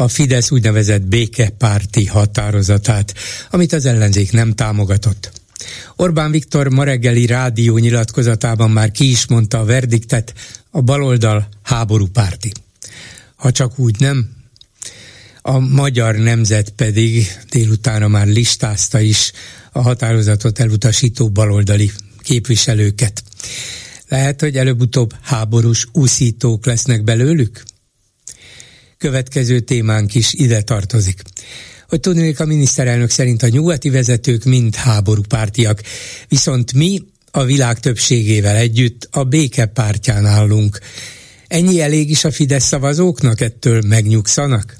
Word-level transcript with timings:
a 0.00 0.08
Fidesz 0.08 0.50
úgynevezett 0.50 1.02
békepárti 1.02 2.06
határozatát, 2.06 3.14
amit 3.50 3.72
az 3.72 3.86
ellenzék 3.86 4.32
nem 4.32 4.54
támogatott. 4.54 5.32
Orbán 5.96 6.30
Viktor 6.30 6.68
ma 6.68 6.84
reggeli 6.84 7.26
rádió 7.26 7.78
nyilatkozatában 7.78 8.70
már 8.70 8.90
ki 8.90 9.10
is 9.10 9.26
mondta 9.26 9.58
a 9.58 9.64
verdiktet, 9.64 10.34
a 10.70 10.80
baloldal 10.80 11.48
háború 11.62 12.06
párti. 12.06 12.52
Ha 13.36 13.50
csak 13.52 13.78
úgy 13.78 13.94
nem, 13.98 14.30
a 15.42 15.58
magyar 15.58 16.14
nemzet 16.14 16.70
pedig 16.70 17.26
délutára 17.50 18.08
már 18.08 18.26
listázta 18.26 19.00
is 19.00 19.32
a 19.72 19.80
határozatot 19.80 20.58
elutasító 20.58 21.28
baloldali 21.30 21.90
képviselőket. 22.22 23.22
Lehet, 24.08 24.40
hogy 24.40 24.56
előbb-utóbb 24.56 25.14
háborús 25.22 25.86
úszítók 25.92 26.66
lesznek 26.66 27.04
belőlük? 27.04 27.62
Következő 29.00 29.60
témánk 29.60 30.14
is 30.14 30.32
ide 30.34 30.62
tartozik. 30.62 31.22
Hogy 31.88 32.00
tudnék, 32.00 32.40
a 32.40 32.44
miniszterelnök 32.44 33.10
szerint 33.10 33.42
a 33.42 33.48
nyugati 33.48 33.90
vezetők 33.90 34.44
mind 34.44 34.74
háborúpártiak, 34.74 35.82
viszont 36.28 36.72
mi 36.72 37.02
a 37.30 37.44
világ 37.44 37.78
többségével 37.80 38.56
együtt 38.56 39.08
a 39.10 39.24
béke 39.24 39.66
pártján 39.66 40.26
állunk. 40.26 40.78
Ennyi 41.46 41.80
elég 41.80 42.10
is 42.10 42.24
a 42.24 42.30
Fidesz 42.30 42.64
szavazóknak, 42.64 43.40
ettől 43.40 43.82
megnyugszanak? 43.86 44.76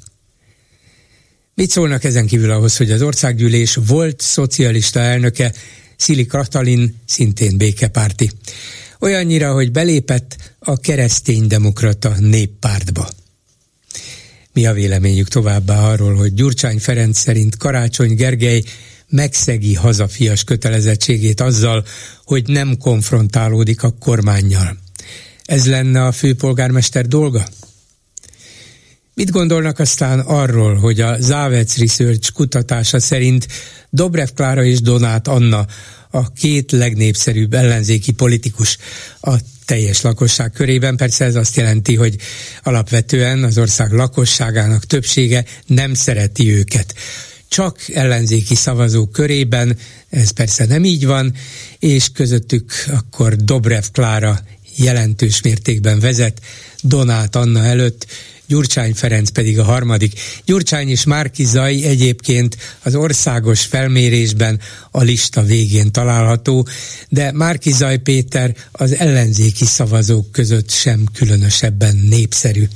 Mit 1.55 1.71
szólnak 1.71 2.05
ezen 2.05 2.27
kívül 2.27 2.51
ahhoz, 2.51 2.77
hogy 2.77 2.91
az 2.91 3.03
országgyűlés 3.03 3.79
volt 3.87 4.21
szocialista 4.21 5.01
elnöke, 5.01 5.53
Szili 5.97 6.27
Katalin 6.27 7.01
szintén 7.07 7.57
békepárti. 7.57 8.31
Olyannyira, 8.99 9.53
hogy 9.53 9.73
belépett 9.73 10.37
a 10.59 10.81
kereszténydemokrata 10.81 12.15
néppártba. 12.19 13.09
Mi 14.53 14.67
a 14.67 14.73
véleményük 14.73 15.29
továbbá 15.29 15.91
arról, 15.91 16.15
hogy 16.15 16.35
Gyurcsány 16.35 16.79
Ferenc 16.79 17.19
szerint 17.19 17.57
Karácsony 17.57 18.15
Gergely 18.15 18.63
megszegi 19.09 19.75
hazafias 19.75 20.45
kötelezettségét 20.45 21.41
azzal, 21.41 21.85
hogy 22.25 22.49
nem 22.49 22.77
konfrontálódik 22.77 23.83
a 23.83 23.91
kormányjal. 23.91 24.79
Ez 25.45 25.67
lenne 25.67 26.05
a 26.05 26.13
főpolgármester 26.13 27.07
dolga? 27.07 27.45
Mit 29.15 29.31
gondolnak 29.31 29.79
aztán 29.79 30.21
arról, 30.21 30.75
hogy 30.75 31.01
a 31.01 31.21
Závec 31.21 31.77
Research 31.77 32.33
kutatása 32.33 33.01
szerint 33.01 33.47
Dobrev 33.91 34.29
Klára 34.35 34.65
és 34.65 34.81
Donát 34.81 35.29
Anna 35.29 35.67
a 36.11 36.33
két 36.33 36.73
legnépszerűbb 36.73 37.55
ellenzéki 37.55 38.13
politikus 38.13 38.79
a 39.21 39.35
teljes 39.71 40.01
lakosság 40.01 40.51
körében. 40.51 40.97
Persze 40.97 41.25
ez 41.25 41.35
azt 41.35 41.57
jelenti, 41.57 41.95
hogy 41.95 42.17
alapvetően 42.63 43.45
az 43.45 43.59
ország 43.59 43.93
lakosságának 43.93 44.85
többsége 44.85 45.45
nem 45.67 45.95
szereti 45.95 46.51
őket. 46.53 46.95
Csak 47.49 47.81
ellenzéki 47.95 48.55
szavazók 48.55 49.13
körében, 49.13 49.77
ez 50.09 50.31
persze 50.31 50.67
nem 50.67 50.85
így 50.85 51.07
van, 51.07 51.35
és 51.79 52.09
közöttük 52.13 52.73
akkor 52.93 53.37
Dobrev 53.37 53.85
Klára 53.93 54.41
jelentős 54.77 55.41
mértékben 55.43 56.01
vezet, 56.01 56.41
Donát 56.83 57.37
Anna 57.37 57.65
előtt, 57.65 58.07
Gyurcsány 58.51 58.95
Ferenc 58.95 59.31
pedig 59.31 59.59
a 59.59 59.65
harmadik. 59.65 60.21
Gyurcsány 60.45 60.89
és 60.89 61.05
Márki 61.05 61.45
Zaj 61.45 61.83
egyébként 61.83 62.57
az 62.83 62.95
országos 62.95 63.61
felmérésben 63.61 64.61
a 64.91 65.03
lista 65.03 65.43
végén 65.43 65.93
található, 65.93 66.67
de 67.09 67.33
Márki 67.33 67.73
Zaj 67.73 67.99
Péter 67.99 68.57
az 68.73 68.95
ellenzéki 68.95 69.65
szavazók 69.65 70.33
között 70.33 70.71
sem 70.71 71.05
különösebben 71.15 71.97
népszerű. 71.97 72.69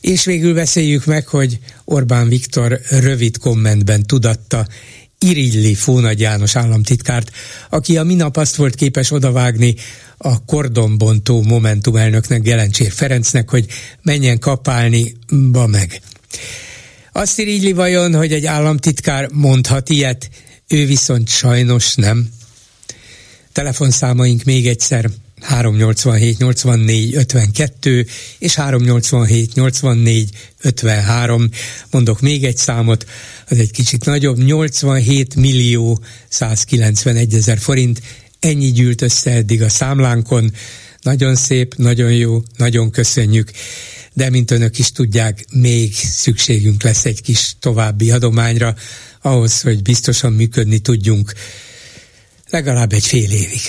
És 0.00 0.24
végül 0.24 0.54
beszéljük 0.54 1.04
meg, 1.04 1.26
hogy 1.26 1.58
Orbán 1.84 2.28
Viktor 2.28 2.80
rövid 2.88 3.38
kommentben 3.38 4.02
tudatta, 4.02 4.66
irigyli 5.18 5.74
Fónagy 5.74 6.20
János 6.20 6.56
államtitkárt, 6.56 7.30
aki 7.70 7.96
a 7.96 8.02
minap 8.02 8.36
azt 8.36 8.56
volt 8.56 8.74
képes 8.74 9.10
odavágni 9.10 9.74
a 10.24 10.44
kordonbontó 10.44 11.42
Momentum 11.42 11.96
elnöknek, 11.96 12.42
Gelencsér 12.42 12.92
Ferencnek, 12.92 13.50
hogy 13.50 13.66
menjen 14.02 14.38
kapálni, 14.38 15.16
ba 15.50 15.66
meg. 15.66 16.00
Azt 17.12 17.38
irigyli 17.38 17.72
vajon, 17.72 18.14
hogy 18.14 18.32
egy 18.32 18.46
államtitkár 18.46 19.28
mondhat 19.32 19.88
ilyet, 19.88 20.30
ő 20.68 20.86
viszont 20.86 21.28
sajnos 21.28 21.94
nem. 21.94 22.28
Telefonszámaink 23.52 24.42
még 24.44 24.66
egyszer 24.66 25.10
387 25.40 26.38
84 26.38 27.14
52 27.14 28.06
és 28.38 28.54
387 28.54 29.54
84 29.54 30.30
53. 30.60 31.48
Mondok 31.90 32.20
még 32.20 32.44
egy 32.44 32.56
számot, 32.56 33.06
az 33.48 33.58
egy 33.58 33.70
kicsit 33.70 34.04
nagyobb, 34.04 34.38
87 34.38 35.34
millió 35.34 36.00
191 36.28 37.34
ezer 37.34 37.58
forint, 37.58 38.00
Ennyi 38.42 38.72
gyűlt 38.72 39.02
össze 39.02 39.30
eddig 39.30 39.62
a 39.62 39.68
számlánkon. 39.68 40.50
Nagyon 41.02 41.34
szép, 41.34 41.74
nagyon 41.74 42.12
jó, 42.12 42.38
nagyon 42.56 42.90
köszönjük. 42.90 43.50
De 44.12 44.30
mint 44.30 44.50
önök 44.50 44.78
is 44.78 44.92
tudják, 44.92 45.44
még 45.52 45.92
szükségünk 45.94 46.82
lesz 46.82 47.04
egy 47.04 47.22
kis 47.22 47.56
további 47.60 48.10
adományra, 48.10 48.74
ahhoz, 49.22 49.62
hogy 49.62 49.82
biztosan 49.82 50.32
működni 50.32 50.78
tudjunk 50.78 51.32
legalább 52.52 52.92
egy 52.92 53.06
fél 53.06 53.32
évig. 53.44 53.64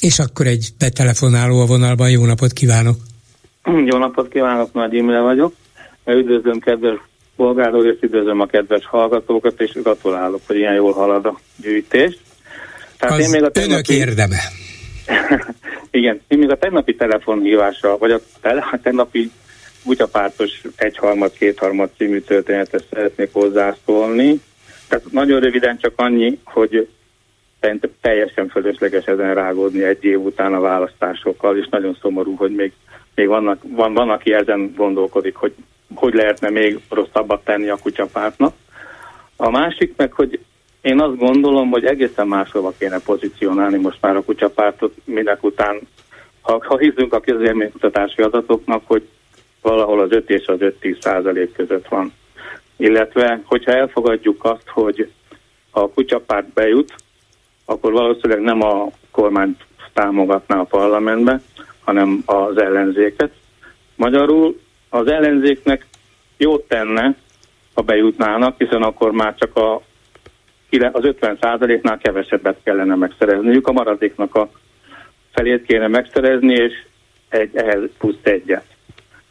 És 0.00 0.18
akkor 0.18 0.46
egy 0.46 0.68
betelefonáló 0.78 1.60
a 1.60 1.66
vonalban, 1.66 2.10
jó 2.10 2.24
napot 2.24 2.52
kívánok! 2.52 2.96
Jó 3.90 3.98
napot 3.98 4.28
kívánok, 4.28 4.72
Nagy 4.72 4.94
Imre 4.94 5.20
vagyok. 5.20 5.52
Üdvözlöm 6.06 6.58
kedves 6.58 6.98
polgárok, 7.36 7.84
és 7.84 7.98
üdvözlöm 8.00 8.40
a 8.40 8.46
kedves 8.46 8.86
hallgatókat, 8.86 9.60
és 9.60 9.72
gratulálok, 9.72 10.40
hogy 10.46 10.56
ilyen 10.56 10.74
jól 10.74 10.92
halad 10.92 11.26
a 11.26 11.40
gyűjtés. 11.56 12.18
Tehát 13.00 13.18
az 13.18 13.24
én 13.24 13.30
még 13.30 13.42
a 13.42 13.50
tegnapi... 13.50 13.72
önök 13.72 13.88
érdeme. 13.88 14.38
Igen, 15.90 16.20
én 16.28 16.38
még 16.38 16.50
a 16.50 16.58
tegnapi 16.58 16.94
telefonhívásra, 16.94 17.98
vagy 17.98 18.10
a, 18.10 18.20
te, 18.40 18.50
a 18.72 18.78
tegnapi 18.82 19.30
Butyapártos 19.84 20.60
egyharmad, 20.76 21.32
kétharmad 21.32 21.90
című 21.96 22.20
történetet 22.20 22.84
szeretnék 22.90 23.32
hozzászólni. 23.32 24.40
Tehát 24.88 25.04
nagyon 25.10 25.40
röviden 25.40 25.78
csak 25.78 25.92
annyi, 25.96 26.38
hogy 26.44 26.88
szerintem 27.60 27.90
teljesen 28.00 28.48
fölösleges 28.48 29.04
ezen 29.04 29.34
rágódni 29.34 29.82
egy 29.82 30.04
év 30.04 30.20
után 30.20 30.54
a 30.54 30.60
választásokkal, 30.60 31.58
és 31.58 31.66
nagyon 31.70 31.98
szomorú, 32.00 32.36
hogy 32.36 32.54
még, 32.54 32.72
még 33.14 33.26
vannak, 33.26 33.62
van, 33.68 33.94
van, 33.94 34.10
aki 34.10 34.32
ezen 34.32 34.72
gondolkodik, 34.76 35.34
hogy 35.34 35.54
hogy 35.94 36.14
lehetne 36.14 36.50
még 36.50 36.80
rosszabbat 36.88 37.44
tenni 37.44 37.68
a 37.68 37.76
kutyapártnak. 37.76 38.54
A 39.36 39.50
másik 39.50 39.92
meg, 39.96 40.12
hogy 40.12 40.40
én 40.80 41.00
azt 41.00 41.16
gondolom, 41.16 41.70
hogy 41.70 41.84
egészen 41.84 42.26
máshova 42.26 42.72
kéne 42.78 42.98
pozícionálni 42.98 43.78
most 43.78 43.98
már 44.00 44.16
a 44.16 44.22
kutyapártot, 44.22 44.94
minek 45.04 45.42
után, 45.44 45.80
ha, 46.40 46.60
ha 46.66 46.78
hiszünk 46.78 47.14
a 47.14 47.20
közélménykutatási 47.20 48.22
adatoknak, 48.22 48.82
hogy 48.86 49.08
valahol 49.62 50.00
az 50.00 50.12
5 50.12 50.30
és 50.30 50.46
az 50.46 50.58
5-10 50.60 51.00
százalék 51.00 51.52
között 51.52 51.88
van. 51.88 52.12
Illetve, 52.76 53.40
hogyha 53.44 53.72
elfogadjuk 53.72 54.44
azt, 54.44 54.68
hogy 54.68 55.10
ha 55.70 55.80
a 55.80 55.90
kutyapárt 55.90 56.52
bejut, 56.52 56.94
akkor 57.64 57.92
valószínűleg 57.92 58.42
nem 58.42 58.62
a 58.62 58.90
kormányt 59.10 59.64
támogatná 59.92 60.58
a 60.58 60.64
parlamentbe, 60.64 61.40
hanem 61.84 62.22
az 62.24 62.58
ellenzéket. 62.58 63.32
Magyarul 63.96 64.60
az 64.88 65.06
ellenzéknek 65.06 65.86
jót 66.36 66.68
tenne, 66.68 67.16
ha 67.74 67.82
bejutnának, 67.82 68.58
hiszen 68.58 68.82
akkor 68.82 69.10
már 69.10 69.34
csak 69.34 69.56
a 69.56 69.82
az 70.70 71.02
50% 71.20 71.80
nál 71.80 71.98
kevesebbet 71.98 72.56
kellene 72.64 72.94
megszerezniük, 72.94 73.66
a 73.66 73.72
maradéknak 73.72 74.34
a 74.34 74.50
felét 75.32 75.66
kéne 75.66 75.88
megszerezni, 75.88 76.54
és 76.54 76.72
egy, 77.28 77.50
ehhez 77.56 77.80
plusz 77.98 78.14
egyet. 78.22 78.64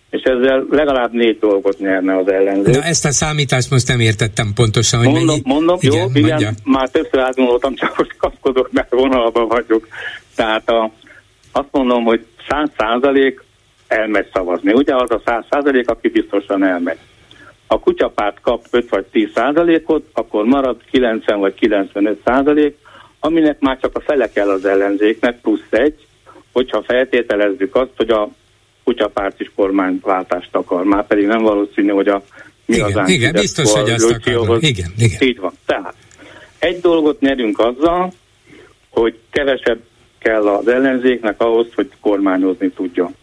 És 0.09 0.21
ezzel 0.21 0.65
legalább 0.69 1.13
négy 1.13 1.39
dolgot 1.39 1.80
nyerne 1.80 2.18
az 2.18 2.27
ellenzék. 2.27 2.75
Na 2.75 2.83
ezt 2.83 3.06
a 3.06 3.12
számítást 3.12 3.69
most 3.69 3.88
nem 3.88 4.00
értettem 4.00 4.51
pontosan, 4.56 5.00
hogy 5.00 5.07
mondom, 5.07 5.25
mennyi... 5.25 5.41
Mondom, 5.45 5.77
igen, 5.81 5.97
jó, 5.97 6.07
igen, 6.13 6.30
mondja. 6.30 6.51
már 6.63 6.89
többször 6.89 7.19
átgondoltam, 7.19 7.75
csak 7.75 7.95
hogy 7.95 8.18
kapkodok, 8.18 8.71
mert 8.71 8.92
vonalban 8.92 9.47
vagyok. 9.47 9.88
Tehát 10.35 10.69
a, 10.69 10.92
azt 11.51 11.68
mondom, 11.71 12.03
hogy 12.03 12.25
100 12.50 12.69
százalék 12.77 13.44
elmegy 13.88 14.27
szavazni. 14.33 14.74
Ugye 14.74 14.95
az 14.95 15.12
a 15.12 15.21
100 15.25 15.45
százalék, 15.50 15.89
aki 15.89 16.07
biztosan 16.07 16.63
elmegy. 16.63 16.97
A 17.71 17.80
kutyapárt 17.80 18.42
kap 18.42 18.66
5 18.71 18.89
vagy 18.89 19.06
10 19.06 19.30
százalékot, 19.36 20.06
akkor 20.13 20.45
marad 20.45 20.77
90 20.92 21.39
vagy 21.39 21.54
95 21.54 22.21
százalék, 22.25 22.77
aminek 23.19 23.60
már 23.60 23.77
csak 23.81 23.95
a 23.95 24.00
fele 24.00 24.31
kell 24.31 24.50
az 24.50 24.66
ellenzéknek, 24.66 25.42
plusz 25.42 25.68
egy, 25.69 26.07
hogyha 26.51 26.83
feltételezzük 26.83 27.75
azt, 27.75 27.92
hogy 27.95 28.10
a 28.10 28.30
kutyapárt 28.83 29.39
is 29.39 29.51
kormányváltást 29.56 30.56
akar. 30.56 30.83
Már 30.83 31.07
pedig 31.07 31.25
nem 31.25 31.42
valószínű, 31.42 31.89
hogy 31.89 32.07
a 32.07 32.24
mi 32.66 32.75
igen, 32.75 32.98
az 32.98 33.10
igen, 33.10 33.31
biztos, 33.31 33.71
hogy 33.71 33.89
azt 33.89 34.12
akar. 34.12 34.57
Igen, 34.62 34.94
igen. 34.98 35.21
Így 35.21 35.39
van. 35.39 35.54
Tehát 35.66 35.94
egy 36.60 36.80
dolgot 36.80 37.19
nyerünk 37.19 37.60
azzal, 37.60 38.13
hogy 38.89 39.18
kevesebb 39.31 39.80
kell 40.19 40.48
az 40.48 40.68
ellenzéknek 40.68 41.42
ahhoz, 41.42 41.68
hogy 41.75 41.89
kormányozni 42.00 42.69
tudjon. 42.69 43.16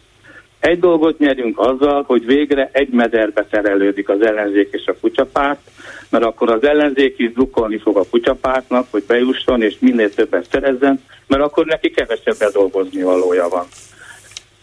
Egy 0.59 0.79
dolgot 0.79 1.19
nyerünk 1.19 1.59
azzal, 1.59 2.03
hogy 2.03 2.25
végre 2.25 2.69
egy 2.71 2.89
mederbe 2.89 3.47
szerelődik 3.51 4.09
az 4.09 4.21
ellenzék 4.21 4.69
és 4.71 4.85
a 4.85 4.95
kutyapárt, 5.01 5.59
mert 6.09 6.23
akkor 6.23 6.51
az 6.51 6.63
ellenzék 6.63 7.17
is 7.17 7.31
drukkolni 7.31 7.77
fog 7.77 7.97
a 7.97 8.05
kutyapártnak, 8.09 8.87
hogy 8.91 9.03
bejusson 9.07 9.61
és 9.61 9.75
minél 9.79 10.13
többet 10.13 10.47
szerezzen, 10.51 11.03
mert 11.27 11.43
akkor 11.43 11.65
neki 11.65 11.89
kevesebb 11.89 12.51
dolgozni 12.53 13.03
valója 13.03 13.47
van. 13.47 13.65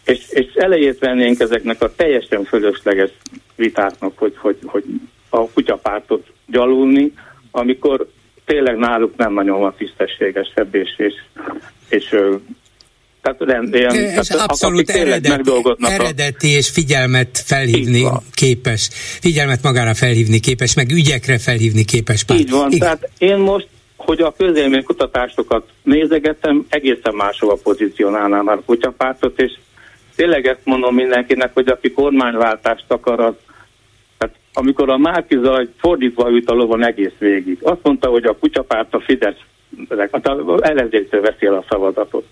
És, 0.04 0.28
és 0.28 0.52
elejét 0.54 0.98
vennénk 0.98 1.40
ezeknek 1.40 1.82
a 1.82 1.94
teljesen 1.94 2.44
fölösleges 2.44 3.10
vitáknak, 3.56 4.18
hogy, 4.18 4.34
hogy, 4.36 4.58
hogy 4.64 4.84
a 5.28 5.48
kutyapártot 5.48 6.26
gyalulni, 6.46 7.12
amikor 7.50 8.06
tényleg 8.44 8.76
náluk 8.76 9.16
nem 9.16 9.32
nagyon 9.32 9.60
van 9.60 9.74
tisztességesebb, 9.76 10.74
és, 10.74 10.94
és, 10.96 11.14
és 11.88 12.16
tehát 13.24 13.40
rend, 13.40 13.74
ilyen, 13.74 13.94
és 13.94 14.26
tehát 14.26 14.50
abszolút 14.50 14.90
eredeti, 14.90 15.50
eredeti 15.80 16.48
és 16.48 16.68
figyelmet 16.68 17.42
felhívni 17.46 18.06
képes, 18.34 18.88
figyelmet 19.20 19.62
magára 19.62 19.94
felhívni 19.94 20.40
képes, 20.40 20.74
meg 20.74 20.90
ügyekre 20.90 21.38
felhívni 21.38 21.84
képes 21.84 22.24
párt. 22.24 22.40
Így 22.40 22.50
van, 22.50 22.66
Igen. 22.66 22.78
tehát 22.78 23.10
én 23.18 23.36
most, 23.36 23.68
hogy 23.96 24.20
a 24.20 24.34
közélmény 24.38 24.84
kutatásokat 24.84 25.68
nézegettem, 25.82 26.66
egészen 26.68 27.14
máshova 27.14 27.58
pozícionálnám 27.62 28.44
már 28.44 28.56
a 28.56 28.62
kutyapártot, 28.66 29.40
és 29.40 29.52
tényleg 30.16 30.46
ezt 30.46 30.64
mondom 30.64 30.94
mindenkinek, 30.94 31.50
hogy 31.54 31.68
aki 31.68 31.92
kormányváltást 31.92 32.84
akar, 32.88 33.20
az 33.20 33.34
tehát 34.18 34.34
amikor 34.52 34.90
a 34.90 34.98
Márki 34.98 35.38
Zaj 35.42 35.68
fordítva 35.78 36.30
ült 36.30 36.50
a 36.50 36.54
lovon 36.54 36.84
egész 36.84 37.16
végig, 37.18 37.58
azt 37.62 37.82
mondta, 37.82 38.08
hogy 38.08 38.24
a 38.24 38.36
kutyapárt 38.38 38.94
a 38.94 39.00
Fidesz, 39.00 39.40
az 40.10 40.62
ellenzéktől 40.62 41.20
veszi 41.20 41.46
el 41.46 41.54
a 41.54 41.64
szavazatot. 41.68 42.24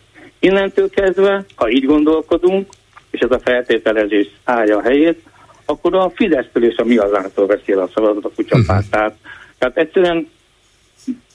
Innentől 0.44 0.90
kezdve, 0.90 1.44
ha 1.54 1.70
így 1.70 1.84
gondolkodunk, 1.84 2.72
és 3.10 3.20
ez 3.20 3.30
a 3.30 3.40
feltételezés 3.44 4.26
állja 4.44 4.76
a 4.76 4.82
helyét, 4.82 5.22
akkor 5.64 5.94
a 5.94 6.12
Fidesztől 6.14 6.64
és 6.64 6.76
a 6.76 6.84
mi 6.84 6.96
hazánktól 6.96 7.46
veszi 7.46 7.72
el 7.72 7.78
a 7.78 7.90
szavazatot 7.94 8.24
a 8.24 8.30
kutyapárt. 8.34 8.86
Uh-huh. 8.94 9.12
Tehát, 9.58 9.76
egyszerűen 9.76 10.28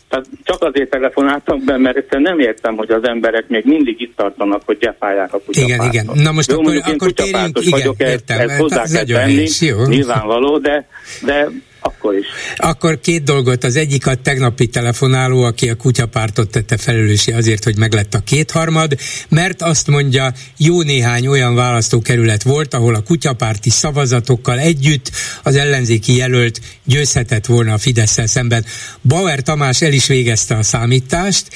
tehát 0.10 0.26
csak 0.44 0.64
azért 0.64 0.90
telefonáltam 0.90 1.66
be, 1.66 1.78
mert 1.78 1.98
egyszerűen 1.98 2.22
nem 2.22 2.40
értem, 2.40 2.76
hogy 2.76 2.92
az 2.92 3.04
emberek 3.04 3.48
még 3.48 3.66
mindig 3.66 4.02
itt 4.02 4.16
tartanak, 4.16 4.62
hogy 4.66 4.78
gyepálják 4.78 5.34
a 5.34 5.40
kutyapártot. 5.46 5.94
Igen, 5.94 6.06
igen. 6.10 6.24
Na 6.24 6.32
most 6.32 6.52
jó, 6.52 6.60
akkor, 6.60 6.82
akkor 6.86 7.12
térjünk, 7.12 7.60
igen, 7.60 7.80
vagyok, 7.80 7.96
értem. 8.00 8.40
Ezt, 8.40 8.50
ezt 8.50 8.60
hozzá 8.60 8.84
kell 8.84 9.06
tenni, 9.06 9.48
nyilvánvaló, 9.88 10.58
de, 10.58 10.88
de 11.26 11.48
akkor 11.88 12.16
is. 12.16 12.26
Akkor 12.56 13.00
két 13.00 13.24
dolgot. 13.24 13.64
Az 13.64 13.76
egyik 13.76 14.08
a 14.08 14.16
tegnapi 14.16 14.68
telefonáló, 14.68 15.44
aki 15.44 15.70
a 15.70 15.76
kutyapártot 15.76 16.50
tette 16.50 16.78
felelőssé 16.78 17.32
azért, 17.32 17.64
hogy 17.64 17.78
meglett 17.78 18.14
a 18.14 18.20
kétharmad, 18.20 18.98
mert 19.30 19.62
azt 19.62 19.88
mondja, 19.88 20.34
jó 20.58 20.82
néhány 20.82 21.28
olyan 21.28 21.56
választókerület 21.56 22.44
volt, 22.44 22.74
ahol 22.74 22.96
a 22.96 23.02
kutyapárti 23.02 23.70
szavazatokkal 23.70 24.60
együtt 24.60 25.12
az 25.44 25.56
ellenzéki 25.56 26.16
jelölt 26.16 26.62
győzhetett 26.84 27.46
volna 27.46 27.74
a 27.74 27.78
fidesz 27.78 28.18
szemben. 28.26 28.66
Bauer 29.02 29.42
Tamás 29.42 29.82
el 29.82 29.94
is 29.94 30.08
végezte 30.08 30.56
a 30.56 30.64
számítást, 30.64 31.48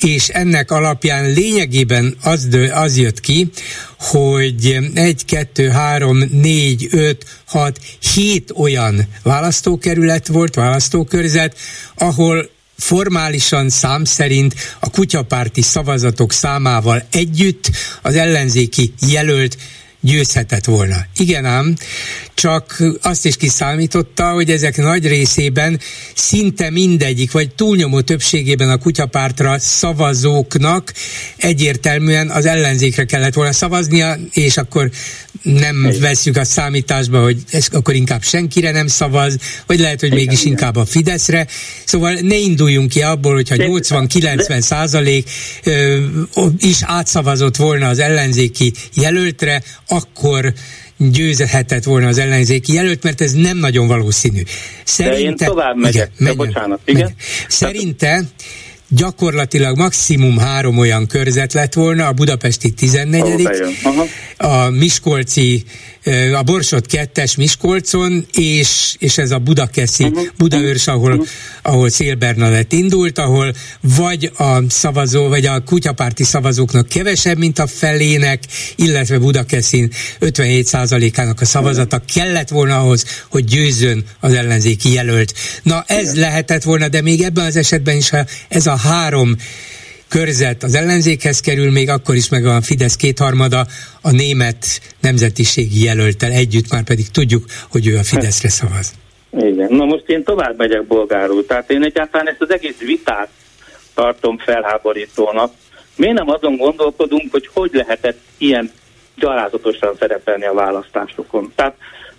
és 0.00 0.28
ennek 0.28 0.70
alapján 0.70 1.32
lényegében 1.32 2.16
az, 2.22 2.48
az 2.72 2.98
jött 2.98 3.20
ki, 3.20 3.50
hogy 4.10 4.78
egy, 4.94 5.24
kettő, 5.24 5.68
három, 5.68 6.18
négy, 6.30 6.88
öt, 6.90 7.24
hat, 7.44 7.78
hét 8.14 8.52
olyan 8.56 9.08
választókerület 9.22 10.26
volt, 10.26 10.54
választókörzet, 10.54 11.56
ahol 11.94 12.50
formálisan 12.78 13.68
szám 13.68 14.04
szerint 14.04 14.54
a 14.80 14.90
kutyapárti 14.90 15.62
szavazatok 15.62 16.32
számával 16.32 17.02
együtt 17.10 17.70
az 18.02 18.14
ellenzéki 18.14 18.94
jelölt 19.08 19.56
győzhetett 20.00 20.64
volna. 20.64 20.96
Igen 21.16 21.44
ám, 21.44 21.74
csak 22.34 22.82
azt 23.02 23.26
is 23.26 23.36
kiszámította, 23.36 24.30
hogy 24.30 24.50
ezek 24.50 24.76
nagy 24.76 25.06
részében 25.06 25.80
szinte 26.14 26.70
mindegyik, 26.70 27.32
vagy 27.32 27.54
túlnyomó 27.54 28.00
többségében 28.00 28.70
a 28.70 28.78
kutyapártra 28.78 29.58
szavazóknak 29.58 30.92
egyértelműen 31.36 32.30
az 32.30 32.46
ellenzékre 32.46 33.04
kellett 33.04 33.34
volna 33.34 33.52
szavaznia, 33.52 34.16
és 34.32 34.56
akkor 34.56 34.90
nem 35.42 35.92
veszük 36.00 36.36
a 36.36 36.44
számításba, 36.44 37.22
hogy 37.22 37.42
ez 37.50 37.66
akkor 37.72 37.94
inkább 37.94 38.22
senkire 38.22 38.70
nem 38.70 38.86
szavaz, 38.86 39.36
vagy 39.66 39.78
lehet, 39.78 40.00
hogy 40.00 40.12
mégis 40.12 40.40
igen, 40.40 40.52
inkább 40.52 40.76
a 40.76 40.84
Fideszre. 40.84 41.46
Szóval 41.84 42.12
ne 42.12 42.36
induljunk 42.36 42.88
ki 42.88 43.02
abból, 43.02 43.34
hogyha 43.34 43.54
80-90 43.58 44.60
százalék 44.60 45.30
is 46.58 46.78
átszavazott 46.80 47.56
volna 47.56 47.88
az 47.88 47.98
ellenzéki 47.98 48.72
jelöltre, 48.94 49.62
akkor 49.88 50.52
győzhetett 51.10 51.84
volna 51.84 52.08
az 52.08 52.18
ellenzéki 52.18 52.72
jelölt, 52.72 53.02
mert 53.02 53.20
ez 53.20 53.32
nem 53.32 53.56
nagyon 53.56 53.86
valószínű. 53.86 54.42
Szerinte, 54.84 55.20
De 55.20 55.28
én 55.28 55.36
tovább 55.36 55.76
megyek, 55.76 55.94
igen, 55.94 56.10
menjen, 56.18 56.36
bocsánat. 56.36 56.80
Igen? 56.84 57.14
Szerinte 57.48 58.22
gyakorlatilag 58.88 59.76
maximum 59.76 60.38
három 60.38 60.78
olyan 60.78 61.06
körzet 61.06 61.52
lett 61.52 61.72
volna, 61.72 62.06
a 62.06 62.12
budapesti 62.12 62.70
14 62.70 63.48
a 64.36 64.68
Miskolci 64.70 65.64
a 66.34 66.42
Borsod 66.42 66.86
kettes 66.86 67.36
Miskolcon, 67.36 68.26
és, 68.32 68.94
és 68.98 69.18
ez 69.18 69.30
a 69.30 69.38
Budakeszi, 69.38 70.04
uh-huh. 70.04 70.26
Budaörs, 70.38 70.86
ahol, 70.86 71.12
uh-huh. 71.12 71.26
ahol 71.62 71.88
Szél 71.88 72.14
Bernadett 72.14 72.72
indult, 72.72 73.18
ahol 73.18 73.54
vagy 73.80 74.32
a 74.36 74.58
szavazó, 74.68 75.28
vagy 75.28 75.46
a 75.46 75.60
kutyapárti 75.64 76.24
szavazóknak 76.24 76.88
kevesebb, 76.88 77.38
mint 77.38 77.58
a 77.58 77.66
felének, 77.66 78.42
illetve 78.76 79.18
Budakeszin 79.18 79.90
57%-ának 80.20 81.40
a 81.40 81.44
szavazata 81.44 82.02
kellett 82.14 82.48
volna 82.48 82.78
ahhoz, 82.80 83.04
hogy 83.30 83.44
győzön 83.44 84.04
az 84.20 84.32
ellenzéki 84.32 84.92
jelölt. 84.92 85.34
Na 85.62 85.84
ez 85.86 86.16
lehetett 86.16 86.62
volna, 86.62 86.88
de 86.88 87.00
még 87.00 87.22
ebben 87.22 87.46
az 87.46 87.56
esetben 87.56 87.96
is, 87.96 88.08
ha 88.08 88.24
ez 88.48 88.66
a 88.66 88.76
három 88.76 89.36
körzet 90.18 90.62
az 90.62 90.74
ellenzékhez 90.74 91.40
kerül, 91.40 91.70
még 91.70 91.88
akkor 91.88 92.14
is 92.14 92.28
meg 92.28 92.46
a 92.46 92.60
Fidesz 92.60 92.96
kétharmada 92.96 93.66
a 94.02 94.10
német 94.10 94.64
nemzetiségi 95.00 95.84
jelöltel 95.84 96.30
együtt, 96.30 96.70
már 96.70 96.82
pedig 96.82 97.10
tudjuk, 97.10 97.44
hogy 97.70 97.86
ő 97.86 97.96
a 97.96 98.02
Fideszre 98.02 98.48
szavaz. 98.48 98.94
Igen. 99.32 99.72
Na 99.72 99.84
most 99.84 100.08
én 100.08 100.24
tovább 100.24 100.56
megyek 100.56 100.86
bolgárul. 100.86 101.46
Tehát 101.46 101.70
én 101.70 101.84
egyáltalán 101.84 102.28
ezt 102.28 102.40
az 102.40 102.52
egész 102.52 102.78
vitát 102.78 103.28
tartom 103.94 104.38
felháborítónak. 104.38 105.52
Miért 105.96 106.14
nem 106.14 106.28
azon 106.28 106.56
gondolkodunk, 106.56 107.30
hogy 107.30 107.48
hogy 107.52 107.70
lehetett 107.72 108.18
ilyen 108.38 108.70
gyalázatosan 109.16 109.96
szerepelni 109.98 110.44
a 110.44 110.54
választásokon? 110.54 111.52
Tehát 111.54 111.74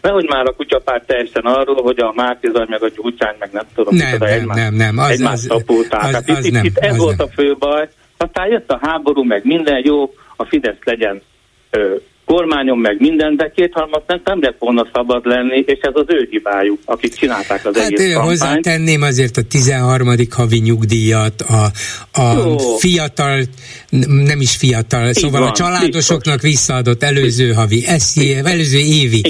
Nehogy 0.06 0.26
már 0.28 0.46
a 0.46 0.54
kutyapárt 0.56 1.06
teljesen 1.06 1.44
arról, 1.44 1.82
hogy 1.82 2.00
a 2.00 2.14
Márkizaj 2.16 2.66
meg 2.70 2.84
a 2.84 2.90
Gyurcsány 2.96 3.36
meg 3.40 3.50
nem 3.52 3.66
tudom, 3.76 3.96
nem, 3.96 4.18
nem, 4.20 4.30
egymás, 4.30 4.58
nem, 4.58 4.74
nem, 4.74 4.98
az, 4.98 5.10
egymás 5.10 5.34
az, 5.34 5.46
tapulták. 5.48 6.04
Az, 6.04 6.12
hát 6.12 6.30
az, 6.30 6.46
itt, 6.46 6.52
nem, 6.52 6.64
itt 6.64 6.78
ez 6.78 6.92
az 6.92 6.98
volt 6.98 7.18
nem. 7.18 7.28
a 7.30 7.34
fő 7.34 7.56
baj. 7.60 7.90
Aztán 8.18 8.48
jött 8.48 8.72
a 8.72 8.80
háború, 8.82 9.24
meg 9.24 9.46
minden 9.46 9.82
jó, 9.86 10.14
a 10.36 10.46
Fidesz 10.46 10.84
legyen 10.84 11.22
ö, 11.70 11.96
kormányon 12.26 12.78
meg 12.78 13.00
minden, 13.00 13.36
de 13.36 13.52
kétharmad 13.56 14.04
nem, 14.24 14.42
lett 14.42 14.56
volna 14.60 14.88
szabad 14.94 15.26
lenni, 15.26 15.64
és 15.66 15.80
ez 15.82 15.94
az 15.94 16.06
ő 16.08 16.28
hibájuk, 16.30 16.80
akik 16.86 17.14
csinálták 17.14 17.66
az 17.66 17.78
hát 17.78 17.86
egész 17.86 18.14
kampányt. 18.14 18.28
hozzátenném 18.28 19.02
azért 19.02 19.38
a 19.38 19.42
13. 19.42 20.08
havi 20.30 20.60
nyugdíjat, 20.60 21.42
a, 21.42 21.72
a 22.22 22.60
fiatal, 22.78 23.44
nem 24.26 24.42
is 24.42 24.56
fiatal, 24.56 25.08
Így 25.08 25.14
szóval 25.14 25.40
van, 25.40 25.50
a 25.50 25.54
családosoknak 25.54 26.34
biztos. 26.34 26.50
visszaadott 26.50 27.04
előző 27.04 27.52
havi, 27.52 27.86
SZIA, 27.98 28.44
előző 28.44 28.80
évi 28.80 29.22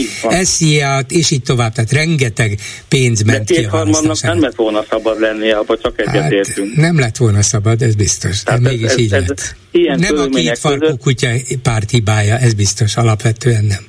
SZIA-t, 0.42 1.12
és 1.12 1.32
így 1.32 1.44
tovább, 1.44 1.74
tehát 1.74 1.92
rengeteg 1.92 2.60
pénz 2.88 3.22
ment 3.22 3.48
de 3.48 3.54
ki 3.54 3.68
a 3.72 3.84
nem 4.22 4.42
lett 4.42 4.56
volna 4.56 4.84
szabad 4.90 5.20
lenni, 5.20 5.52
abban 5.52 5.78
csak 5.82 6.02
egyetértünk. 6.02 6.68
Hát, 6.68 6.82
nem 6.82 7.00
lett 7.00 7.18
volna 7.18 7.42
szabad, 7.42 7.82
ez 7.82 7.96
biztos, 7.96 8.44
de 8.44 8.60
mégis 8.60 8.86
ez, 8.86 8.98
így 8.98 9.14
ez, 9.14 9.28
lett. 9.28 9.56
Ilyen 9.76 10.00
nem 10.00 10.18
a 10.18 10.26
két 10.26 10.58
farkú 10.58 10.98
kutya 10.98 11.28
párt 11.64 11.90
hibája, 11.90 12.38
ez 12.38 12.54
biztos, 12.54 12.96
alapvetően 12.98 13.66
nem. 13.66 13.84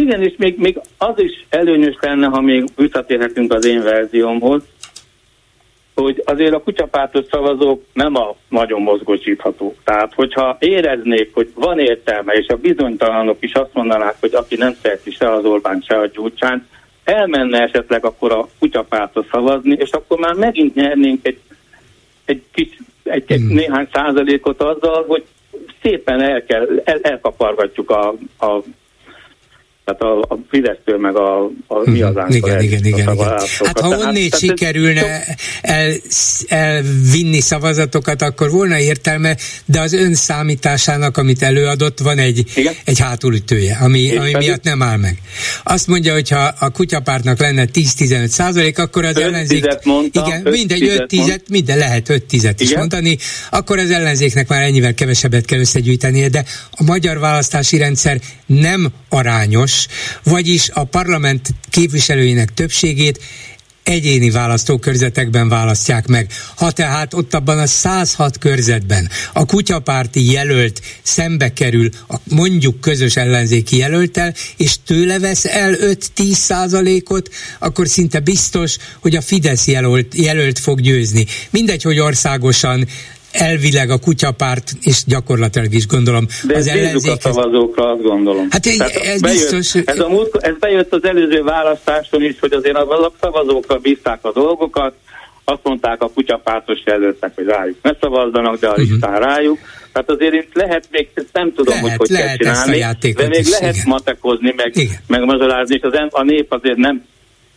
Igen, 0.00 0.22
és 0.22 0.34
még, 0.38 0.58
még 0.58 0.80
az 0.98 1.14
is 1.16 1.46
előnyös 1.48 1.96
lenne, 2.00 2.26
ha 2.26 2.40
még 2.40 2.64
visszatérhetünk 2.76 3.52
az 3.52 3.64
én 3.64 3.82
verziómhoz, 3.82 4.62
hogy 5.94 6.22
azért 6.24 6.54
a 6.54 6.62
kutyapártos 6.62 7.24
szavazók 7.30 7.84
nem 7.92 8.14
a 8.14 8.36
nagyon 8.48 8.82
mozgósíthatók. 8.82 9.76
Tehát, 9.84 10.14
hogyha 10.14 10.56
éreznék, 10.60 11.30
hogy 11.34 11.52
van 11.54 11.78
értelme, 11.78 12.32
és 12.32 12.46
a 12.48 12.56
bizonytalanok 12.56 13.36
is 13.40 13.52
azt 13.52 13.74
mondanák, 13.74 14.14
hogy 14.20 14.34
aki 14.34 14.56
nem 14.56 14.76
szereti 14.82 15.10
se 15.10 15.32
az 15.32 15.44
Orbán, 15.44 15.84
se 15.86 15.98
a 15.98 16.06
Gyurcsányt, 16.06 16.62
elmenne 17.04 17.62
esetleg 17.62 18.04
akkor 18.04 18.32
a 18.32 18.48
kutyapártra 18.58 19.24
szavazni, 19.30 19.76
és 19.78 19.90
akkor 19.90 20.18
már 20.18 20.34
megint 20.34 20.74
nyernénk 20.74 21.26
egy, 21.26 21.38
egy 22.24 22.42
kis, 22.52 22.78
egy, 23.10 23.24
egy 23.26 23.40
hmm. 23.40 23.54
néhány 23.54 23.88
százalékot 23.92 24.62
azzal, 24.62 25.04
hogy 25.08 25.24
szépen 25.82 26.22
el 26.22 26.44
kell, 26.44 26.66
el, 26.84 26.98
elkapargatjuk 27.02 27.90
a, 27.90 28.14
a 28.38 28.62
tehát 29.84 30.00
a, 30.00 30.34
a 30.34 30.38
Fidesztől 30.50 30.98
meg 30.98 31.16
a, 31.16 31.44
a 31.66 31.74
hmm. 31.74 31.92
mi 31.92 32.02
az 32.02 32.14
Igen, 32.28 32.62
igen, 32.62 32.84
igen, 32.84 33.12
igen. 33.12 33.16
Hát 33.64 33.80
ha 33.80 33.88
onnét 33.88 34.38
sikerülne 34.38 35.24
el, 35.62 35.92
elvinni 36.48 37.40
szavazatokat, 37.40 38.22
akkor 38.22 38.50
volna 38.50 38.78
értelme, 38.78 39.36
de 39.64 39.80
az 39.80 39.92
ön 39.92 40.14
számításának, 40.14 41.16
amit 41.16 41.42
előadott, 41.42 41.98
van 41.98 42.18
egy, 42.18 42.44
igen? 42.54 42.74
egy 42.84 42.98
hátulütője, 42.98 43.78
ami, 43.80 44.16
ami 44.16 44.32
miatt 44.38 44.62
nem 44.62 44.82
áll 44.82 44.96
meg. 44.96 45.18
Azt 45.64 45.86
mondja, 45.86 46.12
hogy 46.12 46.28
ha 46.28 46.54
a 46.58 46.70
kutyapártnak 46.70 47.38
lenne 47.38 47.64
10-15 47.72 48.26
százalék, 48.26 48.78
akkor 48.78 49.04
az 49.04 49.16
ellenzék... 49.20 49.64
Mondtam, 49.84 50.26
igen, 50.26 50.42
mindegy, 50.42 50.88
5 50.88 51.06
tizet, 51.06 51.48
minden 51.48 51.78
lehet 51.78 52.08
5 52.08 52.24
tizet 52.24 52.60
is 52.60 52.74
mondani, 52.74 53.16
akkor 53.50 53.78
az 53.78 53.90
ellenzéknek 53.90 54.48
már 54.48 54.62
ennyivel 54.62 54.94
kevesebbet 54.94 55.44
kell 55.44 55.58
összegyűjtenie, 55.58 56.28
de 56.28 56.44
a 56.70 56.82
magyar 56.82 57.18
választási 57.18 57.78
rendszer 57.78 58.20
nem 58.46 58.92
arányos, 59.08 59.69
vagyis 60.24 60.68
a 60.68 60.84
parlament 60.84 61.48
képviselőinek 61.70 62.54
többségét 62.54 63.18
egyéni 63.82 64.30
választókörzetekben 64.30 65.48
választják 65.48 66.06
meg. 66.06 66.32
Ha 66.56 66.70
tehát 66.70 67.14
ott 67.14 67.34
abban 67.34 67.58
a 67.58 67.66
106 67.66 68.38
körzetben 68.38 69.10
a 69.32 69.44
kutyapárti 69.44 70.30
jelölt 70.30 70.80
szembe 71.02 71.52
kerül 71.52 71.88
a 72.08 72.16
mondjuk 72.24 72.80
közös 72.80 73.16
ellenzéki 73.16 73.76
jelöltel, 73.76 74.34
és 74.56 74.76
tőle 74.86 75.18
vesz 75.18 75.44
el 75.44 75.74
5-10 76.16 76.32
százalékot, 76.32 77.28
akkor 77.58 77.88
szinte 77.88 78.20
biztos, 78.20 78.76
hogy 79.00 79.16
a 79.16 79.22
Fidesz 79.22 79.66
jelölt, 79.66 80.14
jelölt 80.14 80.58
fog 80.58 80.80
győzni. 80.80 81.26
Mindegy, 81.50 81.82
hogy 81.82 81.98
országosan 81.98 82.88
elvileg 83.32 83.90
a 83.90 83.98
kutyapárt, 83.98 84.72
és 84.80 85.04
gyakorlatilag 85.06 85.72
is 85.72 85.86
gondolom 85.86 86.26
De 86.46 86.56
az 86.56 86.66
ellenzék... 86.66 87.12
a 87.12 87.20
szavazókra, 87.20 87.90
azt 87.90 88.02
gondolom. 88.02 88.46
Hát 88.50 88.62
Tehát 88.62 88.94
ez 88.94 89.20
bejött, 89.20 89.38
biztos... 89.38 89.74
Ez, 89.74 89.98
a 89.98 90.08
múlt, 90.08 90.36
ez 90.36 90.54
bejött 90.60 90.92
az 90.92 91.04
előző 91.04 91.42
választáson 91.42 92.22
is, 92.22 92.38
hogy 92.40 92.52
azért 92.52 92.76
a 92.76 93.12
szavazókra 93.20 93.78
bízták 93.78 94.18
a 94.22 94.32
dolgokat, 94.32 94.94
azt 95.44 95.60
mondták 95.62 96.02
a 96.02 96.10
kutyapártos 96.14 96.78
jelöltek, 96.84 97.32
hogy 97.34 97.44
rájuk 97.44 97.76
ne 97.82 97.92
szavazzanak, 98.00 98.58
de 98.58 98.66
a 98.66 98.70
uh-huh. 98.70 98.88
listán 98.88 99.20
rájuk. 99.20 99.58
Tehát 99.92 100.10
azért 100.10 100.34
itt 100.34 100.54
lehet 100.54 100.88
még, 100.90 101.08
nem 101.32 101.52
tudom, 101.54 101.74
lehet, 101.74 101.96
hogy 101.96 102.08
hogy 102.08 102.16
lehet 102.16 102.38
kell 102.38 102.64
csinálni, 102.64 103.12
de 103.12 103.28
még 103.28 103.40
is, 103.40 103.58
lehet 103.58 103.74
igen. 103.74 103.88
matekozni, 103.88 104.54
meg, 104.56 104.74
meg 105.06 105.24
magyarázni, 105.24 105.74
és 105.74 105.82
az, 105.82 105.92
a 106.10 106.22
nép 106.22 106.52
azért 106.52 106.76
nem, 106.76 107.04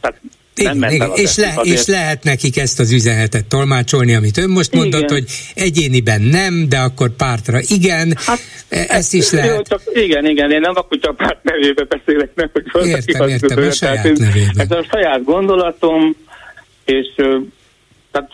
tehát 0.02 0.20
igen, 0.56 0.92
igen. 0.92 1.12
És, 1.16 1.38
le, 1.38 1.60
és 1.62 1.86
lehet 1.86 2.24
nekik 2.24 2.58
ezt 2.58 2.80
az 2.80 2.92
üzenetet 2.92 3.46
tolmácsolni, 3.46 4.16
amit 4.16 4.38
ön 4.38 4.50
most 4.50 4.74
mondott, 4.74 5.02
igen. 5.02 5.14
hogy 5.14 5.26
egyéniben 5.56 6.22
nem, 6.22 6.70
de 6.70 6.78
akkor 6.78 7.10
pártra 7.10 7.60
igen. 7.68 8.18
Hát, 8.26 8.40
ezt, 8.70 8.90
ezt 8.90 9.14
is 9.14 9.32
lehet. 9.32 9.56
Jó, 9.56 9.62
csak 9.62 9.82
igen, 9.94 10.26
igen, 10.26 10.52
én 10.52 10.60
nem 10.60 10.74
akkor 10.76 10.98
csak 11.00 11.18
párt 11.18 11.44
nevébe 11.44 11.84
beszélek, 11.84 12.30
nem, 12.36 12.50
hogy 12.72 12.88
értem, 12.88 13.28
értem, 13.28 13.64
a 13.64 13.72
saját 13.72 14.04
nevében. 14.04 14.54
Ez 14.58 14.72
a 14.72 14.86
saját 14.92 15.24
gondolatom, 15.24 16.16
és 16.86 17.08
tehát 18.12 18.30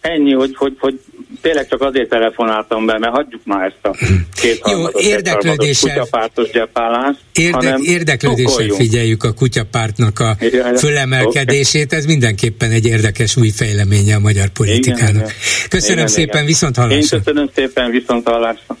ennyi, 0.00 0.32
hogy, 0.32 0.56
hogy, 0.56 0.76
hogy 0.78 1.00
tényleg 1.40 1.68
csak 1.68 1.80
azért 1.82 2.08
telefonáltam 2.08 2.86
be, 2.86 2.98
mert 2.98 3.12
hagyjuk 3.12 3.40
már 3.44 3.66
ezt 3.66 3.78
a 3.82 3.96
két 4.40 4.60
Jó, 4.70 5.00
érdeklődéssel, 5.00 5.94
kutyapártos 5.94 6.50
gyepálást, 6.50 7.18
érde, 7.32 7.78
érdeklődéssel 7.82 8.50
tukoljunk. 8.50 8.80
figyeljük 8.80 9.24
a 9.24 9.32
kutyapártnak 9.32 10.18
a 10.18 10.36
fölemelkedését, 10.76 11.92
ez 11.92 12.04
mindenképpen 12.04 12.70
egy 12.70 12.86
érdekes 12.86 13.36
új 13.36 13.48
fejleménye 13.48 14.14
a 14.14 14.18
magyar 14.18 14.48
politikának. 14.48 15.14
Igen, 15.14 15.30
Köszönöm 15.68 15.96
igen, 15.96 16.08
szépen, 16.08 16.34
igen. 16.34 16.46
viszont 16.46 16.76
hallásra. 16.76 17.16
Én 17.16 17.22
köszönöm 17.22 17.50
szépen, 17.54 17.90
viszont 17.90 18.28
hallásra. 18.28 18.76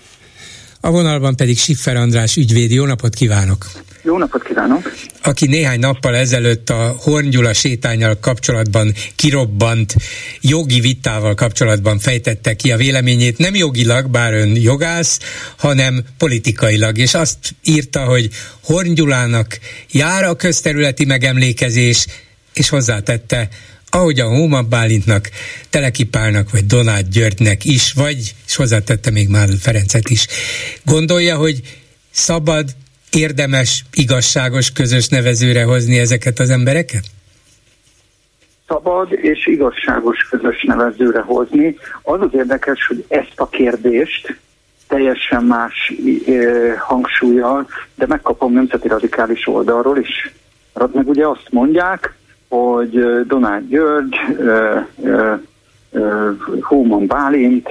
A 0.80 0.90
vonalban 0.90 1.36
pedig 1.36 1.58
Siffer 1.58 1.96
András 1.96 2.36
ügyvéd, 2.36 2.70
jó 2.70 2.84
napot 2.84 3.14
kívánok! 3.14 3.66
Jó 4.02 4.18
napot 4.18 4.42
kívánok! 4.42 4.92
Aki 5.22 5.46
néhány 5.46 5.78
nappal 5.78 6.16
ezelőtt 6.16 6.70
a 6.70 6.96
Horngyula 6.98 7.52
sétányal 7.52 8.18
kapcsolatban 8.20 8.92
kirobbant 9.16 9.94
jogi 10.40 10.80
vitával 10.80 11.34
kapcsolatban 11.34 11.98
fejtette 11.98 12.56
ki 12.56 12.72
a 12.72 12.76
véleményét, 12.76 13.38
nem 13.38 13.54
jogilag, 13.54 14.10
bár 14.10 14.32
ön 14.32 14.56
jogász, 14.56 15.18
hanem 15.56 16.04
politikailag, 16.18 16.98
és 16.98 17.14
azt 17.14 17.38
írta, 17.64 18.04
hogy 18.04 18.30
Horngyulának 18.64 19.58
jár 19.90 20.24
a 20.24 20.34
közterületi 20.34 21.04
megemlékezés, 21.04 22.06
és 22.54 22.68
hozzátette, 22.68 23.48
ahogy 23.90 24.20
a 24.20 24.28
Hóma 24.28 24.62
Bálintnak, 24.62 25.28
Telekipálnak, 25.70 26.50
vagy 26.50 26.66
Donát 26.66 27.10
Györgynek 27.10 27.64
is, 27.64 27.92
vagy, 27.92 28.34
és 28.46 28.56
hozzátette 28.56 29.10
még 29.10 29.28
már 29.28 29.48
Ferencet 29.60 30.08
is, 30.08 30.26
gondolja, 30.84 31.36
hogy 31.36 31.60
szabad, 32.10 32.68
érdemes, 33.12 33.84
igazságos, 33.92 34.72
közös 34.72 35.08
nevezőre 35.08 35.64
hozni 35.64 35.98
ezeket 35.98 36.38
az 36.38 36.50
embereket? 36.50 37.04
Szabad 38.68 39.12
és 39.12 39.46
igazságos 39.46 40.28
közös 40.30 40.62
nevezőre 40.62 41.20
hozni. 41.20 41.76
Az 42.02 42.20
az 42.20 42.30
érdekes, 42.32 42.86
hogy 42.86 43.04
ezt 43.08 43.32
a 43.36 43.48
kérdést 43.48 44.36
teljesen 44.88 45.44
más 45.44 45.92
eh, 46.26 46.78
hangsúlyjal, 46.78 47.66
de 47.94 48.06
megkapom 48.06 48.52
nemzeti 48.52 48.88
radikális 48.88 49.46
oldalról 49.46 49.98
is. 49.98 50.32
Meg 50.92 51.08
ugye 51.08 51.26
azt 51.26 51.46
mondják, 51.50 52.14
hogy 52.50 53.26
Donát 53.26 53.68
György, 53.68 54.16
Hóman 56.60 57.06
Bálint, 57.06 57.68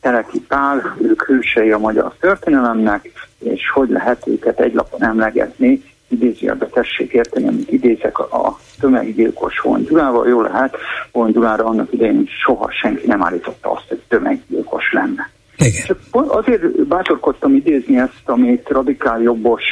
Teleki 0.00 0.40
Pál, 0.48 0.96
ők 1.02 1.24
hősei 1.24 1.70
a 1.70 1.78
magyar 1.78 2.14
történelemnek, 2.20 3.10
és 3.38 3.70
hogy 3.70 3.88
lehet 3.88 4.26
őket 4.26 4.60
egy 4.60 4.74
lapon 4.74 5.04
emlegetni, 5.04 5.82
idézőjelbe 6.08 6.66
tessék 6.66 7.12
érteni, 7.12 7.46
amit 7.48 7.72
idézek 7.72 8.18
a 8.18 8.58
tömeggyilkos 8.80 9.60
Hon 9.60 9.84
Gyulával, 9.84 10.28
jó 10.28 10.40
lehet, 10.40 10.76
Hon 11.12 11.32
Gyulára 11.32 11.64
annak 11.64 11.92
idején 11.92 12.26
soha 12.44 12.70
senki 12.70 13.06
nem 13.06 13.22
állította 13.22 13.70
azt, 13.70 13.88
hogy 13.88 14.02
tömeggyilkos 14.08 14.92
lenne. 14.92 15.30
Igen. 15.58 15.84
Csak 15.86 15.98
azért 16.10 16.86
bátorkodtam 16.86 17.54
idézni 17.54 17.98
ezt, 17.98 18.22
amit 18.24 18.68
radikál 18.68 19.20
jobbos 19.20 19.62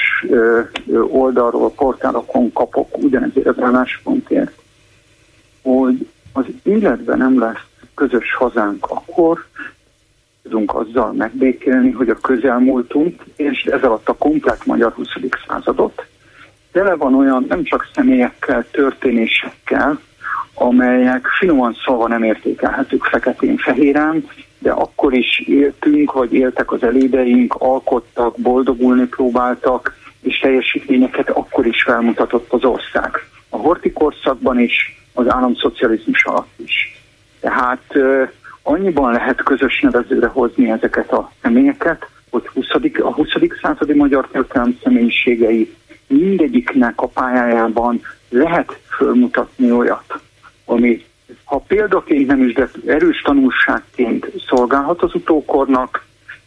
oldalról, 1.09 1.73
portálokon 1.73 2.53
kapok 2.53 2.99
ugyanezért 2.99 3.47
az 3.47 3.61
álláspontért, 3.61 4.53
hogy 5.63 6.09
az 6.33 6.45
életben 6.63 7.19
nem 7.19 7.39
lesz 7.39 7.65
közös 7.95 8.35
hazánk 8.35 8.87
akkor, 8.91 9.45
tudunk 10.43 10.75
azzal 10.75 11.13
megbékélni, 11.13 11.91
hogy 11.91 12.09
a 12.09 12.15
közelmúltunk, 12.15 13.23
és 13.37 13.65
ez 13.65 13.83
alatt 13.83 14.09
a 14.09 14.17
komplet 14.17 14.67
magyar 14.67 14.93
20. 14.93 15.07
századot, 15.47 16.07
tele 16.73 16.95
van 16.95 17.15
olyan 17.15 17.45
nem 17.49 17.63
csak 17.63 17.89
személyekkel, 17.95 18.67
történésekkel, 18.71 20.01
amelyek 20.55 21.27
finoman 21.27 21.77
szólva 21.85 22.09
nem 22.09 22.23
értékelhetők 22.23 23.05
feketén-fehéren, 23.05 24.29
de 24.59 24.71
akkor 24.71 25.15
is 25.15 25.39
éltünk, 25.39 26.13
vagy 26.13 26.33
éltek 26.33 26.73
az 26.73 26.83
elédeink, 26.83 27.55
alkottak, 27.55 28.37
boldogulni 28.37 29.07
próbáltak, 29.07 29.97
és 30.23 30.39
teljesítményeket 30.39 31.31
akkor 31.31 31.67
is 31.67 31.83
felmutatott 31.83 32.53
az 32.53 32.65
ország. 32.65 33.11
A 33.49 33.57
horti 33.57 33.93
korszakban 33.93 34.61
is, 34.61 35.05
az 35.15 35.33
államszocializmus 35.33 36.25
alatt 36.25 36.59
is. 36.65 37.01
Tehát 37.41 37.95
annyiban 38.63 39.13
lehet 39.13 39.43
közös 39.43 39.81
nevezőre 39.81 40.27
hozni 40.27 40.71
ezeket 40.71 41.13
a 41.13 41.33
személyeket, 41.43 42.09
hogy 42.31 42.47
20. 42.47 42.67
a 43.03 43.13
20. 43.13 43.29
századi 43.63 43.95
magyar 43.95 44.29
történelem 44.33 44.79
személyiségei 44.83 45.75
mindegyiknek 46.07 47.01
a 47.01 47.07
pályájában 47.07 48.01
lehet 48.29 48.79
fölmutatni 48.97 49.71
olyat, 49.71 50.21
ami 50.65 51.05
ha 51.45 51.59
példaként 51.59 52.27
nem 52.27 52.49
is, 52.49 52.55
de 52.55 52.71
erős 52.87 53.23
tanulságként 53.25 54.27
szolgálhat 54.49 55.03
az 55.03 55.15
utókornak, 55.15 56.05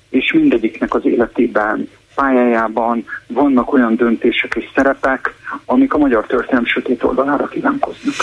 és 0.10 0.34
mindegyiknek 0.34 0.94
az 0.94 1.06
életében, 1.06 1.90
pályájában 2.16 3.06
vannak 3.28 3.74
olyan 3.74 3.96
döntések 3.96 4.54
és 4.56 4.66
szerepek, 4.76 5.34
amik 5.66 5.94
a 5.94 5.98
magyar 5.98 6.26
történelem 6.26 6.66
sötét 6.66 7.04
oldalára 7.04 7.48
kívánkoznak. 7.48 8.14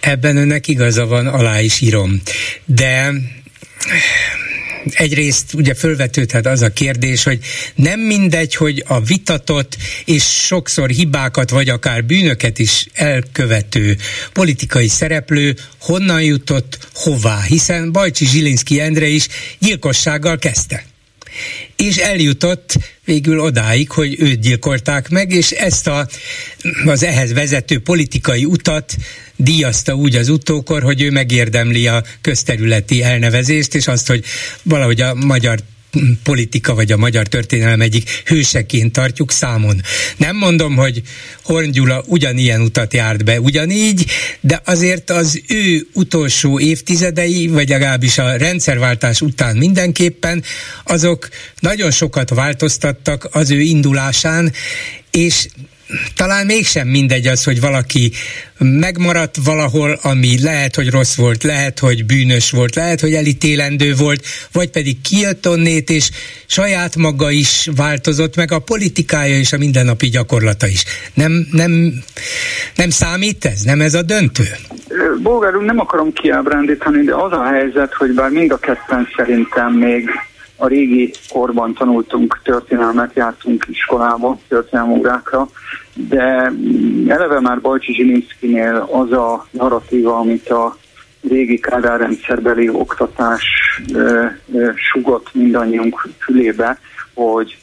Ebben 0.00 0.36
önnek 0.36 0.68
igaza 0.68 1.06
van, 1.06 1.26
alá 1.26 1.60
is 1.60 1.80
írom. 1.80 2.10
De 2.64 3.12
egyrészt 4.92 5.54
ugye 5.54 5.74
fölvetődhet 5.74 6.46
az 6.46 6.62
a 6.62 6.72
kérdés, 6.72 7.22
hogy 7.22 7.38
nem 7.74 8.00
mindegy, 8.00 8.54
hogy 8.54 8.84
a 8.86 9.00
vitatott 9.00 9.76
és 10.04 10.24
sokszor 10.24 10.90
hibákat 10.90 11.50
vagy 11.50 11.68
akár 11.68 12.04
bűnöket 12.04 12.58
is 12.58 12.86
elkövető 12.92 13.96
politikai 14.32 14.88
szereplő 14.88 15.56
honnan 15.80 16.22
jutott 16.22 16.78
hová, 16.94 17.42
hiszen 17.42 17.92
Bajcsi 17.92 18.26
Zsilinszki 18.26 18.80
Endre 18.80 19.06
is 19.06 19.28
gyilkossággal 19.58 20.38
kezdte. 20.38 20.84
És 21.76 21.96
eljutott 21.96 22.74
végül 23.04 23.40
odáig, 23.40 23.90
hogy 23.90 24.16
őt 24.18 24.40
gyilkolták 24.40 25.08
meg, 25.08 25.32
és 25.32 25.50
ezt 25.50 25.86
a, 25.86 26.08
az 26.84 27.02
ehhez 27.02 27.32
vezető 27.32 27.78
politikai 27.78 28.44
utat 28.44 28.96
díjazta 29.36 29.94
úgy 29.94 30.16
az 30.16 30.28
utókor, 30.28 30.82
hogy 30.82 31.02
ő 31.02 31.10
megérdemli 31.10 31.86
a 31.86 32.02
közterületi 32.20 33.02
elnevezést, 33.02 33.74
és 33.74 33.86
azt, 33.86 34.06
hogy 34.06 34.24
valahogy 34.62 35.00
a 35.00 35.14
magyar 35.14 35.58
politika 36.22 36.74
vagy 36.74 36.92
a 36.92 36.96
magyar 36.96 37.26
történelem 37.26 37.80
egyik 37.80 38.22
hőseként 38.24 38.92
tartjuk 38.92 39.32
számon. 39.32 39.80
Nem 40.16 40.36
mondom, 40.36 40.76
hogy 40.76 41.02
Horn 41.42 41.70
Gyula 41.70 42.04
ugyanilyen 42.06 42.60
utat 42.60 42.94
járt 42.94 43.24
be 43.24 43.40
ugyanígy, 43.40 44.06
de 44.40 44.60
azért 44.64 45.10
az 45.10 45.42
ő 45.48 45.86
utolsó 45.92 46.60
évtizedei, 46.60 47.46
vagy 47.46 47.68
legalábbis 47.68 48.18
a 48.18 48.36
rendszerváltás 48.36 49.20
után 49.20 49.56
mindenképpen, 49.56 50.42
azok 50.84 51.28
nagyon 51.60 51.90
sokat 51.90 52.30
változtattak 52.30 53.28
az 53.30 53.50
ő 53.50 53.60
indulásán, 53.60 54.52
és 55.10 55.46
talán 56.16 56.46
mégsem 56.46 56.88
mindegy 56.88 57.26
az, 57.26 57.44
hogy 57.44 57.60
valaki 57.60 58.12
megmaradt 58.58 59.36
valahol, 59.44 59.98
ami 60.02 60.42
lehet, 60.42 60.74
hogy 60.74 60.90
rossz 60.90 61.14
volt, 61.14 61.42
lehet, 61.42 61.78
hogy 61.78 62.06
bűnös 62.06 62.50
volt, 62.50 62.74
lehet, 62.74 63.00
hogy 63.00 63.14
elítélendő 63.14 63.94
volt, 63.94 64.24
vagy 64.52 64.70
pedig 64.70 65.00
kijött 65.00 65.48
onnét, 65.48 65.90
és 65.90 66.10
saját 66.46 66.96
maga 66.96 67.30
is 67.30 67.68
változott, 67.76 68.36
meg 68.36 68.52
a 68.52 68.58
politikája 68.58 69.38
és 69.38 69.52
a 69.52 69.58
mindennapi 69.58 70.08
gyakorlata 70.08 70.66
is. 70.66 70.84
Nem, 71.14 71.46
nem, 71.50 71.92
nem 72.76 72.90
számít 72.90 73.44
ez? 73.44 73.60
Nem 73.60 73.80
ez 73.80 73.94
a 73.94 74.02
döntő? 74.02 74.44
Bolgár 75.22 75.52
nem 75.52 75.80
akarom 75.80 76.12
kiábrándítani, 76.12 77.04
de 77.04 77.14
az 77.14 77.32
a 77.32 77.44
helyzet, 77.44 77.94
hogy 77.94 78.10
bár 78.10 78.30
mind 78.30 78.50
a 78.50 78.58
ketten 78.58 79.08
szerintem 79.16 79.72
még 79.72 80.10
a 80.56 80.66
régi 80.66 81.10
korban 81.32 81.74
tanultunk 81.74 82.40
történelmet, 82.44 83.14
jártunk 83.14 83.64
iskolába, 83.68 84.38
történelmórákra, 84.48 85.48
de 85.94 86.52
eleve 87.08 87.40
már 87.40 87.60
Bajcsi 87.60 87.94
Zsilinszkinél 87.94 88.88
az 88.92 89.12
a 89.12 89.46
narratíva, 89.50 90.18
amit 90.18 90.48
a 90.48 90.76
régi 91.28 91.58
Kádár 91.58 92.00
rendszerbeli 92.00 92.68
oktatás 92.68 93.42
ö, 93.92 94.26
ö, 94.52 94.70
sugott 94.74 95.34
mindannyiunk 95.34 96.08
fülébe, 96.18 96.78
hogy 97.14 97.56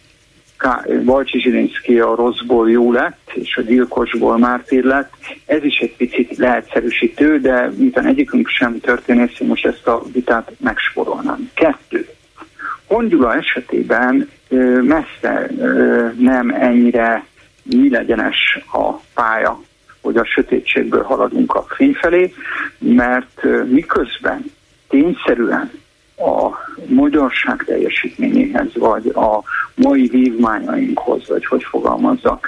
Balcsi 1.05 1.39
Zsilinszki 1.39 1.99
a 1.99 2.15
rosszból 2.15 2.69
jó 2.69 2.91
lett, 2.91 3.31
és 3.33 3.57
a 3.57 3.61
gyilkosból 3.61 4.37
mártír 4.37 4.83
lett. 4.83 5.13
Ez 5.45 5.63
is 5.63 5.77
egy 5.77 5.95
picit 5.95 6.37
leegyszerűsítő, 6.37 7.39
de 7.39 7.71
miután 7.77 8.05
egyikünk 8.05 8.47
sem 8.47 8.79
történész, 8.79 9.39
most 9.39 9.65
ezt 9.65 9.87
a 9.87 10.01
vitát 10.13 10.51
megsporolnám. 10.59 11.49
Kettő. 11.53 12.07
Hongyula 12.91 13.35
esetében 13.35 14.29
messze 14.81 15.49
nem 16.17 16.49
ennyire 16.49 17.25
nyílegyenes 17.63 18.59
a 18.71 18.93
pálya, 19.13 19.59
hogy 20.01 20.17
a 20.17 20.25
sötétségből 20.25 21.03
haladunk 21.03 21.53
a 21.53 21.65
fény 21.67 21.93
felé, 21.93 22.33
mert 22.79 23.43
miközben 23.69 24.45
tényszerűen 24.89 25.71
a 26.21 26.57
magyarság 26.87 27.63
teljesítményéhez, 27.65 28.69
vagy 28.75 29.07
a 29.07 29.43
mai 29.75 30.07
vívmányainkhoz, 30.07 31.27
vagy 31.27 31.45
hogy 31.45 31.63
fogalmazzak, 31.63 32.47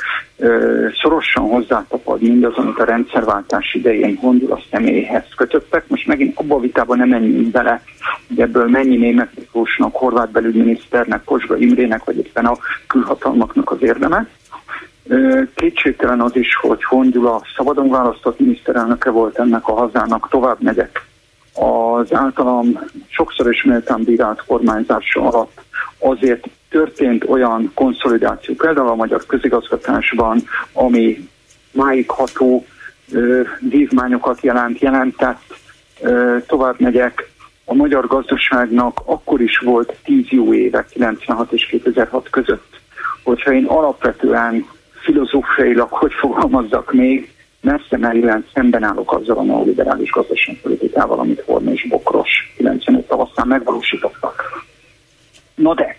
szorosan 1.02 1.44
hozzátapad 1.44 2.22
mindaz, 2.22 2.54
amit 2.56 2.80
a 2.80 2.84
rendszerváltás 2.84 3.74
idején 3.74 4.20
gondol 4.22 4.52
a 4.52 4.62
személyhez 4.72 5.26
kötöttek. 5.36 5.88
Most 5.88 6.08
megint 6.08 6.40
abba 6.40 6.56
a 6.56 6.60
vitában 6.60 6.98
nem 6.98 7.10
menjünk 7.10 7.52
bele, 7.52 7.82
hogy 8.28 8.40
ebből 8.40 8.70
mennyi 8.70 8.98
német 8.98 9.30
Miklósnak, 9.36 9.96
horvát 9.96 10.32
belügyminiszternek, 10.32 11.24
Posga 11.24 11.58
Imrének, 11.58 12.04
vagy 12.04 12.18
éppen 12.18 12.46
a 12.46 12.58
külhatalmaknak 12.88 13.72
az 13.72 13.82
érdeme. 13.82 14.28
Kétségtelen 15.56 16.22
az 16.22 16.36
is, 16.36 16.56
hogy 16.62 16.84
Hongyula 16.84 17.42
szabadon 17.56 17.90
választott 17.90 18.40
miniszterelnöke 18.40 19.10
volt 19.10 19.40
ennek 19.40 19.68
a 19.68 19.74
hazának, 19.74 20.28
tovább 20.30 20.62
megyek. 20.62 21.06
Az 21.54 22.14
általam 22.14 22.80
sokszor 23.08 23.52
is 23.52 23.64
méltán 23.64 24.04
bírált 24.04 24.44
kormányzása 24.46 25.22
alatt 25.22 25.62
azért 26.00 26.48
történt 26.70 27.24
olyan 27.24 27.72
konszolidáció, 27.74 28.56
például 28.56 28.88
a 28.88 28.96
magyar 28.96 29.26
közigazgatásban, 29.26 30.44
ami 30.74 31.30
máig 31.72 32.10
ható 32.10 32.66
vívmányokat 33.60 34.42
jelent, 34.42 34.80
jelentett, 34.80 35.42
tovább 36.48 36.80
megyek, 36.80 37.32
a 37.66 37.74
magyar 37.74 38.08
gazdaságnak 38.08 39.00
akkor 39.06 39.42
is 39.42 39.58
volt 39.58 39.96
10 40.04 40.26
jó 40.30 40.54
éve, 40.54 40.86
96 40.90 41.52
és 41.52 41.66
2006 41.66 42.30
között. 42.30 42.80
Hogyha 43.24 43.54
én 43.54 43.66
alapvetően 43.66 44.68
filozófiailag, 44.92 45.92
hogy 45.92 46.14
fogalmazzak 46.14 46.94
még, 46.94 47.34
messze 47.64 47.98
merően 47.98 48.46
szemben 48.54 48.84
állok 48.84 49.14
azzal 49.14 49.38
a 49.38 49.44
neoliberális 49.44 50.12
gazdaságpolitikával, 50.12 51.20
amit 51.20 51.44
Horn 51.46 51.68
és 51.68 51.88
Bokros 51.90 52.54
95 52.58 53.08
tavaszán 53.08 53.48
megvalósítottak. 53.48 54.64
Na 55.56 55.74
de, 55.74 55.98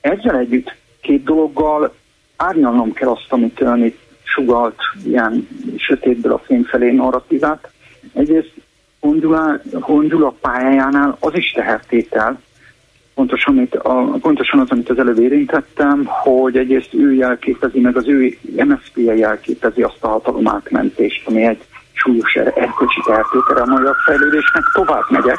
ezzel 0.00 0.38
együtt 0.38 0.74
két 1.00 1.24
dologgal 1.24 1.94
árnyalnom 2.36 2.92
kell 2.92 3.08
azt, 3.08 3.32
amit 3.32 3.60
ön 3.60 3.84
itt 3.84 3.98
sugalt 4.22 4.78
ilyen 5.04 5.48
sötétből 5.76 6.32
a 6.32 6.38
fény 6.38 6.62
felé 6.62 6.90
narratívát. 6.90 7.70
Egyrészt 8.14 8.52
Hondula, 9.00 9.60
Hondula 9.80 10.34
pályájánál 10.40 11.16
az 11.20 11.34
is 11.34 11.52
tehertétel, 11.52 12.40
pontosan, 13.14 13.56
amit 13.56 13.74
a, 13.74 14.18
pontosan 14.20 14.60
az, 14.60 14.70
amit 14.70 14.90
az 14.90 14.98
előbb 14.98 15.18
érintettem, 15.18 16.04
hogy 16.04 16.56
egyrészt 16.56 16.94
ő 16.94 17.12
jelképezi, 17.14 17.80
meg 17.80 17.96
az 17.96 18.08
ő 18.08 18.38
MSZP-je 18.64 19.14
jelképezi 19.14 19.82
azt 19.82 20.04
a 20.04 20.08
hatalom 20.08 20.48
átmentést, 20.48 21.26
ami 21.26 21.44
egy 21.44 21.64
súlyos 21.92 22.34
erkölcsi 22.34 23.00
tehertétel 23.06 23.56
a 23.56 23.66
magyar 23.66 23.96
fejlődésnek. 24.04 24.62
Tovább 24.72 25.04
megyek, 25.10 25.38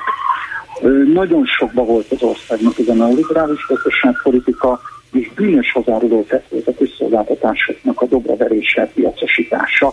nagyon 1.14 1.46
sokba 1.46 1.84
volt 1.84 2.12
az 2.12 2.22
országnak 2.22 2.80
ez 2.80 2.88
a 2.88 2.94
neoliberális 2.94 3.66
gazdaságpolitika, 3.68 4.82
és 5.12 5.30
bűnös 5.36 5.72
hozzáruló 5.72 6.24
tett 6.24 6.46
volt 6.50 6.68
a 6.68 6.74
közszolgáltatásoknak 6.78 8.02
a 8.02 8.06
dobraverése, 8.06 8.92
piacosítása 8.94 9.88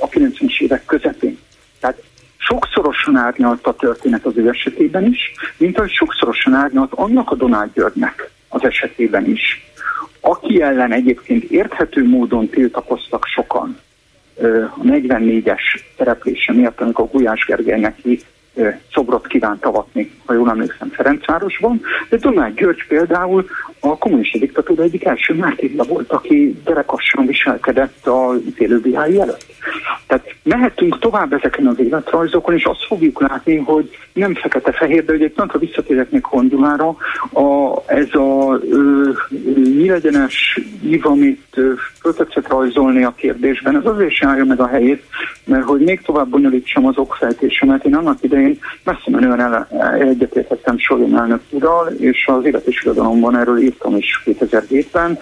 a 0.00 0.08
90-es 0.08 0.60
évek 0.60 0.84
közepén. 0.84 1.38
Tehát 1.80 2.02
sokszorosan 2.38 3.16
árnyalt 3.16 3.66
a 3.66 3.74
történet 3.74 4.24
az 4.24 4.36
ő 4.36 4.48
esetében 4.48 5.04
is, 5.04 5.32
mint 5.56 5.78
ahogy 5.78 5.90
sokszorosan 5.90 6.54
árnyalt 6.54 6.92
annak 6.92 7.30
a 7.30 7.34
Donát 7.34 7.72
Györgynek 7.72 8.30
az 8.48 8.64
esetében 8.64 9.26
is, 9.26 9.66
aki 10.20 10.62
ellen 10.62 10.92
egyébként 10.92 11.42
érthető 11.42 12.08
módon 12.08 12.48
tiltakoztak 12.48 13.26
sokan 13.26 13.78
a 14.76 14.80
44-es 14.82 15.80
szereplése 15.96 16.52
miatt, 16.52 16.80
amikor 16.80 17.08
Gulyás 17.10 17.44
Gergelynek 17.44 17.96
szobrot 18.92 19.26
kívánt 19.26 19.64
avatni, 19.64 20.10
ha 20.24 20.34
jól 20.34 20.50
emlékszem, 20.50 20.88
Ferencvárosban, 20.88 21.80
de 22.08 22.16
Donát 22.16 22.54
György 22.54 22.86
például 22.88 23.46
a 23.80 23.98
kommunista 23.98 24.38
diktatúra 24.38 24.82
egyik 24.82 25.04
első 25.04 25.34
mártírja 25.34 25.82
volt, 25.82 26.12
aki 26.12 26.60
derekassan 26.64 27.26
viselkedett 27.26 28.06
a 28.06 28.34
ítélőbíráj 28.46 29.20
előtt. 29.20 29.46
Tehát 30.06 30.34
mehetünk 30.42 30.98
tovább 30.98 31.32
ezeken 31.32 31.66
az 31.66 31.80
életrajzokon, 31.80 32.54
és 32.54 32.64
azt 32.64 32.86
fogjuk 32.86 33.20
látni, 33.20 33.56
hogy 33.56 33.90
nem 34.12 34.34
fekete-fehér, 34.34 35.04
de 35.04 35.12
egyébként, 35.12 35.50
ha 35.50 35.58
visszatérek 35.58 36.10
még 36.10 36.24
Hondulára, 36.24 36.96
a, 37.32 37.82
ez 37.86 38.14
a 38.14 38.58
nyílegyenes 39.54 40.60
ív, 40.82 41.06
amit 41.06 41.60
tetszett 42.16 42.48
rajzolni 42.48 43.04
a 43.04 43.14
kérdésben, 43.16 43.76
ez 43.76 43.86
azért 43.86 44.14
sem 44.14 44.28
állja 44.28 44.44
meg 44.44 44.60
a 44.60 44.66
helyét, 44.66 45.02
mert 45.44 45.64
hogy 45.64 45.80
még 45.80 46.00
tovább 46.00 46.28
bonyolítsam 46.28 46.86
az 46.86 46.96
okfejtésemet, 46.96 47.84
én 47.84 47.94
annak 47.94 48.22
idején 48.22 48.47
messze 48.84 49.10
menően 49.10 49.66
egyetértettem 50.00 50.78
Solyom 50.78 51.14
elnök 51.14 51.40
ural, 51.50 51.88
és 51.88 52.26
az 52.26 52.44
élet 52.44 52.66
és 52.66 52.82
irodalomban 52.82 53.36
erről 53.36 53.58
írtam 53.58 53.96
is 53.96 54.22
2007-ben, 54.24 55.18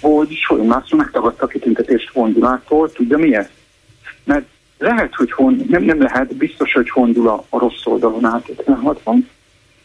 hogy 0.00 0.32
Solyom 0.32 0.68
László 0.68 0.98
megtagadta 0.98 1.44
a 1.44 1.48
kitüntetést 1.48 2.10
Hondulától, 2.12 2.92
tudja 2.92 3.18
miért? 3.18 3.50
Mert 4.24 4.46
lehet, 4.78 5.14
hogy 5.14 5.32
hon, 5.32 5.64
nem, 5.68 5.82
nem 5.82 6.02
lehet, 6.02 6.34
biztos, 6.34 6.72
hogy 6.72 6.90
Hondula 6.90 7.44
a 7.48 7.58
rossz 7.58 7.84
oldalon 7.84 8.24
állt 8.24 8.48
56-ban, 8.66 9.16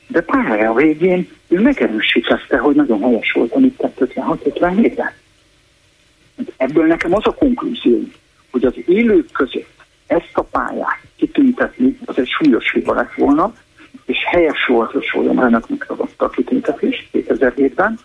de 0.08 0.22
pályája 0.22 0.74
végén 0.74 1.30
ő 1.48 1.60
megerősítette, 1.60 2.58
hogy 2.58 2.76
nagyon 2.76 3.02
helyes 3.02 3.32
volt, 3.32 3.52
amit 3.52 3.78
tett 3.78 3.98
56-57-ben. 4.00 5.12
Ebből 6.58 6.86
nekem 6.86 7.14
az 7.14 7.26
a 7.26 7.34
konklúzió, 7.34 8.02
hogy 8.52 8.66
az 8.66 8.74
élők 8.86 9.32
között 9.32 9.77
ezt 10.08 10.32
a 10.34 10.42
pályát 10.42 11.00
kitüntetni, 11.16 11.98
az 12.06 12.18
egy 12.18 12.30
súlyos 12.30 12.72
hiba 12.72 12.94
lett 12.94 13.14
volna, 13.14 13.54
és 14.06 14.18
helyes 14.32 14.66
volt, 14.68 14.92
hogy 14.92 15.04
Sólyom 15.04 15.40
elnök 15.40 15.70
megragadta 15.70 16.26
a 16.26 16.30
kitüntetést 16.30 17.08
2007-ben, 17.14 18.00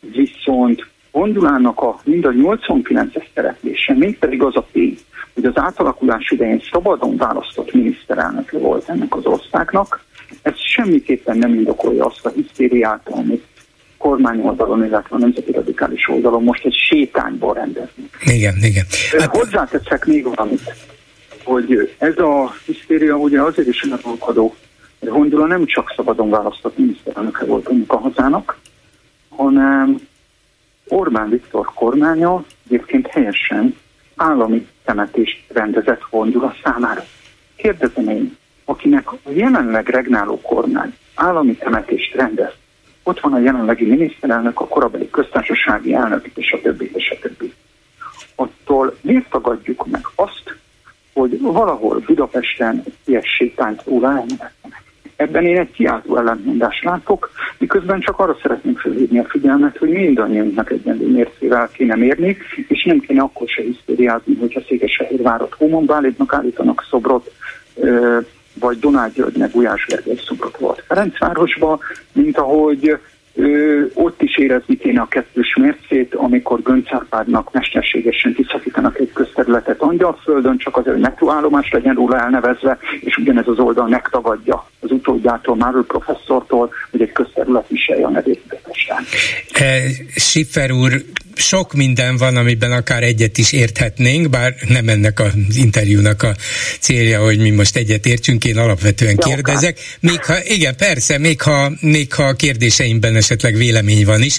viszont 0.00 0.86
Hondulának 1.10 1.80
a 1.80 2.00
mind 2.04 2.24
a 2.24 2.30
89-es 2.30 3.24
szereplése, 3.34 3.94
még 3.94 4.18
pedig 4.18 4.42
az 4.42 4.56
a 4.56 4.66
tény, 4.72 4.98
hogy 5.34 5.44
az 5.44 5.52
átalakulás 5.54 6.30
idején 6.30 6.62
szabadon 6.72 7.16
választott 7.16 7.72
miniszterelnök 7.72 8.50
volt 8.50 8.88
ennek 8.88 9.16
az 9.16 9.24
országnak, 9.24 10.04
ez 10.42 10.54
semmiképpen 10.58 11.38
nem 11.38 11.54
indokolja 11.54 12.04
azt 12.06 12.26
a 12.26 12.32
hisztériát, 12.34 13.08
amit 13.08 13.44
kormányoldalon, 13.96 14.84
illetve 14.84 15.16
a 15.16 15.18
nemzeti 15.18 15.52
radikális 15.52 16.08
oldalon 16.08 16.42
most 16.42 16.64
egy 16.64 16.76
sétányból 16.88 17.54
rendezni. 17.54 18.10
Igen, 18.24 18.54
igen. 18.62 18.84
Hát... 19.18 19.36
Hozzáteszek 19.36 20.04
még 20.04 20.24
valamit, 20.24 20.74
hogy 21.46 21.94
ez 21.98 22.18
a 22.18 22.54
hisztéria 22.64 23.16
ugye 23.16 23.42
azért 23.42 23.68
is 23.68 23.82
elmondható, 23.82 24.54
hogy 24.98 25.08
Hongyula 25.08 25.46
nem 25.46 25.66
csak 25.66 25.92
szabadon 25.96 26.30
választott 26.30 26.78
miniszterelnöke 26.78 27.44
volt 27.44 27.70
a 27.86 27.96
hazának, 27.96 28.58
hanem 29.28 29.96
Orbán 30.88 31.28
Viktor 31.28 31.70
kormánya 31.74 32.44
egyébként 32.66 33.06
helyesen 33.06 33.76
állami 34.16 34.66
temetést 34.84 35.44
rendezett 35.48 36.00
Hongyula 36.10 36.54
számára. 36.64 37.04
Kérdezem 37.56 38.08
én, 38.08 38.36
akinek 38.64 39.12
a 39.12 39.18
jelenleg 39.28 39.88
regnáló 39.88 40.40
kormány 40.40 40.94
állami 41.14 41.56
temetést 41.56 42.14
rendez, 42.14 42.52
ott 43.02 43.20
van 43.20 43.32
a 43.32 43.38
jelenlegi 43.38 43.84
miniszterelnök, 43.84 44.60
a 44.60 44.66
korabeli 44.66 45.10
köztársasági 45.10 45.94
elnök, 45.94 46.26
és 46.34 46.52
a 46.52 46.60
többi, 46.60 46.90
és 46.94 47.10
a 47.10 47.18
többi. 47.20 47.52
Attól 48.34 48.96
miért 49.00 49.30
tagadjuk 49.30 49.86
meg 49.86 50.06
azt, 50.14 50.56
hogy 51.16 51.40
valahol 51.40 52.02
Budapesten 52.06 52.82
ilyen 53.04 53.22
sétányt 53.22 53.82
elneveznek? 53.86 54.84
Ebben 55.16 55.44
én 55.44 55.58
egy 55.58 55.70
kiáltó 55.70 56.16
ellentmondást 56.16 56.84
látok, 56.84 57.30
miközben 57.58 58.00
csak 58.00 58.18
arra 58.18 58.36
szeretném 58.42 58.74
felhívni 58.74 59.18
a 59.18 59.24
figyelmet, 59.24 59.76
hogy 59.76 59.88
mindannyiunknak 59.88 60.70
egyenlő 60.70 61.10
mércével 61.10 61.68
kéne 61.72 61.96
mérni, 61.96 62.36
és 62.68 62.84
nem 62.84 63.00
kéne 63.00 63.22
akkor 63.22 63.48
se 63.48 63.62
hisztériázni, 63.62 64.34
hogyha 64.34 64.60
Székesfehérvárot 64.68 65.54
Hómonba 65.54 65.94
állítnak, 65.94 66.32
állítanak 66.32 66.86
szobrot, 66.90 67.32
vagy 68.60 68.78
Donát 68.78 69.12
Györgynek 69.12 69.52
Gulyás 69.52 69.86
Gergely 69.86 70.20
szobrot 70.26 70.56
volt 70.56 70.84
Ferencvárosba, 70.86 71.78
mint 72.12 72.38
ahogy 72.38 72.98
ö, 73.36 73.84
ott 73.94 74.22
is 74.22 74.36
érezni 74.36 74.76
kéne 74.76 75.00
a 75.00 75.08
kettős 75.08 75.56
mércét, 75.56 76.14
amikor 76.14 76.62
Göncárpádnak 76.62 77.52
mesterségesen 77.52 78.34
kiszakítanak 78.34 78.98
egy 78.98 79.12
közterületet 79.12 79.80
Angyalföldön, 79.80 80.58
csak 80.58 80.76
azért, 80.76 80.94
hogy 80.94 81.04
metróállomás 81.04 81.70
legyen 81.70 81.94
róla 81.94 82.20
elnevezve, 82.20 82.78
és 83.00 83.16
ugyanez 83.16 83.48
az 83.48 83.58
oldal 83.58 83.88
megtagadja 83.88 84.68
az 84.80 84.90
utódjától, 84.90 85.56
Márul 85.56 85.86
professzortól, 85.86 86.72
hogy 86.90 87.00
egy 87.00 87.12
közterület 87.12 87.68
viselje 87.68 88.06
a 88.06 88.10
nevét 88.10 88.40
Budapesten. 88.42 89.04
E, 89.52 89.80
Schiffer 90.14 90.70
úr 90.70 90.92
sok 91.36 91.72
minden 91.72 92.16
van, 92.16 92.36
amiben 92.36 92.72
akár 92.72 93.02
egyet 93.02 93.38
is 93.38 93.52
érthetnénk, 93.52 94.30
bár 94.30 94.54
nem 94.68 94.88
ennek 94.88 95.20
az 95.20 95.32
interjúnak 95.54 96.22
a 96.22 96.36
célja, 96.80 97.22
hogy 97.22 97.38
mi 97.38 97.50
most 97.50 97.76
egyet 97.76 98.06
értsünk, 98.06 98.44
én 98.44 98.58
alapvetően 98.58 99.16
kérdezek. 99.16 99.78
Még 100.00 100.24
ha, 100.24 100.44
igen, 100.44 100.76
persze, 100.76 101.18
még 101.18 101.40
ha, 101.40 101.72
még 101.80 102.12
ha 102.12 102.22
a 102.22 102.32
kérdéseimben 102.32 103.16
esetleg 103.16 103.56
vélemény 103.56 104.04
van 104.04 104.22
is, 104.22 104.38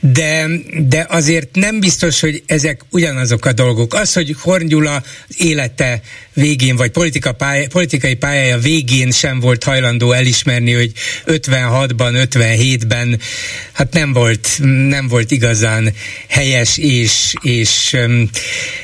de, 0.00 0.46
de 0.88 1.06
azért 1.08 1.54
nem 1.54 1.80
biztos, 1.80 2.20
hogy 2.20 2.42
ezek 2.46 2.80
ugyanazok 2.90 3.44
a 3.44 3.52
dolgok. 3.52 3.94
Az, 3.94 4.12
hogy 4.12 4.36
Horn 4.38 4.66
Gyula 4.66 5.02
élete 5.36 6.00
végén, 6.32 6.76
vagy 6.76 6.90
politika 6.90 7.32
pálya, 7.32 7.68
politikai 7.68 8.14
pályája 8.14 8.58
végén 8.58 9.10
sem 9.10 9.40
volt 9.40 9.64
hajlandó 9.64 10.12
elismerni, 10.12 10.72
hogy 10.72 10.92
56-ban, 11.26 12.28
57-ben 12.32 13.20
hát 13.72 13.92
nem 13.92 14.12
volt, 14.12 14.48
nem 14.88 15.08
volt 15.08 15.30
igazán 15.30 15.92
helyes 16.28 16.78
és, 16.78 17.34
és, 17.42 17.96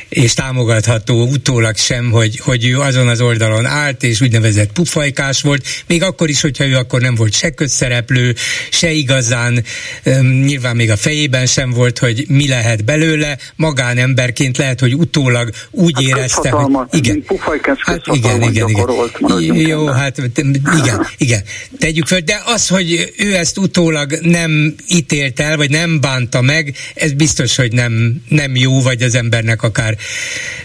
és 0.08 0.34
támogatható 0.34 1.26
utólag 1.26 1.76
sem, 1.76 2.10
hogy, 2.10 2.38
hogy 2.38 2.64
ő 2.66 2.80
azon 2.80 3.08
az 3.08 3.20
oldalon 3.20 3.66
állt, 3.66 4.02
és 4.02 4.20
úgynevezett 4.20 4.72
pufajkás 4.72 5.42
volt, 5.42 5.66
még 5.86 6.02
akkor 6.02 6.28
is, 6.28 6.40
hogyha 6.40 6.66
ő 6.66 6.76
akkor 6.76 7.00
nem 7.00 7.14
volt 7.14 7.32
se 7.32 7.50
közszereplő, 7.50 8.34
se 8.70 8.90
igazán, 8.90 9.64
nyilván 10.44 10.76
még 10.76 10.90
a 10.90 10.96
fejében 10.96 11.46
sem 11.46 11.70
volt, 11.70 11.98
hogy 11.98 12.24
mi 12.28 12.48
lehet 12.48 12.84
belőle, 12.84 13.38
magánemberként 13.56 14.56
lehet, 14.56 14.80
hogy 14.80 14.94
utólag 14.94 15.50
úgy 15.70 15.94
hát 15.94 16.04
érezte, 16.04 16.50
hogy 16.50 16.86
igen, 16.90 17.24
hát 17.78 18.00
igen, 18.06 18.42
igen, 18.42 18.68
igen. 18.68 19.54
Jó, 19.54 19.86
hát 19.86 20.18
igen, 20.72 21.06
igen, 21.16 21.42
tegyük 21.78 22.06
föl, 22.06 22.20
de 22.20 22.42
az, 22.44 22.68
hogy 22.68 23.12
ő 23.18 23.34
ezt 23.34 23.58
utólag 23.58 24.18
nem 24.22 24.74
ítélt 24.88 25.40
el, 25.40 25.56
vagy 25.56 25.70
nem 25.70 26.00
bánta 26.00 26.40
meg, 26.40 26.74
ez 26.94 27.12
biztos, 27.12 27.56
hogy 27.56 27.72
nem, 27.72 28.22
nem 28.28 28.56
jó, 28.56 28.82
vagy 28.82 29.02
az 29.02 29.14
embernek 29.14 29.62
akár 29.62 29.95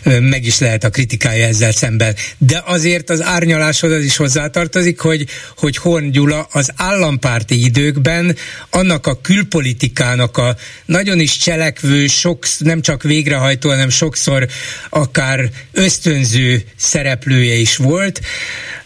meg 0.04 0.46
is 0.46 0.60
lehet 0.60 0.84
a 0.84 0.90
kritikája 0.90 1.48
ezzel 1.48 1.72
szemben. 1.72 2.16
De 2.38 2.64
azért 2.66 3.10
az 3.10 3.22
árnyaláshoz 3.22 3.92
az 3.92 4.04
is 4.04 4.16
hozzátartozik, 4.16 5.00
hogy, 5.00 5.26
hogy 5.58 5.78
Horn 5.78 6.10
Gyula 6.10 6.48
az 6.52 6.72
állampárti 6.76 7.64
időkben 7.64 8.36
annak 8.70 9.08
a 9.08 9.22
külpolitikának 9.22 10.38
a 10.38 10.56
nagyon 10.86 11.20
is 11.20 11.38
cselekvő, 11.38 12.08
sok, 12.08 12.46
nem 12.58 12.82
csak 12.82 13.04
végrehajtó, 13.04 13.70
hanem 13.70 13.90
sokszor 13.90 14.48
akár 14.90 15.50
ösztönző 15.72 16.64
szereplője 16.76 17.56
is 17.56 17.76
volt, 17.76 18.22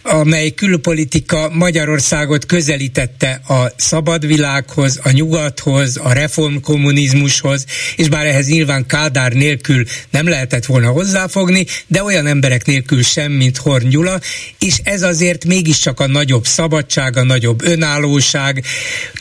amely 0.05 0.49
külpolitika 0.49 1.49
Magyarországot 1.53 2.45
közelítette 2.45 3.41
a 3.47 3.71
szabad 3.75 4.27
világhoz, 4.27 4.99
a 5.03 5.11
nyugathoz, 5.11 5.97
a 5.97 6.13
reformkommunizmushoz, 6.13 7.65
és 7.95 8.09
bár 8.09 8.25
ehhez 8.25 8.47
nyilván 8.47 8.85
Kádár 8.85 9.33
nélkül 9.33 9.83
nem 10.09 10.27
lehetett 10.27 10.65
volna 10.65 10.89
hozzáfogni, 10.89 11.65
de 11.87 12.03
olyan 12.03 12.27
emberek 12.27 12.65
nélkül 12.65 13.03
sem, 13.03 13.31
mint 13.31 13.57
Horn 13.57 13.89
Gyula, 13.89 14.19
és 14.59 14.79
ez 14.83 15.01
azért 15.01 15.45
mégiscsak 15.45 15.99
a 15.99 16.07
nagyobb 16.07 16.45
szabadság, 16.45 17.17
a 17.17 17.23
nagyobb 17.23 17.63
önállóság 17.63 18.63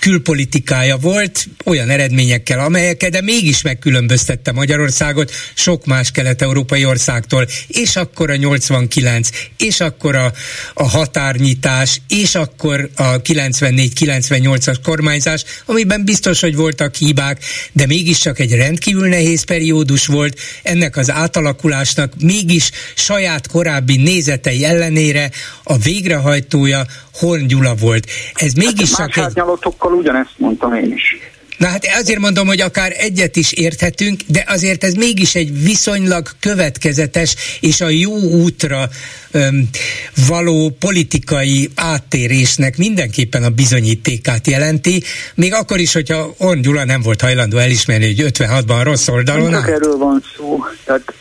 külpolitikája 0.00 0.96
volt, 0.96 1.46
olyan 1.64 1.90
eredményekkel, 1.90 2.58
amelyekkel, 2.58 3.10
de 3.10 3.20
mégis 3.20 3.62
megkülönböztette 3.62 4.52
Magyarországot 4.52 5.32
sok 5.54 5.86
más 5.86 6.10
kelet-európai 6.10 6.84
országtól, 6.84 7.46
és 7.68 7.96
akkor 7.96 8.30
a 8.30 8.36
89, 8.36 9.28
és 9.56 9.80
akkor 9.80 10.14
a, 10.14 10.32
a 10.74 10.88
határnyitás, 10.88 12.00
és 12.08 12.34
akkor 12.34 12.88
a 12.96 13.22
94-98-as 13.22 14.76
kormányzás, 14.84 15.44
amiben 15.66 16.04
biztos, 16.04 16.40
hogy 16.40 16.56
voltak 16.56 16.94
hibák, 16.94 17.38
de 17.72 17.86
mégiscsak 17.86 18.38
egy 18.38 18.52
rendkívül 18.52 19.08
nehéz 19.08 19.44
periódus 19.44 20.06
volt, 20.06 20.38
ennek 20.62 20.96
az 20.96 21.10
átalakulásnak 21.10 22.12
mégis 22.22 22.70
saját 22.94 23.48
korábbi 23.48 23.96
nézetei 23.96 24.64
ellenére 24.64 25.30
a 25.62 25.76
végrehajtója 25.76 26.82
Horn 27.12 27.46
Gyula 27.46 27.74
volt. 27.74 28.06
Ez 28.34 28.52
mégis 28.52 28.94
hát 28.94 29.10
csak 29.10 29.36
egy... 29.36 29.42
ugyanezt 29.82 30.34
mondtam 30.36 30.74
én 30.74 30.92
is. 30.92 31.33
Na 31.58 31.66
hát 31.66 31.86
azért 32.00 32.18
mondom, 32.18 32.46
hogy 32.46 32.60
akár 32.60 32.92
egyet 32.96 33.36
is 33.36 33.52
érthetünk, 33.52 34.20
de 34.26 34.44
azért 34.46 34.84
ez 34.84 34.94
mégis 34.94 35.34
egy 35.34 35.62
viszonylag 35.62 36.28
következetes 36.40 37.34
és 37.60 37.80
a 37.80 37.88
jó 37.88 38.12
útra 38.18 38.88
öm, 39.30 39.68
való 40.28 40.76
politikai 40.78 41.70
áttérésnek 41.74 42.76
mindenképpen 42.76 43.42
a 43.42 43.48
bizonyítékát 43.48 44.46
jelenti, 44.46 45.02
még 45.34 45.54
akkor 45.54 45.78
is, 45.78 45.92
hogyha 45.92 46.34
Orn 46.38 46.60
Gyula 46.60 46.84
nem 46.84 47.02
volt 47.02 47.20
hajlandó 47.20 47.56
elismerni, 47.56 48.06
hogy 48.06 48.32
56-ban 48.32 48.80
rossz 48.82 49.08
oldalon 49.08 49.50
Nem 49.50 49.64
erről 49.64 49.96
van 49.96 50.22
szó. 50.36 50.64
Tehát 50.84 51.14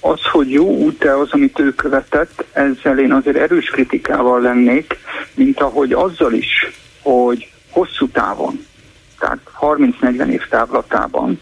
az, 0.00 0.20
hogy 0.32 0.50
jó 0.50 0.66
út-e 0.66 1.18
az, 1.18 1.28
amit 1.30 1.58
ő 1.58 1.74
követett, 1.74 2.44
ezzel 2.52 2.98
én 2.98 3.12
azért 3.12 3.36
erős 3.36 3.66
kritikával 3.66 4.40
lennék, 4.40 4.98
mint 5.34 5.60
ahogy 5.60 5.92
azzal 5.92 6.32
is, 6.32 6.72
hogy 7.02 7.48
hosszú 7.70 8.08
távon 8.08 8.70
tehát 9.22 9.38
30-40 9.60 10.26
év 10.26 10.46
távlatában 10.48 11.40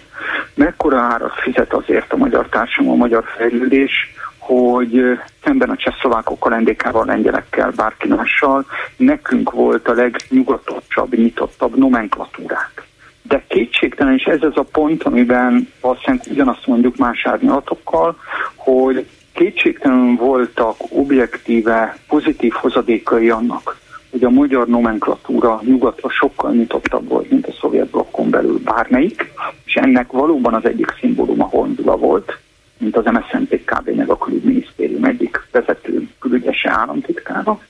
mekkora 0.54 1.00
árat 1.00 1.32
fizet 1.34 1.72
azért 1.72 2.12
a 2.12 2.16
magyar 2.16 2.48
társadalom, 2.48 2.92
a 2.92 3.04
magyar 3.04 3.24
fejlődés, 3.36 3.92
hogy 4.38 5.18
szemben 5.44 5.70
a 5.70 5.76
csehszlovákokkal, 5.76 6.58
NDK-val, 6.58 7.04
lengyelekkel, 7.04 7.72
bárki 7.76 8.08
mással, 8.08 8.66
nekünk 8.96 9.50
volt 9.50 9.88
a 9.88 9.92
legnyugatottabb, 9.92 11.14
nyitottabb 11.14 11.76
nomenklatúrák. 11.76 12.82
De 13.22 13.44
kétségtelen, 13.48 14.14
és 14.14 14.24
ez 14.24 14.42
az 14.42 14.56
a 14.56 14.66
pont, 14.72 15.02
amiben 15.02 15.68
valószínűleg 15.80 16.26
ugyanazt 16.30 16.66
mondjuk 16.66 16.96
más 16.96 17.26
árnyalatokkal, 17.26 18.16
hogy 18.54 19.06
kétségtelenül 19.32 20.16
voltak 20.16 20.76
objektíve 20.88 21.96
pozitív 22.08 22.52
hozadékai 22.52 23.30
annak, 23.30 23.76
hogy 24.10 24.24
a 24.24 24.30
magyar 24.30 24.66
nomenklatúra 24.68 25.60
nyugatra 25.64 26.08
sokkal 26.08 26.52
nyitottabb 26.52 27.08
volt, 27.08 27.30
mint 27.30 27.46
a 27.46 27.52
szovjet 27.52 27.90
blokkon 27.90 28.30
belül 28.30 28.60
bármelyik, 28.64 29.32
és 29.64 29.74
ennek 29.74 30.12
valóban 30.12 30.54
az 30.54 30.64
egyik 30.64 30.96
szimbóluma 31.00 31.44
Hondula 31.44 31.96
volt, 31.96 32.38
mint 32.78 32.96
az 32.96 33.04
MSZNP 33.04 33.64
kb. 33.64 33.88
meg 33.88 34.08
a 34.08 34.18
külügyminisztérium 34.18 35.04
egyik 35.04 35.46
vezető 35.50 36.08
külügyese 36.18 36.70
államtitkára. 36.70 37.60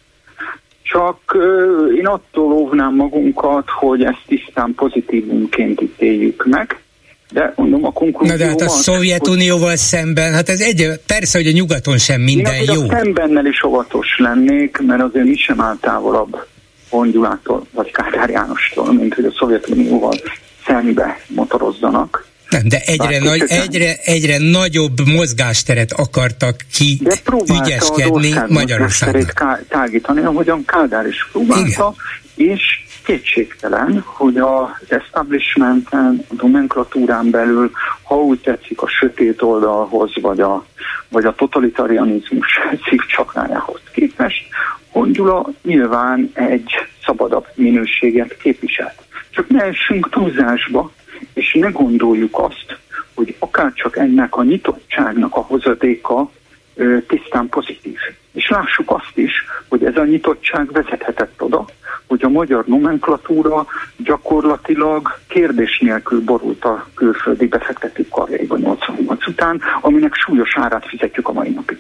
Csak 0.83 1.37
én 1.97 2.07
attól 2.07 2.53
óvnám 2.53 2.95
magunkat, 2.95 3.69
hogy 3.69 4.05
ezt 4.05 4.23
tisztán 4.27 4.75
pozitívunként 4.75 5.81
ítéljük 5.81 6.47
meg, 6.47 6.81
de 7.33 7.53
mondom, 7.57 7.85
a 7.85 7.93
konklúzió 7.93 8.37
Na 8.37 8.43
de 8.43 8.49
hát 8.49 8.61
a 8.61 8.69
Szovjetunióval 8.69 9.69
hogy... 9.69 9.79
szemben, 9.79 10.33
hát 10.33 10.49
ez 10.49 10.61
egy, 10.61 11.01
persze, 11.07 11.39
hogy 11.39 11.47
a 11.47 11.53
nyugaton 11.53 11.99
sem 11.99 12.21
minden 12.21 12.55
én 12.55 12.73
jó. 12.73 12.83
Én 12.83 12.89
szembennel 12.89 13.47
is 13.47 13.63
óvatos 13.63 14.07
lennék, 14.19 14.79
mert 14.87 15.03
azért 15.03 15.25
mi 15.25 15.37
sem 15.37 15.61
áll 15.61 15.77
távolabb 15.81 16.47
Hongyulától 16.89 17.67
vagy 17.73 17.91
Kádár 17.91 18.31
Jánostól, 18.31 18.93
mint 18.93 19.15
hogy 19.15 19.25
a 19.25 19.33
Szovjetunióval 19.39 20.15
szembe 20.67 21.21
motorozzanak. 21.27 22.29
Nem, 22.51 22.69
de 22.69 22.81
egyre, 22.87 23.19
nagy, 23.19 23.45
egyre, 23.47 23.97
egyre 24.05 24.39
nagyobb 24.39 25.07
mozgásteret 25.07 25.93
akartak 25.93 26.57
ki 26.73 26.99
de 27.03 27.15
ügyeskedni 27.63 28.35
Magyarországnak. 28.49 29.65
tágítani, 29.69 30.21
ahogyan 30.21 30.65
Kádár 30.65 31.07
is 31.07 31.29
próbálta, 31.33 31.95
Igen. 32.35 32.55
és 32.55 32.63
kétségtelen, 33.11 34.05
hogy 34.07 34.37
az 34.37 34.69
establishmenten, 34.89 36.25
a 36.29 36.35
nomenklatúrán 36.43 37.31
belül, 37.31 37.71
ha 38.03 38.17
úgy 38.17 38.41
tetszik, 38.41 38.83
a 38.83 38.89
sötét 38.89 39.43
oldalhoz, 39.43 40.11
vagy 40.21 40.41
a, 40.41 40.65
vagy 41.09 41.25
a 41.25 41.35
totalitarianizmus 41.35 42.59
szívcsakrájához 42.89 43.81
képest, 43.93 44.45
Hongyula 44.91 45.49
nyilván 45.63 46.31
egy 46.33 46.71
szabadabb 47.05 47.47
minőséget 47.55 48.37
képviselt. 48.37 49.03
Csak 49.31 49.49
ne 49.49 49.65
essünk 49.65 50.11
túlzásba, 50.11 50.93
és 51.35 51.57
ne 51.61 51.69
gondoljuk 51.69 52.39
azt, 52.39 52.79
hogy 53.15 53.37
akárcsak 53.39 53.97
ennek 53.97 54.37
a 54.37 54.43
nyitottságnak 54.43 55.37
a 55.37 55.41
hozadéka 55.41 56.31
ö, 56.75 56.99
tisztán 57.07 57.49
pozitív. 57.49 57.99
És 58.33 58.49
lássuk 58.49 58.91
azt 58.91 59.17
is, 59.17 59.33
hogy 59.69 59.85
ez 59.85 59.97
a 59.97 60.05
nyitottság 60.05 60.73
vezethetett 60.73 61.43
oda, 61.43 61.67
hogy 62.07 62.23
a 62.23 62.29
magyar 62.29 62.65
nomenklatúra 62.67 63.67
gyakorlatilag 63.97 65.19
kérdés 65.29 65.79
nélkül 65.79 66.21
borult 66.21 66.65
a 66.65 66.87
külföldi 66.95 67.47
befektetők 67.47 68.09
karjaiba 68.09 68.57
88 68.59 69.27
után, 69.27 69.61
aminek 69.81 70.15
súlyos 70.15 70.51
árát 70.57 70.87
fizetjük 70.89 71.29
a 71.29 71.33
mai 71.33 71.51
napig. 71.51 71.79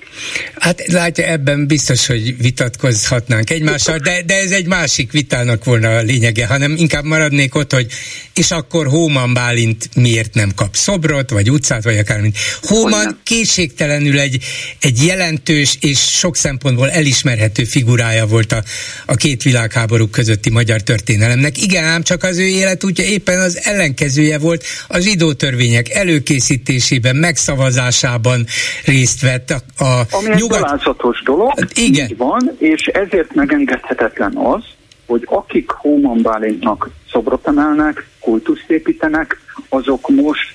Hát 0.58 0.86
látja, 0.86 1.24
ebben 1.24 1.66
biztos, 1.66 2.06
hogy 2.06 2.36
vitatkozhatnánk 2.38 3.50
egymással, 3.50 3.98
de, 3.98 4.22
de 4.26 4.34
ez 4.34 4.50
egy 4.50 4.66
másik 4.66 5.12
vitának 5.12 5.64
volna 5.64 5.88
a 5.88 6.00
lényege, 6.00 6.46
hanem 6.46 6.74
inkább 6.76 7.04
maradnék 7.04 7.54
ott, 7.54 7.72
hogy 7.72 7.86
és 8.34 8.50
akkor 8.50 8.86
Hóman 8.86 9.34
Bálint 9.34 9.88
miért 9.94 10.34
nem 10.34 10.50
kap 10.54 10.74
szobrot, 10.74 11.30
vagy 11.30 11.50
utcát, 11.50 11.84
vagy 11.84 11.96
akármint. 11.96 12.36
Hóman 12.62 13.18
készségtelenül 13.22 14.18
egy, 14.18 14.44
egy 14.80 15.04
jelentős 15.04 15.76
és 15.80 15.98
sok 15.98 16.36
szempontból 16.36 16.90
elismerhető 16.90 17.64
figurája 17.64 18.26
volt 18.26 18.52
a, 18.52 18.62
a 19.06 19.14
két 19.14 19.42
világháború 19.42 19.99
közötti 20.06 20.50
magyar 20.50 20.80
történelemnek. 20.80 21.62
Igen, 21.62 21.84
ám 21.84 22.02
csak 22.02 22.22
az 22.22 22.38
ő 22.38 22.46
életútja 22.46 23.04
éppen 23.04 23.40
az 23.40 23.60
ellenkezője 23.62 24.38
volt, 24.38 24.64
a 24.88 24.98
zsidó 24.98 25.32
törvények 25.32 25.88
előkészítésében, 25.88 27.16
megszavazásában 27.16 28.44
részt 28.84 29.22
vett. 29.22 29.50
A, 29.50 29.84
a 29.84 30.06
Ami 30.10 30.34
nyugat... 30.34 30.84
egy 30.84 30.94
dolog, 31.24 31.52
hát 31.60 31.78
igen. 31.78 32.08
így 32.10 32.16
van, 32.16 32.50
és 32.58 32.86
ezért 32.86 33.34
megengedhetetlen 33.34 34.36
az, 34.36 34.62
hogy 35.06 35.22
akik 35.26 35.70
Hóman 35.70 36.22
Bálintnak 36.22 36.90
szobrot 37.12 37.46
emelnek, 37.46 38.06
kultuszt 38.20 38.70
építenek, 38.70 39.40
azok 39.68 40.08
most 40.08 40.54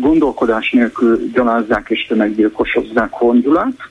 gondolkodás 0.00 0.70
nélkül 0.70 1.30
gyalázzák 1.32 1.86
és 1.88 2.06
tömeggyilkosozzák 2.08 3.10
Hongyulát, 3.10 3.90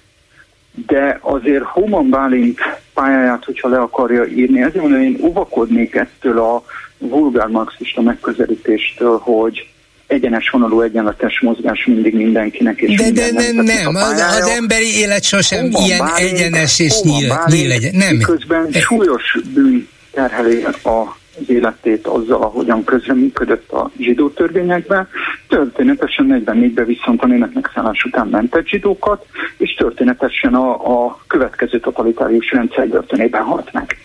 de 0.86 1.20
azért 1.22 1.63
Hóman 1.63 2.10
Bálint 2.10 2.60
pályáját, 2.94 3.46
hogyha 3.46 3.70
le 3.70 3.78
akarja 3.78 4.26
írni, 4.26 4.62
ezért 4.62 4.82
mondom, 4.82 5.02
én 5.02 5.18
óvakodnék 5.22 5.96
ettől 5.96 6.40
a 6.40 6.63
vulgár 6.98 7.48
marxista 7.48 8.02
megközelítéstől, 8.02 9.18
hogy 9.18 9.68
egyenes 10.08 10.50
vonalú, 10.50 10.82
egyenletes 10.82 11.40
mozgás 11.40 11.86
mindig 11.86 12.13
mindenkinek. 12.13 12.82
És 12.82 12.96
de, 12.96 13.12
de 13.12 13.32
nem, 13.32 13.56
nem, 13.56 13.96
az, 13.96 14.22
az 14.40 14.48
emberi 14.48 14.98
élet 14.98 15.24
sosem 15.24 15.72
Hóman 15.72 15.86
ilyen 15.86 15.98
Bálint, 15.98 16.38
egyenes 16.38 16.80
és 16.80 17.02
nyíl, 17.02 17.40
nyíl 17.46 17.68
legyen. 17.68 17.96
Nem. 17.96 18.16
Miközben 18.16 18.72
súlyos 18.72 19.38
bűn 19.54 19.88
terheli 20.12 20.63
a 20.84 21.16
az 21.39 21.50
életét 21.50 22.08
azzal, 22.08 22.41
ahogyan 22.41 22.84
közreműködött 22.84 23.71
a 23.71 23.91
zsidó 24.00 24.30
törvényekben. 24.30 25.08
Történetesen 25.47 26.43
44-ben 26.45 26.86
viszont 26.86 27.21
a 27.21 27.28
német 27.28 27.54
megszállás 27.54 28.04
után 28.04 28.28
mentett 28.28 28.67
zsidókat, 28.67 29.26
és 29.58 29.73
történetesen 29.73 30.54
a, 30.54 31.06
a 31.06 31.19
következő 31.28 31.80
totalitárius 31.80 32.52
rendszer 32.52 32.88
börtönében 32.88 33.43
halt 33.43 33.73
meg. 33.73 33.97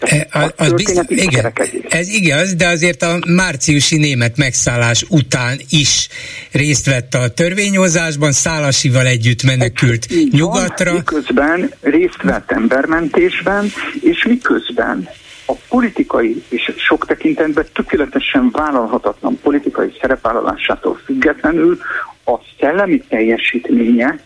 E, 0.00 0.26
a, 0.32 0.52
az 0.56 0.72
biz, 0.72 1.04
igen, 1.08 1.52
ez 1.88 2.08
igaz, 2.08 2.54
de 2.54 2.66
azért 2.66 3.02
a 3.02 3.18
márciusi 3.26 3.96
német 3.96 4.36
megszállás 4.36 5.04
után 5.08 5.56
is 5.70 6.08
részt 6.52 6.86
vett 6.86 7.14
a 7.14 7.28
törvényhozásban, 7.28 8.32
Szálasival 8.32 9.06
együtt 9.06 9.42
menekült 9.42 10.10
Így 10.10 10.32
nyugatra. 10.32 10.90
Van, 10.90 10.94
miközben 10.94 11.70
részt 11.80 12.22
vett 12.22 12.50
embermentésben, 12.50 13.72
és 14.00 14.24
miközben 14.24 15.08
a 15.46 15.52
politikai 15.68 16.44
és 16.48 16.72
sok 16.76 17.06
tekintetben 17.06 17.66
tökéletesen 17.72 18.50
vállalhatatlan 18.50 19.38
politikai 19.42 19.92
szerepvállalásától 20.00 21.00
függetlenül 21.04 21.78
a 22.24 22.34
szellemi 22.60 22.98
teljesítménye 23.08 24.18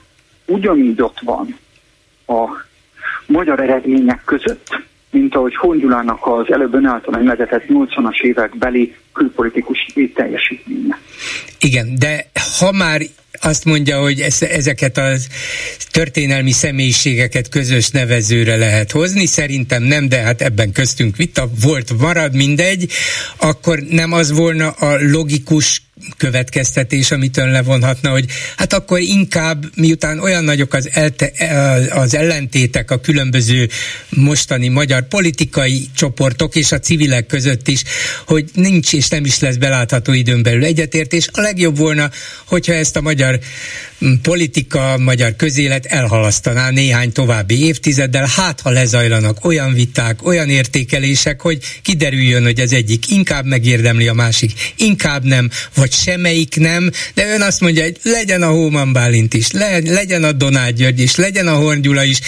ugyanígy 0.46 1.02
ott 1.02 1.20
van 1.20 1.58
a 2.26 2.66
magyar 3.26 3.60
eredmények 3.60 4.22
között, 4.24 4.82
mint 5.10 5.34
ahogy 5.34 5.56
Hongyulának 5.56 6.26
az 6.26 6.52
előbb 6.52 6.74
ön 6.74 6.86
által 6.86 7.14
emlegetett 7.14 7.64
80-as 7.68 8.20
évek 8.20 8.56
beli 8.56 8.96
külpolitikus 9.12 9.86
teljesítménye. 10.14 10.98
Igen, 11.60 11.94
de 11.98 12.30
ha 12.58 12.72
már 12.72 13.02
azt 13.40 13.64
mondja, 13.64 14.00
hogy 14.00 14.20
ezeket 14.40 14.98
a 14.98 15.16
történelmi 15.90 16.52
személyiségeket 16.52 17.48
közös 17.48 17.88
nevezőre 17.88 18.56
lehet 18.56 18.90
hozni, 18.90 19.26
szerintem 19.26 19.82
nem, 19.82 20.08
de 20.08 20.20
hát 20.20 20.42
ebben 20.42 20.72
köztünk 20.72 21.16
vita 21.16 21.50
volt, 21.60 21.98
marad 21.98 22.34
mindegy, 22.34 22.90
akkor 23.36 23.78
nem 23.78 24.12
az 24.12 24.30
volna 24.30 24.70
a 24.70 24.96
logikus 25.00 25.82
következtetés, 26.16 27.10
amit 27.10 27.36
ön 27.36 27.50
levonhatna, 27.50 28.10
hogy 28.10 28.24
hát 28.56 28.72
akkor 28.72 29.00
inkább, 29.00 29.64
miután 29.74 30.18
olyan 30.18 30.44
nagyok 30.44 30.74
az, 30.74 30.88
elte, 30.92 31.32
az 31.90 32.14
ellentétek 32.14 32.90
a 32.90 33.00
különböző 33.00 33.68
mostani 34.08 34.68
magyar 34.68 35.08
politikai 35.08 35.88
csoportok 35.96 36.54
és 36.54 36.72
a 36.72 36.78
civilek 36.78 37.26
között 37.26 37.68
is, 37.68 37.82
hogy 38.26 38.50
nincs 38.54 38.92
és 38.92 39.08
nem 39.08 39.24
is 39.24 39.38
lesz 39.38 39.56
belátható 39.56 40.12
időn 40.12 40.42
belül 40.42 40.64
egyetértés, 40.64 41.28
a 41.32 41.40
legjobb 41.40 41.76
volna, 41.76 42.10
hogyha 42.44 42.72
ezt 42.72 42.96
a 42.96 43.00
magyar 43.00 43.38
politika, 44.22 44.98
magyar 44.98 45.36
közélet 45.36 45.86
elhalasztaná 45.86 46.70
néhány 46.70 47.12
további 47.12 47.64
évtizeddel, 47.64 48.26
hát 48.36 48.60
ha 48.60 48.70
lezajlanak 48.70 49.44
olyan 49.44 49.74
viták, 49.74 50.26
olyan 50.26 50.48
értékelések, 50.48 51.40
hogy 51.40 51.58
kiderüljön, 51.82 52.42
hogy 52.42 52.60
az 52.60 52.72
egyik 52.72 53.10
inkább 53.10 53.44
megérdemli 53.44 54.08
a 54.08 54.12
másik, 54.12 54.52
inkább 54.76 55.24
nem, 55.24 55.50
vagy 55.74 55.92
semmelyik 55.92 56.56
nem, 56.56 56.90
de 57.14 57.26
ön 57.26 57.42
azt 57.42 57.60
mondja, 57.60 57.82
hogy 57.82 57.96
legyen 58.02 58.42
a 58.42 58.50
Hóman 58.50 58.92
Bálint 58.92 59.34
is, 59.34 59.50
le, 59.50 59.78
legyen 59.78 60.24
a 60.24 60.32
Donát 60.32 60.74
György 60.74 61.00
is, 61.00 61.16
legyen 61.16 61.46
a 61.46 61.54
Horn 61.54 61.80
Gyula 61.80 62.04
is, 62.04 62.20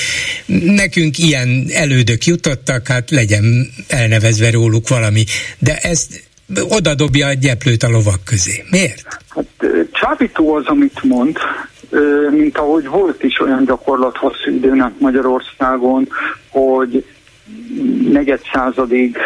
nekünk 0.64 1.18
ilyen 1.18 1.66
elődök 1.72 2.26
jutottak, 2.26 2.86
hát 2.86 3.10
legyen 3.10 3.72
elnevezve 3.88 4.50
róluk 4.50 4.88
valami, 4.88 5.24
de 5.58 5.76
ezt 5.76 6.28
oda 6.68 6.94
dobja 6.94 7.26
a 7.26 7.32
gyeplőt 7.32 7.82
a 7.82 7.88
lovak 7.88 8.24
közé. 8.24 8.64
Miért? 8.70 9.06
Hát 9.28 9.46
csábító 9.92 10.54
az, 10.54 10.66
amit 10.66 11.02
mond, 11.02 11.36
mint 12.30 12.58
ahogy 12.58 12.86
volt 12.88 13.22
is 13.22 13.40
olyan 13.40 13.64
gyakorlat 13.64 14.16
hosszú 14.16 14.50
időnek 14.50 14.92
Magyarországon, 14.98 16.08
hogy 16.48 17.04
negyed 18.12 18.40
századig, 18.52 19.16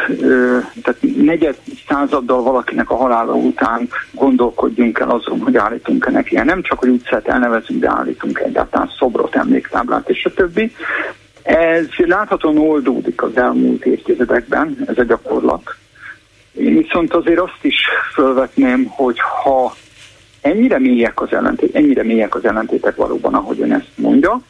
tehát 0.82 1.00
negyed 1.16 1.56
századdal 1.88 2.42
valakinek 2.42 2.90
a 2.90 2.96
halála 2.96 3.34
után 3.34 3.88
gondolkodjunk 4.10 4.98
el 4.98 5.10
azon, 5.10 5.40
hogy 5.40 5.56
állítunk-e 5.56 6.10
neki. 6.10 6.34
Nem 6.34 6.62
csak, 6.62 6.78
hogy 6.78 6.88
utcát 6.88 7.28
elnevezünk, 7.28 7.80
de 7.80 7.90
állítunk 7.90 8.38
egyáltalán 8.38 8.90
szobrot, 8.98 9.36
emléktáblát 9.36 10.08
és 10.08 10.24
a 10.24 10.34
többi. 10.34 10.72
Ez 11.42 11.86
láthatóan 11.96 12.58
oldódik 12.58 13.22
az 13.22 13.36
elmúlt 13.36 13.84
évtizedekben, 13.84 14.76
ez 14.86 14.98
a 14.98 15.04
gyakorlat. 15.04 15.76
Én 16.58 16.76
viszont 16.76 17.14
azért 17.14 17.38
azt 17.38 17.58
is 17.62 17.76
felvetném, 18.14 18.84
hogy 18.84 19.20
ha 19.20 19.76
ennyire 20.40 20.78
mélyek 20.78 21.20
az 21.20 21.32
ellentétek, 21.32 21.74
ennyire 21.82 22.02
mélyek 22.02 22.34
az 22.34 22.44
ellentétek 22.44 22.96
valóban, 22.96 23.34
ahogy 23.34 23.60
ön 23.60 23.72
ezt 23.72 23.90
mondja, 23.94 24.42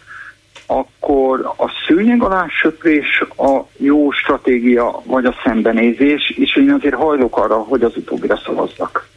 akkor 0.66 1.40
a 1.56 1.70
szőnyeg 1.86 2.22
alá 2.22 2.46
söprés 2.60 3.22
a 3.36 3.60
jó 3.76 4.10
stratégia, 4.10 5.02
vagy 5.04 5.24
a 5.24 5.34
szembenézés, 5.44 6.34
és 6.36 6.56
én 6.56 6.70
azért 6.70 6.94
hajlok 6.94 7.36
arra, 7.36 7.56
hogy 7.56 7.82
az 7.82 7.96
utóbbira 7.96 8.40
szavazzak. 8.44 9.08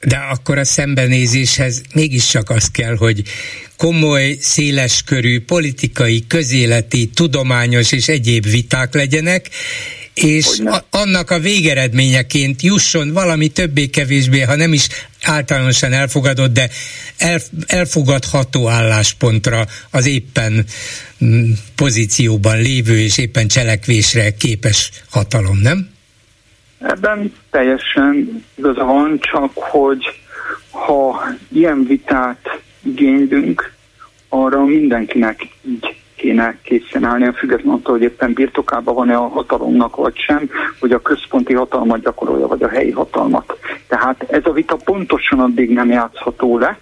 De 0.00 0.16
akkor 0.16 0.58
a 0.58 0.64
szembenézéshez 0.64 1.82
mégiscsak 1.94 2.50
az 2.50 2.70
kell, 2.70 2.96
hogy 2.96 3.22
komoly, 3.76 4.36
széleskörű 4.40 5.40
politikai, 5.40 6.26
közéleti, 6.26 7.10
tudományos 7.14 7.92
és 7.92 8.08
egyéb 8.08 8.44
viták 8.44 8.94
legyenek, 8.94 9.50
és 10.24 10.60
a, 10.64 10.84
annak 10.90 11.30
a 11.30 11.38
végeredményeként 11.38 12.62
jusson 12.62 13.12
valami 13.12 13.48
többé-kevésbé, 13.48 14.40
ha 14.40 14.56
nem 14.56 14.72
is 14.72 14.88
általánosan 15.22 15.92
elfogadott, 15.92 16.52
de 16.52 16.68
el, 17.18 17.38
elfogadható 17.66 18.68
álláspontra 18.68 19.64
az 19.90 20.06
éppen 20.06 20.64
mm, 21.24 21.50
pozícióban 21.74 22.56
lévő 22.56 22.98
és 22.98 23.18
éppen 23.18 23.48
cselekvésre 23.48 24.30
képes 24.30 24.90
hatalom, 25.10 25.58
nem? 25.58 25.88
Ebben 26.78 27.32
teljesen 27.50 28.44
igaza 28.54 28.84
van, 28.84 29.18
csak 29.20 29.50
hogy 29.54 30.04
ha 30.70 31.24
ilyen 31.52 31.84
vitát 31.86 32.60
igénylünk, 32.82 33.72
arra 34.28 34.64
mindenkinek 34.64 35.40
így 35.68 35.96
kéne 36.16 36.58
készen 36.62 37.04
állni, 37.04 37.30
függetlenül 37.34 37.74
attól, 37.74 37.94
hogy 37.94 38.02
éppen 38.02 38.32
birtokában 38.32 38.94
van-e 38.94 39.16
a 39.16 39.28
hatalomnak 39.28 39.96
vagy 39.96 40.16
sem, 40.16 40.50
hogy 40.80 40.92
a 40.92 41.02
központi 41.02 41.54
hatalmat 41.54 42.00
gyakorolja, 42.00 42.46
vagy 42.46 42.62
a 42.62 42.68
helyi 42.68 42.90
hatalmat. 42.90 43.58
Tehát 43.88 44.24
ez 44.30 44.42
a 44.44 44.52
vita 44.52 44.76
pontosan 44.76 45.40
addig 45.40 45.70
nem 45.70 45.90
játszható 45.90 46.58
le, 46.58 46.78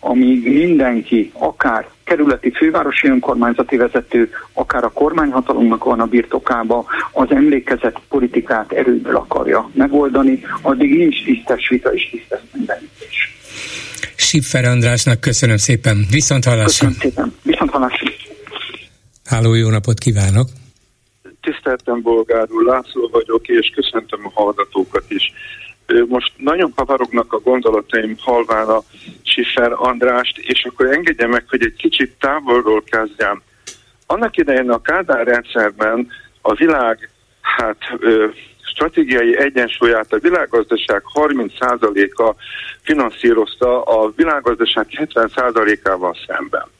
amíg 0.00 0.52
mindenki, 0.52 1.30
akár 1.32 1.88
kerületi 2.04 2.50
fővárosi 2.50 3.08
önkormányzati 3.08 3.76
vezető, 3.76 4.30
akár 4.52 4.84
a 4.84 4.90
kormányhatalomnak 4.90 5.84
van 5.84 6.00
a 6.00 6.06
birtokába, 6.06 6.84
az 7.12 7.30
emlékezett 7.30 8.00
politikát 8.08 8.72
erőből 8.72 9.16
akarja 9.16 9.70
megoldani, 9.74 10.42
addig 10.62 10.96
nincs 10.96 11.24
tisztes 11.24 11.68
vita 11.68 11.94
és 11.94 12.08
tisztes 12.10 12.40
mindenítés. 12.52 13.34
Siffer 14.16 14.64
Andrásnak 14.64 15.20
köszönöm 15.20 15.56
szépen. 15.56 16.06
Viszont 16.10 16.44
hallásra. 16.44 16.86
Köszönöm 16.86 16.94
szépen. 16.98 17.34
Viszont 17.42 17.70
hallásra. 17.70 18.15
Háló, 19.26 19.54
jó 19.54 19.68
napot 19.68 19.98
kívánok! 19.98 20.48
Tiszteltem 21.40 22.02
Bolgár 22.02 22.46
úr, 22.50 22.64
László 22.64 23.08
vagyok, 23.12 23.48
és 23.48 23.72
köszöntöm 23.74 24.20
a 24.26 24.30
hallgatókat 24.34 25.04
is. 25.08 25.32
Most 26.08 26.32
nagyon 26.36 26.72
kavarognak 26.74 27.32
a 27.32 27.38
gondolataim 27.38 28.16
halván 28.18 28.68
a 28.68 28.82
Siffer 29.22 29.72
Andrást, 29.72 30.38
és 30.38 30.64
akkor 30.64 30.86
engedje 30.86 31.26
meg, 31.26 31.44
hogy 31.48 31.62
egy 31.62 31.74
kicsit 31.76 32.16
távolról 32.20 32.82
kezdjem. 32.82 33.42
Annak 34.06 34.36
idején 34.36 34.70
a 34.70 34.80
Kádár 34.80 35.26
rendszerben 35.26 36.08
a 36.40 36.54
világ 36.54 37.10
hát 37.40 37.78
ö, 37.98 38.26
stratégiai 38.62 39.38
egyensúlyát 39.38 40.12
a 40.12 40.18
világgazdaság 40.18 41.02
30%-a 41.14 42.34
finanszírozta 42.82 43.82
a 43.82 44.12
világgazdaság 44.16 44.86
70%-ával 44.90 46.16
szemben 46.26 46.74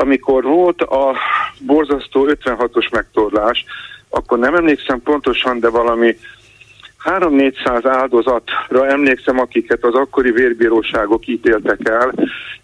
amikor 0.00 0.42
volt 0.42 0.82
a 0.82 1.16
borzasztó 1.60 2.26
56-os 2.28 2.90
megtorlás, 2.90 3.64
akkor 4.08 4.38
nem 4.38 4.54
emlékszem 4.54 5.02
pontosan, 5.02 5.60
de 5.60 5.68
valami 5.68 6.16
3-400 7.04 7.80
áldozatra 7.84 8.86
emlékszem, 8.86 9.38
akiket 9.38 9.84
az 9.84 9.94
akkori 9.94 10.30
vérbíróságok 10.30 11.26
ítéltek 11.26 11.88
el, 11.88 12.12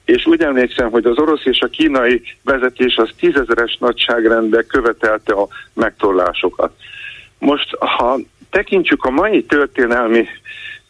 és 0.05 0.27
úgy 0.27 0.43
emlékszem, 0.43 0.91
hogy 0.91 1.07
az 1.07 1.19
orosz 1.19 1.45
és 1.45 1.61
a 1.61 1.67
kínai 1.67 2.23
vezetés 2.43 2.97
az 2.97 3.11
tízezeres 3.19 3.77
nagyságrendben 3.81 4.65
követelte 4.69 5.33
a 5.33 5.49
megtorlásokat. 5.73 6.73
Most, 7.39 7.77
ha 7.79 8.19
tekintsük 8.51 9.05
a 9.05 9.11
mai 9.11 9.45
történelmi 9.45 10.27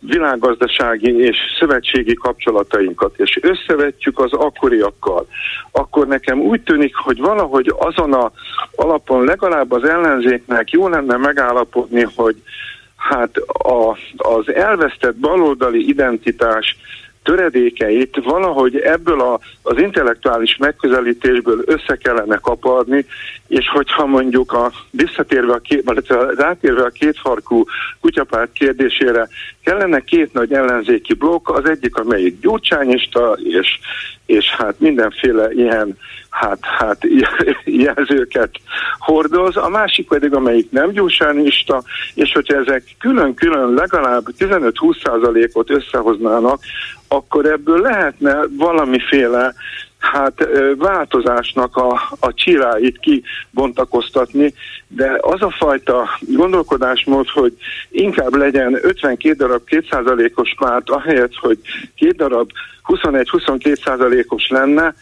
világgazdasági 0.07 1.19
és 1.19 1.37
szövetségi 1.59 2.15
kapcsolatainkat, 2.15 3.15
és 3.17 3.39
összevetjük 3.43 4.19
az 4.19 4.33
akkoriakkal, 4.33 5.27
akkor 5.71 6.07
nekem 6.07 6.41
úgy 6.41 6.61
tűnik, 6.63 6.95
hogy 6.95 7.19
valahogy 7.21 7.73
azon 7.79 8.13
a 8.13 8.33
alapon 8.77 9.25
legalább 9.25 9.73
az 9.73 9.85
ellenzéknek 9.85 10.71
jó 10.71 10.89
lenne 10.89 11.17
megállapodni, 11.17 12.07
hogy 12.15 12.37
hát 12.97 13.37
a, 13.47 13.97
az 14.17 14.55
elvesztett 14.55 15.17
baloldali 15.17 15.89
identitás 15.89 16.77
töredékeit 17.25 18.17
valahogy 18.25 18.77
ebből 18.77 19.21
a, 19.21 19.41
az 19.63 19.79
intellektuális 19.79 20.57
megközelítésből 20.57 21.63
össze 21.65 21.97
kellene 21.97 22.37
kaparni, 22.37 23.07
és 23.49 23.69
hogyha 23.69 24.07
mondjuk 24.07 24.53
a 24.53 24.73
visszatérve 24.91 25.53
a 25.53 25.59
két, 25.59 25.83
vagy 25.85 26.07
rátérve 26.37 26.83
a 26.85 26.89
kétfarkú 26.89 27.65
kutyapárt 28.01 28.53
kérdésére 28.53 29.29
kellene 29.63 30.01
két 30.01 30.33
nagy 30.33 30.53
ellenzéki 30.53 31.15
blokk, 31.15 31.49
az 31.49 31.69
egyik 31.69 31.97
amelyik 31.97 32.41
gyurcsányista, 32.41 33.37
és, 33.43 33.79
és 34.27 34.55
hát 34.57 34.81
mindenféle 34.81 35.53
ilyen 35.53 35.97
hát, 36.35 36.59
hát 36.61 36.99
jelzőket 37.85 38.51
hordoz, 38.99 39.57
a 39.57 39.69
másik 39.69 40.09
pedig 40.09 40.35
amelyik 40.35 40.71
nem 40.71 40.91
gyurcsányista, 40.91 41.83
és 42.15 42.33
hogyha 42.33 42.57
ezek 42.57 42.83
külön-külön 42.99 43.75
legalább 43.75 44.25
15-20%-ot 44.39 45.71
összehoznának, 45.71 46.61
akkor 47.15 47.47
ebből 47.47 47.81
lehetne 47.81 48.37
valamiféle 48.57 49.55
hát 49.99 50.49
változásnak 50.77 51.77
a, 51.77 52.01
a 52.21 52.35
csiráit 52.35 52.99
kibontakoztatni, 52.99 54.55
de 54.89 55.19
az 55.21 55.43
a 55.43 55.51
fajta 55.51 56.09
gondolkodásmód, 56.21 57.29
hogy 57.29 57.57
inkább 57.91 58.35
legyen 58.35 58.79
52 58.83 59.35
darab 59.35 59.63
2%-os 59.67 60.55
párt, 60.59 60.91
ahelyett, 60.91 61.35
hogy 61.35 61.59
két 61.95 62.17
darab 62.17 62.51
21-22 62.85 64.29
os 64.29 64.49
lenne, 64.49 64.95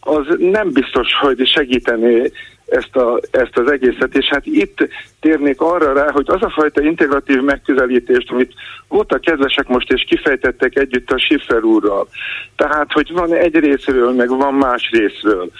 az 0.00 0.26
nem 0.38 0.72
biztos, 0.72 1.08
hogy 1.20 1.46
segítené 1.46 2.32
ezt, 2.72 2.96
a, 2.96 3.20
ezt 3.30 3.58
az 3.58 3.70
egészet, 3.70 4.16
és 4.16 4.26
hát 4.26 4.46
itt 4.46 4.88
térnék 5.20 5.60
arra 5.60 5.92
rá, 5.92 6.10
hogy 6.10 6.26
az 6.28 6.42
a 6.42 6.50
fajta 6.50 6.82
integratív 6.82 7.40
megközelítést, 7.40 8.30
amit 8.30 8.54
voltak 8.88 9.20
kedvesek 9.20 9.68
most, 9.68 9.92
és 9.92 10.04
kifejtettek 10.08 10.76
együtt 10.76 11.10
a 11.10 11.18
Schiffer 11.18 11.62
úrral. 11.62 12.08
Tehát, 12.56 12.92
hogy 12.92 13.12
van 13.12 13.34
egy 13.34 13.54
részről, 13.54 14.12
meg 14.12 14.28
van 14.28 14.54
más 14.54 14.90
részről. 14.90 15.50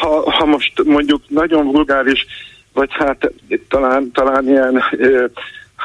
Ha, 0.00 0.30
ha 0.30 0.44
most 0.44 0.84
mondjuk 0.84 1.22
nagyon 1.28 1.72
vulgáris, 1.72 2.26
vagy 2.72 2.88
hát 2.92 3.32
talán, 3.68 4.10
talán 4.12 4.48
ilyen 4.48 4.82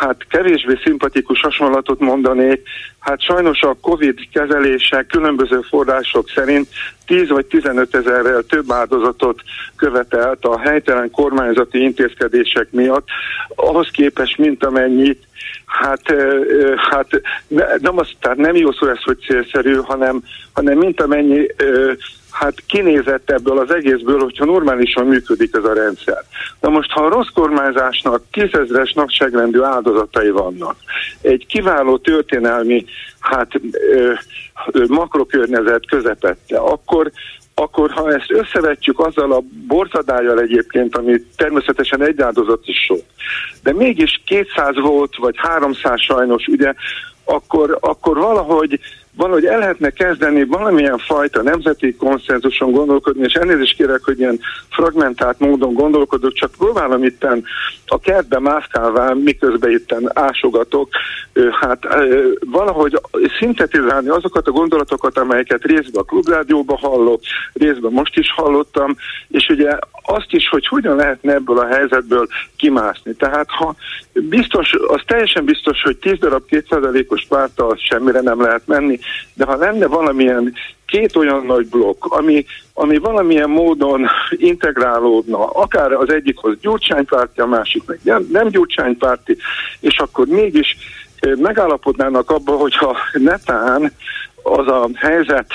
hát 0.01 0.25
kevésbé 0.29 0.79
szimpatikus 0.83 1.41
hasonlatot 1.41 1.99
mondanék, 1.99 2.61
hát 2.99 3.21
sajnos 3.21 3.61
a 3.61 3.77
Covid 3.81 4.19
kezelése 4.33 5.03
különböző 5.03 5.59
források 5.69 6.29
szerint 6.29 6.67
10 7.05 7.29
vagy 7.29 7.45
15 7.45 7.95
ezerrel 7.95 8.41
több 8.41 8.71
áldozatot 8.71 9.41
követelt 9.75 10.45
a 10.45 10.59
helytelen 10.59 11.11
kormányzati 11.11 11.81
intézkedések 11.81 12.67
miatt, 12.71 13.07
ahhoz 13.55 13.89
képest, 13.91 14.37
mint 14.37 14.65
amennyit 14.65 15.29
Hát, 15.65 16.01
hát 16.75 17.07
nem, 17.79 17.97
az, 17.97 18.07
tehát 18.19 18.37
nem 18.37 18.55
jó 18.55 18.71
szó 18.71 18.87
ez, 18.87 19.01
hogy 19.03 19.17
célszerű, 19.27 19.73
hanem, 19.73 20.23
hanem 20.53 20.77
mint 20.77 21.01
amennyi 21.01 21.47
hát 22.31 22.53
kinézett 22.67 23.31
ebből 23.31 23.59
az 23.59 23.73
egészből, 23.73 24.19
hogyha 24.19 24.45
normálisan 24.45 25.07
működik 25.07 25.55
ez 25.55 25.63
a 25.63 25.73
rendszer. 25.73 26.23
Na 26.59 26.69
most, 26.69 26.91
ha 26.91 27.03
a 27.03 27.09
rossz 27.09 27.29
kormányzásnak 27.33 28.23
tízezres 28.31 28.93
nagyságrendű 28.93 29.61
áldozatai 29.61 30.29
vannak, 30.29 30.75
egy 31.21 31.45
kiváló 31.45 31.97
történelmi 31.97 32.85
hát 33.19 33.51
ö, 33.71 34.13
ö, 34.71 34.83
makrokörnyezet 34.87 35.87
közepette, 35.87 36.57
akkor 36.57 37.11
akkor 37.55 37.91
ha 37.91 38.13
ezt 38.13 38.31
összevetjük 38.31 38.99
azzal 38.99 39.31
a 39.31 39.41
borzadájjal 39.67 40.39
egyébként, 40.39 40.97
ami 40.97 41.23
természetesen 41.35 42.01
egy 42.01 42.21
áldozat 42.21 42.61
is 42.65 42.77
sok, 42.87 43.01
de 43.63 43.73
mégis 43.73 44.21
200 44.25 44.75
volt, 44.75 45.15
vagy 45.15 45.35
300 45.37 46.01
sajnos, 46.01 46.47
ugye, 46.47 46.73
akkor, 47.23 47.77
akkor 47.81 48.17
valahogy 48.17 48.79
valahogy 49.15 49.45
el 49.45 49.59
lehetne 49.59 49.89
kezdeni 49.89 50.45
valamilyen 50.45 50.97
fajta 50.97 51.41
nemzeti 51.41 51.95
konszenzuson 51.95 52.71
gondolkodni, 52.71 53.23
és 53.23 53.33
elnézést 53.33 53.75
kérek, 53.75 54.03
hogy 54.03 54.19
ilyen 54.19 54.39
fragmentált 54.69 55.39
módon 55.39 55.73
gondolkodok, 55.73 56.33
csak 56.33 56.51
próbálom 56.57 57.03
itten 57.03 57.43
a 57.85 57.99
kertbe 57.99 58.39
mászkálván, 58.39 59.17
miközben 59.17 59.71
itten 59.71 60.09
ásogatok, 60.13 60.89
hát 61.59 61.79
valahogy 62.39 62.99
szintetizálni 63.39 64.09
azokat 64.09 64.47
a 64.47 64.51
gondolatokat, 64.51 65.17
amelyeket 65.17 65.63
részben 65.63 66.01
a 66.01 66.05
klubrádióban 66.05 66.77
hallok, 66.77 67.21
részben 67.53 67.91
most 67.91 68.17
is 68.17 68.31
hallottam, 68.35 68.95
és 69.27 69.47
ugye 69.49 69.77
azt 70.03 70.27
is, 70.29 70.49
hogy 70.49 70.67
hogyan 70.67 70.95
lehetne 70.95 71.33
ebből 71.33 71.57
a 71.57 71.67
helyzetből 71.67 72.27
kimászni. 72.55 73.13
Tehát 73.13 73.49
ha 73.49 73.75
biztos, 74.13 74.73
az 74.87 75.01
teljesen 75.05 75.45
biztos, 75.45 75.81
hogy 75.81 75.97
10 75.97 76.17
darab 76.19 76.43
2%-os 76.49 77.25
pártal 77.29 77.77
semmire 77.89 78.21
nem 78.21 78.41
lehet 78.41 78.67
menni, 78.67 78.99
de 79.33 79.45
ha 79.45 79.55
lenne 79.55 79.87
valamilyen 79.87 80.53
két 80.85 81.15
olyan 81.15 81.45
nagy 81.45 81.67
blokk, 81.67 82.05
ami, 82.05 82.45
ami 82.73 82.97
valamilyen 82.97 83.49
módon 83.49 84.07
integrálódna, 84.31 85.45
akár 85.45 85.91
az 85.91 86.11
egyikhoz 86.11 86.59
gyurcsánypárti, 86.61 87.39
a 87.39 87.45
másik 87.45 87.83
meg 87.85 87.99
nem, 88.03 88.27
nem 88.31 88.47
gyurcsánypárti, 88.47 89.37
és 89.79 89.97
akkor 89.97 90.27
mégis 90.27 90.75
megállapodnának 91.21 92.29
abba, 92.29 92.51
hogyha 92.55 92.97
netán 93.13 93.93
az 94.43 94.67
a 94.67 94.89
helyzet 94.95 95.53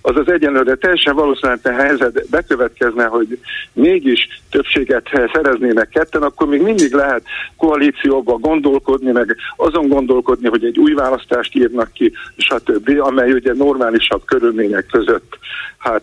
azaz 0.00 0.28
egyenlőre 0.28 0.74
teljesen 0.74 1.14
valószínűleg 1.14 1.60
a 1.62 1.72
helyzet 1.72 2.28
bekövetkezne, 2.30 3.04
hogy 3.04 3.38
mégis 3.72 4.28
többséget 4.50 5.06
szereznének 5.32 5.88
ketten, 5.88 6.22
akkor 6.22 6.48
még 6.48 6.62
mindig 6.62 6.92
lehet 6.92 7.22
koalícióba 7.56 8.32
gondolkodni, 8.32 9.10
meg 9.10 9.36
azon 9.56 9.88
gondolkodni, 9.88 10.48
hogy 10.48 10.64
egy 10.64 10.78
új 10.78 10.92
választást 10.92 11.54
írnak 11.54 11.92
ki, 11.92 12.12
stb., 12.36 12.90
amely 12.98 13.32
ugye 13.32 13.52
normálisabb 13.54 14.24
körülmények 14.24 14.86
között 14.86 15.38
hát 15.78 16.02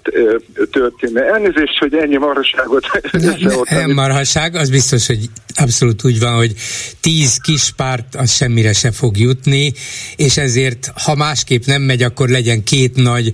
történne. 0.71 1.23
Elnézést, 1.23 1.77
hogy 1.79 1.93
ennyi 1.93 2.17
marhaságot 2.17 2.85
Nem 3.69 3.91
marhaság, 3.91 4.55
az 4.55 4.69
biztos, 4.69 5.07
hogy 5.07 5.29
abszolút 5.55 6.05
úgy 6.05 6.19
van, 6.19 6.35
hogy 6.35 6.53
tíz 7.01 7.37
kis 7.37 7.71
párt 7.75 8.15
az 8.15 8.31
semmire 8.35 8.73
se 8.73 8.91
fog 8.91 9.17
jutni, 9.17 9.73
és 10.15 10.37
ezért, 10.37 10.91
ha 11.05 11.15
másképp 11.15 11.63
nem 11.65 11.81
megy, 11.81 12.03
akkor 12.03 12.29
legyen 12.29 12.63
két 12.63 12.95
nagy 12.95 13.31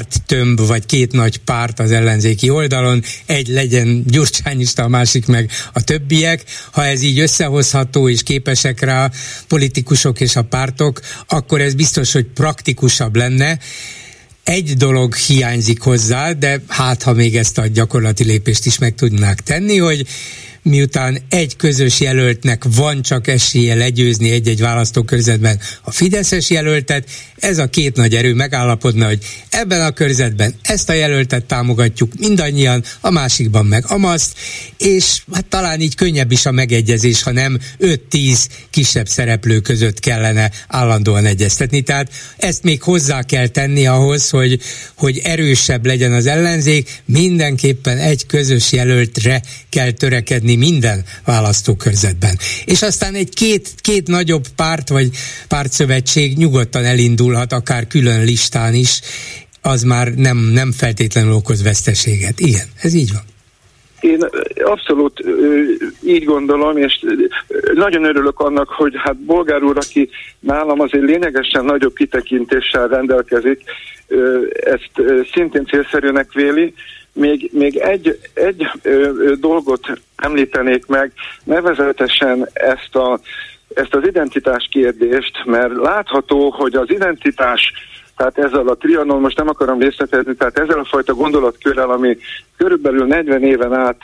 párttömb, 0.00 0.60
vagy 0.66 0.86
két 0.86 1.12
nagy 1.12 1.36
párt 1.36 1.80
az 1.80 1.90
ellenzéki 1.90 2.50
oldalon, 2.50 3.02
egy 3.26 3.48
legyen 3.48 4.04
gyurcsányista, 4.06 4.82
a 4.82 4.88
másik 4.88 5.26
meg 5.26 5.50
a 5.72 5.82
többiek. 5.82 6.44
Ha 6.70 6.84
ez 6.84 7.02
így 7.02 7.18
összehozható 7.18 8.08
és 8.08 8.22
képesek 8.22 8.80
rá 8.80 9.10
politikusok 9.48 10.20
és 10.20 10.36
a 10.36 10.42
pártok, 10.42 11.00
akkor 11.26 11.60
ez 11.60 11.74
biztos, 11.74 12.12
hogy 12.12 12.24
praktikusabb 12.24 13.16
lenne, 13.16 13.58
egy 14.44 14.76
dolog 14.76 15.14
hiányzik 15.14 15.80
hozzá, 15.80 16.32
de 16.32 16.62
hát 16.68 17.02
ha 17.02 17.12
még 17.12 17.36
ezt 17.36 17.58
a 17.58 17.66
gyakorlati 17.66 18.24
lépést 18.24 18.66
is 18.66 18.78
meg 18.78 18.94
tudnák 18.94 19.40
tenni, 19.40 19.78
hogy 19.78 20.06
miután 20.62 21.18
egy 21.28 21.56
közös 21.56 22.00
jelöltnek 22.00 22.64
van 22.76 23.02
csak 23.02 23.26
esélye 23.26 23.74
legyőzni 23.74 24.30
egy-egy 24.30 24.60
választókörzetben 24.60 25.60
a 25.82 25.90
Fideszes 25.90 26.50
jelöltet, 26.50 27.08
ez 27.36 27.58
a 27.58 27.66
két 27.66 27.96
nagy 27.96 28.14
erő 28.14 28.34
megállapodna, 28.34 29.06
hogy 29.06 29.18
ebben 29.50 29.80
a 29.80 29.90
körzetben 29.90 30.54
ezt 30.62 30.88
a 30.88 30.92
jelöltet 30.92 31.44
támogatjuk 31.44 32.12
mindannyian, 32.18 32.84
a 33.00 33.10
másikban 33.10 33.66
meg 33.66 33.84
amaszt, 33.88 34.38
és 34.78 35.22
hát 35.32 35.46
talán 35.46 35.80
így 35.80 35.94
könnyebb 35.94 36.32
is 36.32 36.46
a 36.46 36.50
megegyezés, 36.50 37.22
ha 37.22 37.32
nem 37.32 37.58
5-10 37.80 38.46
kisebb 38.70 39.08
szereplő 39.08 39.60
között 39.60 40.00
kellene 40.00 40.50
állandóan 40.68 41.26
egyeztetni. 41.26 41.80
Tehát 41.80 42.12
ezt 42.36 42.62
még 42.62 42.82
hozzá 42.82 43.22
kell 43.22 43.46
tenni 43.46 43.86
ahhoz, 43.86 44.30
hogy, 44.30 44.60
hogy 44.94 45.18
erősebb 45.18 45.86
legyen 45.86 46.12
az 46.12 46.26
ellenzék, 46.26 47.02
mindenképpen 47.04 47.98
egy 47.98 48.26
közös 48.26 48.72
jelöltre 48.72 49.42
kell 49.68 49.90
törekedni 49.90 50.49
minden 50.56 51.04
választókörzetben. 51.24 52.38
És 52.64 52.82
aztán 52.82 53.14
egy 53.14 53.34
két, 53.34 53.68
két 53.80 54.06
nagyobb 54.06 54.44
párt 54.56 54.88
vagy 54.88 55.08
pártszövetség 55.48 56.36
nyugodtan 56.36 56.84
elindul 56.84 57.30
indulhat 57.30 57.52
akár 57.52 57.86
külön 57.86 58.24
listán 58.24 58.74
is, 58.74 59.00
az 59.62 59.82
már 59.82 60.14
nem, 60.14 60.36
nem 60.36 60.72
feltétlenül 60.72 61.32
okoz 61.32 61.62
veszteséget. 61.62 62.40
Igen, 62.40 62.66
ez 62.82 62.94
így 62.94 63.12
van. 63.12 63.22
Én 64.00 64.26
abszolút 64.64 65.24
így 66.02 66.24
gondolom, 66.24 66.76
és 66.76 67.04
nagyon 67.74 68.04
örülök 68.04 68.38
annak, 68.40 68.68
hogy 68.68 68.92
hát 68.96 69.16
Bolgár 69.16 69.62
úr, 69.62 69.76
aki 69.76 70.08
nálam 70.40 70.80
azért 70.80 71.04
lényegesen 71.04 71.64
nagyobb 71.64 71.94
kitekintéssel 71.94 72.88
rendelkezik, 72.88 73.62
ezt 74.52 74.90
szintén 75.32 75.66
célszerűnek 75.66 76.32
véli. 76.32 76.74
Még, 77.20 77.50
még 77.52 77.76
egy, 77.76 78.18
egy 78.34 78.70
dolgot 79.40 79.86
említenék 80.16 80.86
meg, 80.86 81.12
nevezetesen 81.44 82.48
ezt 82.52 82.96
a 82.96 83.20
ezt 83.74 83.94
az 83.94 84.06
identitás 84.06 84.68
kérdést, 84.70 85.44
mert 85.44 85.74
látható, 85.74 86.50
hogy 86.50 86.74
az 86.74 86.90
identitás, 86.90 87.72
tehát 88.16 88.38
ezzel 88.38 88.68
a 88.68 88.74
trianon, 88.74 89.20
most 89.20 89.36
nem 89.36 89.48
akarom 89.48 89.80
részletezni, 89.80 90.34
tehát 90.34 90.58
ezzel 90.58 90.78
a 90.78 90.84
fajta 90.84 91.14
gondolatkörrel, 91.14 91.90
ami 91.90 92.18
körülbelül 92.56 93.06
40 93.06 93.42
éven 93.42 93.74
át 93.74 94.00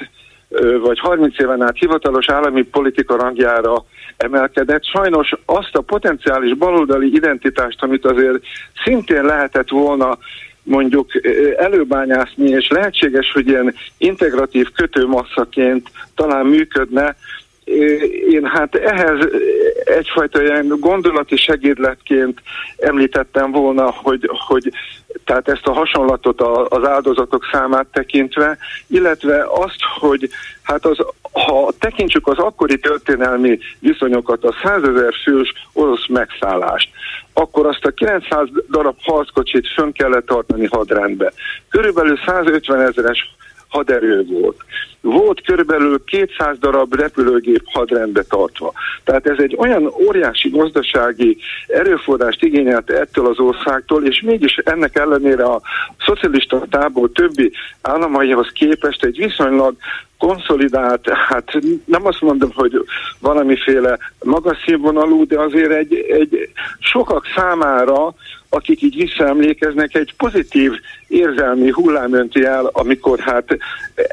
vagy 0.80 0.98
30 0.98 1.38
éven 1.38 1.62
át 1.62 1.78
hivatalos 1.78 2.28
állami 2.28 2.62
politika 2.62 3.16
rangjára 3.16 3.84
emelkedett. 4.16 4.84
Sajnos 4.84 5.32
azt 5.44 5.76
a 5.76 5.80
potenciális 5.80 6.54
baloldali 6.54 7.14
identitást, 7.14 7.82
amit 7.82 8.04
azért 8.04 8.42
szintén 8.84 9.24
lehetett 9.24 9.70
volna 9.70 10.18
mondjuk 10.66 11.10
előbányászni, 11.56 12.48
és 12.48 12.68
lehetséges, 12.68 13.32
hogy 13.32 13.48
ilyen 13.48 13.74
integratív 13.98 14.70
kötőmasszaként 14.72 15.90
talán 16.14 16.46
működne, 16.46 17.16
én 18.30 18.44
hát 18.44 18.74
ehhez 18.74 19.18
egyfajta 19.84 20.42
ilyen 20.42 20.76
gondolati 20.80 21.36
segédletként 21.36 22.40
említettem 22.76 23.50
volna, 23.50 23.90
hogy, 23.90 24.30
hogy 24.46 24.72
tehát 25.24 25.48
ezt 25.48 25.66
a 25.66 25.72
hasonlatot 25.72 26.40
az 26.68 26.84
áldozatok 26.84 27.48
számát 27.52 27.86
tekintve, 27.92 28.58
illetve 28.86 29.46
azt, 29.48 29.80
hogy 29.98 30.28
hát 30.62 30.86
az, 30.86 30.98
ha 31.32 31.72
tekintsük 31.78 32.26
az 32.26 32.38
akkori 32.38 32.78
történelmi 32.78 33.58
viszonyokat, 33.78 34.44
a 34.44 34.54
százezer 34.62 35.14
fős 35.24 35.52
orosz 35.72 36.06
megszállást, 36.08 36.88
akkor 37.32 37.66
azt 37.66 37.84
a 37.84 37.90
900 37.90 38.48
darab 38.70 38.96
harckocsit 39.02 39.68
fönn 39.74 39.92
kellett 39.92 40.26
tartani 40.26 40.66
hadrendbe. 40.66 41.32
Körülbelül 41.68 42.18
150 42.26 42.80
ezeres 42.80 43.34
haderő 43.68 44.26
volt. 44.26 44.56
Volt 45.07 45.42
körülbelül 45.42 46.04
200 46.04 46.59
darab 46.59 46.94
repülőgép 46.94 47.62
hadrendbe 47.64 48.22
tartva. 48.22 48.72
Tehát 49.04 49.26
ez 49.26 49.38
egy 49.38 49.57
olyan 49.59 49.92
óriási 50.07 50.48
gazdasági 50.48 51.36
erőforrást 51.66 52.42
igényelt 52.42 52.90
ettől 52.90 53.26
az 53.26 53.38
országtól, 53.38 54.04
és 54.04 54.20
mégis 54.20 54.57
ennek 54.57 54.96
ellenére 54.96 55.44
a 55.44 55.61
szocialista 56.07 56.66
tábor 56.70 57.11
többi 57.12 57.52
államaihoz 57.82 58.50
képest 58.52 59.04
egy 59.04 59.16
viszonylag 59.16 59.74
konszolidált, 60.18 61.09
hát 61.28 61.59
nem 61.84 62.07
azt 62.07 62.20
mondom, 62.20 62.50
hogy 62.54 62.84
valamiféle 63.20 63.98
magas 64.24 64.59
színvonalú, 64.66 65.26
de 65.26 65.40
azért 65.40 65.72
egy, 65.72 65.94
egy 65.94 66.50
sokak 66.78 67.24
számára 67.36 68.14
akik 68.48 68.82
így 68.82 68.96
visszaemlékeznek, 68.96 69.94
egy 69.94 70.14
pozitív 70.16 70.72
érzelmi 71.09 71.70
hullám 71.70 72.14
önti 72.14 72.44
el, 72.44 72.70
amikor 72.72 73.18
hát 73.18 73.57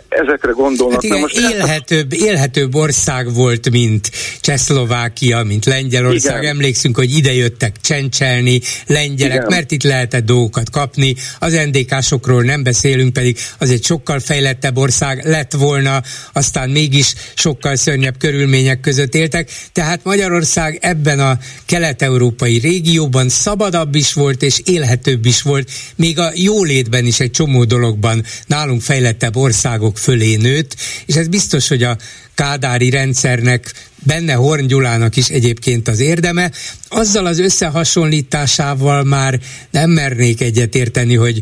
ezekre 0.10 0.52
gondolnak. 0.90 1.32
Hát 1.32 1.32
igen, 1.32 1.50
most 1.50 1.54
élhetőbb, 1.54 2.14
élhetőbb 2.14 2.76
ország 2.76 3.34
volt, 3.34 3.70
mint 3.70 4.12
Csehszlovákia, 4.42 5.44
mint 5.44 5.66
Lengyelország. 5.66 6.42
Igen. 6.42 6.54
Emlékszünk, 6.54 6.96
hogy 6.96 7.16
ide 7.16 7.34
jöttek 7.34 7.76
csencselni 7.82 8.62
lengyelek, 8.88 9.36
igen. 9.36 9.48
mert 9.50 9.72
itt 9.72 9.84
lehetett 9.84 10.26
dolgokat 10.26 10.70
kapni. 10.70 11.16
Az 11.40 11.54
NDK-sokról 11.72 12.44
nem 12.44 12.64
beszélünk, 12.64 13.14
pedig 13.14 13.38
az 13.58 13.70
egy 13.70 13.84
sokkal 13.84 14.20
fejlettebb 14.20 14.78
ország 14.78 15.26
lett 15.26 15.52
volna, 15.52 16.02
aztán 16.34 16.70
mégis 16.70 17.14
sokkal 17.36 17.76
szörnyebb 17.76 18.18
körülmények 18.18 18.80
között 18.80 19.16
éltek. 19.16 19.50
Tehát 19.72 20.04
Magyarország 20.04 20.78
ebben 20.82 21.20
a 21.20 21.38
kelet-európai 21.66 22.58
régióban 22.58 23.30
szabadabb 23.30 23.96
is 23.96 24.14
volt, 24.14 24.22
volt, 24.24 24.44
és 24.44 24.62
élhetőbb 24.74 25.26
is 25.26 25.42
volt, 25.42 25.72
még 25.96 26.20
a 26.20 26.32
jólétben 26.36 27.06
is 27.06 27.20
egy 27.20 27.32
csomó 27.32 27.64
dologban 27.64 28.24
nálunk 28.48 28.82
fejlettebb 28.82 29.36
országok 29.36 29.98
fölé 29.98 30.36
nőtt, 30.36 30.73
és 31.06 31.16
ez 31.16 31.28
biztos, 31.28 31.68
hogy 31.68 31.84
a 31.84 31.98
kádári 32.36 32.90
rendszernek 32.90 33.74
benne 34.04 34.34
Horn 34.34 34.68
Gyulának 34.68 35.16
is 35.16 35.28
egyébként 35.28 35.88
az 35.88 36.00
érdeme. 36.00 36.52
Azzal 36.88 37.26
az 37.26 37.40
összehasonlításával 37.40 39.04
már 39.04 39.40
nem 39.72 39.90
mernék 39.90 40.42
egyetérteni, 40.42 41.16
hogy 41.16 41.42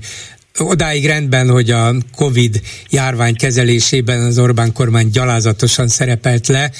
odáig 0.57 1.05
rendben, 1.05 1.49
hogy 1.49 1.71
a 1.71 1.95
Covid 2.15 2.61
járvány 2.89 3.35
kezelésében 3.35 4.21
az 4.21 4.37
Orbán 4.37 4.73
kormány 4.73 5.09
gyalázatosan 5.09 5.87
szerepelt 5.87 6.47
le, 6.47 6.71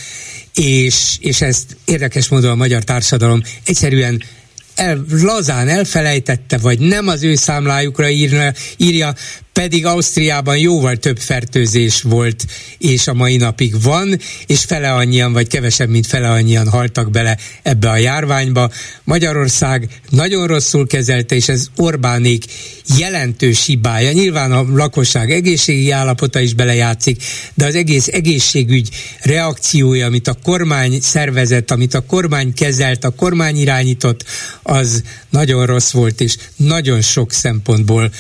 és, 0.56 1.18
és 1.20 1.42
ezt 1.42 1.78
érdekes 1.86 2.28
módon 2.28 2.52
a 2.52 2.56
magyar 2.56 2.84
társadalom 2.84 3.42
egyszerűen 3.66 4.24
el, 4.76 5.06
lazán 5.10 5.68
elfelejtette, 5.68 6.58
vagy 6.58 6.80
nem 6.80 7.08
az 7.08 7.24
ő 7.24 7.36
számlájukra 7.36 8.10
írna, 8.10 8.54
írja, 8.78 9.16
pedig 9.62 9.86
Ausztriában 9.86 10.58
jóval 10.58 10.96
több 10.96 11.18
fertőzés 11.18 12.02
volt, 12.02 12.46
és 12.78 13.08
a 13.08 13.14
mai 13.14 13.38
napig 13.38 13.82
van, 13.82 14.20
és 14.46 14.60
fele 14.60 14.94
annyian, 14.94 15.34
vagy 15.34 15.48
kevesebb, 15.48 15.90
mint 15.90 16.08
fele 16.08 16.30
annyian 16.30 16.70
haltak 16.70 17.12
bele 17.12 17.38
ebbe 17.62 17.90
a 17.90 17.98
járványba. 17.98 18.72
Magyarország 19.04 20.02
nagyon 20.10 20.48
rosszul 20.48 20.88
kezelte, 20.88 21.36
és 21.36 21.48
ez 21.48 21.68
Orbánék 21.76 22.46
jelentős 22.98 23.66
hibája. 23.66 24.12
Nyilván 24.12 24.52
a 24.52 24.66
lakosság 24.76 25.32
egészségi 25.32 25.92
állapota 25.92 26.40
is 26.40 26.54
belejátszik, 26.54 27.24
de 27.54 27.66
az 27.66 27.76
egész 27.76 28.08
egészségügy 28.08 28.90
reakciója, 29.22 30.06
amit 30.06 30.28
a 30.28 30.38
kormány 30.44 31.00
szervezett, 31.02 31.72
amit 31.72 31.94
a 31.94 32.06
kormány 32.06 32.54
kezelt, 32.54 33.04
a 33.04 33.10
kormány 33.10 33.58
irányított, 33.58 34.26
az 34.64 35.04
nagyon 35.30 35.66
rossz 35.66 35.92
volt, 35.92 36.22
és 36.22 36.36
nagyon 36.56 37.02
sok 37.02 37.32
szempontból 37.32 38.12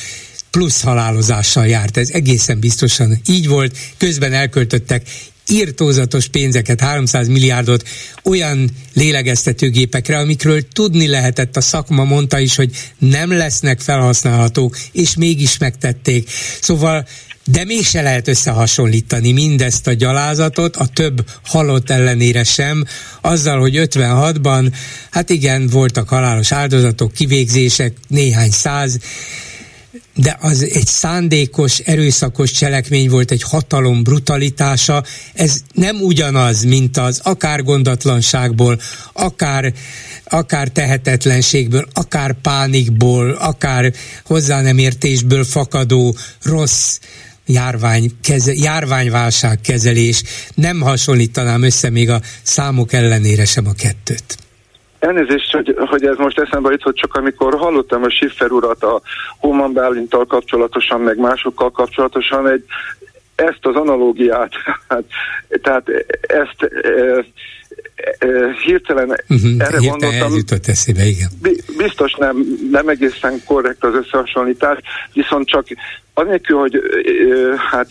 plusz 0.52 0.82
halálozással 0.82 1.68
járt. 1.68 1.97
Ez 1.97 2.10
egészen 2.10 2.60
biztosan 2.60 3.22
így 3.28 3.47
volt. 3.47 3.78
Közben 3.97 4.34
elköltöttek 4.34 5.04
írtózatos 5.52 6.28
pénzeket, 6.28 6.80
300 6.80 7.28
milliárdot 7.28 7.88
olyan 8.24 8.70
lélegeztetőgépekre, 8.93 10.18
amikről 10.18 10.68
tudni 10.68 11.08
lehetett, 11.08 11.58
a 11.58 11.62
szakma 11.62 12.04
mondta 12.04 12.39
is, 12.39 12.56
hogy 12.56 12.72
nem 12.97 13.32
lesznek 13.32 13.80
felhasználhatók, 13.80 14.78
és 14.91 15.16
mégis 15.16 15.58
megtették. 15.58 16.30
Szóval 16.62 17.08
de 17.45 17.66
mégse 17.66 18.02
lehet 18.02 18.28
összehasonlítani 18.28 19.32
mindezt 19.32 19.88
a 19.88 19.93
gyalázatot, 19.93 20.76
a 20.76 20.88
több 20.88 21.26
halott 21.45 21.89
ellenére 21.89 22.43
sem, 22.43 22.86
azzal, 23.22 23.60
hogy 23.60 23.74
56-ban, 23.76 24.74
hát 25.12 25.30
igen, 25.30 25.68
voltak 25.68 26.10
halálos 26.10 26.52
áldozatok, 26.52 27.14
kivégzések, 27.14 27.93
néhány 28.08 28.52
száz, 28.52 28.97
de 30.16 30.38
az 30.39 30.64
egy 30.64 30.86
szándékos, 30.86 31.80
erőszakos 31.80 32.51
cselekmény 32.51 33.09
volt, 33.09 33.32
egy 33.32 33.43
hatalom 33.43 34.03
brutalitása, 34.03 35.03
ez 35.34 35.62
nem 35.74 36.01
ugyanaz, 36.01 36.64
mint 36.64 36.97
az 36.97 37.20
akár 37.24 37.64
gondatlanságból, 37.64 38.80
akár, 39.14 39.74
akár 40.24 40.68
tehetetlenségből, 40.68 41.88
akár 41.93 42.34
pánikból, 42.41 43.32
akár 43.32 43.93
hozzá 44.26 44.62
nem 44.62 44.78
értésből 44.78 45.43
fakadó 45.43 46.16
rossz 46.41 46.99
járvány, 47.45 48.12
keze, 48.22 48.53
járványválság 48.53 49.62
kezelés. 49.62 50.24
Nem 50.55 50.80
hasonlítanám 50.80 51.64
össze 51.64 51.89
még 51.89 52.09
a 52.09 52.22
számok 52.41 52.93
ellenére 52.93 53.45
sem 53.45 53.68
a 53.68 53.74
kettőt. 53.74 54.38
Elnézést, 55.02 55.52
hogy, 55.52 55.76
hogy 55.78 56.06
ez 56.06 56.18
most 56.18 56.39
eszembe 56.39 56.72
jutott, 56.72 56.95
csak 56.95 57.16
amikor 57.16 57.58
hallottam 57.58 58.04
a 58.04 58.10
Schiffer 58.10 58.52
urat 58.52 58.84
a 58.84 59.02
Homan 59.38 59.74
Bálintal 59.74 60.26
kapcsolatosan, 60.26 61.02
meg 61.02 61.18
másokkal 61.18 61.72
kapcsolatosan, 61.72 62.47
egy, 62.47 62.64
ezt 63.36 63.66
az 63.66 63.76
analógiát, 63.76 64.52
hát, 64.89 65.04
tehát 65.62 65.88
ezt 66.22 66.72
e, 66.84 67.26
e, 68.20 68.54
hirtelen 68.66 69.10
uh-huh, 69.10 69.52
erre 69.60 69.80
hirtelen 69.80 69.89
gondoltam. 69.89 70.36
jutott 70.36 70.68
eszébe, 70.68 71.04
igen. 71.06 71.30
Biztos 71.78 72.14
nem, 72.14 72.45
nem 72.72 72.88
egészen 72.88 73.41
korrekt 73.45 73.84
az 73.84 73.93
összehasonlítás, 73.93 74.78
viszont 75.14 75.47
csak 75.47 75.66
anélkül, 76.14 76.58
hogy 76.58 76.76
e, 76.76 76.80
hát 77.72 77.89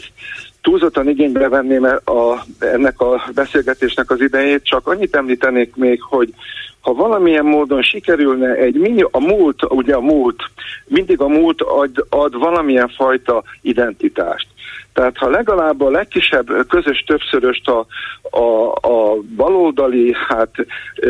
túlzottan 0.63 1.09
igénybe 1.09 1.49
venném 1.49 1.85
a, 2.05 2.45
ennek 2.59 3.01
a 3.01 3.31
beszélgetésnek 3.35 4.11
az 4.11 4.21
idejét, 4.21 4.65
csak 4.65 4.87
annyit 4.87 5.17
említenék 5.17 5.77
még, 5.77 6.03
hogy 6.03 6.35
ha 6.81 6.95
valamilyen 6.95 7.45
módon 7.45 7.83
sikerülne 7.83 8.55
egy 8.55 8.75
mini, 8.75 9.05
a 9.11 9.21
múlt, 9.21 9.63
ugye 9.69 9.95
a 9.95 10.01
múlt, 10.01 10.43
mindig 10.87 11.21
a 11.21 11.29
múlt 11.29 11.61
ad, 11.61 12.07
ad 12.09 12.39
valamilyen 12.39 12.89
fajta 12.89 13.43
identitást. 13.61 14.47
Tehát 14.93 15.17
ha 15.17 15.29
legalább 15.29 15.81
a 15.81 15.91
legkisebb 15.91 16.67
közös 16.69 17.05
többszöröst 17.07 17.69
a, 17.69 17.87
a, 18.31 18.73
a 18.73 19.17
baloldali 19.37 20.15
hát, 20.29 20.51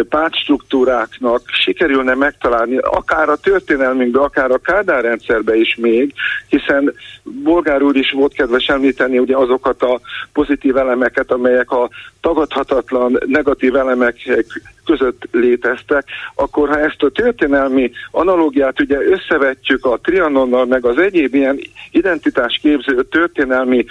pártstruktúráknak 0.08 1.40
sikerülne 1.46 2.14
megtalálni, 2.14 2.76
akár 2.76 3.28
a 3.28 3.36
történelmünkbe, 3.36 4.20
akár 4.20 4.50
a 4.50 4.58
Kádár 4.58 5.02
rendszerbe 5.02 5.56
is 5.56 5.76
még, 5.76 6.14
hiszen 6.48 6.94
Bolgár 7.22 7.82
úr 7.82 7.96
is 7.96 8.10
volt 8.10 8.32
kedves 8.32 8.66
említeni 8.66 9.18
ugye 9.18 9.36
azokat 9.36 9.82
a 9.82 10.00
pozitív 10.32 10.76
elemeket, 10.76 11.30
amelyek 11.32 11.70
a 11.70 11.88
tagadhatatlan 12.20 13.18
negatív 13.26 13.76
elemek 13.76 14.16
között 14.84 15.28
léteztek, 15.32 16.04
akkor 16.34 16.68
ha 16.68 16.78
ezt 16.78 17.02
a 17.02 17.10
történelmi 17.10 17.90
analógiát 18.10 18.80
ugye 18.80 18.96
összevetjük 18.96 19.84
a 19.84 19.98
Trianonnal, 20.02 20.64
meg 20.64 20.84
az 20.84 20.98
egyéb 20.98 21.34
ilyen 21.34 21.60
identitásképző 21.90 23.02
történelmi 23.02 23.84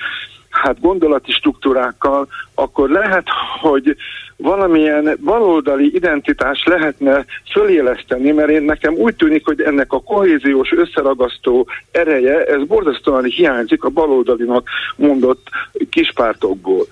hát 0.50 0.80
gondolati 0.80 1.32
struktúrákkal, 1.32 2.28
akkor 2.54 2.90
lehet, 2.90 3.28
hogy 3.60 3.96
valamilyen 4.42 5.18
baloldali 5.24 5.96
identitás 5.96 6.64
lehetne 6.66 7.26
föléleszteni, 7.52 8.32
mert 8.32 8.50
én 8.50 8.64
nekem 8.64 8.94
úgy 8.94 9.16
tűnik, 9.16 9.46
hogy 9.46 9.62
ennek 9.62 9.94
a 9.94 10.02
kohéziós 10.02 10.72
összeragasztó 10.72 11.68
ereje, 11.92 12.44
ez 12.44 12.64
borzasztóan 12.64 13.24
hiányzik 13.24 13.84
a 13.84 13.90
baloldalinak 13.90 14.68
mondott 14.96 15.48
kispártokból. 15.90 16.86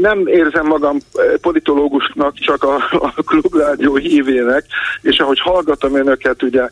Nem 0.00 0.26
érzem 0.26 0.66
magam 0.66 0.98
politológusnak, 1.40 2.34
csak 2.34 2.62
a, 2.62 2.74
a 2.90 3.22
klubrádió 3.22 3.96
hívének, 3.96 4.64
és 5.02 5.18
ahogy 5.18 5.40
hallgatom 5.40 5.94
önöket, 5.94 6.42
ugye 6.42 6.68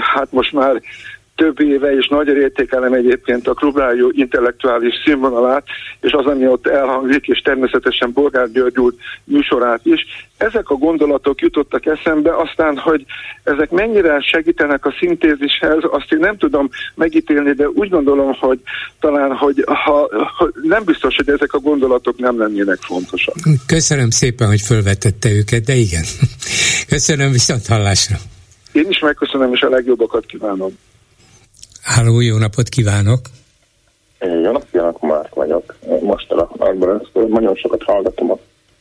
hát 0.00 0.32
most 0.32 0.52
már 0.52 0.80
több 1.40 1.60
éve, 1.60 1.94
és 1.94 2.08
nagy 2.08 2.28
értékelem 2.28 2.92
egyébként 2.92 3.48
a 3.48 3.54
klubrádió 3.54 4.12
intellektuális 4.14 4.94
színvonalát, 5.04 5.64
és 6.00 6.12
az, 6.12 6.26
ami 6.26 6.46
ott 6.46 6.66
elhangzik, 6.66 7.26
és 7.26 7.38
természetesen 7.38 8.12
Bolgár 8.12 8.50
György 8.50 8.78
úr 8.78 8.94
műsorát 9.24 9.80
is. 9.82 10.00
Ezek 10.36 10.70
a 10.70 10.74
gondolatok 10.74 11.40
jutottak 11.40 11.86
eszembe, 11.86 12.36
aztán, 12.36 12.78
hogy 12.78 13.04
ezek 13.42 13.70
mennyire 13.70 14.20
segítenek 14.20 14.86
a 14.86 14.94
szintézishez, 14.98 15.78
azt 15.90 16.12
én 16.12 16.18
nem 16.18 16.36
tudom 16.36 16.68
megítélni, 16.94 17.52
de 17.52 17.68
úgy 17.68 17.88
gondolom, 17.88 18.32
hogy 18.32 18.58
talán, 19.00 19.32
hogy 19.32 19.64
ha, 19.66 20.08
ha 20.36 20.50
nem 20.62 20.84
biztos, 20.84 21.16
hogy 21.16 21.28
ezek 21.28 21.52
a 21.52 21.58
gondolatok 21.58 22.18
nem 22.18 22.38
lennének 22.38 22.78
fontosak. 22.80 23.34
Köszönöm 23.66 24.10
szépen, 24.10 24.48
hogy 24.48 24.60
felvetette 24.60 25.30
őket, 25.30 25.64
de 25.64 25.74
igen. 25.74 26.04
Köszönöm 26.88 27.32
viszont 27.32 27.66
hallásra. 27.66 28.16
Én 28.72 28.86
is 28.88 28.98
megköszönöm, 28.98 29.52
és 29.52 29.60
a 29.60 29.68
legjobbakat 29.68 30.26
kívánom. 30.26 30.78
Háló, 31.94 32.20
jó 32.20 32.36
napot 32.36 32.68
kívánok! 32.68 33.20
Jó 34.20 34.40
napot 34.40 34.66
kívánok, 34.70 35.00
Márk 35.00 35.34
vagyok. 35.34 35.76
Most 36.00 36.28
telefonálban 36.28 37.06
nagyon 37.12 37.54
sokat 37.54 37.82
hallgatom 37.82 38.30
a 38.30 38.38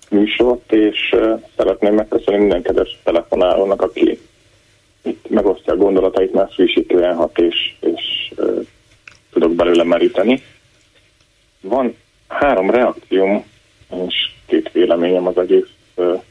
műsort, 0.09 0.71
és 0.71 1.15
szeretném 1.57 1.93
megköszönni 1.93 2.39
minden 2.39 2.61
kedves 2.61 2.99
telefonálónak, 3.03 3.81
aki 3.81 4.19
itt 5.01 5.29
megosztja 5.29 5.73
a 5.73 5.77
gondolatait, 5.77 6.33
mert 6.33 6.53
frissítően 6.53 7.15
hat, 7.15 7.37
és, 7.37 7.75
és 7.79 8.33
tudok 9.31 9.51
belőle 9.51 9.83
meríteni. 9.83 10.43
Van 11.61 11.95
három 12.27 12.69
reakcióm, 12.69 13.45
és 14.07 14.31
két 14.45 14.71
véleményem 14.71 15.27
az 15.27 15.37
egész 15.37 15.69
uh, 15.95 16.21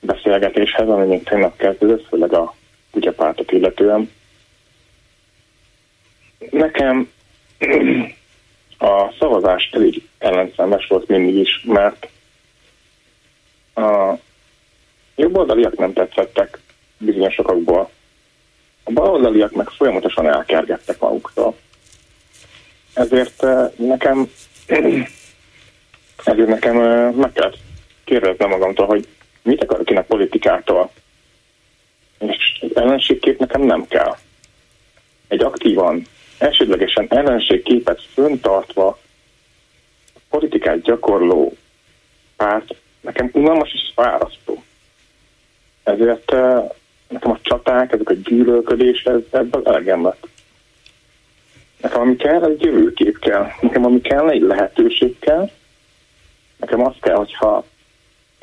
beszélgetéshez, 0.00 0.88
ami 0.88 1.06
még 1.06 1.22
tegnap 1.22 1.56
kezdődött, 1.56 2.06
főleg 2.06 2.32
a 2.32 2.54
kutyapártot 2.90 3.52
illetően. 3.52 4.10
Nekem 6.50 7.10
a 8.78 9.12
szavazás 9.18 9.70
elég 9.72 10.08
ellenszemes 10.18 10.86
volt 10.86 11.08
mindig 11.08 11.34
is, 11.34 11.62
mert 11.64 12.08
a 13.74 14.14
jobboldaliak 15.16 15.76
nem 15.76 15.92
tetszettek 15.92 16.58
bizonyos 16.98 17.34
sokakból. 17.34 17.90
A 18.84 18.92
baloldaliak 18.92 19.52
meg 19.52 19.68
folyamatosan 19.68 20.26
elkergettek 20.26 20.98
maguktól. 20.98 21.56
Ezért 22.94 23.42
eh, 23.44 23.70
nekem 23.76 24.30
ezért 26.24 26.48
nekem 26.48 26.80
eh, 26.80 27.12
meg 27.12 27.32
kell 27.32 27.52
kérdeznem 28.04 28.48
magamtól, 28.48 28.86
hogy 28.86 29.06
mit 29.42 29.62
akarok 29.62 29.90
én 29.90 29.96
a 29.96 30.02
politikától. 30.02 30.90
És 32.18 32.64
ellenségkép 32.74 33.38
nekem 33.38 33.62
nem 33.62 33.86
kell. 33.88 34.16
Egy 35.28 35.42
aktívan 35.42 36.06
elsődlegesen 36.40 37.06
ellenségképet 37.08 38.02
föntartva 38.02 38.98
politikát 40.28 40.80
gyakorló 40.80 41.56
párt 42.36 42.74
nekem 43.00 43.30
unalmas 43.32 43.72
és 43.72 43.90
fárasztó. 43.94 44.62
Ezért 45.82 46.32
eh, 46.32 46.64
nekem 47.08 47.30
a 47.30 47.38
csaták, 47.42 47.92
ezek 47.92 48.08
a 48.10 48.14
gyűlölködés, 48.14 49.04
ez, 49.04 49.20
ebből 49.30 49.62
elegem 49.66 50.04
lett. 50.04 50.28
Nekem 51.80 52.00
ami 52.00 52.16
kell, 52.16 52.44
egy 52.44 52.62
jövőkép 52.62 53.18
kell. 53.18 53.46
Nekem 53.60 53.84
ami 53.84 54.00
kell, 54.00 54.28
egy 54.28 54.42
lehetőség 54.42 55.18
kell. 55.18 55.50
Nekem 56.56 56.86
az 56.86 56.94
kell, 57.00 57.16
hogyha 57.16 57.64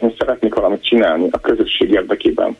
én 0.02 0.16
szeretnék 0.18 0.54
valamit 0.54 0.84
csinálni 0.84 1.28
a 1.32 1.39
közösség 1.39 1.91
érdekében, 1.91 2.58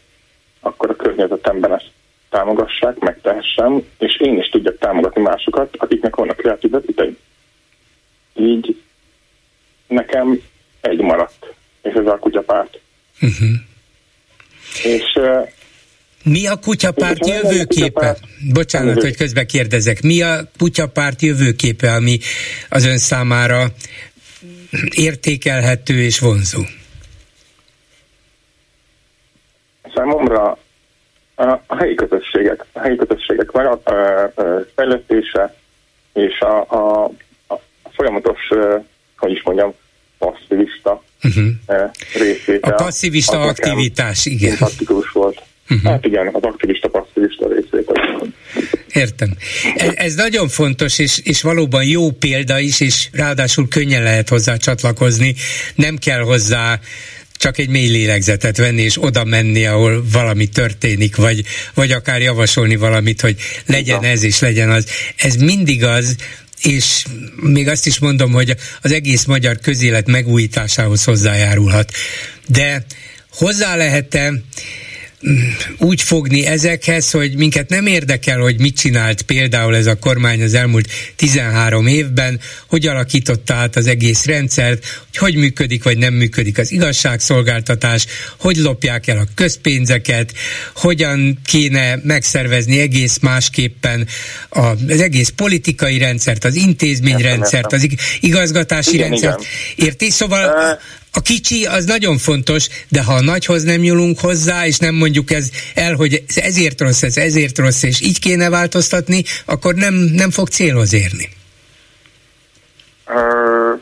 akkor 0.60 0.90
a 0.90 0.96
környezetemben 0.96 1.74
ezt 1.74 1.92
támogassák, 2.30 3.00
megtehessem, 3.00 3.84
és 3.98 4.20
én 4.20 4.38
is 4.38 4.50
tudjak 4.50 4.78
támogatni 4.78 5.22
másokat, 5.22 5.76
akiknek 5.78 6.16
vannak 6.16 6.38
kreatív 6.38 6.74
ötleteim. 6.74 7.18
Így 8.34 8.82
nekem 9.88 10.42
egy 10.82 11.02
maradt, 11.02 11.54
és 11.82 11.94
ez 11.94 12.06
a 12.06 12.18
kutyapárt. 12.20 12.80
Uh-huh. 13.22 13.50
És 14.84 15.20
mi 16.24 16.48
a 16.48 16.56
kutyapárt 16.56 17.28
jövőképe? 17.28 17.66
Kutyapárt... 17.66 18.20
Bocsánat, 18.54 19.02
hogy 19.02 19.16
közbe 19.16 19.46
kérdezek. 19.46 20.02
Mi 20.02 20.22
a 20.22 20.50
kutyapárt 20.58 21.22
jövőképe, 21.22 21.94
ami 21.94 22.20
az 22.70 22.86
ön 22.86 22.98
számára 22.98 23.66
értékelhető 24.96 26.02
és 26.02 26.20
vonzó? 26.20 26.62
Számomra 29.96 30.58
a, 31.38 31.76
helyi 31.76 31.96
közösségek, 31.96 32.66
a 32.72 32.80
helyi 32.80 32.96
közösségek 32.96 33.52
fejlesztése 34.76 35.56
és 36.14 36.40
a, 36.40 36.76
a, 36.76 37.04
a 37.48 37.60
folyamatos, 37.94 38.40
hogy 39.18 39.32
is 39.32 39.42
mondjam, 39.44 39.74
passzivista 40.18 41.04
uh-huh. 41.24 41.92
részvétel. 42.14 42.74
A 42.74 42.76
passzivista 42.76 43.42
aktivitás, 43.42 44.26
igen. 44.26 44.56
Szimpatikus 44.56 45.12
volt. 45.12 45.42
Uh-huh. 45.70 45.92
Hát 45.92 46.06
igen, 46.06 46.28
az 46.34 46.44
aktivista 46.44 46.88
passzivista 46.88 47.48
részvétel. 47.48 47.96
Értem. 48.94 49.30
Ez, 49.76 49.92
ez 49.96 50.16
nagyon 50.16 50.48
fontos, 50.48 51.00
és, 51.00 51.20
és 51.24 51.42
valóban 51.42 51.84
jó 51.84 52.12
példa 52.12 52.60
is, 52.60 52.80
és 52.80 53.08
ráadásul 53.12 53.68
könnyen 53.68 54.04
lehet 54.04 54.30
hozzá 54.30 54.56
csatlakozni. 54.56 55.36
Nem 55.76 55.98
kell 55.98 56.22
hozzá 56.22 56.80
csak 57.38 57.58
egy 57.58 57.70
mély 57.70 57.88
lélegzetet 57.88 58.58
venni, 58.58 58.82
és 58.82 59.04
oda 59.04 59.24
menni, 59.24 59.66
ahol 59.66 60.06
valami 60.12 60.48
történik, 60.48 61.16
vagy, 61.16 61.44
vagy 61.74 61.92
akár 61.92 62.22
javasolni 62.22 62.76
valamit, 62.76 63.22
hogy 63.22 63.36
legyen 63.66 64.04
ez 64.04 64.24
és 64.24 64.40
legyen 64.40 64.70
az. 64.70 64.86
Ez 65.16 65.36
mindig 65.36 65.84
az, 65.84 66.16
és 66.62 67.06
még 67.36 67.68
azt 67.68 67.86
is 67.86 68.00
mondom, 68.00 68.32
hogy 68.32 68.56
az 68.82 68.92
egész 68.92 69.26
magyar 69.26 69.60
közélet 69.60 70.08
megújításához 70.08 71.04
hozzájárulhat. 71.04 71.92
De 72.48 72.86
hozzá 73.30 73.76
lehet-e 73.76 74.34
úgy 75.78 76.02
fogni 76.02 76.46
ezekhez, 76.46 77.12
hogy 77.12 77.36
minket 77.36 77.70
nem 77.70 77.86
érdekel, 77.86 78.40
hogy 78.40 78.60
mit 78.60 78.78
csinált 78.78 79.22
például 79.22 79.76
ez 79.76 79.86
a 79.86 80.00
kormány 80.00 80.44
az 80.44 80.54
elmúlt 80.54 80.92
13 81.16 81.88
évben, 81.88 82.40
hogy 82.68 82.88
alakította 82.88 83.54
át 83.54 83.76
az 83.76 83.88
egész 83.88 84.26
rendszert, 84.26 84.86
hogy 85.14 85.28
hogy 85.28 85.36
működik 85.36 85.84
vagy 85.84 85.98
nem 85.98 86.14
működik 86.14 86.58
az 86.58 86.72
igazságszolgáltatás, 86.72 88.06
hogy 88.40 88.58
lopják 88.58 89.08
el 89.08 89.18
a 89.18 89.28
közpénzeket, 89.36 90.34
hogyan 90.76 91.40
kéne 91.46 92.00
megszervezni 92.04 92.80
egész 92.80 93.18
másképpen 93.22 94.08
az 94.50 95.02
egész 95.02 95.30
politikai 95.30 95.98
rendszert, 95.98 96.44
az 96.44 96.56
intézményrendszert, 96.56 97.74
az 97.74 97.88
igazgatási 98.20 98.94
igen, 98.94 99.10
rendszert. 99.10 99.46
Érti? 99.76 100.10
Szóval 100.10 100.80
a 101.18 101.22
kicsi 101.22 101.66
az 101.66 101.86
nagyon 101.86 102.18
fontos, 102.18 102.68
de 102.90 103.04
ha 103.04 103.14
a 103.14 103.22
nagyhoz 103.22 103.64
nem 103.64 103.80
nyúlunk 103.80 104.20
hozzá, 104.20 104.66
és 104.66 104.78
nem 104.78 104.96
mondjuk 104.96 105.32
ez 105.32 105.50
el, 105.76 105.96
hogy 105.96 106.24
ez 106.28 106.38
ezért 106.38 106.82
rossz, 106.82 107.04
ez 107.04 107.18
ezért 107.18 107.58
rossz, 107.58 107.84
és 107.84 108.02
így 108.02 108.20
kéne 108.20 108.50
változtatni, 108.50 109.24
akkor 109.46 109.74
nem, 109.74 109.94
nem 109.94 110.32
fog 110.32 110.48
célhoz 110.48 110.94
érni. 110.94 111.30
Uh, 113.08 113.80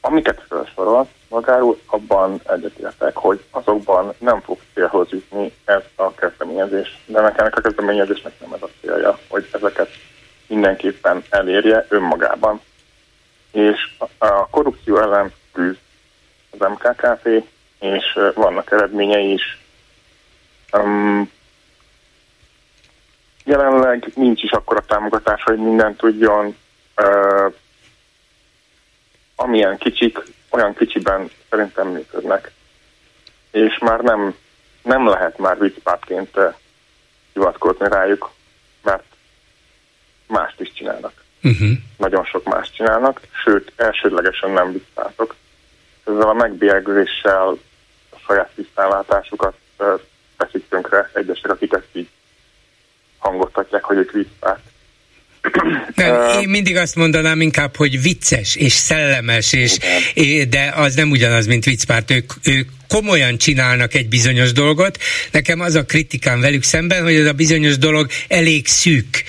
amiket 0.00 0.42
felsorol 0.48 1.08
magáról, 1.28 1.78
abban 1.86 2.40
egyetértek, 2.48 3.16
hogy 3.16 3.40
azokban 3.50 4.14
nem 4.18 4.40
fog 4.40 4.58
célhoz 4.74 5.08
jutni 5.10 5.52
ez 5.64 5.82
a 5.94 6.14
kezdeményezés. 6.14 6.98
De 7.06 7.20
nekem 7.20 7.48
a 7.52 7.60
kezdeményezésnek 7.60 8.32
nem 8.40 8.52
ez 8.52 8.62
a 8.62 8.68
célja, 8.80 9.18
hogy 9.28 9.48
ezeket 9.52 9.88
mindenképpen 10.46 11.24
elérje 11.30 11.86
önmagában. 11.88 12.60
És 13.52 13.78
a 14.18 14.48
korrupció 14.50 14.98
ellen 14.98 15.32
küzd 15.52 15.78
az 16.58 16.68
MKKP, 16.70 17.44
és 17.80 18.18
vannak 18.34 18.72
eredményei 18.72 19.32
is. 19.32 19.58
Um, 20.72 21.30
jelenleg 23.44 24.12
nincs 24.14 24.42
is 24.42 24.50
akkora 24.50 24.80
támogatás, 24.80 25.42
hogy 25.42 25.58
mindent 25.58 25.96
tudjon. 25.96 26.56
Uh, 26.96 27.54
amilyen 29.36 29.78
kicsik, 29.78 30.18
olyan 30.50 30.74
kicsiben 30.74 31.30
szerintem 31.50 31.88
működnek. 31.88 32.52
És 33.50 33.78
már 33.78 34.00
nem, 34.00 34.34
nem 34.82 35.08
lehet 35.08 35.38
már 35.38 35.58
viccpártként 35.58 36.38
hivatkozni 37.32 37.88
rájuk, 37.88 38.30
mert 38.82 39.04
mást 40.26 40.60
is 40.60 40.72
csinálnak. 40.72 41.12
Uh-huh. 41.42 41.70
Nagyon 41.96 42.24
sok 42.24 42.44
mást 42.44 42.74
csinálnak, 42.74 43.20
sőt, 43.44 43.72
elsődlegesen 43.76 44.50
nem 44.50 44.72
viccpártok 44.72 45.34
ezzel 46.06 46.28
a 46.28 46.32
megbélyegzéssel 46.32 47.58
a 48.10 48.16
saját 48.26 48.50
tisztánlátásukat 48.54 49.54
teszik 50.36 50.68
tönkre 50.68 51.10
egyesek, 51.14 51.50
akik 51.50 51.72
ezt 51.72 51.88
így 51.92 52.08
hangoztatják, 53.18 53.84
hogy 53.84 53.96
ők 53.96 54.12
viccpárt. 54.12 54.60
Nem, 55.94 56.40
én 56.40 56.48
mindig 56.48 56.76
azt 56.76 56.96
mondanám 56.96 57.40
inkább, 57.40 57.76
hogy 57.76 58.02
vicces 58.02 58.56
és 58.56 58.72
szellemes, 58.72 59.52
és, 59.52 59.78
de 60.48 60.72
az 60.76 60.94
nem 60.94 61.10
ugyanaz, 61.10 61.46
mint 61.46 61.64
viccpárt. 61.64 62.10
Ők, 62.10 62.32
ők 62.44 62.68
komolyan 62.88 63.36
csinálnak 63.36 63.94
egy 63.94 64.08
bizonyos 64.08 64.52
dolgot. 64.52 64.98
Nekem 65.30 65.60
az 65.60 65.74
a 65.74 65.84
kritikám 65.84 66.40
velük 66.40 66.62
szemben, 66.62 67.02
hogy 67.02 67.14
ez 67.14 67.26
a 67.26 67.32
bizonyos 67.32 67.78
dolog 67.78 68.06
elég 68.28 68.66
szűk, 68.66 69.22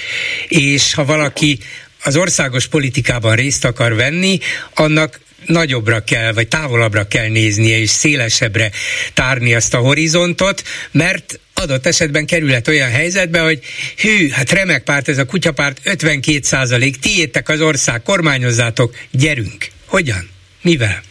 és 0.48 0.94
ha 0.94 1.06
valaki 1.06 1.60
az 2.04 2.16
országos 2.16 2.68
politikában 2.68 3.36
részt 3.36 3.66
akar 3.66 3.96
venni, 3.96 4.40
annak 4.74 5.20
nagyobbra 5.46 6.04
kell, 6.04 6.34
vagy 6.34 6.48
távolabbra 6.48 7.08
kell 7.08 7.28
néznie, 7.28 7.78
és 7.78 7.90
szélesebbre 7.90 8.72
tárni 9.14 9.54
azt 9.54 9.74
a 9.74 9.78
horizontot, 9.78 10.64
mert 10.92 11.40
adott 11.54 11.86
esetben 11.86 12.26
kerülhet 12.26 12.68
olyan 12.68 12.90
helyzetbe, 12.90 13.40
hogy 13.40 13.60
hű, 13.98 14.30
hát 14.30 14.52
remek 14.52 14.84
párt 14.84 15.08
ez 15.08 15.18
a 15.18 15.26
kutyapárt, 15.26 15.80
52 15.84 16.40
százalék, 16.42 17.00
tiétek 17.00 17.50
az 17.50 17.62
ország, 17.62 18.04
kormányozzátok, 18.04 18.96
gyerünk. 19.12 19.68
Hogyan? 19.86 20.30
Mivel? 20.62 21.02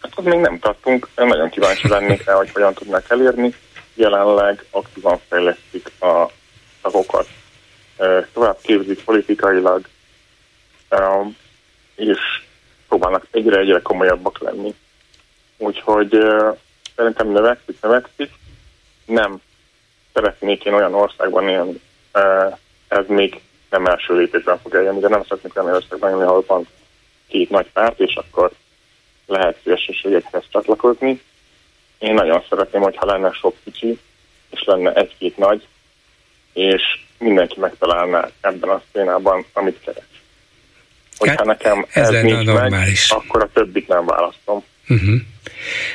Hát 0.00 0.24
még 0.24 0.38
nem 0.38 0.58
tartunk, 0.58 1.08
nagyon 1.16 1.50
kíváncsi 1.50 1.88
lennék 1.88 2.24
rá, 2.24 2.34
hogy 2.34 2.50
hogyan 2.52 2.74
tudnak 2.74 3.04
elérni. 3.08 3.54
Jelenleg 3.94 4.64
aktívan 4.70 5.20
fejlesztik 5.28 5.90
a 6.00 6.30
tagokat, 6.82 7.28
tovább 8.32 8.56
képzik 8.62 9.04
politikailag, 9.04 9.88
és 11.96 12.18
próbálnak 12.94 13.26
egyre-egyre 13.30 13.80
komolyabbak 13.80 14.38
lenni. 14.38 14.74
Úgyhogy 15.56 16.18
szerintem 16.96 17.28
növekszik, 17.28 17.80
növekszik. 17.80 18.30
Nem 19.06 19.40
szeretnék 20.12 20.64
én 20.64 20.72
olyan 20.74 20.94
országban 20.94 21.48
élni, 21.48 21.80
ez 22.88 23.04
még 23.06 23.40
nem 23.70 23.86
első 23.86 24.14
lépésben 24.14 24.58
fog 24.58 24.74
eljönni, 24.74 25.00
de 25.00 25.08
nem 25.08 25.22
szeretnék 25.22 25.56
olyan 25.56 25.74
országban 25.74 26.10
élni, 26.10 26.22
ahol 26.22 26.44
van 26.46 26.66
két 27.28 27.50
nagy 27.50 27.66
párt, 27.72 28.00
és 28.00 28.14
akkor 28.14 28.50
lehet 29.26 29.60
szélsőségekhez 29.64 30.44
csatlakozni. 30.48 31.22
Én 31.98 32.14
nagyon 32.14 32.44
szeretném, 32.48 32.82
hogyha 32.82 33.06
lenne 33.06 33.32
sok 33.32 33.54
kicsi, 33.64 33.98
és 34.50 34.64
lenne 34.64 34.92
egy-két 34.92 35.36
nagy, 35.36 35.66
és 36.52 36.82
mindenki 37.18 37.60
megtalálná 37.60 38.28
ebben 38.40 38.70
a 38.70 38.82
szénában, 38.92 39.44
amit 39.52 39.80
keres. 39.80 40.13
Hogyha 41.16 41.36
hát, 41.36 41.46
nekem 41.46 41.86
ez, 41.90 42.06
ez 42.06 42.12
lenne 42.12 42.36
a 42.36 42.42
normális. 42.42 43.10
Meg, 43.10 43.18
akkor 43.18 43.42
a 43.42 43.50
többit 43.54 43.88
nem 43.88 44.06
választom. 44.06 44.64
Uh-huh. 44.88 45.14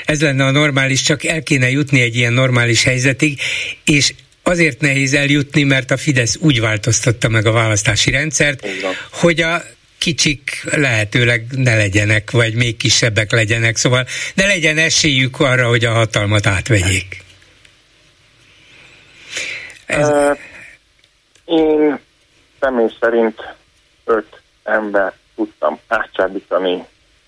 Ez 0.05 0.21
lenne 0.21 0.45
a 0.45 0.51
normális, 0.51 1.01
csak 1.01 1.23
el 1.23 1.43
kéne 1.43 1.69
jutni 1.69 2.01
egy 2.01 2.15
ilyen 2.15 2.33
normális 2.33 2.83
helyzetig, 2.83 3.39
és 3.85 4.13
azért 4.43 4.81
nehéz 4.81 5.13
eljutni, 5.13 5.63
mert 5.63 5.91
a 5.91 5.97
Fidesz 5.97 6.37
úgy 6.41 6.59
változtatta 6.59 7.29
meg 7.29 7.45
a 7.45 7.51
választási 7.51 8.11
rendszert, 8.11 8.65
Igen. 8.65 8.93
hogy 9.11 9.41
a 9.41 9.61
kicsik 9.97 10.63
lehetőleg 10.71 11.45
ne 11.55 11.75
legyenek, 11.75 12.31
vagy 12.31 12.55
még 12.55 12.77
kisebbek 12.77 13.31
legyenek, 13.31 13.75
szóval 13.75 14.05
ne 14.33 14.45
legyen 14.45 14.77
esélyük 14.77 15.39
arra, 15.39 15.67
hogy 15.67 15.85
a 15.85 15.91
hatalmat 15.91 16.45
átvegyék. 16.45 17.23
Ez... 19.85 20.07
Uh, 20.07 20.37
én 21.45 21.99
személy 22.59 22.89
szerint 22.99 23.55
öt 24.05 24.41
ember 24.69 25.13
tudtam 25.35 25.79
átcsábítani 25.87 26.85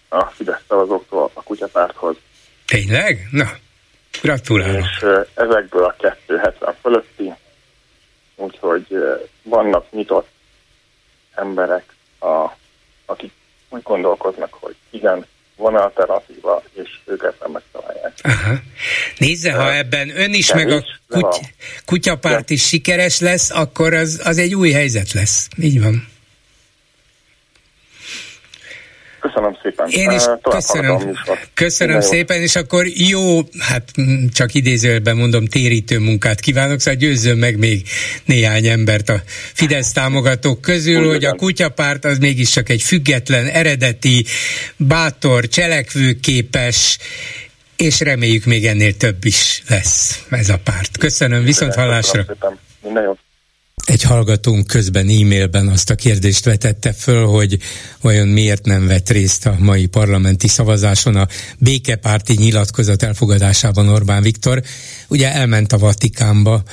a 0.10 0.26
Fidesz 0.26 0.62
szavazóktól 0.68 1.32
a 1.34 1.44
kutyapárthoz. 1.44 2.16
Tényleg? 2.66 3.28
Na, 3.32 3.50
gratulálok. 4.22 4.86
És 4.92 5.06
ezekből 5.34 5.84
a 5.84 5.96
270 6.26 6.76
fölötti, 6.82 7.34
úgyhogy 8.36 8.86
vannak 9.44 9.92
nyitott 9.92 10.28
emberek, 11.36 11.84
a, 12.20 12.50
akik 13.06 13.32
úgy 13.70 13.82
gondolkoznak, 13.82 14.54
hogy 14.54 14.76
igen, 14.90 15.26
van 15.56 15.76
alternatíva, 15.76 16.64
és 16.74 16.90
őket 17.06 17.40
nem 17.40 17.52
megtalálják. 17.52 18.14
Aha. 18.22 18.54
Nézze, 19.18 19.54
ha 19.54 19.74
ebben 19.74 20.18
ön 20.18 20.34
is, 20.34 20.54
meg 20.54 20.70
a 20.70 20.84
kuty- 21.08 21.54
kutyapárt 21.86 22.50
is 22.50 22.68
sikeres 22.68 23.20
lesz, 23.20 23.52
akkor 23.52 23.94
az, 23.94 24.22
az 24.24 24.38
egy 24.38 24.56
új 24.56 24.72
helyzet 24.72 25.12
lesz. 25.12 25.48
Így 25.58 25.82
van. 25.82 26.11
Köszönöm 29.22 29.58
szépen. 29.62 29.88
Én 29.90 30.12
is 30.12 30.24
köszönöm. 30.42 31.20
Köszönöm 31.54 32.02
szépen, 32.02 32.42
és 32.42 32.56
akkor 32.56 32.86
jó, 32.88 33.40
hát 33.60 33.92
csak 34.34 34.54
idézőben 34.54 35.18
mondom, 35.18 35.46
térítő 35.46 36.00
munkát 36.00 36.40
kívánok, 36.40 36.80
szóval 36.80 37.00
győzzön 37.00 37.38
meg 37.38 37.58
még 37.58 37.88
néhány 38.26 38.68
embert 38.68 39.10
a 39.10 39.22
Fidesz 39.54 39.92
támogatók 39.92 40.62
közül, 40.62 41.06
Úgy 41.06 41.12
hogy 41.12 41.26
a 41.26 41.36
kutyapárt 41.36 42.06
az 42.06 42.18
mégiscsak 42.18 42.70
egy 42.70 42.82
független, 42.82 43.46
eredeti, 43.46 44.26
bátor, 44.78 45.48
cselekvőképes, 45.48 46.98
és 47.76 48.00
reméljük 48.00 48.46
még 48.46 48.66
ennél 48.66 48.98
több 48.98 49.26
is 49.26 49.64
lesz 49.68 50.26
ez 50.30 50.50
a 50.50 50.60
párt. 50.64 50.98
Köszönöm, 50.98 51.44
viszont 51.44 51.76
hallásra. 51.76 52.26
Minden 52.82 53.04
jót. 53.04 53.20
Egy 53.86 54.02
hallgatónk 54.02 54.68
közben 54.68 55.08
e-mailben 55.10 55.68
azt 55.68 55.90
a 55.90 55.96
kérdést 55.96 56.46
vetette 56.46 56.94
föl, 56.94 57.26
hogy 57.26 57.58
vajon 58.02 58.28
miért 58.28 58.66
nem 58.66 58.88
vett 58.88 59.10
részt 59.10 59.46
a 59.46 59.56
mai 59.60 59.86
parlamenti 59.86 60.48
szavazáson 60.48 61.16
a 61.16 61.28
békepárti 61.58 62.34
nyilatkozat 62.34 63.04
elfogadásában 63.04 63.90
Orbán 63.90 64.22
Viktor. 64.22 64.64
Ugye 65.08 65.34
elment 65.34 65.74
a 65.74 65.78
Vatikánba, 65.78 66.64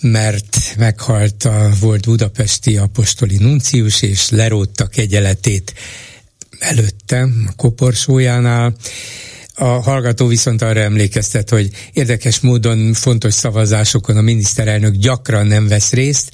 mert 0.00 0.74
meghalt 0.78 1.44
a 1.44 1.70
volt 1.80 2.04
budapesti 2.04 2.76
apostoli 2.76 3.36
nuncius, 3.36 4.02
és 4.02 4.30
lerótta 4.30 4.86
kegyeletét 4.86 5.74
előtte 6.58 7.28
a 7.46 7.52
koporsójánál. 7.56 8.76
A 9.54 9.64
hallgató 9.64 10.26
viszont 10.26 10.62
arra 10.62 10.80
emlékeztet, 10.80 11.50
hogy 11.50 11.70
érdekes 11.92 12.40
módon 12.40 12.92
fontos 12.92 13.34
szavazásokon 13.34 14.16
a 14.16 14.20
miniszterelnök 14.20 14.94
gyakran 14.94 15.46
nem 15.46 15.68
vesz 15.68 15.92
részt, 15.92 16.30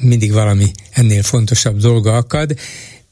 mindig 0.00 0.32
valami 0.32 0.70
ennél 0.90 1.22
fontosabb 1.22 1.78
dolga 1.78 2.16
akad, 2.16 2.54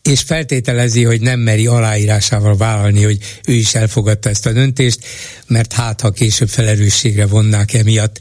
és 0.03 0.20
feltételezi, 0.20 1.05
hogy 1.05 1.20
nem 1.20 1.41
meri 1.41 1.66
aláírásával 1.66 2.57
vállalni, 2.57 3.03
hogy 3.03 3.18
ő 3.47 3.53
is 3.53 3.74
elfogadta 3.74 4.28
ezt 4.28 4.47
a 4.47 4.53
döntést, 4.53 5.07
mert 5.47 5.72
hát 5.72 6.01
ha 6.01 6.11
később 6.11 6.49
felelősségre 6.49 7.26
vonnák 7.26 7.72
emiatt. 7.72 8.20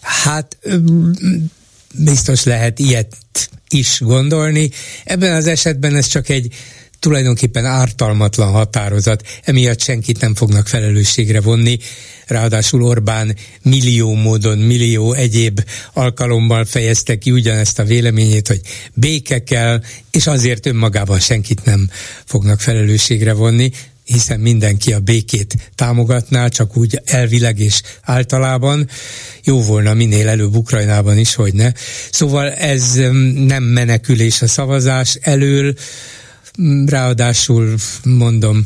Hát 0.00 0.58
biztos 1.94 2.44
lehet 2.44 2.78
ilyet 2.78 3.16
is 3.68 4.00
gondolni. 4.00 4.70
Ebben 5.04 5.32
az 5.32 5.46
esetben 5.46 5.96
ez 5.96 6.06
csak 6.06 6.28
egy 6.28 6.54
tulajdonképpen 6.98 7.64
ártalmatlan 7.64 8.50
határozat, 8.50 9.22
emiatt 9.42 9.80
senkit 9.80 10.20
nem 10.20 10.34
fognak 10.34 10.68
felelősségre 10.68 11.40
vonni. 11.40 11.78
Ráadásul 12.26 12.82
Orbán 12.82 13.36
millió 13.62 14.14
módon, 14.14 14.58
millió 14.58 15.12
egyéb 15.12 15.64
alkalommal 15.92 16.64
fejezte 16.64 17.18
ki 17.18 17.30
ugyanezt 17.30 17.78
a 17.78 17.84
véleményét, 17.84 18.48
hogy 18.48 18.60
béke 18.94 19.42
kell, 19.42 19.82
és 20.10 20.26
azért 20.26 20.66
önmagában 20.66 21.20
senkit 21.20 21.64
nem 21.64 21.90
fognak 22.24 22.60
felelősségre 22.60 23.32
vonni 23.32 23.70
hiszen 24.06 24.40
mindenki 24.40 24.92
a 24.92 24.98
békét 24.98 25.54
támogatná, 25.74 26.48
csak 26.48 26.76
úgy 26.76 27.00
elvileg 27.04 27.58
és 27.58 27.82
általában. 28.02 28.88
Jó 29.44 29.62
volna 29.62 29.94
minél 29.94 30.28
előbb 30.28 30.56
Ukrajnában 30.56 31.18
is, 31.18 31.34
hogy 31.34 31.54
ne. 31.54 31.72
Szóval 32.10 32.52
ez 32.52 32.94
nem 33.46 33.62
menekülés 33.62 34.42
a 34.42 34.46
szavazás 34.46 35.18
elől, 35.20 35.74
ráadásul 36.86 37.74
mondom, 38.04 38.62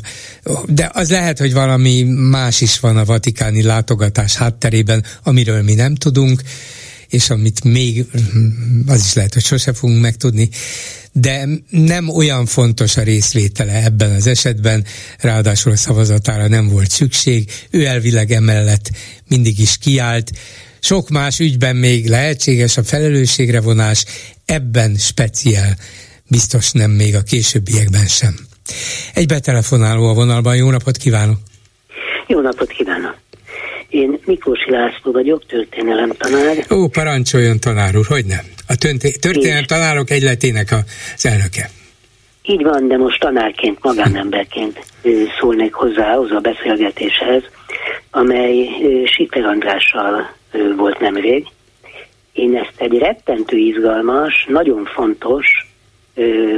de 0.67 0.91
az 0.93 1.11
lehet, 1.11 1.39
hogy 1.39 1.53
valami 1.53 2.03
más 2.03 2.61
is 2.61 2.81
van 2.81 2.97
a 2.97 3.05
vatikáni 3.05 3.63
látogatás 3.63 4.37
hátterében, 4.37 5.05
amiről 5.23 5.63
mi 5.63 5.75
nem 5.75 5.95
tudunk, 5.95 6.43
és 7.09 7.31
amit 7.31 7.65
még, 7.65 8.07
az 8.87 9.05
is 9.05 9.13
lehet, 9.13 9.35
hogy 9.35 9.45
sose 9.45 9.73
fogunk 9.73 10.01
megtudni, 10.01 10.49
de 11.13 11.49
nem 11.71 12.09
olyan 12.09 12.47
fontos 12.47 12.97
a 12.97 13.03
részvétele 13.03 13.85
ebben 13.85 14.11
az 14.11 14.27
esetben, 14.27 14.85
ráadásul 15.19 15.73
a 15.73 15.77
szavazatára 15.77 16.49
nem 16.49 16.69
volt 16.69 16.91
szükség, 16.91 17.51
ő 17.71 17.85
elvileg 17.85 18.31
emellett 18.31 18.91
mindig 19.29 19.59
is 19.59 19.79
kiállt, 19.79 20.31
sok 20.81 21.09
más 21.09 21.39
ügyben 21.39 21.77
még 21.77 22.09
lehetséges 22.09 22.77
a 22.77 22.85
felelősségre 22.85 23.61
vonás, 23.61 24.05
ebben 24.45 24.95
speciál 24.95 25.77
biztos 26.31 26.73
nem 26.73 26.91
még 26.91 27.15
a 27.15 27.23
későbbiekben 27.23 28.07
sem. 28.07 28.35
Egy 29.15 29.27
betelefonáló 29.27 30.09
a 30.09 30.15
vonalban, 30.15 30.57
jó 30.57 30.71
napot 30.71 30.97
kívánok! 30.97 31.39
Jó 32.27 32.41
napot 32.41 32.69
kívánok! 32.69 33.17
Én 33.89 34.19
Miklós 34.25 34.67
László 34.67 35.13
vagyok, 35.13 35.47
történelem 35.47 36.11
tanár. 36.19 36.67
Ó, 36.71 36.89
parancsoljon 36.89 37.61
tanár 37.61 37.97
úr, 37.97 38.07
hogy 38.07 38.25
nem? 38.25 38.45
A 38.69 38.75
történelem 39.21 39.65
tanárok 39.65 40.11
egyletének 40.11 40.73
az 41.17 41.27
elnöke. 41.27 41.71
Így 42.43 42.63
van, 42.63 42.89
de 42.89 42.97
most 42.97 43.21
tanárként, 43.21 43.79
magánemberként 43.83 44.85
szólnék 45.41 45.73
hozzá 45.73 46.15
az 46.17 46.31
a 46.31 46.41
beszélgetéshez, 46.41 47.43
amely 48.11 48.69
Sitter 49.05 49.45
Andrással 49.45 50.37
volt 50.77 51.01
nemrég. 51.01 51.47
Én 52.33 52.57
ezt 52.57 52.75
egy 52.77 52.99
rettentő 52.99 53.57
izgalmas, 53.57 54.47
nagyon 54.49 54.85
fontos 54.95 55.47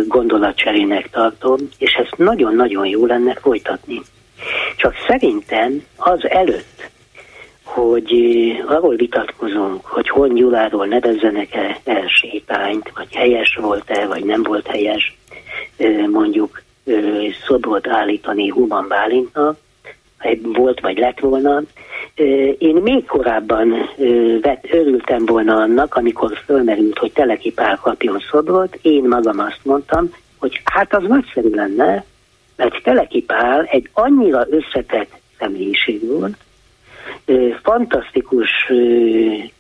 gondolatcserének 0.09 1.11
tartom, 1.11 1.59
és 1.79 1.93
ezt 1.93 2.17
nagyon-nagyon 2.17 2.87
jó 2.87 3.07
lenne 3.07 3.35
folytatni. 3.35 4.01
Csak 4.77 4.95
szerintem 5.07 5.85
az 5.97 6.29
előtt, 6.29 6.91
hogy 7.63 8.13
arról 8.67 8.97
vitatkozunk, 8.97 9.85
hogy 9.85 10.09
Horn 10.09 10.35
Gyuláról 10.35 10.87
nevezzenek-e 10.87 11.81
el 11.85 12.07
sétányt, 12.07 12.91
vagy 12.95 13.15
helyes 13.15 13.59
volt-e, 13.61 14.07
vagy 14.07 14.25
nem 14.25 14.43
volt 14.43 14.67
helyes 14.67 15.17
mondjuk 16.11 16.63
szobrot 17.47 17.89
állítani 17.89 18.49
Human 18.49 18.89
Bálintnak, 18.89 19.57
volt 20.43 20.81
vagy 20.81 20.99
lett 20.99 21.21
volna. 21.21 21.63
Én 22.59 22.75
még 22.75 23.05
korábban 23.05 23.91
vett, 24.41 24.67
örültem 24.71 25.27
volna 25.27 25.57
annak, 25.57 25.95
amikor 25.95 26.39
fölmerült, 26.45 26.99
hogy 26.99 27.13
Teleki 27.13 27.53
Pál 27.53 27.79
kapjon 27.83 28.19
szobrot, 28.31 28.79
én 28.83 29.03
magam 29.03 29.39
azt 29.39 29.61
mondtam, 29.63 30.11
hogy 30.39 30.61
hát 30.65 30.95
az 30.95 31.03
nagyszerű 31.09 31.51
lenne, 31.51 32.05
mert 32.57 32.83
Teleki 32.83 33.23
Pál 33.23 33.65
egy 33.65 33.89
annyira 33.93 34.47
összetett 34.51 35.11
személyiség 35.39 36.07
volt, 36.07 36.37
fantasztikus 37.63 38.51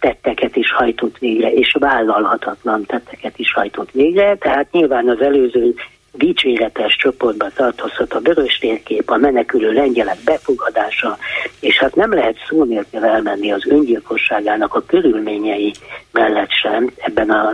tetteket 0.00 0.56
is 0.56 0.72
hajtott 0.72 1.18
végre, 1.18 1.52
és 1.52 1.76
vállalhatatlan 1.78 2.84
tetteket 2.86 3.38
is 3.38 3.52
hajtott 3.52 3.90
végre, 3.90 4.36
tehát 4.36 4.72
nyilván 4.72 5.08
az 5.08 5.20
előző 5.20 5.74
dicséretes 6.12 6.96
csoportba 6.96 7.48
tartozhat 7.54 8.12
a 8.12 8.20
vörös 8.20 8.58
térkép, 8.58 9.10
a 9.10 9.16
menekülő 9.16 9.72
lengyelek 9.72 10.18
befogadása, 10.24 11.18
és 11.60 11.78
hát 11.78 11.94
nem 11.94 12.12
lehet 12.12 12.36
szó 12.48 12.64
nélkül 12.64 13.04
elmenni 13.04 13.52
az 13.52 13.66
öngyilkosságának 13.66 14.74
a 14.74 14.84
körülményei 14.86 15.72
mellett 16.10 16.50
sem 16.50 16.90
ebben 16.96 17.30
a 17.30 17.52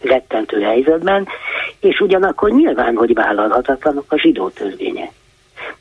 rettentő 0.00 0.60
helyzetben, 0.60 1.28
és 1.80 2.00
ugyanakkor 2.00 2.50
nyilván, 2.50 2.96
hogy 2.96 3.14
vállalhatatlanok 3.14 4.12
a 4.12 4.18
zsidó 4.18 4.48
törvények. 4.48 5.10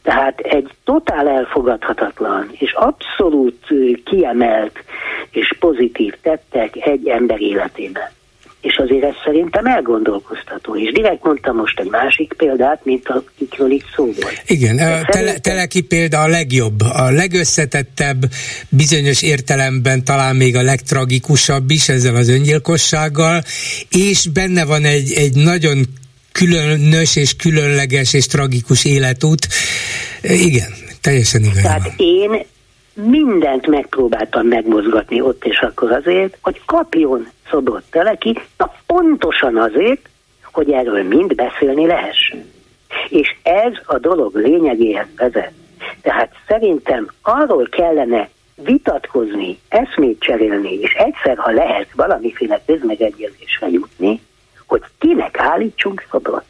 Tehát 0.03 0.39
egy 0.39 0.69
totál 0.83 1.27
elfogadhatatlan 1.27 2.49
és 2.51 2.73
abszolút 2.73 3.67
kiemelt 4.03 4.83
és 5.31 5.55
pozitív 5.59 6.13
tettek 6.21 6.75
egy 6.75 7.07
ember 7.07 7.41
életében. 7.41 8.09
És 8.61 8.77
azért 8.77 9.03
ez 9.03 9.13
szerintem 9.23 9.65
elgondolkoztató. 9.65 10.77
És 10.77 10.91
direkt 10.91 11.23
mondtam 11.23 11.55
most 11.55 11.79
egy 11.79 11.89
másik 11.89 12.33
példát, 12.37 12.85
mint 12.85 13.07
akikről 13.07 13.71
itt 13.71 13.85
szó 13.95 14.03
volt. 14.03 14.41
Igen, 14.45 14.75
a 14.75 14.79
tele, 14.79 15.03
szerintem... 15.11 15.41
teleki 15.41 15.81
példa 15.81 16.21
a 16.21 16.27
legjobb, 16.27 16.81
a 16.81 17.11
legösszetettebb, 17.11 18.25
bizonyos 18.69 19.21
értelemben 19.21 20.03
talán 20.03 20.35
még 20.35 20.55
a 20.55 20.61
legtragikusabb 20.61 21.69
is 21.69 21.89
ezzel 21.89 22.15
az 22.15 22.29
öngyilkossággal, 22.29 23.41
és 23.89 24.27
benne 24.33 24.65
van 24.65 24.83
egy, 24.83 25.11
egy 25.15 25.35
nagyon 25.35 25.77
különös 26.31 27.15
és 27.15 27.35
különleges 27.35 28.13
és 28.13 28.27
tragikus 28.27 28.85
életút. 28.85 29.47
Igen, 30.21 30.71
teljesen 31.01 31.41
igaz. 31.41 31.61
Tehát 31.61 31.93
én 31.97 32.45
mindent 32.93 33.67
megpróbáltam 33.67 34.47
megmozgatni 34.47 35.21
ott 35.21 35.45
és 35.45 35.59
akkor 35.59 35.91
azért, 35.91 36.37
hogy 36.41 36.61
kapjon 36.65 37.27
szobrot 37.49 37.83
teleki, 37.89 38.39
na 38.57 38.73
pontosan 38.85 39.57
azért, 39.57 40.09
hogy 40.51 40.71
erről 40.71 41.03
mind 41.03 41.35
beszélni 41.35 41.85
lehessen. 41.85 42.51
És 43.09 43.35
ez 43.43 43.73
a 43.85 43.97
dolog 43.97 44.35
lényegéhez 44.35 45.07
vezet. 45.17 45.51
Tehát 46.01 46.31
szerintem 46.47 47.07
arról 47.21 47.67
kellene 47.69 48.29
vitatkozni, 48.55 49.59
eszmét 49.69 50.19
cserélni, 50.19 50.73
és 50.73 50.93
egyszer, 50.93 51.37
ha 51.37 51.51
lehet, 51.51 51.87
valamiféle 51.95 52.61
közmegegyezésre 52.65 53.67
jutni, 53.67 54.21
hogy 54.67 54.83
kinek 54.99 55.39
állítsunk 55.39 56.05
szobrot. 56.11 56.43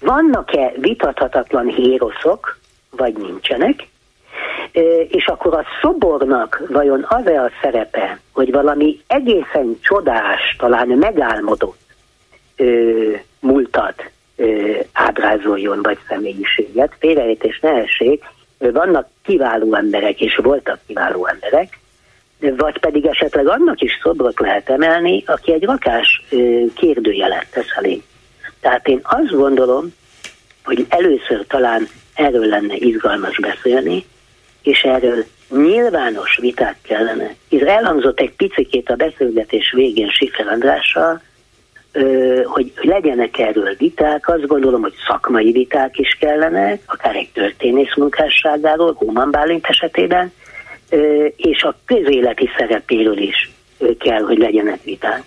Vannak-e 0.00 0.72
vitathatatlan 0.76 1.66
héroszok, 1.66 2.58
vagy 2.90 3.16
nincsenek, 3.16 3.88
és 5.08 5.26
akkor 5.26 5.54
a 5.54 5.64
szobornak 5.80 6.62
vajon 6.68 7.06
az-e 7.08 7.42
a 7.42 7.50
szerepe, 7.62 8.20
hogy 8.32 8.50
valami 8.50 9.00
egészen 9.06 9.78
csodás, 9.80 10.56
talán 10.58 10.88
megálmodott 10.88 11.78
múltat 13.40 14.10
ábrázoljon, 14.92 15.82
vagy 15.82 15.98
személyiséget, 16.08 16.92
félreértés 16.98 17.60
ne 17.60 17.70
essék, 17.70 18.24
vannak 18.58 19.08
kiváló 19.22 19.74
emberek, 19.74 20.20
és 20.20 20.36
voltak 20.42 20.78
kiváló 20.86 21.26
emberek, 21.26 21.78
vagy 22.40 22.78
pedig 22.78 23.06
esetleg 23.06 23.48
annak 23.48 23.80
is 23.80 23.98
szobrot 24.02 24.40
lehet 24.40 24.70
emelni, 24.70 25.22
aki 25.26 25.52
egy 25.52 25.64
rakás 25.64 26.22
kérdőjelet 26.74 27.46
tesz 27.50 27.76
elé. 27.76 28.02
Tehát 28.60 28.88
én 28.88 29.00
azt 29.02 29.30
gondolom, 29.30 29.94
hogy 30.64 30.86
először 30.88 31.46
talán 31.46 31.88
erről 32.14 32.46
lenne 32.46 32.74
izgalmas 32.74 33.38
beszélni, 33.38 34.04
és 34.62 34.82
erről 34.82 35.24
nyilvános 35.50 36.38
viták 36.40 36.76
kellene. 36.82 37.34
Ez 37.50 37.62
elhangzott 37.62 38.20
egy 38.20 38.32
picikét 38.32 38.90
a 38.90 38.94
beszélgetés 38.94 39.72
végén 39.72 40.10
Sifer 40.10 40.46
Andrással, 40.46 41.20
hogy 42.44 42.72
legyenek 42.74 43.38
erről 43.38 43.74
viták, 43.78 44.28
azt 44.28 44.46
gondolom, 44.46 44.80
hogy 44.80 44.94
szakmai 45.06 45.52
viták 45.52 45.98
is 45.98 46.16
kellene, 46.20 46.78
akár 46.86 47.16
egy 47.16 47.30
történész 47.32 47.94
munkásságáról, 47.96 48.92
Human 48.92 49.30
Bálint 49.30 49.66
esetében, 49.66 50.32
és 51.36 51.62
a 51.62 51.76
közéleti 51.86 52.50
szerepéről 52.56 53.18
is 53.18 53.50
kell, 53.98 54.22
hogy 54.22 54.38
legyenek 54.38 54.82
viták. 54.82 55.22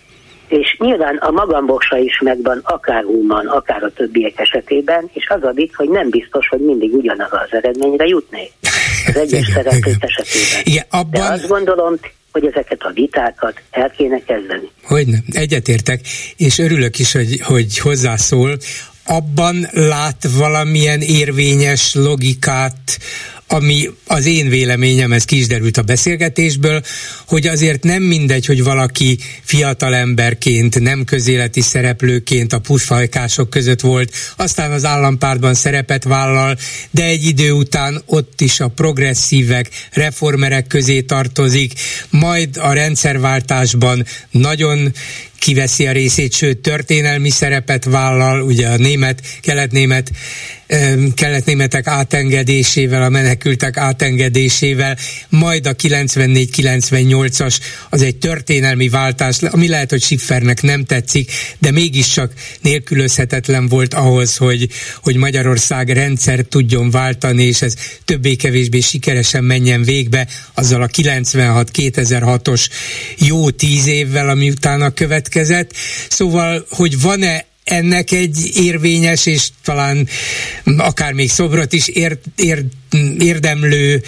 És 0.48 0.78
nyilván 0.80 1.16
a 1.16 1.32
magamboksa 1.32 1.98
is 1.98 2.20
megvan, 2.20 2.60
akár 2.64 3.04
Human, 3.04 3.48
akár 3.48 3.84
a 3.84 3.94
többiek 3.94 4.40
esetében, 4.40 5.10
és 5.14 5.28
az 5.30 5.44
a 5.44 5.52
vicc, 5.52 5.76
hogy 5.76 5.90
nem 5.90 6.10
biztos, 6.10 6.48
hogy 6.48 6.60
mindig 6.60 6.94
ugyanaz 6.94 7.32
az 7.32 7.48
eredményre 7.54 8.06
jutnék 8.06 8.52
az 9.08 9.18
egyes 9.18 9.51
szereplők 9.54 10.04
esetében. 10.04 10.62
Igen, 10.64 10.86
abban... 10.89 11.22
De 11.22 11.34
azt 11.34 11.47
gondolom, 11.47 11.95
hogy 12.32 12.45
ezeket 12.45 12.82
a 12.82 12.91
vitákat 12.93 13.62
el 13.72 13.91
kéne 13.97 14.20
kezdeni. 14.20 14.70
Hogy 14.84 15.08
nem, 15.08 15.24
egyetértek, 15.32 15.99
és 16.38 16.58
örülök 16.58 16.99
is, 16.99 17.12
hogy, 17.12 17.41
hogy 17.41 17.78
hozzászól. 17.78 18.58
Abban 19.06 19.68
lát 19.72 20.28
valamilyen 20.38 21.01
érvényes 21.01 21.93
logikát 21.93 22.99
ami 23.54 23.89
az 24.08 24.26
én 24.26 24.49
véleményem, 24.49 25.14
ez 25.14 25.26
ki 25.26 25.38
is 25.38 25.47
derült 25.47 25.78
a 25.78 25.82
beszélgetésből, 25.82 26.82
hogy 27.28 27.47
azért 27.47 27.84
nem 27.84 28.04
mindegy, 28.04 28.45
hogy 28.45 28.64
valaki 28.64 29.18
fiatal 29.43 29.95
emberként, 29.95 30.80
nem 30.80 31.04
közéleti 31.04 31.62
szereplőként 31.62 32.54
a 32.54 32.60
puszfajkások 32.60 33.49
között 33.49 33.82
volt, 33.82 34.14
aztán 34.38 34.72
az 34.72 34.86
állampártban 34.86 35.54
szerepet 35.54 36.04
vállal, 36.04 36.58
de 36.91 37.04
egy 37.04 37.26
idő 37.26 37.51
után 37.51 38.01
ott 38.06 38.41
is 38.41 38.60
a 38.60 38.68
progresszívek, 38.68 39.70
reformerek 39.91 40.68
közé 40.68 41.01
tartozik, 41.01 41.74
majd 42.10 42.58
a 42.58 42.74
rendszerváltásban 42.74 44.06
nagyon 44.32 44.93
kiveszi 45.44 45.88
a 45.88 45.91
részét, 45.91 46.34
sőt 46.34 46.58
történelmi 46.58 47.30
szerepet 47.30 47.84
vállal, 47.84 48.41
ugye 48.41 48.68
a 48.68 48.78
német, 48.78 49.22
kelet-német 49.41 50.12
kelet-németek 51.16 51.88
átengedésével, 51.88 53.04
a 53.04 53.10
menekültek 53.10 53.78
átengedésével, 53.78 54.98
majd 55.30 55.68
a 55.68 55.76
94-98-as 55.76 57.58
az 57.89 58.02
egy 58.02 58.16
történelmi 58.16 58.89
váltás, 58.89 59.41
ami 59.41 59.68
lehet, 59.68 59.89
hogy 59.89 60.02
Schiffernek 60.02 60.62
nem 60.62 60.86
tetszik, 60.86 61.32
de 61.60 61.72
mégiscsak 61.72 62.34
nélkülözhetetlen 62.62 63.68
volt 63.68 63.94
ahhoz, 63.94 64.38
hogy, 64.38 64.70
hogy 65.02 65.16
Magyarország 65.16 65.89
rendszer 65.89 66.39
tudjon 66.39 66.89
váltani, 66.89 67.44
és 67.44 67.62
ez 67.62 67.74
többé-kevésbé 68.06 68.80
sikeresen 68.80 69.44
menjen 69.44 69.84
végbe, 69.84 70.28
azzal 70.54 70.82
a 70.82 70.88
96-2006-os 70.88 72.66
jó 73.18 73.50
tíz 73.50 73.88
évvel, 73.88 74.30
ami 74.30 74.50
utána 74.50 74.89
következett. 75.34 75.74
Szóval, 76.10 76.66
hogy 76.70 77.02
van-e 77.02 77.46
ennek 77.64 78.11
egy 78.11 78.51
érvényes 78.55 79.26
és 79.26 79.49
talán 79.64 80.07
akár 80.78 81.14
még 81.14 81.30
szobrot 81.30 81.74
is 81.74 81.88
ért, 81.88 82.20
ért 82.36 82.66
érdemlő 83.20 84.03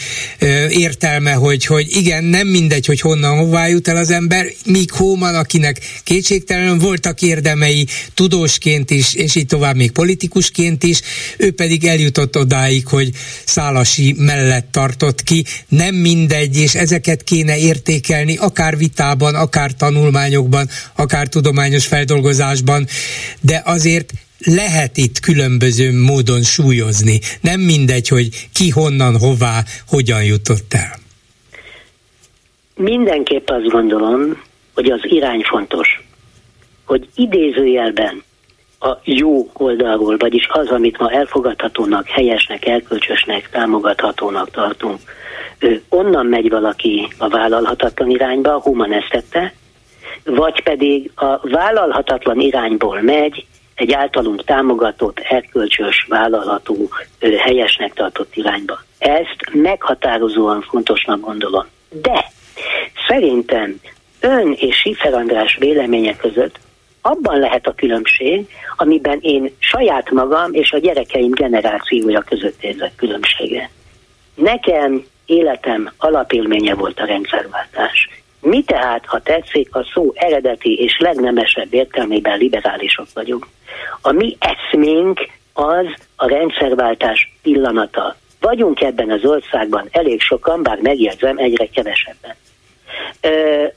értelme, 0.69 1.31
hogy, 1.31 1.65
hogy 1.65 1.95
igen, 1.95 2.23
nem 2.23 2.47
mindegy, 2.47 2.85
hogy 2.85 2.99
honnan 2.99 3.37
hová 3.37 3.67
jut 3.67 3.87
el 3.87 3.95
az 3.95 4.11
ember, 4.11 4.45
míg 4.65 4.91
Hóman, 4.91 5.35
akinek 5.35 5.81
kétségtelenül 6.03 6.77
voltak 6.77 7.21
érdemei 7.21 7.87
tudósként 8.13 8.91
is, 8.91 9.13
és 9.13 9.35
így 9.35 9.45
tovább 9.45 9.75
még 9.75 9.91
politikusként 9.91 10.83
is, 10.83 11.01
ő 11.37 11.51
pedig 11.51 11.85
eljutott 11.85 12.37
odáig, 12.37 12.87
hogy 12.87 13.09
Szálasi 13.45 14.15
mellett 14.17 14.67
tartott 14.71 15.23
ki. 15.23 15.45
Nem 15.67 15.95
mindegy, 15.95 16.57
és 16.57 16.75
ezeket 16.75 17.23
kéne 17.23 17.57
értékelni, 17.57 18.35
akár 18.35 18.77
vitában, 18.77 19.35
akár 19.35 19.71
tanulmányokban, 19.71 20.69
akár 20.95 21.27
tudományos 21.27 21.85
feldolgozásban, 21.85 22.87
de 23.45 23.61
azért 23.65 24.11
lehet 24.45 24.97
itt 24.97 25.19
különböző 25.19 26.01
módon 26.01 26.41
súlyozni. 26.41 27.19
Nem 27.41 27.59
mindegy, 27.59 28.07
hogy 28.07 28.27
ki 28.53 28.69
honnan, 28.69 29.17
hová, 29.19 29.63
hogyan 29.87 30.23
jutott 30.23 30.73
el. 30.73 30.95
Mindenképp 32.75 33.49
azt 33.49 33.67
gondolom, 33.67 34.41
hogy 34.73 34.91
az 34.91 34.99
irány 35.03 35.41
fontos. 35.41 36.03
Hogy 36.85 37.07
idézőjelben 37.15 38.23
a 38.79 38.97
jó 39.03 39.49
oldalról, 39.53 40.17
vagyis 40.17 40.47
az, 40.49 40.67
amit 40.67 40.97
ma 40.97 41.11
elfogadhatónak, 41.11 42.07
helyesnek, 42.07 42.65
elkölcsösnek, 42.65 43.49
támogathatónak 43.49 44.51
tartunk, 44.51 44.99
ő, 45.59 45.81
onnan 45.89 46.25
megy 46.25 46.49
valaki 46.49 47.07
a 47.17 47.27
vállalhatatlan 47.27 48.09
irányba, 48.09 48.59
Human 48.59 48.93
ezt 48.93 49.13
vagy 50.23 50.63
pedig 50.63 51.11
a 51.15 51.47
vállalhatatlan 51.47 52.39
irányból 52.39 53.01
megy 53.01 53.45
egy 53.75 53.93
általunk 53.93 54.43
támogatott, 54.43 55.19
erkölcsös, 55.19 56.05
vállalható, 56.09 56.89
helyesnek 57.37 57.93
tartott 57.93 58.35
irányba. 58.35 58.79
Ezt 58.97 59.35
meghatározóan 59.51 60.61
fontosnak 60.61 61.19
gondolom. 61.19 61.65
De 61.89 62.25
szerintem 63.07 63.79
ön 64.19 64.55
és 64.57 64.75
Sifer 64.75 65.13
András 65.13 65.57
véleménye 65.59 66.15
között 66.15 66.59
abban 67.01 67.39
lehet 67.39 67.67
a 67.67 67.73
különbség, 67.73 68.47
amiben 68.75 69.19
én 69.21 69.55
saját 69.59 70.11
magam 70.11 70.53
és 70.53 70.71
a 70.71 70.77
gyerekeim 70.77 71.31
generációja 71.31 72.21
között 72.21 72.63
érzek 72.63 72.95
különbséget. 72.95 73.69
Nekem 74.35 75.05
életem 75.25 75.91
alapélménye 75.97 76.73
volt 76.73 76.99
a 76.99 77.05
rendszerváltás. 77.05 78.09
Mi 78.45 78.63
tehát, 78.63 79.05
ha 79.05 79.19
tetszik, 79.19 79.75
a 79.75 79.85
szó 79.93 80.11
eredeti 80.15 80.73
és 80.73 80.97
legnemesebb 80.99 81.73
értelmében 81.73 82.37
liberálisok 82.37 83.07
vagyunk. 83.13 83.47
A 84.01 84.11
mi 84.11 84.37
eszménk 84.39 85.19
az 85.53 85.85
a 86.15 86.27
rendszerváltás 86.27 87.31
pillanata. 87.41 88.15
Vagyunk 88.39 88.81
ebben 88.81 89.11
az 89.11 89.25
országban 89.25 89.87
elég 89.91 90.21
sokan, 90.21 90.63
bár 90.63 90.79
megjegyzem, 90.81 91.37
egyre 91.37 91.65
kevesebben. 91.67 92.35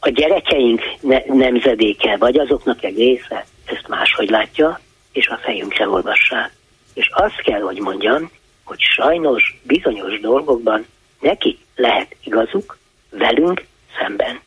A 0.00 0.08
gyerekeink 0.08 0.82
ne- 1.00 1.24
nemzedéke, 1.26 2.16
vagy 2.16 2.38
azoknak 2.38 2.84
egy 2.84 2.96
része 2.96 3.46
ezt 3.64 3.88
máshogy 3.88 4.30
látja, 4.30 4.80
és 5.12 5.28
a 5.28 5.38
fejünkre 5.42 5.88
olvassák. 5.88 6.52
És 6.94 7.10
azt 7.12 7.40
kell, 7.40 7.60
hogy 7.60 7.78
mondjam, 7.78 8.30
hogy 8.64 8.80
sajnos 8.80 9.60
bizonyos 9.62 10.20
dolgokban 10.20 10.86
neki 11.20 11.58
lehet 11.76 12.16
igazuk, 12.24 12.78
velünk 13.10 13.66
szemben. 13.98 14.46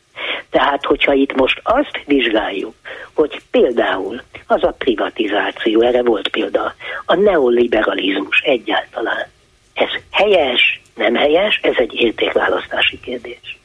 Tehát, 0.50 0.84
hogyha 0.84 1.12
itt 1.12 1.34
most 1.34 1.60
azt 1.62 2.00
vizsgáljuk, 2.06 2.74
hogy 3.14 3.42
például 3.50 4.22
az 4.46 4.62
a 4.62 4.74
privatizáció, 4.78 5.80
erre 5.80 6.02
volt 6.02 6.28
példa, 6.28 6.74
a 7.04 7.14
neoliberalizmus 7.14 8.40
egyáltalán, 8.40 9.26
ez 9.74 9.88
helyes, 10.10 10.80
nem 10.94 11.14
helyes, 11.14 11.60
ez 11.62 11.74
egy 11.76 11.94
értékválasztási 11.94 13.00
kérdés. 13.00 13.58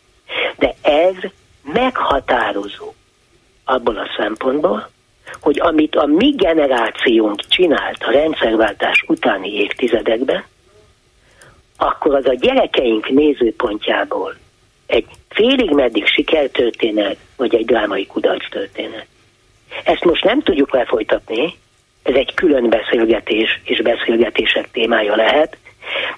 De 0.57 0.73
ez 0.81 1.15
meghatározó 1.63 2.93
abból 3.63 3.97
a 3.97 4.09
szempontból, 4.17 4.89
hogy 5.41 5.59
amit 5.59 5.95
a 5.95 6.05
mi 6.05 6.29
generációnk 6.29 7.39
csinált 7.47 8.03
a 8.03 8.11
rendszerváltás 8.11 9.03
utáni 9.07 9.53
évtizedekben, 9.53 10.43
akkor 11.77 12.15
az 12.15 12.25
a 12.25 12.33
gyerekeink 12.33 13.09
nézőpontjából 13.09 14.35
egy 14.87 15.05
félig 15.29 15.69
meddig 15.69 16.05
sikertörténet, 16.07 17.17
vagy 17.35 17.55
egy 17.55 17.65
drámai 17.65 18.05
kudarc 18.05 18.49
történet. 18.49 19.05
Ezt 19.83 20.03
most 20.03 20.23
nem 20.23 20.41
tudjuk 20.41 20.73
lefolytatni, 20.73 21.53
ez 22.03 22.15
egy 22.15 22.33
külön 22.33 22.69
beszélgetés 22.69 23.61
és 23.63 23.81
beszélgetések 23.81 24.71
témája 24.71 25.15
lehet, 25.15 25.57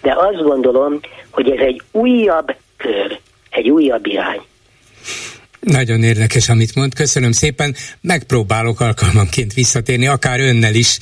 de 0.02 0.14
azt 0.18 0.44
gondolom, 0.44 1.00
hogy 1.30 1.52
ez 1.52 1.66
egy 1.66 1.82
újabb 1.92 2.56
kör, 2.78 3.20
egy 3.50 3.70
újabb 3.70 4.06
irány. 4.06 4.42
Nagyon 5.60 6.04
érdekes, 6.04 6.50
amit 6.50 6.76
mond. 6.76 6.94
Köszönöm 6.94 7.32
szépen. 7.32 7.76
Megpróbálok 8.02 8.80
alkalmanként 8.80 9.54
visszatérni, 9.54 10.08
akár 10.08 10.40
önnel 10.40 10.76
is 10.76 10.98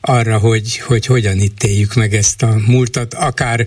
arra, 0.00 0.38
hogy, 0.38 0.78
hogy 0.78 1.06
hogyan 1.06 1.38
ítéljük 1.38 1.94
meg 1.94 2.14
ezt 2.14 2.42
a 2.42 2.54
múltat, 2.66 3.14
akár 3.14 3.66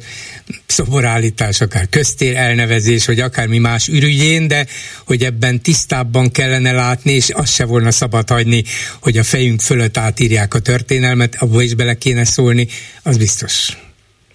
szoborállítás, 0.65 1.61
akár 1.61 1.89
köztér 1.89 2.35
elnevezés, 2.35 3.05
vagy 3.05 3.19
akármi 3.19 3.57
más 3.57 3.87
ürügyén, 3.87 4.47
de 4.47 4.65
hogy 5.05 5.23
ebben 5.23 5.61
tisztábban 5.61 6.31
kellene 6.31 6.71
látni, 6.71 7.11
és 7.11 7.29
azt 7.29 7.53
se 7.53 7.65
volna 7.65 7.91
szabad 7.91 8.29
hagyni, 8.29 8.63
hogy 9.01 9.17
a 9.17 9.23
fejünk 9.23 9.61
fölött 9.61 9.97
átírják 9.97 10.53
a 10.53 10.59
történelmet, 10.59 11.35
abba 11.39 11.61
is 11.61 11.73
bele 11.73 11.93
kéne 11.93 12.25
szólni, 12.25 12.67
az 13.03 13.17
biztos. 13.17 13.77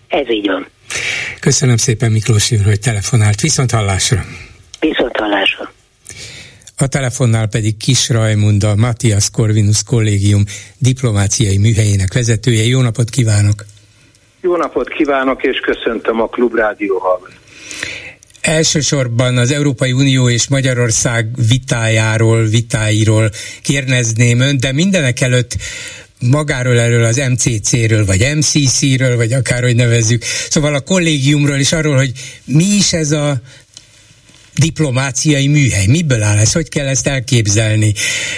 Ez 0.09 0.31
így 0.31 0.47
van. 0.47 0.69
Köszönöm 1.41 1.77
szépen 1.77 2.13
Miklós 2.13 2.51
úr, 2.51 2.65
hogy 2.65 2.81
telefonált. 2.81 3.41
Viszont 3.41 3.71
hallásra. 3.71 4.25
Viszont 4.81 5.17
hallásra. 5.17 5.68
A 6.81 6.87
telefonnál 6.87 7.47
pedig 7.47 7.77
Kis 7.77 8.09
Rajmund, 8.09 8.65
a 8.65 8.75
Matthias 8.75 9.31
Corvinus 9.31 9.83
Kollégium 9.83 10.45
diplomáciai 10.79 11.59
műhelyének 11.59 12.13
vezetője. 12.15 12.65
Jó 12.65 12.81
napot 12.81 13.11
kívánok! 13.11 13.65
Jó 14.41 14.57
napot 14.57 14.89
kívánok, 14.89 15.43
és 15.43 15.61
köszöntöm 15.61 16.21
a 16.21 16.27
Klubrádió 16.27 16.99
hallgatót. 16.99 17.37
elsősorban 18.41 19.37
az 19.37 19.51
Európai 19.51 19.93
Unió 19.93 20.29
és 20.29 20.49
Magyarország 20.49 21.29
vitájáról, 21.49 22.45
vitáiról 22.45 23.31
kérdezném 23.63 24.41
ön, 24.41 24.59
de 24.59 24.73
mindenek 24.73 25.21
előtt 25.21 25.57
magáról 26.21 26.79
erről 26.79 27.05
az 27.05 27.17
MCC-ről, 27.17 28.05
vagy 28.05 28.27
MCC-ről, 28.37 29.17
vagy 29.17 29.33
akárhogy 29.33 29.77
nevezzük. 29.77 30.23
Szóval 30.23 30.75
a 30.75 30.81
kollégiumról 30.81 31.57
és 31.57 31.73
arról, 31.73 31.97
hogy 31.97 32.13
mi 32.45 32.65
is 32.65 32.93
ez 32.93 33.11
a 33.11 33.41
diplomáciai 34.59 35.47
műhely. 35.47 35.87
Miből 35.87 36.23
áll 36.23 36.39
ez? 36.39 36.53
Hogy 36.53 36.69
kell 36.69 36.87
ezt 36.87 37.07
elképzelni? 37.07 37.93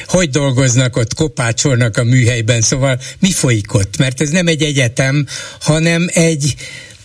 Hogy 0.07 0.31
dolgoznak 0.31 0.97
ott, 0.97 1.15
kopácsolnak 1.15 1.97
a 1.97 2.05
műhelyben? 2.05 2.61
Szóval 2.61 2.99
mi 3.21 3.31
folyik 3.33 3.75
ott? 3.75 3.99
Mert 3.99 4.21
ez 4.21 4.31
nem 4.31 4.47
egy 4.47 4.63
egyetem, 4.63 5.27
hanem 5.61 6.07
egy, 6.13 6.55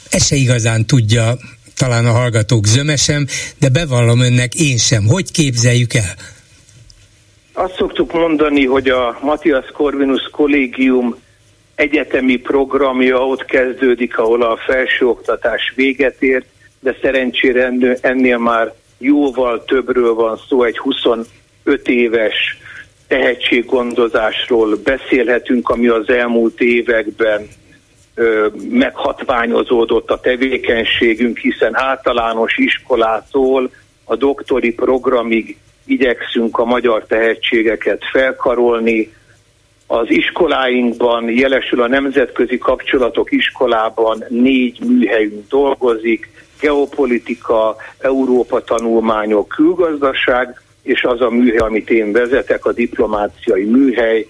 ez 0.09 0.25
se 0.25 0.35
igazán 0.35 0.85
tudja 0.85 1.37
talán 1.77 2.05
a 2.05 2.11
hallgatók 2.11 2.65
zömesem, 2.65 3.25
de 3.59 3.69
bevallom 3.69 4.19
önnek 4.19 4.55
én 4.55 4.77
sem. 4.77 5.05
Hogy 5.07 5.31
képzeljük 5.31 5.93
el? 5.93 6.15
Azt 7.53 7.75
szoktuk 7.75 8.13
mondani, 8.13 8.65
hogy 8.65 8.89
a 8.89 9.19
Matthias 9.21 9.65
Corvinus 9.73 10.29
kollégium 10.31 11.15
egyetemi 11.75 12.35
programja 12.35 13.27
ott 13.27 13.45
kezdődik, 13.45 14.17
ahol 14.17 14.43
a 14.43 14.57
felsőoktatás 14.65 15.73
véget 15.75 16.21
ért, 16.21 16.45
de 16.79 16.97
szerencsére 17.01 17.73
ennél 18.01 18.37
már 18.37 18.73
jóval 19.05 19.63
többről 19.63 20.13
van 20.13 20.39
szó, 20.49 20.63
egy 20.63 20.77
25 20.77 21.27
éves 21.85 22.57
tehetséggondozásról 23.07 24.75
beszélhetünk, 24.83 25.69
ami 25.69 25.87
az 25.87 26.09
elmúlt 26.09 26.61
években 26.61 27.47
ö, 28.15 28.47
meghatványozódott 28.69 30.11
a 30.11 30.19
tevékenységünk, 30.19 31.37
hiszen 31.37 31.75
általános 31.75 32.57
iskolától 32.57 33.71
a 34.03 34.15
doktori 34.15 34.73
programig 34.73 35.57
igyekszünk 35.85 36.57
a 36.57 36.65
magyar 36.65 37.05
tehetségeket 37.05 38.01
felkarolni. 38.11 39.13
Az 39.87 40.09
iskoláinkban, 40.09 41.29
jelesül 41.29 41.81
a 41.81 41.87
Nemzetközi 41.87 42.57
Kapcsolatok 42.57 43.31
iskolában 43.31 44.23
négy 44.29 44.79
műhelyünk 44.79 45.47
dolgozik, 45.49 46.29
geopolitika, 46.59 47.75
Európa 47.97 48.63
tanulmányok, 48.63 49.47
külgazdaság, 49.47 50.61
és 50.81 51.03
az 51.03 51.21
a 51.21 51.29
műhely, 51.29 51.57
amit 51.57 51.89
én 51.89 52.11
vezetek, 52.11 52.65
a 52.65 52.71
diplomáciai 52.71 53.63
műhely. 53.63 54.27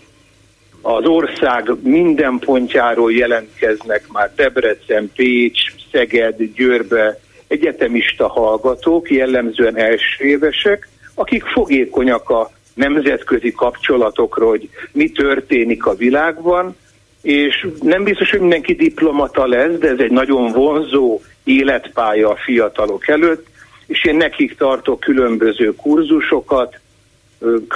Az 0.81 1.05
ország 1.05 1.71
minden 1.81 2.39
pontjáról 2.39 3.13
jelentkeznek 3.13 4.07
már 4.11 4.31
Debrecen, 4.35 5.11
Pécs, 5.15 5.59
Szeged, 5.91 6.35
Győrbe 6.55 7.19
egyetemista 7.47 8.27
hallgatók, 8.27 9.11
jellemzően 9.11 9.77
első 9.77 10.23
évesek, 10.25 10.87
akik 11.13 11.43
fogékonyak 11.43 12.29
a 12.29 12.51
nemzetközi 12.73 13.51
kapcsolatokról, 13.51 14.49
hogy 14.49 14.69
mi 14.91 15.09
történik 15.09 15.85
a 15.85 15.95
világban, 15.95 16.75
és 17.21 17.67
nem 17.81 18.03
biztos, 18.03 18.29
hogy 18.29 18.39
mindenki 18.39 18.73
diplomata 18.73 19.47
lesz, 19.47 19.77
de 19.77 19.87
ez 19.87 19.99
egy 19.99 20.11
nagyon 20.11 20.51
vonzó 20.51 21.21
életpálya 21.45 22.29
a 22.29 22.35
fiatalok 22.35 23.07
előtt, 23.07 23.47
és 23.87 24.05
én 24.05 24.15
nekik 24.15 24.57
tartok 24.57 24.99
különböző 24.99 25.75
kurzusokat, 25.75 26.79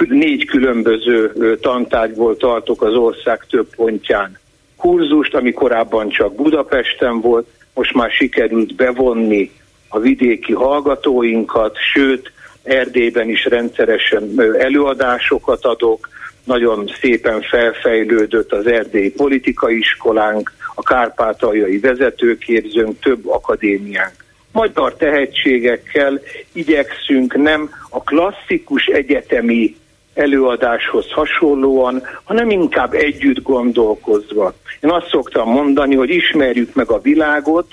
négy 0.08 0.44
különböző 0.44 1.32
tantárgyból 1.60 2.36
tartok 2.36 2.82
az 2.82 2.94
ország 2.94 3.46
több 3.50 3.74
pontján 3.74 4.38
kurzust, 4.80 5.34
ami 5.34 5.52
korábban 5.52 6.08
csak 6.08 6.34
Budapesten 6.34 7.20
volt, 7.20 7.46
most 7.74 7.94
már 7.94 8.10
sikerült 8.10 8.74
bevonni 8.74 9.50
a 9.88 9.98
vidéki 9.98 10.52
hallgatóinkat, 10.52 11.76
sőt, 11.94 12.32
Erdélyben 12.62 13.28
is 13.28 13.44
rendszeresen 13.44 14.34
előadásokat 14.58 15.64
adok, 15.64 16.08
nagyon 16.44 16.90
szépen 17.00 17.40
felfejlődött 17.40 18.52
az 18.52 18.66
erdélyi 18.66 19.10
politikai 19.10 19.78
iskolánk, 19.78 20.52
a 20.80 20.82
kárpátaljai 20.82 21.78
vezetőképzőnk, 21.78 22.98
több 23.00 23.28
akadémiánk. 23.28 24.14
Magyar 24.52 24.94
tehetségekkel 24.94 26.20
igyekszünk 26.52 27.34
nem 27.36 27.70
a 27.88 28.02
klasszikus 28.02 28.84
egyetemi 28.86 29.76
előadáshoz 30.14 31.10
hasonlóan, 31.10 32.02
hanem 32.24 32.50
inkább 32.50 32.92
együtt 32.92 33.42
gondolkozva. 33.42 34.54
Én 34.80 34.90
azt 34.90 35.08
szoktam 35.08 35.48
mondani, 35.48 35.94
hogy 35.94 36.10
ismerjük 36.10 36.74
meg 36.74 36.90
a 36.90 37.00
világot, 37.00 37.66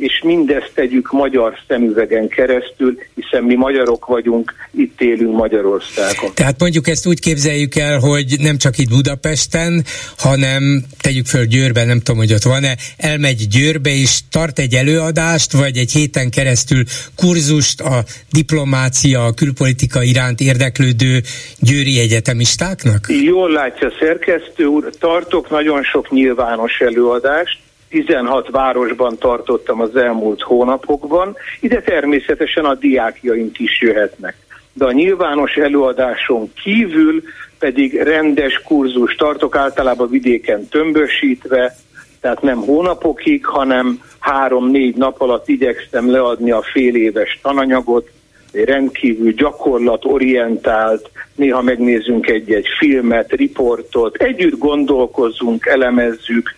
és 0.00 0.22
mindezt 0.24 0.70
tegyük 0.74 1.12
magyar 1.12 1.58
szemüvegen 1.68 2.28
keresztül, 2.28 2.98
hiszen 3.14 3.42
mi 3.42 3.54
magyarok 3.54 4.06
vagyunk, 4.06 4.54
itt 4.70 5.00
élünk 5.00 5.36
Magyarországon. 5.36 6.30
Tehát 6.34 6.60
mondjuk 6.60 6.88
ezt 6.88 7.06
úgy 7.06 7.20
képzeljük 7.20 7.76
el, 7.76 7.98
hogy 7.98 8.36
nem 8.38 8.56
csak 8.56 8.78
itt 8.78 8.88
Budapesten, 8.88 9.84
hanem 10.18 10.82
tegyük 11.00 11.26
föl 11.26 11.44
Győrben, 11.44 11.86
nem 11.86 11.98
tudom, 11.98 12.16
hogy 12.16 12.32
ott 12.32 12.42
van-e, 12.42 12.76
elmegy 12.96 13.48
Győrbe 13.48 13.90
és 13.90 14.18
tart 14.30 14.58
egy 14.58 14.74
előadást, 14.74 15.52
vagy 15.52 15.76
egy 15.76 15.92
héten 15.92 16.30
keresztül 16.30 16.82
kurzust 17.16 17.80
a 17.80 18.04
diplomácia, 18.32 19.24
a 19.24 19.32
külpolitika 19.32 20.02
iránt 20.02 20.40
érdeklődő 20.40 21.20
győri 21.58 21.98
egyetemistáknak? 21.98 23.06
Jól 23.08 23.50
látja 23.50 23.92
szerkesztő 24.00 24.64
úr, 24.64 24.90
tartok 24.98 25.50
nagyon 25.50 25.82
sok 25.82 26.10
nyilvános 26.10 26.78
előadást, 26.80 27.58
16 27.90 28.50
városban 28.50 29.18
tartottam 29.18 29.80
az 29.80 29.96
elmúlt 29.96 30.42
hónapokban, 30.42 31.36
ide 31.60 31.82
természetesen 31.82 32.64
a 32.64 32.74
diákjaink 32.74 33.58
is 33.58 33.80
jöhetnek. 33.80 34.36
De 34.72 34.84
a 34.84 34.92
nyilvános 34.92 35.54
előadáson 35.54 36.52
kívül 36.62 37.22
pedig 37.58 38.02
rendes 38.02 38.62
kurzus 38.64 39.14
tartok, 39.14 39.56
általában 39.56 40.08
vidéken 40.10 40.68
tömbösítve, 40.68 41.76
tehát 42.20 42.42
nem 42.42 42.58
hónapokig, 42.58 43.46
hanem 43.46 44.02
három-négy 44.18 44.96
nap 44.96 45.20
alatt 45.20 45.48
igyekszem 45.48 46.10
leadni 46.10 46.50
a 46.50 46.62
fél 46.72 46.94
éves 46.94 47.38
tananyagot, 47.42 48.10
rendkívül 48.52 49.32
gyakorlatorientált, 49.32 51.10
néha 51.34 51.62
megnézzünk 51.62 52.28
egy-egy 52.28 52.66
filmet, 52.78 53.32
riportot, 53.32 54.16
együtt 54.16 54.58
gondolkozzunk, 54.58 55.66
elemezzük, 55.66 56.54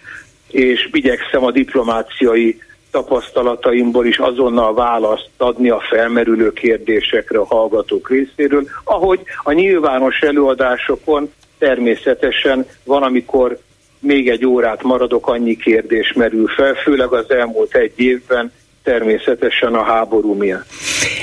és 0.52 0.88
igyekszem 0.92 1.44
a 1.44 1.50
diplomáciai 1.50 2.60
tapasztalataimból 2.90 4.06
is 4.06 4.18
azonnal 4.18 4.74
választ 4.74 5.30
adni 5.36 5.70
a 5.70 5.80
felmerülő 5.90 6.52
kérdésekre 6.52 7.38
a 7.38 7.44
hallgatók 7.44 8.08
részéről, 8.08 8.68
ahogy 8.84 9.20
a 9.42 9.52
nyilvános 9.52 10.20
előadásokon 10.20 11.32
természetesen 11.58 12.66
van, 12.84 13.02
amikor 13.02 13.58
még 13.98 14.28
egy 14.28 14.46
órát 14.46 14.82
maradok, 14.82 15.28
annyi 15.28 15.56
kérdés 15.56 16.12
merül 16.12 16.46
fel, 16.46 16.74
főleg 16.74 17.12
az 17.12 17.30
elmúlt 17.30 17.74
egy 17.74 17.92
évben 17.96 18.52
természetesen 18.82 19.74
a 19.74 19.84
háború 19.84 20.34
miatt. 20.34 20.66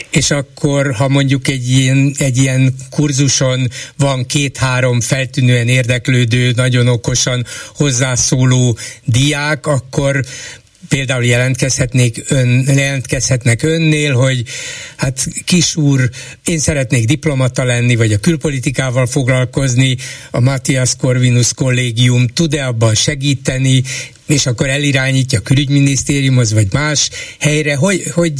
És 0.10 0.32
akkor, 0.32 0.94
ha 0.94 1.08
mondjuk 1.08 1.48
egy 1.48 1.70
ilyen, 1.70 2.14
egy 2.18 2.38
ilyen 2.38 2.74
kurzuson 2.90 3.68
van 3.98 4.26
két-három 4.26 5.02
feltűnően 5.02 5.68
érdeklődő, 5.68 6.52
nagyon 6.56 6.88
okosan 6.88 7.46
hozzászóló 7.76 8.78
diák, 9.06 9.68
akkor 9.68 10.22
például 10.90 11.26
jelentkezhetnék 11.26 12.26
ön, 12.28 12.64
jelentkezhetnek 12.68 13.64
önnél, 13.64 14.14
hogy 14.14 14.44
hát 14.96 15.28
kis 15.46 15.76
úr, 15.76 16.10
én 16.46 16.60
szeretnék 16.60 17.06
diplomata 17.06 17.64
lenni, 17.64 17.96
vagy 17.96 18.14
a 18.14 18.20
külpolitikával 18.20 19.06
foglalkozni, 19.06 19.98
a 20.32 20.40
Matthias 20.40 20.96
Corvinus 20.96 21.54
kollégium 21.54 22.28
tud-e 22.28 22.66
abban 22.66 22.96
segíteni, 22.96 23.84
és 24.30 24.46
akkor 24.46 24.68
elirányítja 24.68 25.40
a 25.40 25.42
külügyminisztériumhoz, 25.42 26.54
vagy 26.54 26.68
más 26.74 27.10
helyre, 27.40 27.76
hogy, 27.76 28.04
hogy, 28.16 28.34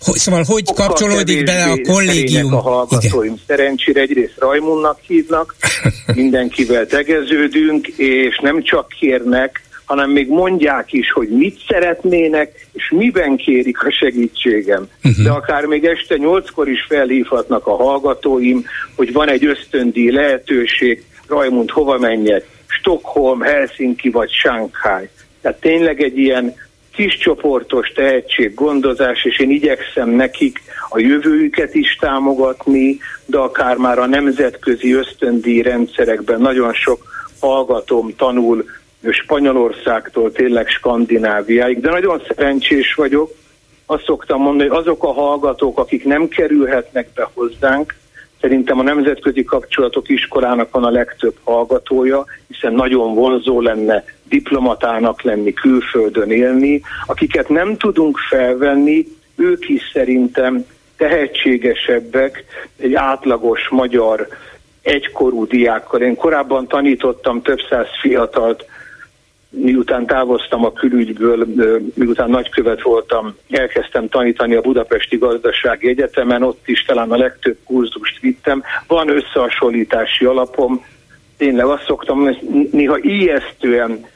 hogy 0.00 0.16
szóval 0.16 0.42
hogy 0.46 0.66
Sokkal 0.66 0.86
kapcsolódik 0.86 1.44
bele 1.44 1.64
a 1.64 1.78
kollégium? 1.92 2.54
A 2.54 2.60
hallgatóim 2.60 3.32
Igen. 3.32 3.40
szerencsére 3.46 4.00
egyrészt 4.00 4.34
Rajmunnak 4.38 4.98
hívnak, 5.06 5.56
mindenkivel 6.14 6.86
tegeződünk, 6.86 7.86
és 7.86 8.38
nem 8.42 8.62
csak 8.62 8.88
kérnek, 8.88 9.62
hanem 9.84 10.10
még 10.10 10.28
mondják 10.28 10.92
is, 10.92 11.12
hogy 11.12 11.28
mit 11.28 11.60
szeretnének, 11.68 12.66
és 12.72 12.90
miben 12.96 13.36
kérik 13.36 13.82
a 13.82 13.90
segítségem. 13.90 14.88
Uh-huh. 15.04 15.24
De 15.24 15.30
akár 15.30 15.64
még 15.64 15.84
este 15.84 16.16
nyolckor 16.16 16.68
is 16.68 16.84
felhívhatnak 16.88 17.66
a 17.66 17.76
hallgatóim, 17.76 18.64
hogy 18.96 19.12
van 19.12 19.28
egy 19.28 19.44
ösztöndi 19.44 20.12
lehetőség, 20.12 21.04
Rajmund, 21.28 21.70
hova 21.70 21.98
menjek? 21.98 22.46
Stockholm, 22.66 23.40
Helsinki 23.40 24.10
vagy 24.10 24.30
Shanghai. 24.30 25.08
Tehát 25.44 25.60
tényleg 25.60 26.02
egy 26.02 26.18
ilyen 26.18 26.54
kis 26.94 27.16
csoportos 27.16 27.88
tehetséggondozás, 27.88 29.24
és 29.24 29.38
én 29.38 29.50
igyekszem 29.50 30.08
nekik 30.08 30.60
a 30.88 30.98
jövőjüket 30.98 31.74
is 31.74 31.96
támogatni, 32.00 32.98
de 33.26 33.38
akár 33.38 33.76
már 33.76 33.98
a 33.98 34.06
nemzetközi 34.06 34.92
ösztöndíj 34.92 35.62
rendszerekben 35.62 36.40
nagyon 36.40 36.72
sok 36.72 37.04
hallgatom 37.40 38.14
tanul 38.16 38.64
Spanyolországtól 39.10 40.32
tényleg 40.32 40.68
Skandináviáig, 40.68 41.80
de 41.80 41.90
nagyon 41.90 42.22
szerencsés 42.28 42.94
vagyok, 42.94 43.30
azt 43.86 44.04
szoktam 44.04 44.40
mondani, 44.40 44.68
hogy 44.68 44.78
azok 44.78 45.04
a 45.04 45.12
hallgatók, 45.12 45.78
akik 45.78 46.04
nem 46.04 46.28
kerülhetnek 46.28 47.08
be 47.14 47.30
hozzánk, 47.34 47.94
Szerintem 48.44 48.78
a 48.78 48.82
Nemzetközi 48.82 49.44
Kapcsolatok 49.44 50.08
Iskolának 50.08 50.70
van 50.70 50.84
a 50.84 50.90
legtöbb 50.90 51.34
hallgatója, 51.44 52.24
hiszen 52.48 52.72
nagyon 52.72 53.14
vonzó 53.14 53.60
lenne 53.60 54.04
diplomatának 54.28 55.22
lenni, 55.22 55.52
külföldön 55.52 56.30
élni. 56.30 56.80
Akiket 57.06 57.48
nem 57.48 57.76
tudunk 57.76 58.18
felvenni, 58.18 59.04
ők 59.36 59.68
is 59.68 59.90
szerintem 59.92 60.64
tehetségesebbek 60.96 62.44
egy 62.76 62.94
átlagos 62.94 63.68
magyar 63.68 64.28
egykorú 64.82 65.46
diákkal. 65.46 66.00
Én 66.00 66.16
korábban 66.16 66.66
tanítottam 66.66 67.42
több 67.42 67.60
száz 67.68 67.88
fiatalt 68.00 68.64
miután 69.54 70.06
távoztam 70.06 70.64
a 70.64 70.72
külügyből, 70.72 71.46
miután 71.94 72.30
nagykövet 72.30 72.82
voltam, 72.82 73.36
elkezdtem 73.50 74.08
tanítani 74.08 74.54
a 74.54 74.60
Budapesti 74.60 75.16
Gazdasági 75.16 75.88
Egyetemen, 75.88 76.42
ott 76.42 76.68
is 76.68 76.84
talán 76.84 77.10
a 77.10 77.16
legtöbb 77.16 77.56
kurzust 77.64 78.20
vittem. 78.20 78.62
Van 78.86 79.08
összehasonlítási 79.08 80.24
alapom, 80.24 80.84
tényleg 81.36 81.66
azt 81.66 81.84
szoktam 81.86 82.18
mondani, 82.18 82.68
néha 82.72 82.98
ijesztően 83.00 84.06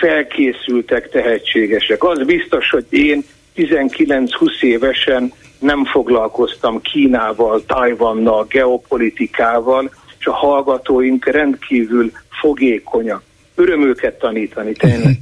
felkészültek, 0.00 1.08
tehetségesek. 1.08 2.04
Az 2.04 2.24
biztos, 2.24 2.70
hogy 2.70 2.86
én 2.90 3.24
19-20 3.56 4.62
évesen 4.62 5.32
nem 5.58 5.84
foglalkoztam 5.84 6.80
Kínával, 6.80 7.62
Tajvannal, 7.66 8.46
geopolitikával, 8.48 9.90
és 10.18 10.26
a 10.26 10.32
hallgatóink 10.32 11.26
rendkívül 11.26 12.10
fogékonyak 12.40 13.22
öröm 13.54 13.80
tanítani, 14.18 14.72
tényleg. 14.72 15.18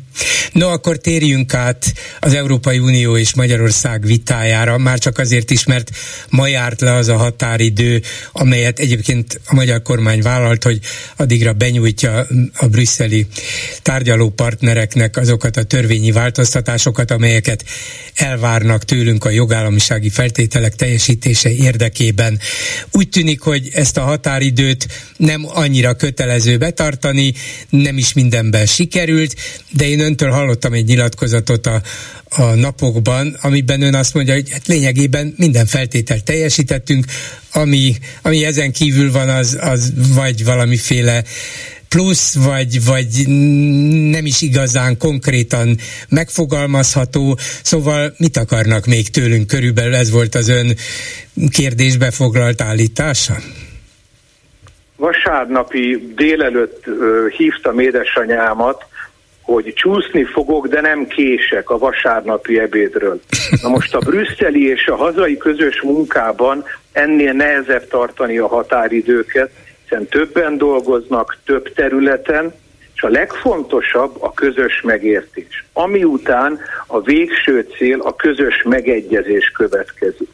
No, 0.53 0.69
akkor 0.69 0.99
térjünk 0.99 1.55
át 1.55 1.93
az 2.21 2.35
Európai 2.35 2.79
Unió 2.79 3.17
és 3.17 3.35
Magyarország 3.35 4.07
vitájára, 4.07 4.79
már 4.79 4.99
csak 4.99 5.19
azért 5.19 5.51
is, 5.51 5.65
mert 5.65 5.91
ma 6.29 6.47
járt 6.47 6.81
le 6.81 6.93
az 6.93 7.09
a 7.09 7.17
határidő, 7.17 8.03
amelyet 8.33 8.79
egyébként 8.79 9.41
a 9.47 9.55
magyar 9.55 9.83
kormány 9.83 10.23
vállalt, 10.23 10.65
hogy 10.65 10.79
addigra 11.17 11.53
benyújtja 11.53 12.27
a 12.55 12.67
brüsszeli 12.67 13.27
tárgyaló 13.83 14.31
partnereknek 14.31 15.17
azokat 15.17 15.57
a 15.57 15.63
törvényi 15.63 16.11
változtatásokat, 16.11 17.11
amelyeket 17.11 17.65
elvárnak 18.15 18.85
tőlünk 18.85 19.25
a 19.25 19.31
jogállamisági 19.31 20.09
feltételek 20.09 20.75
teljesítése 20.75 21.51
érdekében. 21.51 22.39
Úgy 22.91 23.09
tűnik, 23.09 23.41
hogy 23.41 23.69
ezt 23.73 23.97
a 23.97 24.03
határidőt 24.03 24.89
nem 25.17 25.45
annyira 25.49 25.95
kötelező 25.95 26.57
betartani, 26.57 27.35
nem 27.69 27.99
is 27.99 28.13
mindenben 28.13 28.67
sikerült, 28.67 29.37
de 29.71 29.89
én 29.89 30.01
öntől 30.03 30.31
hallottam 30.31 30.73
egy 30.73 30.85
nyilatkozatot 30.85 31.67
a, 31.67 31.83
a 32.29 32.55
napokban, 32.55 33.37
amiben 33.43 33.83
ön 33.83 33.95
azt 33.95 34.15
mondja, 34.15 34.35
hogy 34.35 34.51
hát 34.51 34.67
lényegében 34.67 35.35
minden 35.37 35.67
feltételt 35.67 36.25
teljesítettünk, 36.25 37.05
ami, 37.53 37.95
ami 38.23 38.45
ezen 38.45 38.73
kívül 38.73 39.13
van, 39.13 39.29
az, 39.29 39.59
az 39.61 39.93
vagy 40.15 40.45
valamiféle 40.45 41.25
plusz, 41.89 42.35
vagy, 42.45 42.85
vagy 42.85 43.29
nem 44.11 44.27
is 44.27 44.43
igazán 44.43 44.99
konkrétan 44.99 45.77
megfogalmazható, 46.09 47.39
szóval 47.63 48.13
mit 48.19 48.37
akarnak 48.37 48.87
még 48.87 49.11
tőlünk 49.11 49.47
körülbelül, 49.47 49.95
ez 49.95 50.11
volt 50.11 50.35
az 50.35 50.49
ön 50.49 50.75
kérdésbe 51.51 52.11
foglalt 52.11 52.61
állítása? 52.61 53.35
Vasárnapi 54.97 56.13
délelőtt 56.17 56.85
hívtam 57.37 57.79
édesanyámat, 57.79 58.85
hogy 59.53 59.73
csúszni 59.75 60.25
fogok, 60.25 60.67
de 60.67 60.81
nem 60.81 61.07
kések 61.07 61.71
a 61.71 61.79
vasárnapi 61.79 62.59
ebédről. 62.59 63.21
Na 63.63 63.69
most 63.69 63.95
a 63.95 63.99
brüsszeli 63.99 64.69
és 64.69 64.87
a 64.87 64.97
hazai 64.97 65.37
közös 65.37 65.81
munkában 65.83 66.65
ennél 66.93 67.33
nehezebb 67.33 67.89
tartani 67.89 68.39
a 68.39 68.47
határidőket, 68.47 69.51
hiszen 69.83 70.07
többen 70.07 70.59
dolgoznak 70.59 71.39
több 71.45 71.73
területen, 71.73 72.55
és 72.95 73.03
a 73.03 73.09
legfontosabb 73.09 74.23
a 74.23 74.33
közös 74.33 74.81
megértés. 74.81 75.65
Ami 75.73 76.05
után 76.05 76.61
a 76.87 77.01
végső 77.01 77.67
cél, 77.77 78.01
a 78.01 78.17
közös 78.17 78.63
megegyezés 78.65 79.51
következik. 79.51 80.31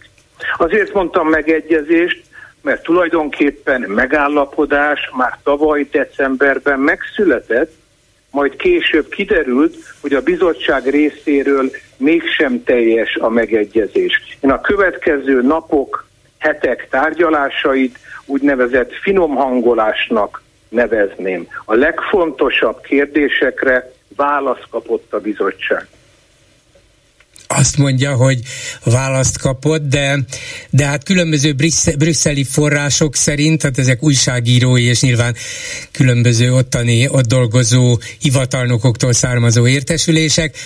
Azért 0.56 0.92
mondtam 0.92 1.28
megegyezést, 1.28 2.22
mert 2.62 2.82
tulajdonképpen 2.82 3.80
megállapodás 3.80 5.10
már 5.16 5.38
tavaly 5.42 5.88
decemberben 5.90 6.78
megszületett, 6.80 7.72
majd 8.30 8.56
később 8.56 9.08
kiderült, 9.08 9.76
hogy 10.00 10.12
a 10.12 10.22
bizottság 10.22 10.88
részéről 10.88 11.70
mégsem 11.96 12.62
teljes 12.64 13.16
a 13.16 13.28
megegyezés. 13.28 14.36
Én 14.40 14.50
a 14.50 14.60
következő 14.60 15.42
napok, 15.42 16.06
hetek 16.38 16.88
tárgyalásait 16.90 17.98
úgynevezett 18.26 18.92
finom 18.92 19.34
hangolásnak 19.34 20.42
nevezném. 20.68 21.48
A 21.64 21.74
legfontosabb 21.74 22.80
kérdésekre 22.80 23.92
választ 24.16 24.66
kapott 24.70 25.12
a 25.12 25.20
bizottság 25.20 25.86
azt 27.48 27.76
mondja, 27.76 28.14
hogy 28.14 28.40
választ 28.84 29.38
kapott, 29.38 29.88
de, 29.88 30.18
de 30.70 30.86
hát 30.86 31.04
különböző 31.04 31.54
brüsszeli 31.98 32.44
források 32.44 33.16
szerint, 33.16 33.62
hát 33.62 33.78
ezek 33.78 34.02
újságírói 34.02 34.82
és 34.82 35.00
nyilván 35.00 35.34
különböző 35.90 36.54
ottani, 36.54 37.08
ott 37.08 37.26
dolgozó 37.26 37.98
hivatalnokoktól 38.18 39.12
származó 39.12 39.66
értesülések. 39.66 40.56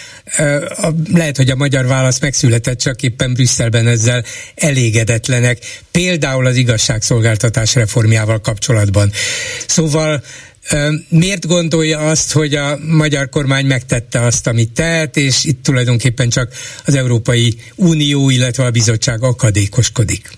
Lehet, 1.12 1.36
hogy 1.36 1.50
a 1.50 1.56
magyar 1.56 1.86
válasz 1.86 2.20
megszületett, 2.20 2.78
csak 2.78 3.02
éppen 3.02 3.32
Brüsszelben 3.32 3.86
ezzel 3.86 4.24
elégedetlenek. 4.54 5.58
Például 5.90 6.46
az 6.46 6.56
igazságszolgáltatás 6.56 7.74
reformjával 7.74 8.40
kapcsolatban. 8.40 9.12
Szóval 9.66 10.22
Miért 11.08 11.46
gondolja 11.46 11.98
azt, 11.98 12.32
hogy 12.32 12.54
a 12.54 12.76
magyar 12.88 13.28
kormány 13.28 13.66
megtette 13.66 14.20
azt, 14.20 14.46
amit 14.46 14.72
tehet, 14.72 15.16
és 15.16 15.44
itt 15.44 15.62
tulajdonképpen 15.64 16.28
csak 16.28 16.48
az 16.86 16.94
Európai 16.94 17.54
Unió, 17.76 18.30
illetve 18.30 18.64
a 18.64 18.70
bizottság 18.70 19.22
akadékoskodik? 19.22 20.30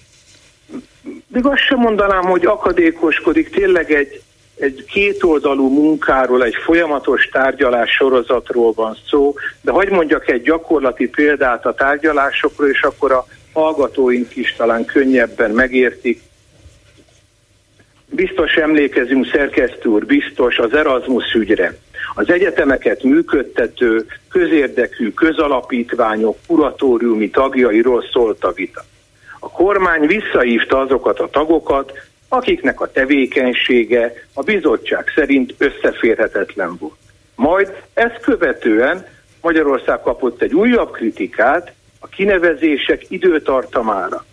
Még 1.29 1.47
azt 1.47 1.67
sem 1.69 1.79
mondanám, 1.79 2.23
hogy 2.23 2.47
akadékoskodik, 2.47 3.51
tényleg 3.51 3.93
egy, 3.93 4.23
egy 4.57 4.85
kétoldalú 4.89 5.69
munkáról, 5.69 6.45
egy 6.45 6.57
folyamatos 6.65 7.29
tárgyalás 7.33 7.91
sorozatról 7.91 8.73
van 8.73 8.97
szó, 9.09 9.35
de 9.61 9.71
hogy 9.71 9.89
mondjak 9.89 10.29
egy 10.31 10.43
gyakorlati 10.43 11.09
példát 11.09 11.67
a 11.67 11.75
tárgyalásokról, 11.75 12.69
és 12.69 12.83
akkor 12.83 13.13
a 13.13 13.27
hallgatóink 13.53 14.37
is 14.37 14.55
talán 14.57 14.85
könnyebben 14.85 15.51
megértik. 15.51 16.23
Biztos 18.15 18.55
emlékezünk, 18.55 19.27
szerkesztő 19.27 19.89
úr, 19.89 20.07
biztos 20.07 20.59
az 20.59 20.75
Erasmus 20.75 21.33
ügyre. 21.33 21.77
Az 22.15 22.31
egyetemeket 22.31 23.03
működtető, 23.03 24.07
közérdekű 24.29 25.13
közalapítványok 25.13 26.37
kuratóriumi 26.47 27.31
tagjairól 27.31 28.05
szólt 28.13 28.45
a 28.45 28.53
vita. 28.53 28.85
A 29.39 29.51
kormány 29.51 30.07
visszaívta 30.07 30.79
azokat 30.79 31.21
a 31.21 31.29
tagokat, 31.31 31.93
akiknek 32.29 32.81
a 32.81 32.91
tevékenysége 32.91 34.13
a 34.35 34.43
bizottság 34.43 35.13
szerint 35.15 35.55
összeférhetetlen 35.59 36.77
volt. 36.79 36.99
Majd 37.35 37.83
ezt 37.95 38.21
követően 38.21 39.07
Magyarország 39.41 40.01
kapott 40.01 40.43
egy 40.43 40.55
újabb 40.55 40.91
kritikát 40.91 41.73
a 42.01 42.07
kinevezések 42.07 43.05
időtartamára. 43.09 44.25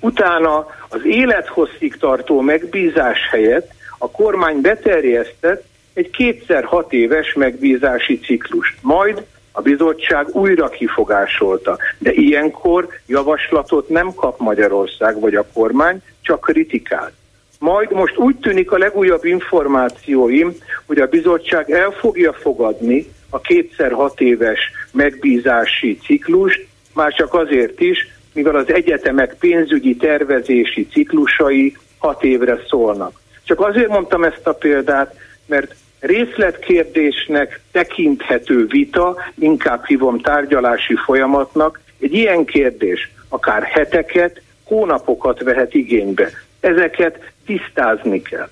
Utána 0.00 0.66
az 0.88 1.04
élethosszig 1.04 1.96
tartó 1.96 2.40
megbízás 2.40 3.18
helyett 3.30 3.70
a 3.98 4.10
kormány 4.10 4.60
beterjesztett 4.60 5.64
egy 5.92 6.10
kétszer 6.10 6.64
hat 6.64 6.92
éves 6.92 7.34
megbízási 7.34 8.18
ciklust. 8.18 8.78
Majd 8.80 9.24
a 9.52 9.60
bizottság 9.60 10.28
újra 10.32 10.68
kifogásolta, 10.68 11.78
de 11.98 12.12
ilyenkor 12.12 12.88
javaslatot 13.06 13.88
nem 13.88 14.14
kap 14.14 14.38
Magyarország 14.38 15.20
vagy 15.20 15.34
a 15.34 15.46
kormány, 15.52 16.02
csak 16.20 16.40
kritikát. 16.40 17.12
Majd 17.58 17.92
most 17.92 18.16
úgy 18.16 18.36
tűnik 18.36 18.72
a 18.72 18.78
legújabb 18.78 19.24
információim, 19.24 20.54
hogy 20.86 20.98
a 20.98 21.06
bizottság 21.06 21.70
el 21.70 21.90
fogja 21.90 22.32
fogadni 22.32 23.06
a 23.30 23.40
kétszer 23.40 23.92
hat 23.92 24.20
éves 24.20 24.58
megbízási 24.92 25.98
ciklust, 26.04 26.66
már 26.92 27.12
csak 27.12 27.34
azért 27.34 27.80
is, 27.80 28.15
mivel 28.36 28.54
az 28.54 28.72
egyetemek 28.72 29.34
pénzügyi 29.38 29.96
tervezési 29.96 30.86
ciklusai 30.86 31.76
hat 31.98 32.24
évre 32.24 32.58
szólnak. 32.68 33.20
Csak 33.44 33.60
azért 33.60 33.88
mondtam 33.88 34.24
ezt 34.24 34.46
a 34.46 34.52
példát, 34.52 35.14
mert 35.46 35.74
részletkérdésnek 36.00 37.60
tekinthető 37.72 38.66
vita, 38.66 39.16
inkább 39.38 39.84
hívom 39.84 40.20
tárgyalási 40.20 40.94
folyamatnak, 41.04 41.80
egy 42.00 42.14
ilyen 42.14 42.44
kérdés 42.44 43.10
akár 43.28 43.62
heteket, 43.62 44.40
hónapokat 44.64 45.42
vehet 45.42 45.74
igénybe. 45.74 46.30
Ezeket 46.60 47.32
tisztázni 47.46 48.22
kell. 48.22 48.48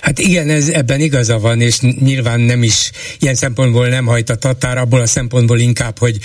Hát 0.00 0.18
igen, 0.18 0.50
ez, 0.50 0.68
ebben 0.68 1.00
igaza 1.00 1.38
van, 1.38 1.60
és 1.60 1.80
nyilván 1.80 2.40
nem 2.40 2.62
is 2.62 2.90
ilyen 3.18 3.34
szempontból 3.34 3.88
nem 3.88 4.06
hajt 4.06 4.30
a 4.30 4.34
tatár, 4.34 4.78
abból 4.78 5.00
a 5.00 5.06
szempontból 5.06 5.58
inkább, 5.58 5.98
hogy 5.98 6.18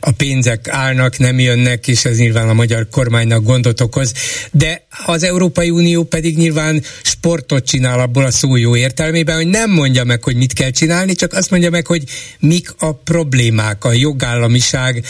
a 0.00 0.10
pénzek 0.10 0.68
állnak, 0.68 1.18
nem 1.18 1.38
jönnek, 1.38 1.88
és 1.88 2.04
ez 2.04 2.18
nyilván 2.18 2.48
a 2.48 2.52
magyar 2.52 2.88
kormánynak 2.90 3.42
gondot 3.42 3.80
okoz, 3.80 4.12
de 4.52 4.86
az 5.04 5.22
Európai 5.22 5.70
Unió 5.70 6.04
pedig 6.04 6.36
nyilván 6.36 6.82
sportot 7.02 7.66
csinál 7.66 8.00
abból 8.00 8.24
a 8.24 8.30
szó 8.30 8.56
jó 8.56 8.76
értelmében, 8.76 9.36
hogy 9.36 9.46
nem 9.46 9.70
mondja 9.70 10.04
meg, 10.04 10.22
hogy 10.22 10.36
mit 10.36 10.52
kell 10.52 10.70
csinálni, 10.70 11.14
csak 11.14 11.32
azt 11.32 11.50
mondja 11.50 11.70
meg, 11.70 11.86
hogy 11.86 12.04
mik 12.38 12.74
a 12.78 12.92
problémák, 12.92 13.84
a 13.84 13.92
jogállamiság 13.92 15.04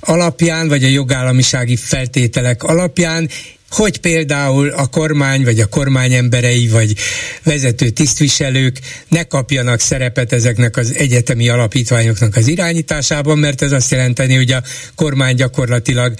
alapján, 0.00 0.68
vagy 0.68 0.84
a 0.84 0.88
jogállamisági 0.88 1.76
feltételek 1.76 2.62
alapján, 2.62 3.28
hogy 3.70 3.98
például 3.98 4.68
a 4.68 4.86
kormány, 4.86 5.44
vagy 5.44 5.60
a 5.60 5.66
kormány 5.66 6.12
emberei, 6.12 6.68
vagy 6.68 6.94
vezető 7.42 7.90
tisztviselők 7.90 8.78
ne 9.08 9.22
kapjanak 9.22 9.80
szerepet 9.80 10.32
ezeknek 10.32 10.76
az 10.76 10.94
egyetemi 10.94 11.48
alapítványoknak 11.48 12.36
az 12.36 12.46
irányításában, 12.46 13.38
mert 13.38 13.62
ez 13.62 13.72
azt 13.72 13.90
jelenteni, 13.90 14.34
hogy 14.34 14.52
a 14.52 14.62
kormány 14.94 15.34
gyakorlatilag 15.34 16.14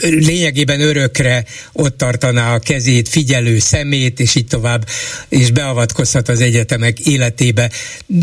lényegében 0.00 0.80
örökre 0.80 1.44
ott 1.72 1.96
tartaná 1.96 2.54
a 2.54 2.58
kezét, 2.58 3.08
figyelő 3.08 3.58
szemét, 3.58 4.20
és 4.20 4.34
így 4.34 4.46
tovább, 4.46 4.88
és 5.28 5.50
beavatkozhat 5.50 6.28
az 6.28 6.40
egyetemek 6.40 7.00
életébe. 7.00 7.70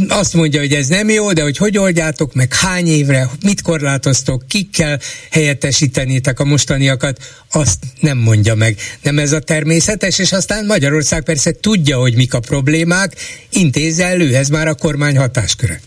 Azt 0.08 0.34
mondja, 0.34 0.60
hogy 0.60 0.74
ez 0.74 0.88
nem 0.88 1.10
jó, 1.10 1.32
de 1.32 1.42
hogy 1.42 1.58
hogy 1.58 1.78
oldjátok 1.78 2.34
meg, 2.34 2.54
hány 2.54 2.88
évre, 2.88 3.30
mit 3.44 3.62
korlátoztok, 3.62 4.44
kikkel 4.48 5.00
helyettesítenétek 5.32 6.40
a 6.40 6.44
mostaniakat, 6.46 7.18
azt 7.52 7.84
nem 8.00 8.18
mondja 8.18 8.56
meg. 8.56 8.76
Nem 9.02 9.20
ez 9.20 9.32
a 9.32 9.40
természetes, 9.40 10.20
és 10.20 10.32
aztán 10.32 10.66
Magyarország 10.66 11.24
persze 11.24 11.52
tudja, 11.52 11.98
hogy 11.98 12.16
mik 12.16 12.34
a 12.34 12.40
problémák, 12.40 13.16
intézze 13.50 14.06
elő, 14.06 14.36
ez 14.36 14.50
már 14.50 14.68
a 14.68 14.74
kormány 14.74 15.18
hatásköre. 15.18 15.82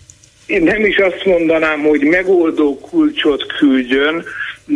Én 0.46 0.62
nem 0.62 0.84
is 0.84 0.96
azt 0.96 1.24
mondanám, 1.24 1.80
hogy 1.80 2.00
megoldó 2.00 2.78
kulcsot 2.78 3.46
küldjön, 3.58 4.24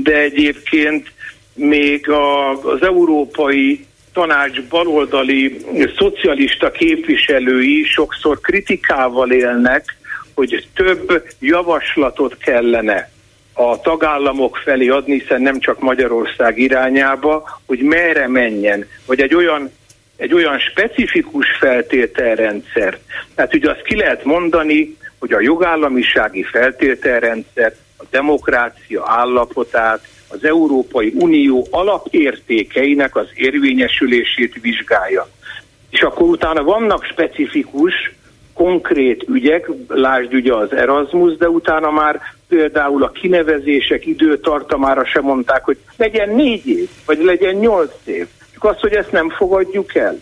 de 0.02 0.20
egyébként 0.20 1.12
még 1.54 2.08
a, 2.08 2.50
az 2.50 2.82
európai 2.82 3.86
tanács 4.12 4.62
baloldali 4.62 5.56
szocialista 5.96 6.70
képviselői 6.70 7.84
sokszor 7.84 8.40
kritikával 8.40 9.30
élnek, 9.30 9.96
hogy 10.34 10.66
több 10.74 11.22
javaslatot 11.40 12.36
kellene 12.36 13.10
a 13.52 13.80
tagállamok 13.80 14.56
felé 14.56 14.88
adni, 14.88 15.18
hiszen 15.18 15.42
nem 15.42 15.58
csak 15.58 15.80
Magyarország 15.80 16.58
irányába, 16.58 17.60
hogy 17.66 17.78
merre 17.78 18.28
menjen, 18.28 18.86
vagy 19.06 19.20
egy 19.20 19.34
olyan 19.34 19.70
egy 20.16 20.34
olyan 20.34 20.58
specifikus 20.58 21.46
feltételrendszer. 21.58 22.98
Tehát 23.34 23.54
ugye 23.54 23.70
azt 23.70 23.82
ki 23.82 23.96
lehet 23.96 24.24
mondani, 24.24 24.96
hogy 25.18 25.32
a 25.32 25.40
jogállamisági 25.40 26.42
feltételrendszer 26.42 27.72
a 27.72 27.85
demokrácia 28.10 29.02
állapotát, 29.06 30.00
az 30.28 30.44
Európai 30.44 31.12
Unió 31.14 31.66
alapértékeinek 31.70 33.16
az 33.16 33.26
érvényesülését 33.34 34.60
vizsgálja. 34.60 35.28
És 35.90 36.00
akkor 36.02 36.28
utána 36.28 36.62
vannak 36.62 37.04
specifikus, 37.04 37.92
konkrét 38.54 39.24
ügyek, 39.28 39.70
lásd 39.88 40.34
ugye 40.34 40.54
az 40.54 40.72
Erasmus, 40.72 41.36
de 41.36 41.48
utána 41.48 41.90
már 41.90 42.20
például 42.48 43.02
a 43.02 43.10
kinevezések 43.10 44.06
időtartamára 44.06 45.04
sem 45.04 45.22
mondták, 45.22 45.64
hogy 45.64 45.78
legyen 45.96 46.30
négy 46.30 46.66
év, 46.66 46.88
vagy 47.06 47.24
legyen 47.24 47.54
nyolc 47.54 47.94
év. 48.04 48.26
Csak 48.52 48.64
az, 48.64 48.80
hogy 48.80 48.92
ezt 48.92 49.12
nem 49.12 49.30
fogadjuk 49.30 49.94
el. 49.94 50.20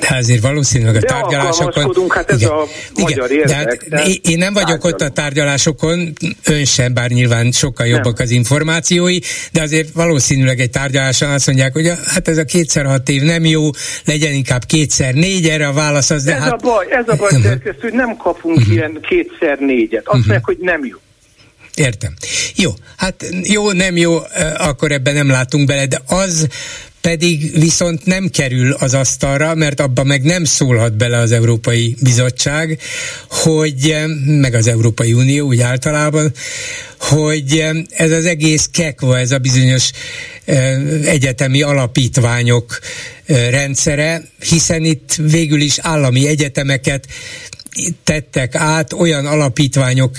De 0.00 0.16
azért 0.16 0.42
valószínűleg 0.42 0.94
a 0.94 0.98
de 0.98 1.06
tárgyalásokon... 1.06 2.08
hát 2.08 2.30
ez 2.30 2.40
igen, 2.40 2.52
a 2.52 2.64
magyar 2.94 3.30
igen, 3.30 3.48
érdek, 3.48 3.84
de 3.88 3.96
hát 3.96 4.06
de 4.06 4.30
én 4.30 4.38
nem 4.38 4.52
vagyok 4.52 4.68
tárgyalunk. 4.68 5.00
ott 5.00 5.00
a 5.00 5.08
tárgyalásokon, 5.08 6.12
ön 6.44 6.64
sem, 6.64 6.94
bár 6.94 7.10
nyilván 7.10 7.52
sokkal 7.52 7.86
jobbak 7.86 8.16
nem. 8.16 8.26
az 8.26 8.30
információi, 8.30 9.18
de 9.52 9.62
azért 9.62 9.92
valószínűleg 9.92 10.60
egy 10.60 10.70
tárgyaláson 10.70 11.30
azt 11.30 11.46
mondják, 11.46 11.72
hogy 11.72 11.92
hát 12.06 12.28
ez 12.28 12.38
a 12.38 12.44
kétszer 12.44 12.84
hat 12.84 13.08
év 13.08 13.22
nem 13.22 13.44
jó, 13.44 13.70
legyen 14.04 14.32
inkább 14.32 14.64
kétszer 14.64 15.14
négy, 15.14 15.48
erre 15.48 15.66
a 15.66 15.72
válasz 15.72 16.10
az... 16.10 16.24
De 16.24 16.34
ez 16.34 16.40
hát... 16.40 16.52
a 16.52 16.56
baj, 16.56 16.86
ez 16.90 17.08
a 17.08 17.16
baj, 17.16 17.30
uh-huh. 17.32 17.80
hogy 17.80 17.92
nem 17.92 18.16
kapunk 18.16 18.56
uh-huh. 18.56 18.72
ilyen 18.72 18.98
kétszer 19.08 19.58
négyet. 19.58 20.06
Azt 20.06 20.06
uh-huh. 20.06 20.12
mondják, 20.14 20.44
hogy 20.44 20.58
nem 20.60 20.84
jó. 20.84 20.96
Értem. 21.74 22.14
Jó, 22.54 22.70
hát 22.96 23.24
jó, 23.42 23.72
nem 23.72 23.96
jó, 23.96 24.18
akkor 24.58 24.92
ebben 24.92 25.14
nem 25.14 25.28
látunk 25.28 25.66
bele, 25.66 25.86
de 25.86 26.00
az 26.06 26.48
pedig 27.06 27.60
viszont 27.60 28.04
nem 28.04 28.28
kerül 28.28 28.72
az 28.72 28.94
asztalra, 28.94 29.54
mert 29.54 29.80
abba 29.80 30.04
meg 30.04 30.22
nem 30.22 30.44
szólhat 30.44 30.96
bele 30.96 31.18
az 31.18 31.32
Európai 31.32 31.96
Bizottság, 32.02 32.80
hogy, 33.28 33.96
meg 34.24 34.54
az 34.54 34.66
Európai 34.66 35.12
Unió 35.12 35.46
úgy 35.46 35.60
általában, 35.60 36.32
hogy 36.98 37.64
ez 37.88 38.10
az 38.10 38.24
egész 38.24 38.68
kekva, 38.72 39.18
ez 39.18 39.32
a 39.32 39.38
bizonyos 39.38 39.90
egyetemi 41.04 41.62
alapítványok 41.62 42.78
rendszere, 43.50 44.22
hiszen 44.38 44.84
itt 44.84 45.14
végül 45.14 45.60
is 45.60 45.78
állami 45.78 46.28
egyetemeket 46.28 47.06
tettek 48.04 48.54
át 48.54 48.92
olyan 48.92 49.26
alapítványok 49.26 50.16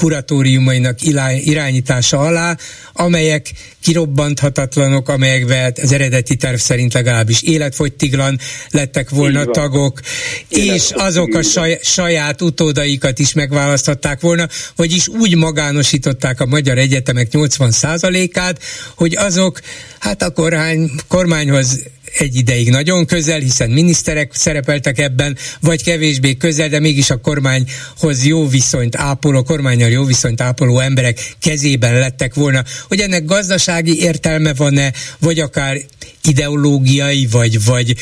kuratóriumainak 0.00 0.98
irányítása 1.44 2.18
alá, 2.18 2.56
amelyek 2.92 3.52
kirobbanthatatlanok, 3.82 5.08
amelyekben 5.08 5.72
az 5.82 5.92
eredeti 5.92 6.36
terv 6.36 6.56
szerint 6.56 6.92
legalábbis 6.92 7.42
életfogytiglan 7.42 8.38
lettek 8.70 9.10
volna 9.10 9.44
tagok, 9.44 10.00
és 10.48 10.90
azok 10.90 11.34
a 11.34 11.42
saj, 11.42 11.78
saját 11.82 12.42
utódaikat 12.42 13.18
is 13.18 13.32
megválaszthatták 13.32 14.20
volna, 14.20 14.48
vagyis 14.76 15.08
úgy 15.08 15.36
magánosították 15.36 16.40
a 16.40 16.46
magyar 16.46 16.78
egyetemek 16.78 17.28
80%-át, 17.32 18.62
hogy 18.94 19.16
azok 19.16 19.60
hát 19.98 20.22
a 20.22 20.30
kormány, 20.30 20.90
kormányhoz 21.08 21.80
egy 22.18 22.36
ideig 22.36 22.70
nagyon 22.70 23.06
közel, 23.06 23.38
hiszen 23.38 23.70
miniszterek 23.70 24.34
szerepeltek 24.34 24.98
ebben, 24.98 25.36
vagy 25.60 25.82
kevésbé 25.82 26.36
közel, 26.36 26.68
de 26.68 26.80
mégis 26.80 27.10
a 27.10 27.16
kormányhoz 27.16 28.24
jó 28.24 28.48
viszonyt 28.48 28.96
ápoló, 28.96 29.42
kormányal 29.42 29.90
jó 29.90 30.04
viszonyt 30.04 30.40
ápoló 30.40 30.78
emberek 30.78 31.34
kezében 31.40 31.98
lettek 31.98 32.34
volna. 32.34 32.64
Hogy 32.88 33.00
ennek 33.00 33.24
gazdasági 33.24 34.00
értelme 34.00 34.54
van-e, 34.54 34.92
vagy 35.18 35.38
akár 35.38 35.80
ideológiai, 36.24 37.26
vagy, 37.30 37.64
vagy, 37.64 37.94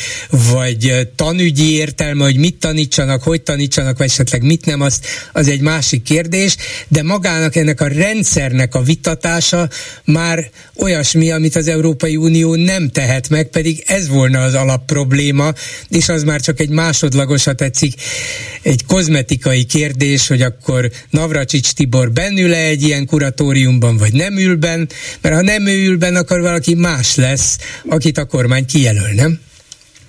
vagy 0.51 1.09
tanügyi 1.17 1.73
értelme, 1.73 2.25
hogy 2.25 2.37
mit 2.37 2.57
tanítsanak, 2.57 3.23
hogy 3.23 3.43
tanítsanak, 3.43 3.99
vagy 3.99 4.07
esetleg 4.07 4.43
mit 4.43 4.67
nem, 4.67 4.81
az, 4.81 5.01
az 5.33 5.49
egy 5.49 5.61
másik 5.61 6.03
kérdés, 6.03 6.57
de 6.89 7.03
magának 7.03 7.57
ennek 7.57 7.81
a 7.81 7.87
rendszernek 7.87 8.75
a 8.75 8.83
vitatása 8.83 9.69
már 10.05 10.51
olyasmi, 10.77 11.31
amit 11.31 11.57
az 11.57 11.69
Európai 11.69 12.17
Unió 12.17 12.55
nem 12.55 12.89
tehet 12.89 13.29
meg, 13.29 13.49
pedig 13.49 13.83
ez 13.87 13.98
volna 14.07 14.43
az 14.43 14.55
alap 14.55 14.85
probléma, 14.87 15.49
és 15.89 16.09
az 16.09 16.23
már 16.23 16.41
csak 16.41 16.61
egy 16.61 16.69
másodlagos, 16.69 17.45
ha 17.45 17.53
tetszik, 17.53 17.93
egy 18.63 18.87
kozmetikai 18.87 19.65
kérdés, 19.65 20.29
hogy 20.29 20.43
akkor 20.43 20.89
Navracsics 21.11 21.73
Tibor 21.73 22.11
bennül-e 22.13 22.63
egy 22.63 22.83
ilyen 22.83 23.07
kuratóriumban, 23.07 23.97
vagy 23.97 24.13
nem 24.13 24.37
ül 24.37 24.57
benn, 24.57 24.87
mert 25.23 25.35
ha 25.35 25.43
nem 25.43 25.67
ül 25.67 25.97
benn, 25.97 26.17
akkor 26.17 26.41
valaki 26.41 26.75
más 26.75 27.17
lesz, 27.17 27.59
akit 27.89 28.19
a 28.19 28.27
kormány 28.27 28.67
kijelöl, 28.67 29.13
nem? 29.15 29.41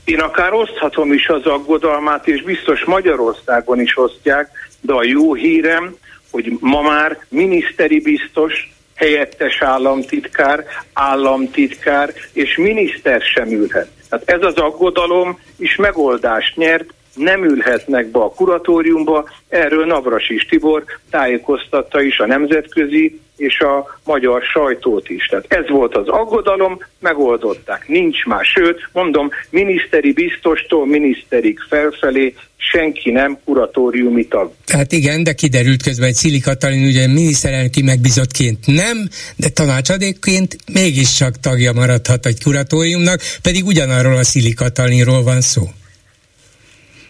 Én 0.04 0.20
akár 0.20 0.54
oszthatom 0.54 1.14
is 1.14 1.28
az 1.28 1.46
aggodalmát, 1.46 2.28
és 2.28 2.44
biztos 2.44 2.84
Magyarországon 2.86 3.82
is 3.82 3.98
osztják, 3.98 4.50
de 4.82 4.94
a 4.94 5.04
jó 5.04 5.34
hírem, 5.34 5.96
hogy 6.32 6.58
ma 6.60 6.82
már 6.82 7.18
miniszteri 7.30 8.00
biztos, 8.00 8.72
helyettes 9.00 9.62
államtitkár, 9.62 10.64
államtitkár 10.94 12.14
és 12.34 12.58
miniszter 12.58 13.22
sem 13.22 13.52
ülhet. 13.52 13.90
Tehát 14.10 14.30
ez 14.30 14.44
az 14.44 14.56
aggodalom 14.56 15.40
is 15.58 15.76
megoldást 15.76 16.56
nyert, 16.56 16.94
nem 17.20 17.44
ülhetnek 17.44 18.08
be 18.08 18.20
a 18.20 18.30
kuratóriumba, 18.30 19.30
erről 19.50 19.86
Navrasis 19.86 20.46
Tibor 20.46 20.84
tájékoztatta 21.10 22.02
is 22.02 22.18
a 22.18 22.26
nemzetközi 22.26 23.20
és 23.38 23.60
a 23.60 24.00
magyar 24.04 24.42
sajtót 24.42 25.10
is. 25.10 25.26
Tehát 25.26 25.46
ez 25.48 25.70
volt 25.70 25.96
az 25.96 26.08
aggodalom, 26.08 26.78
megoldották. 27.00 27.88
Nincs 27.88 28.26
más. 28.26 28.48
Sőt, 28.56 28.90
mondom, 28.94 29.30
miniszteri 29.50 30.14
biztostól 30.14 30.88
miniszterig 30.88 31.60
felfelé 31.70 32.36
senki 32.58 33.12
nem 33.12 33.38
kuratóriumi 33.46 34.28
tag. 34.28 34.52
Hát 34.68 34.92
igen, 34.92 35.24
de 35.24 35.34
kiderült 35.34 35.84
közben, 35.84 36.06
hogy 36.06 36.16
Szili 36.16 36.40
Katalin 36.40 36.88
ugye 36.88 37.08
miniszterelnöki 37.08 37.82
megbizottként 37.82 38.66
nem, 38.66 39.08
de 39.36 39.50
tanácsadékként 39.50 40.56
mégiscsak 40.74 41.40
tagja 41.40 41.74
maradhat 41.74 42.26
egy 42.26 42.44
kuratóriumnak, 42.44 43.22
pedig 43.42 43.66
ugyanarról 43.66 44.18
a 44.18 44.24
Szili 44.24 44.54
Katalinról 44.54 45.24
van 45.24 45.42
szó. 45.42 45.62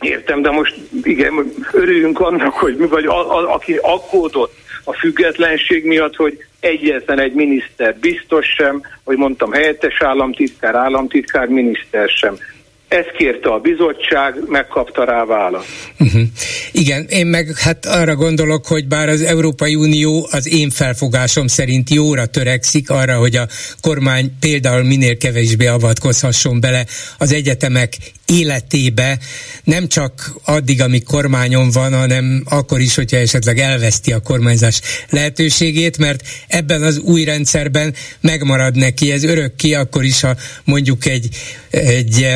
Értem, 0.01 0.41
de 0.41 0.49
most 0.49 0.75
igen, 1.03 1.53
örüljünk 1.71 2.19
annak, 2.19 2.53
hogy 2.53 2.75
mi 2.75 2.87
vagy, 2.87 3.05
a, 3.05 3.37
a, 3.37 3.53
aki 3.53 3.75
aggódott 3.75 4.57
a 4.83 4.93
függetlenség 4.93 5.85
miatt, 5.85 6.15
hogy 6.15 6.45
egyetlen 6.59 7.19
egy 7.19 7.33
miniszter 7.33 7.95
biztos 7.95 8.45
sem, 8.45 8.81
hogy 9.03 9.17
mondtam, 9.17 9.51
helyettes 9.51 10.01
államtitkár, 10.01 10.75
államtitkár, 10.75 11.47
miniszter 11.47 12.09
sem. 12.09 12.37
Ezt 12.89 13.11
kérte 13.17 13.49
a 13.49 13.59
bizottság, 13.59 14.33
megkapta 14.47 15.03
rá 15.03 15.25
választ. 15.25 15.67
Uh-huh. 15.99 16.21
Igen, 16.71 17.05
én 17.09 17.25
meg 17.25 17.51
hát 17.55 17.85
arra 17.85 18.15
gondolok, 18.15 18.65
hogy 18.67 18.87
bár 18.87 19.09
az 19.09 19.21
Európai 19.21 19.75
Unió 19.75 20.27
az 20.31 20.53
én 20.53 20.69
felfogásom 20.69 21.47
szerint 21.47 21.89
jóra 21.89 22.25
törekszik 22.25 22.89
arra, 22.89 23.17
hogy 23.17 23.35
a 23.35 23.47
kormány 23.81 24.37
például 24.39 24.83
minél 24.83 25.17
kevésbé 25.17 25.67
avatkozhasson 25.67 26.59
bele 26.59 26.85
az 27.17 27.31
egyetemek 27.31 27.97
életébe, 28.29 29.17
nem 29.63 29.87
csak 29.87 30.33
addig, 30.45 30.81
amíg 30.81 31.03
kormányon 31.03 31.69
van, 31.69 31.93
hanem 31.93 32.43
akkor 32.49 32.79
is, 32.79 32.95
hogyha 32.95 33.17
esetleg 33.17 33.59
elveszti 33.59 34.11
a 34.11 34.19
kormányzás 34.19 34.81
lehetőségét, 35.09 35.97
mert 35.97 36.21
ebben 36.47 36.83
az 36.83 36.97
új 36.97 37.23
rendszerben 37.23 37.93
megmarad 38.21 38.75
neki 38.75 39.11
ez 39.11 39.23
örökké, 39.23 39.73
akkor 39.73 40.03
is, 40.03 40.21
ha 40.21 40.35
mondjuk 40.63 41.05
egy, 41.05 41.29
egy 41.69 42.27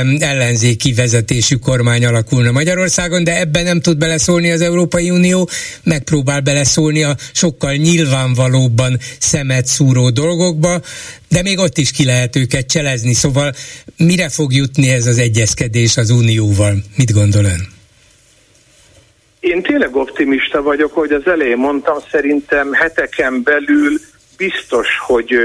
ellenzéki 0.43 0.93
vezetésű 0.93 1.55
kormány 1.55 2.05
alakulna 2.05 2.51
Magyarországon, 2.51 3.23
de 3.23 3.39
ebben 3.39 3.63
nem 3.63 3.79
tud 3.81 3.97
beleszólni 3.97 4.51
az 4.51 4.61
Európai 4.61 5.09
Unió, 5.09 5.49
megpróbál 5.83 6.41
beleszólni 6.41 7.03
a 7.03 7.15
sokkal 7.33 7.73
nyilvánvalóbban 7.73 8.97
szemet 9.19 9.65
szúró 9.65 10.09
dolgokba, 10.09 10.81
de 11.29 11.41
még 11.41 11.59
ott 11.59 11.77
is 11.77 11.91
ki 11.91 12.05
lehet 12.05 12.35
őket 12.35 12.67
cselezni, 12.67 13.13
szóval 13.13 13.51
mire 13.97 14.29
fog 14.29 14.53
jutni 14.53 14.89
ez 14.89 15.07
az 15.07 15.17
egyezkedés 15.17 15.97
az 15.97 16.09
Unióval? 16.09 16.75
Mit 16.97 17.13
gondol 17.13 17.43
ön? 17.43 17.67
Én 19.39 19.61
tényleg 19.61 19.95
optimista 19.95 20.61
vagyok, 20.61 20.93
hogy 20.93 21.11
az 21.11 21.27
elején 21.27 21.57
mondtam, 21.57 21.97
szerintem 22.11 22.73
heteken 22.73 23.43
belül 23.43 23.99
biztos, 24.37 24.87
hogy 25.05 25.35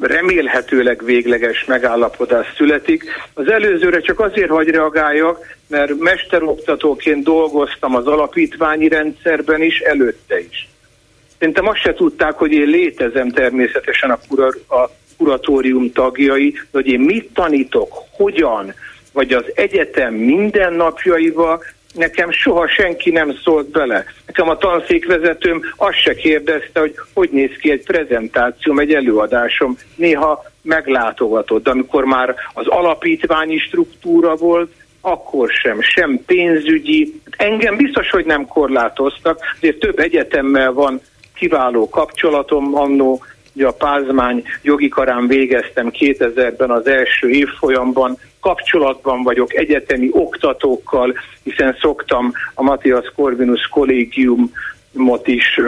remélhetőleg 0.00 1.04
végleges 1.04 1.64
megállapodás 1.64 2.46
születik. 2.56 3.04
Az 3.34 3.50
előzőre 3.50 4.00
csak 4.00 4.20
azért 4.20 4.50
hagy 4.50 4.68
reagáljak, 4.68 5.56
mert 5.66 5.98
mesteroktatóként 5.98 7.24
dolgoztam 7.24 7.94
az 7.94 8.06
alapítványi 8.06 8.88
rendszerben 8.88 9.62
is, 9.62 9.78
előtte 9.78 10.40
is. 10.40 10.68
Szerintem 11.38 11.66
azt 11.66 11.80
se 11.80 11.94
tudták, 11.94 12.32
hogy 12.32 12.52
én 12.52 12.66
létezem 12.66 13.30
természetesen 13.30 14.10
a, 14.10 14.18
kura, 14.28 14.46
a 14.68 14.90
kuratórium 15.16 15.92
tagjai, 15.92 16.54
hogy 16.72 16.86
én 16.86 17.00
mit 17.00 17.30
tanítok, 17.34 17.92
hogyan, 18.10 18.74
vagy 19.12 19.32
az 19.32 19.44
egyetem 19.54 20.14
mindennapjaival, 20.14 21.62
nekem 21.94 22.30
soha 22.30 22.68
senki 22.68 23.10
nem 23.10 23.34
szólt 23.44 23.70
bele. 23.70 24.04
Nekem 24.26 24.48
a 24.48 24.56
tanszékvezetőm 24.56 25.60
azt 25.76 26.00
se 26.00 26.14
kérdezte, 26.14 26.80
hogy 26.80 26.94
hogy 27.14 27.28
néz 27.32 27.56
ki 27.60 27.70
egy 27.70 27.84
prezentációm, 27.84 28.78
egy 28.78 28.94
előadásom. 28.94 29.76
Néha 29.94 30.44
meglátogatott, 30.62 31.64
de 31.64 31.70
amikor 31.70 32.04
már 32.04 32.34
az 32.54 32.66
alapítványi 32.66 33.58
struktúra 33.58 34.34
volt, 34.34 34.72
akkor 35.00 35.50
sem, 35.50 35.80
sem 35.80 36.22
pénzügyi. 36.26 37.20
Engem 37.36 37.76
biztos, 37.76 38.10
hogy 38.10 38.24
nem 38.24 38.46
korlátoztak, 38.46 39.40
azért 39.56 39.78
több 39.78 39.98
egyetemmel 39.98 40.72
van 40.72 41.00
kiváló 41.34 41.88
kapcsolatom, 41.88 42.74
annó 42.74 43.24
Ugye 43.58 43.66
a 43.66 43.72
Pázmány 43.72 44.44
jogi 44.62 44.88
karán 44.88 45.26
végeztem 45.26 45.90
2000-ben 45.92 46.70
az 46.70 46.86
első 46.86 47.28
évfolyamban, 47.28 48.18
kapcsolatban 48.40 49.22
vagyok 49.22 49.54
egyetemi 49.54 50.08
oktatókkal, 50.12 51.18
hiszen 51.42 51.76
szoktam 51.80 52.32
a 52.54 52.62
Matthias 52.62 53.12
Corvinus 53.14 53.66
kollégiumot 53.66 55.26
is 55.26 55.60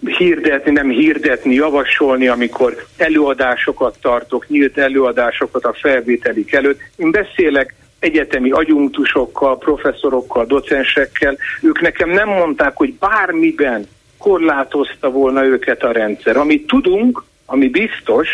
hirdetni, 0.00 0.72
nem 0.72 0.88
hirdetni, 0.88 1.54
javasolni, 1.54 2.28
amikor 2.28 2.84
előadásokat 2.96 3.98
tartok, 4.00 4.48
nyílt 4.48 4.78
előadásokat 4.78 5.64
a 5.64 5.72
felvételik 5.72 6.52
előtt. 6.52 6.80
Én 6.96 7.10
beszélek 7.10 7.74
egyetemi 7.98 8.50
agyunktusokkal, 8.50 9.58
professzorokkal, 9.58 10.44
docensekkel, 10.44 11.36
ők 11.62 11.80
nekem 11.80 12.10
nem 12.10 12.28
mondták, 12.28 12.76
hogy 12.76 12.94
bármiben 12.94 13.86
korlátozta 14.20 15.10
volna 15.10 15.44
őket 15.44 15.82
a 15.82 15.92
rendszer. 15.92 16.36
Amit 16.36 16.66
tudunk, 16.66 17.24
ami 17.46 17.68
biztos, 17.68 18.28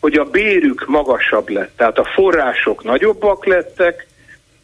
hogy 0.00 0.14
a 0.14 0.24
bérük 0.24 0.86
magasabb 0.86 1.48
lett, 1.48 1.72
tehát 1.76 1.98
a 1.98 2.10
források 2.14 2.84
nagyobbak 2.84 3.46
lettek, 3.46 4.06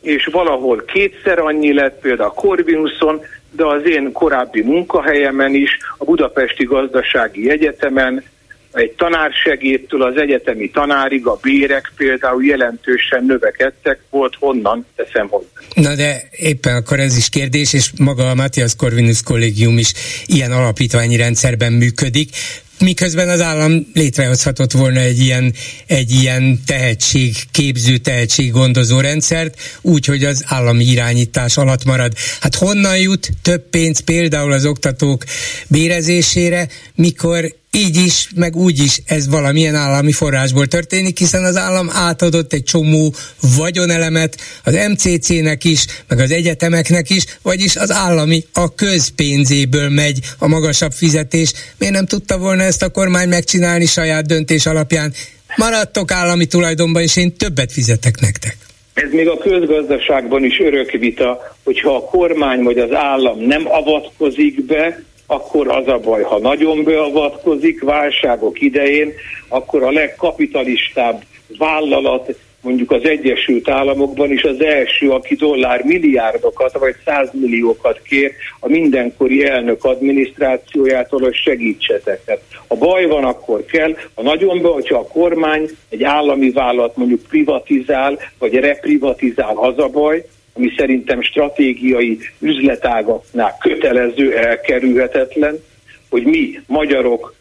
és 0.02 0.26
valahol 0.32 0.84
kétszer 0.84 1.38
annyi 1.38 1.72
lett, 1.72 2.00
például 2.00 2.28
a 2.28 2.32
Corvinuson, 2.32 3.20
de 3.50 3.64
az 3.64 3.84
én 3.84 4.12
korábbi 4.12 4.62
munkahelyemen 4.62 5.54
is, 5.54 5.78
a 5.98 6.04
Budapesti 6.04 6.64
Gazdasági 6.64 7.50
Egyetemen, 7.50 8.24
egy 8.72 8.90
tanársegédtől 8.90 10.02
az 10.02 10.16
egyetemi 10.16 10.70
tanárig 10.70 11.26
a 11.26 11.38
bérek 11.42 11.92
például 11.96 12.44
jelentősen 12.44 13.24
növekedtek, 13.24 14.00
volt 14.10 14.34
honnan, 14.38 14.86
teszem 14.96 15.28
hozzá. 15.28 15.46
Na 15.74 15.94
de 15.94 16.22
éppen 16.30 16.76
akkor 16.76 17.00
ez 17.00 17.16
is 17.16 17.28
kérdés, 17.28 17.72
és 17.72 17.90
maga 17.98 18.30
a 18.30 18.34
Matthias 18.34 18.76
Corvinus 18.76 19.22
kollégium 19.22 19.78
is 19.78 19.92
ilyen 20.26 20.52
alapítványi 20.52 21.16
rendszerben 21.16 21.72
működik 21.72 22.30
miközben 22.80 23.28
az 23.28 23.40
állam 23.40 23.86
létrehozhatott 23.94 24.72
volna 24.72 25.00
egy 25.00 25.18
ilyen, 25.18 25.54
egy 25.86 26.10
ilyen 26.10 26.60
tehetség, 26.66 27.34
képző 27.50 27.96
tehetséggondozó 27.96 29.00
rendszert, 29.00 29.60
úgy, 29.82 30.06
hogy 30.06 30.24
az 30.24 30.44
állami 30.46 30.84
irányítás 30.84 31.56
alatt 31.56 31.84
marad. 31.84 32.12
Hát 32.40 32.54
honnan 32.54 32.98
jut 32.98 33.30
több 33.42 33.68
pénz 33.70 34.00
például 34.00 34.52
az 34.52 34.66
oktatók 34.66 35.24
bérezésére, 35.68 36.68
mikor 36.94 37.54
így 37.72 37.96
is, 37.96 38.28
meg 38.34 38.56
úgy 38.56 38.78
is 38.78 39.00
ez 39.06 39.28
valamilyen 39.28 39.74
állami 39.74 40.12
forrásból 40.12 40.66
történik, 40.66 41.18
hiszen 41.18 41.44
az 41.44 41.56
állam 41.56 41.90
átadott 41.92 42.52
egy 42.52 42.62
csomó 42.62 43.14
vagyonelemet 43.56 44.36
az 44.64 44.78
MCC-nek 44.88 45.64
is, 45.64 45.84
meg 46.08 46.18
az 46.18 46.30
egyetemeknek 46.30 47.10
is, 47.10 47.24
vagyis 47.42 47.76
az 47.76 47.90
állami 47.90 48.44
a 48.52 48.74
közpénzéből 48.74 49.88
megy 49.88 50.18
a 50.38 50.48
magasabb 50.48 50.92
fizetés. 50.92 51.52
Miért 51.78 51.94
nem 51.94 52.06
tudta 52.06 52.38
volna 52.38 52.62
ezt 52.62 52.82
a 52.82 52.90
kormány 52.90 53.28
megcsinálni 53.28 53.86
saját 53.86 54.26
döntés 54.26 54.66
alapján? 54.66 55.12
Maradtok 55.56 56.10
állami 56.10 56.46
tulajdonban, 56.46 57.02
és 57.02 57.16
én 57.16 57.36
többet 57.36 57.72
fizetek 57.72 58.20
nektek. 58.20 58.56
Ez 58.94 59.10
még 59.12 59.28
a 59.28 59.38
közgazdaságban 59.38 60.44
is 60.44 60.60
örök 60.60 60.90
vita, 60.90 61.56
hogyha 61.64 61.94
a 61.94 62.04
kormány 62.04 62.62
vagy 62.62 62.78
az 62.78 62.92
állam 62.92 63.38
nem 63.38 63.62
avatkozik 63.66 64.64
be, 64.64 65.02
akkor 65.30 65.68
az 65.68 65.88
a 65.88 65.98
baj, 65.98 66.22
ha 66.22 66.38
nagyon 66.38 66.84
beavatkozik 66.84 67.82
válságok 67.82 68.60
idején, 68.60 69.12
akkor 69.48 69.82
a 69.82 69.90
legkapitalistább 69.90 71.22
vállalat 71.58 72.34
mondjuk 72.60 72.90
az 72.90 73.04
Egyesült 73.04 73.68
Államokban 73.68 74.32
is 74.32 74.42
az 74.42 74.62
első, 74.62 75.10
aki 75.10 75.34
dollár 75.34 75.84
milliárdokat 75.84 76.78
vagy 76.78 76.94
százmilliókat 77.04 78.02
kér 78.02 78.32
a 78.60 78.68
mindenkori 78.68 79.44
elnök 79.44 79.84
adminisztrációjától, 79.84 81.20
hogy 81.20 81.34
segítsetek. 81.34 82.24
Tehát, 82.24 82.42
ha 82.68 82.74
baj 82.74 83.06
van, 83.06 83.24
akkor 83.24 83.64
kell. 83.64 83.96
Ha 84.14 84.22
nagyon 84.22 84.62
be, 84.62 84.68
hogyha 84.68 84.98
a 84.98 85.06
kormány 85.06 85.68
egy 85.88 86.02
állami 86.02 86.50
vállalat 86.50 86.96
mondjuk 86.96 87.22
privatizál, 87.28 88.18
vagy 88.38 88.54
reprivatizál, 88.54 89.56
az 89.56 89.78
a 89.78 89.88
baj, 89.88 90.24
ami 90.58 90.72
szerintem 90.76 91.22
stratégiai 91.22 92.18
üzletágaknál 92.38 93.56
kötelező, 93.60 94.36
elkerülhetetlen, 94.36 95.58
hogy 96.10 96.22
mi, 96.22 96.60
magyarok, 96.66 97.34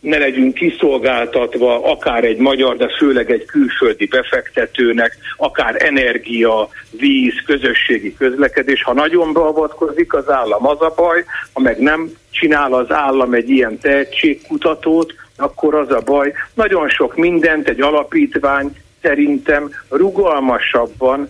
ne 0.00 0.18
legyünk 0.18 0.54
kiszolgáltatva 0.54 1.90
akár 1.90 2.24
egy 2.24 2.36
magyar, 2.36 2.76
de 2.76 2.88
főleg 2.98 3.30
egy 3.30 3.44
külföldi 3.44 4.06
befektetőnek, 4.06 5.16
akár 5.36 5.74
energia, 5.78 6.68
víz, 6.90 7.34
közösségi 7.46 8.14
közlekedés. 8.14 8.82
Ha 8.82 8.92
nagyon 8.92 9.32
beavatkozik 9.32 10.14
az 10.14 10.30
állam, 10.30 10.66
az 10.66 10.80
a 10.80 10.92
baj, 10.96 11.24
ha 11.52 11.60
meg 11.60 11.78
nem 11.78 12.10
csinál 12.30 12.72
az 12.72 12.90
állam 12.90 13.34
egy 13.34 13.50
ilyen 13.50 13.78
tehetségkutatót, 13.78 15.14
akkor 15.36 15.74
az 15.74 15.90
a 15.90 16.00
baj. 16.04 16.32
Nagyon 16.54 16.88
sok 16.88 17.16
mindent 17.16 17.68
egy 17.68 17.80
alapítvány 17.80 18.76
szerintem 19.02 19.70
rugalmasabban 19.88 21.28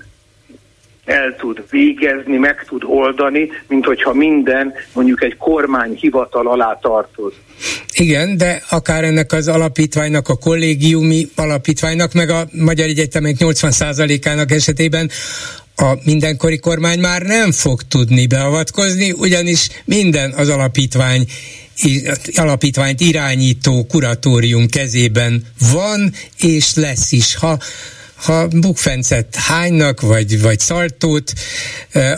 el 1.07 1.37
tud 1.39 1.65
végezni, 1.71 2.37
meg 2.37 2.65
tud 2.69 2.83
oldani, 2.85 3.49
mint 3.69 3.85
hogyha 3.85 4.13
minden 4.13 4.73
mondjuk 4.93 5.23
egy 5.23 5.37
kormány 5.37 5.95
hivatal 5.95 6.47
alá 6.47 6.79
tartoz. 6.83 7.33
Igen, 7.95 8.37
de 8.37 8.63
akár 8.71 9.05
ennek 9.05 9.33
az 9.33 9.49
alapítványnak, 9.49 10.29
a 10.29 10.37
kollégiumi 10.37 11.29
alapítványnak, 11.37 12.13
meg 12.13 12.31
a 12.31 12.47
Magyar 12.53 12.89
Egyetemek 12.89 13.37
80%-ának 13.39 14.51
esetében 14.51 15.11
a 15.77 15.95
mindenkori 16.05 16.59
kormány 16.59 16.99
már 16.99 17.23
nem 17.23 17.53
fog 17.53 17.83
tudni 17.83 18.27
beavatkozni, 18.27 19.13
ugyanis 19.13 19.69
minden 19.85 20.33
az 20.33 20.49
alapítvány 20.49 21.27
alapítványt 22.35 23.01
irányító 23.01 23.85
kuratórium 23.85 24.69
kezében 24.69 25.43
van, 25.73 26.13
és 26.39 26.75
lesz 26.75 27.13
is. 27.13 27.35
Ha 27.35 27.59
ha 28.27 28.49
bukfencet 28.49 29.35
hánynak, 29.35 30.01
vagy, 30.01 30.43
vagy 30.43 30.59
szaltót, 30.59 31.33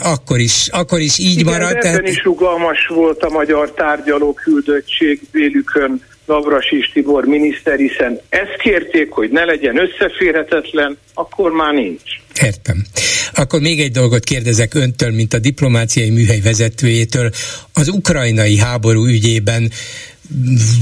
akkor 0.01 0.39
is, 0.39 0.67
akkor 0.71 0.99
is 0.99 1.17
így 1.17 1.39
Igen, 1.39 1.53
marad. 1.53 1.77
Ebben 1.85 2.05
is 2.05 2.23
rugalmas 2.23 2.87
volt 2.87 3.23
a 3.23 3.29
magyar 3.29 3.71
tárgyaló 3.71 4.33
küldöttség 4.33 5.21
vélükön 5.31 6.01
Navrasis 6.25 6.91
Tibor 6.93 7.25
miniszter, 7.25 7.77
hiszen 7.77 8.19
ezt 8.29 8.55
kérték, 8.61 9.11
hogy 9.11 9.29
ne 9.31 9.43
legyen 9.43 9.77
összeférhetetlen, 9.77 10.97
akkor 11.13 11.51
már 11.51 11.73
nincs. 11.73 12.01
Értem. 12.41 12.85
Akkor 13.33 13.59
még 13.59 13.79
egy 13.79 13.91
dolgot 13.91 14.23
kérdezek 14.23 14.73
öntől, 14.73 15.11
mint 15.11 15.33
a 15.33 15.39
diplomáciai 15.39 16.09
műhely 16.09 16.39
vezetőjétől. 16.39 17.29
Az 17.73 17.89
ukrajnai 17.89 18.57
háború 18.57 19.05
ügyében 19.05 19.71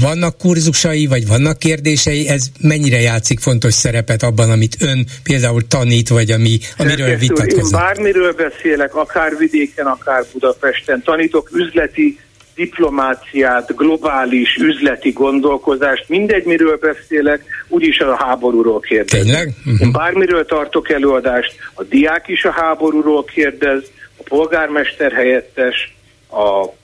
vannak 0.00 0.38
kurzusai, 0.38 1.06
vagy 1.06 1.26
vannak 1.26 1.58
kérdései, 1.58 2.28
ez 2.28 2.46
mennyire 2.60 3.00
játszik 3.00 3.40
fontos 3.40 3.74
szerepet 3.74 4.22
abban, 4.22 4.50
amit 4.50 4.76
ön 4.80 5.06
például 5.22 5.66
tanít, 5.66 6.08
vagy 6.08 6.30
ami, 6.30 6.58
amiről 6.76 7.16
vitatkozik? 7.16 7.64
Én 7.64 7.70
bármiről 7.70 8.32
beszélek, 8.32 8.94
akár 8.94 9.36
vidéken, 9.38 9.86
akár 9.86 10.24
Budapesten, 10.32 11.02
tanítok 11.02 11.50
üzleti 11.52 12.18
diplomáciát, 12.54 13.76
globális 13.76 14.56
üzleti 14.56 15.10
gondolkozást, 15.10 16.08
mindegy, 16.08 16.44
miről 16.44 16.76
beszélek, 16.76 17.42
úgyis 17.68 17.98
a 17.98 18.16
háborúról 18.24 18.80
kérdez. 18.80 19.20
Tényleg? 19.20 19.54
Uh-huh. 19.58 19.80
Én 19.80 19.92
bármiről 19.92 20.44
tartok 20.44 20.90
előadást, 20.90 21.54
a 21.74 21.82
diák 21.82 22.28
is 22.28 22.44
a 22.44 22.50
háborúról 22.50 23.24
kérdez, 23.24 23.82
a 24.16 24.22
polgármester 24.22 25.12
helyettes, 25.12 25.96
a 26.30 26.76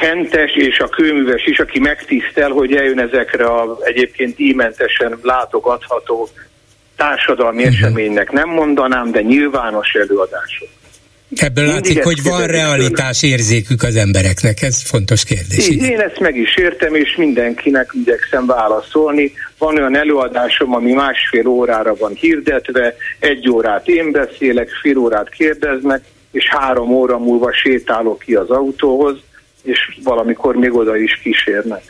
hentes 0.00 0.54
és 0.54 0.78
a 0.78 0.88
kőműves 0.88 1.44
is, 1.46 1.58
aki 1.58 1.78
megtisztel, 1.78 2.50
hogy 2.50 2.74
eljön 2.74 3.00
ezekre 3.00 3.44
a 3.44 3.78
egyébként 3.80 4.38
ímentesen 4.38 5.18
látogatható 5.22 6.28
társadalmi 6.96 7.62
uh-huh. 7.62 7.76
eseménynek. 7.76 8.30
Nem 8.30 8.48
mondanám, 8.48 9.10
de 9.10 9.20
nyilvános 9.20 9.92
előadások. 9.92 10.68
Ebből 11.36 11.64
Mindig 11.64 11.82
látszik, 11.82 12.02
hogy 12.04 12.22
van 12.22 12.46
realitás 12.46 13.22
érzékük 13.22 13.82
az 13.82 13.96
embereknek, 13.96 14.62
ez 14.62 14.82
fontos 14.82 15.24
kérdés. 15.24 15.68
Én, 15.68 15.84
én 15.84 16.00
ezt 16.00 16.20
meg 16.20 16.36
is 16.36 16.56
értem, 16.56 16.94
és 16.94 17.16
mindenkinek 17.16 17.90
igyekszem 17.92 18.46
válaszolni. 18.46 19.32
Van 19.58 19.76
olyan 19.76 19.96
előadásom, 19.96 20.74
ami 20.74 20.92
másfél 20.92 21.46
órára 21.46 21.94
van 21.94 22.12
hirdetve, 22.12 22.94
egy 23.18 23.50
órát 23.50 23.88
én 23.88 24.10
beszélek, 24.10 24.68
fél 24.82 24.98
órát 24.98 25.28
kérdeznek, 25.28 26.04
és 26.32 26.48
három 26.48 26.90
óra 26.90 27.18
múlva 27.18 27.52
sétálok 27.52 28.18
ki 28.18 28.34
az 28.34 28.50
autóhoz, 28.50 29.16
és 29.62 29.98
valamikor 30.04 30.56
még 30.56 30.74
oda 30.74 30.96
is 30.96 31.20
kísérnek. 31.22 31.82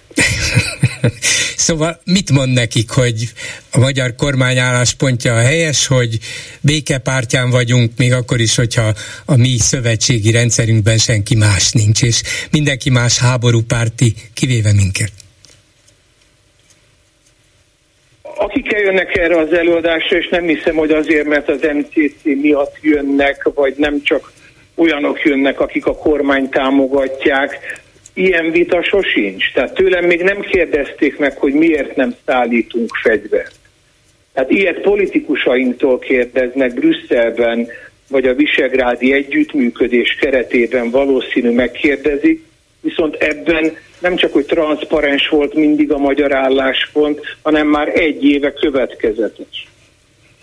szóval 1.66 2.00
mit 2.04 2.30
mond 2.30 2.52
nekik, 2.52 2.90
hogy 2.90 3.28
a 3.72 3.78
magyar 3.78 4.14
kormány 4.14 4.58
álláspontja 4.58 5.34
a 5.34 5.40
helyes, 5.40 5.86
hogy 5.86 6.18
békepártyán 6.60 7.50
vagyunk, 7.50 7.90
még 7.96 8.12
akkor 8.12 8.40
is, 8.40 8.56
hogyha 8.56 8.92
a 9.24 9.36
mi 9.36 9.56
szövetségi 9.58 10.30
rendszerünkben 10.30 10.98
senki 10.98 11.34
más 11.34 11.72
nincs, 11.72 12.02
és 12.02 12.22
mindenki 12.50 12.90
más 12.90 13.18
háborúpárti, 13.18 14.14
kivéve 14.34 14.72
minket? 14.72 15.12
Akik 18.22 18.72
eljönnek 18.72 19.16
erre 19.16 19.38
az 19.38 19.52
előadásra, 19.52 20.16
és 20.16 20.28
nem 20.28 20.44
hiszem, 20.44 20.74
hogy 20.76 20.90
azért, 20.90 21.26
mert 21.26 21.48
az 21.48 21.60
MCC 21.60 22.24
miatt 22.40 22.76
jönnek, 22.80 23.50
vagy 23.54 23.74
nem 23.76 24.02
csak 24.02 24.32
olyanok 24.80 25.22
jönnek, 25.22 25.60
akik 25.60 25.86
a 25.86 25.96
kormány 25.96 26.48
támogatják. 26.48 27.80
Ilyen 28.14 28.50
vita 28.50 28.82
sosincs. 28.82 29.52
Tehát 29.52 29.74
tőlem 29.74 30.04
még 30.04 30.22
nem 30.22 30.40
kérdezték 30.40 31.18
meg, 31.18 31.36
hogy 31.38 31.52
miért 31.52 31.96
nem 31.96 32.14
szállítunk 32.26 32.90
fegyvert. 33.02 33.54
Tehát 34.32 34.50
ilyet 34.50 34.80
politikusainktól 34.80 35.98
kérdeznek 35.98 36.74
Brüsszelben, 36.74 37.68
vagy 38.08 38.26
a 38.26 38.34
Visegrádi 38.34 39.12
együttműködés 39.12 40.16
keretében 40.20 40.90
valószínű 40.90 41.50
megkérdezik, 41.50 42.44
viszont 42.80 43.14
ebben 43.14 43.76
nem 43.98 44.16
csak, 44.16 44.32
hogy 44.32 44.46
transzparens 44.46 45.28
volt 45.28 45.54
mindig 45.54 45.92
a 45.92 45.98
magyar 45.98 46.34
álláspont, 46.34 47.20
hanem 47.42 47.66
már 47.66 47.88
egy 47.88 48.24
éve 48.24 48.52
következetes. 48.52 49.68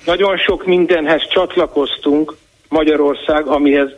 Nagyon 0.06 0.38
sok 0.38 0.66
mindenhez 0.66 1.28
csatlakoztunk 1.30 2.36
Magyarország, 2.70 3.46
amihez 3.46 3.90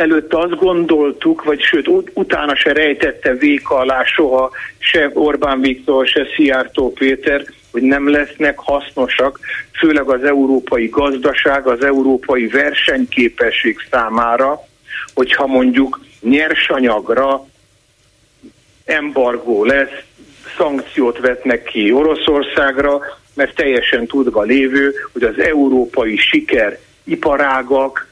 előtt 0.00 0.34
azt 0.34 0.56
gondoltuk, 0.56 1.44
vagy 1.44 1.60
sőt 1.60 1.90
utána 2.14 2.56
se 2.56 2.72
rejtette 2.72 3.34
véka 3.34 3.76
alá 3.76 4.04
soha 4.04 4.50
se 4.78 5.10
Orbán 5.14 5.60
Viktor, 5.60 6.06
se 6.06 6.26
Szijjártó 6.34 6.92
Péter, 6.92 7.44
hogy 7.70 7.82
nem 7.82 8.10
lesznek 8.10 8.58
hasznosak, 8.58 9.40
főleg 9.78 10.08
az 10.10 10.24
európai 10.24 10.86
gazdaság, 10.86 11.66
az 11.66 11.84
európai 11.84 12.46
versenyképesség 12.46 13.76
számára, 13.90 14.60
hogyha 15.14 15.46
mondjuk 15.46 16.00
nyersanyagra 16.20 17.46
embargó 18.84 19.64
lesz, 19.64 20.02
szankciót 20.56 21.18
vetnek 21.18 21.62
ki 21.62 21.92
Oroszországra, 21.92 23.00
mert 23.34 23.54
teljesen 23.54 24.06
tudva 24.06 24.42
lévő, 24.42 24.94
hogy 25.12 25.22
az 25.22 25.38
európai 25.38 26.16
siker 26.16 26.78
iparágak, 27.04 28.09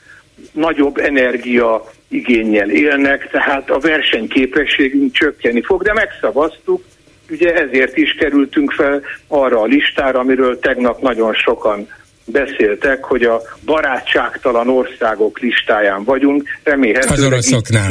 nagyobb 0.52 0.98
energia 0.98 1.84
igényel 2.08 2.70
élnek, 2.70 3.30
tehát 3.30 3.70
a 3.70 3.78
versenyképességünk 3.78 5.12
csökkeni 5.12 5.62
fog, 5.62 5.82
de 5.82 5.92
megszavaztuk, 5.92 6.84
ugye 7.30 7.54
ezért 7.54 7.96
is 7.96 8.12
kerültünk 8.12 8.72
fel 8.72 9.02
arra 9.26 9.60
a 9.60 9.64
listára, 9.64 10.18
amiről 10.18 10.58
tegnap 10.58 11.00
nagyon 11.00 11.34
sokan 11.34 11.88
beszéltek, 12.24 13.04
hogy 13.04 13.22
a 13.22 13.40
barátságtalan 13.64 14.68
országok 14.68 15.38
listáján 15.38 16.04
vagyunk. 16.04 16.48
Remélhetőleg 16.62 17.42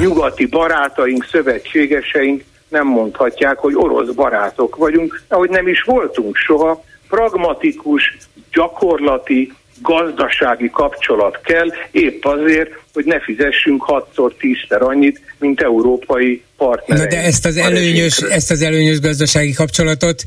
nyugati 0.01 0.45
barátaink, 0.45 1.25
szövetségeseink 1.31 2.43
nem 2.67 2.87
mondhatják, 2.87 3.57
hogy 3.57 3.73
orosz 3.75 4.13
barátok 4.13 4.75
vagyunk, 4.75 5.21
ahogy 5.27 5.49
nem 5.49 5.67
is 5.67 5.81
voltunk 5.81 6.35
soha. 6.35 6.83
Pragmatikus, 7.09 8.17
gyakorlati, 8.51 9.53
gazdasági 9.81 10.69
kapcsolat 10.69 11.39
kell, 11.43 11.67
épp 11.91 12.23
azért, 12.25 12.69
hogy 12.93 13.05
ne 13.05 13.19
fizessünk 13.19 13.83
6-szor, 13.87 14.31
10-szer 14.41 14.79
annyit, 14.79 15.21
mint 15.39 15.61
európai 15.61 16.43
partnereink. 16.57 17.11
Na 17.11 17.17
de 17.17 17.23
ezt 17.23 17.45
az, 17.45 17.57
előnyös, 17.57 18.17
ezt 18.17 18.51
az 18.51 18.61
előnyös 18.61 18.99
gazdasági 18.99 19.53
kapcsolatot 19.53 20.23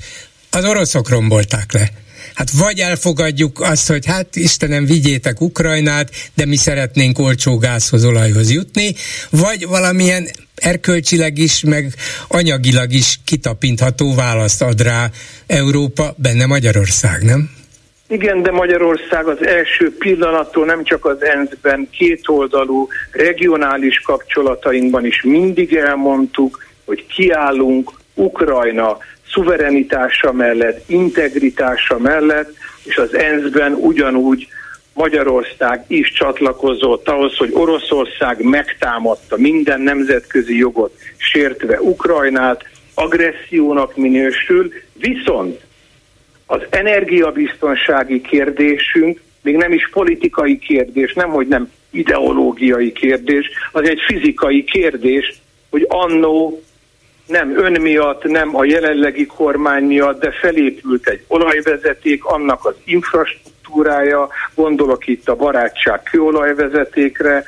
az 0.51 0.65
oroszok 0.65 1.09
rombolták 1.09 1.73
le. 1.73 1.89
Hát 2.35 2.51
vagy 2.51 2.79
elfogadjuk 2.79 3.61
azt, 3.61 3.89
hogy 3.89 4.07
hát 4.07 4.37
Istenem, 4.37 4.85
vigyétek 4.85 5.41
Ukrajnát, 5.41 6.11
de 6.35 6.47
mi 6.47 6.57
szeretnénk 6.57 7.19
olcsó 7.19 7.59
gázhoz, 7.59 8.05
olajhoz 8.05 8.51
jutni, 8.51 8.95
vagy 9.31 9.67
valamilyen 9.67 10.29
erkölcsileg 10.55 11.39
is, 11.39 11.63
meg 11.65 11.95
anyagilag 12.29 12.93
is 12.93 13.21
kitapintható 13.25 14.15
választ 14.15 14.63
ad 14.63 14.83
rá 14.83 15.11
Európa, 15.47 16.15
benne 16.17 16.47
Magyarország, 16.47 17.23
nem? 17.23 17.51
Igen, 18.11 18.43
de 18.43 18.51
Magyarország 18.51 19.27
az 19.27 19.47
első 19.47 19.97
pillanattól 19.97 20.65
nem 20.65 20.85
csak 20.85 21.05
az 21.05 21.25
ENSZ-ben 21.25 21.89
kétoldalú 21.91 22.89
regionális 23.13 24.01
kapcsolatainkban 24.01 25.05
is 25.05 25.23
mindig 25.23 25.75
elmondtuk, 25.75 26.65
hogy 26.85 27.07
kiállunk 27.07 27.91
Ukrajna 28.15 28.99
szuverenitása 29.33 30.33
mellett, 30.33 30.89
integritása 30.89 31.99
mellett, 31.99 32.55
és 32.85 32.97
az 32.97 33.15
ENSZ-ben 33.15 33.73
ugyanúgy 33.73 34.49
Magyarország 34.93 35.85
is 35.87 36.13
csatlakozott 36.13 37.09
ahhoz, 37.09 37.37
hogy 37.37 37.51
Oroszország 37.53 38.43
megtámadta 38.43 39.37
minden 39.37 39.81
nemzetközi 39.81 40.57
jogot, 40.57 40.93
sértve 41.17 41.81
Ukrajnát, 41.81 42.65
agressziónak 42.95 43.97
minősül, 43.97 44.73
viszont 44.93 45.69
az 46.51 46.63
energiabiztonsági 46.71 48.21
kérdésünk 48.21 49.21
még 49.43 49.57
nem 49.57 49.73
is 49.73 49.89
politikai 49.91 50.59
kérdés, 50.59 51.13
nem 51.13 51.29
hogy 51.29 51.47
nem 51.47 51.71
ideológiai 51.91 52.93
kérdés, 52.93 53.51
az 53.73 53.89
egy 53.89 54.01
fizikai 54.07 54.65
kérdés, 54.65 55.41
hogy 55.71 55.87
annó 55.89 56.63
nem 57.27 57.59
ön 57.59 57.81
miatt, 57.81 58.25
nem 58.25 58.57
a 58.57 58.65
jelenlegi 58.65 59.27
kormány 59.27 59.85
miatt, 59.85 60.21
de 60.21 60.31
felépült 60.31 61.09
egy 61.09 61.25
olajvezeték, 61.27 62.25
annak 62.25 62.65
az 62.65 62.75
infrastruktúrája, 62.85 64.29
gondolok 64.55 65.07
itt 65.07 65.29
a 65.29 65.37
barátság 65.37 66.03
kőolajvezetékre, 66.03 67.45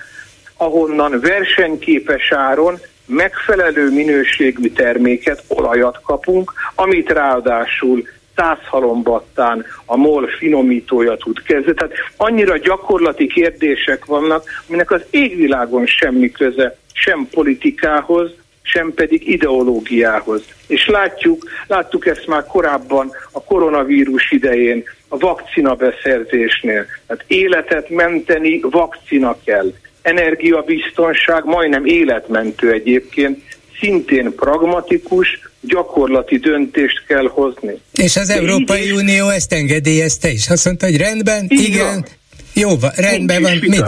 ahonnan 0.57 1.21
versenyképes 1.21 2.33
áron 2.33 2.79
megfelelő 3.07 3.91
minőségű 3.91 4.71
terméket, 4.71 5.45
olajat 5.49 6.01
kapunk, 6.03 6.53
amit 6.75 7.11
ráadásul 7.11 8.09
százhalombattán 8.37 9.65
a 9.85 9.97
MOL 9.97 10.27
finomítója 10.27 11.17
tud 11.17 11.43
kezdeni. 11.43 11.75
Tehát 11.77 11.95
annyira 12.17 12.57
gyakorlati 12.57 13.27
kérdések 13.27 14.05
vannak, 14.05 14.45
aminek 14.69 14.91
az 14.91 15.03
égvilágon 15.11 15.87
semmi 15.87 16.31
köze 16.31 16.77
sem 16.93 17.29
politikához, 17.31 18.31
sem 18.63 18.93
pedig 18.95 19.29
ideológiához. 19.29 20.43
És 20.67 20.87
látjuk, 20.87 21.45
láttuk 21.67 22.07
ezt 22.07 22.27
már 22.27 22.47
korábban 22.47 23.11
a 23.33 23.43
koronavírus 23.43 24.31
idején, 24.31 24.85
a 25.09 25.19
vakcina 25.19 25.75
beszerzésnél. 25.75 26.87
Tehát 27.07 27.25
életet 27.27 27.89
menteni 27.89 28.61
vakcina 28.71 29.37
kell. 29.45 29.73
Energiabiztonság 30.03 31.45
majdnem 31.45 31.85
életmentő 31.85 32.71
egyébként, 32.73 33.43
szintén 33.83 34.35
pragmatikus, 34.37 35.41
gyakorlati 35.61 36.37
döntést 36.37 37.05
kell 37.07 37.29
hozni. 37.29 37.81
És 37.93 38.17
az 38.17 38.31
Európai 38.31 38.85
is... 38.85 38.93
Unió 38.93 39.29
ezt 39.29 39.53
engedélyezte 39.53 40.31
is. 40.31 40.49
Azt 40.49 40.65
mondta, 40.65 40.87
hogy 40.87 40.97
rendben, 40.97 41.47
Így 41.49 41.61
igen, 41.61 41.87
van. 41.87 42.05
Jó, 42.55 42.71
rendben 42.97 43.43
van. 43.43 43.59
Mit? 43.61 43.85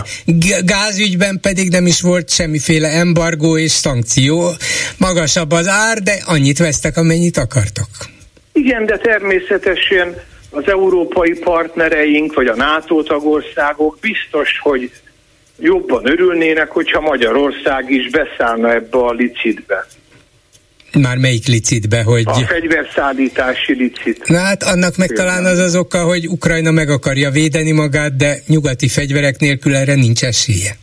Gázügyben 0.64 1.38
pedig 1.40 1.70
nem 1.70 1.86
is 1.86 2.00
volt 2.00 2.30
semmiféle 2.30 2.88
embargó 2.88 3.58
és 3.58 3.70
szankció. 3.70 4.50
Magasabb 4.98 5.52
az 5.52 5.68
ár, 5.68 5.98
de 5.98 6.22
annyit 6.26 6.58
vesztek, 6.58 6.96
amennyit 6.96 7.36
akartok. 7.36 7.88
Igen, 8.52 8.86
de 8.86 8.96
természetesen 8.96 10.14
az 10.50 10.62
európai 10.66 11.32
partnereink, 11.32 12.34
vagy 12.34 12.46
a 12.46 12.56
NATO 12.56 13.02
tagországok 13.02 13.98
biztos, 14.00 14.58
hogy 14.62 14.90
jobban 15.58 16.10
örülnének, 16.10 16.70
hogyha 16.70 17.00
Magyarország 17.00 17.90
is 17.90 18.10
beszállna 18.10 18.72
ebbe 18.72 18.98
a 18.98 19.12
licitbe. 19.12 19.86
Már 21.00 21.16
melyik 21.16 21.46
licitbe, 21.46 22.02
hogy... 22.02 22.22
A 22.26 22.34
fegyverszállítási 22.34 23.74
licit. 23.74 24.28
Na 24.28 24.38
hát 24.38 24.62
annak 24.62 24.96
meg 24.96 25.08
talán 25.08 25.44
az 25.44 25.58
az 25.58 25.76
oka, 25.76 26.02
hogy 26.02 26.28
Ukrajna 26.28 26.70
meg 26.70 26.88
akarja 26.88 27.30
védeni 27.30 27.72
magát, 27.72 28.16
de 28.16 28.36
nyugati 28.46 28.88
fegyverek 28.88 29.38
nélkül 29.38 29.74
erre 29.74 29.94
nincs 29.94 30.24
esélye. 30.24 30.76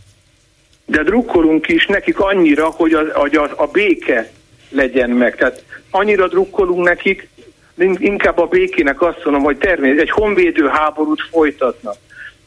De 0.86 1.02
drukkolunk 1.02 1.68
is 1.68 1.86
nekik 1.86 2.18
annyira, 2.18 2.64
hogy, 2.64 2.92
az, 2.92 3.06
hogy 3.12 3.36
az, 3.36 3.50
a 3.56 3.66
béke 3.66 4.30
legyen 4.70 5.10
meg. 5.10 5.36
Tehát 5.36 5.64
annyira 5.90 6.28
drukkolunk 6.28 6.84
nekik, 6.84 7.28
inkább 7.98 8.38
a 8.38 8.46
békének 8.46 9.02
azt 9.02 9.24
mondom, 9.24 9.42
hogy 9.42 9.56
természetesen 9.56 10.06
egy 10.06 10.10
honvédő 10.10 10.66
háborút 10.66 11.20
folytatnak. 11.30 11.96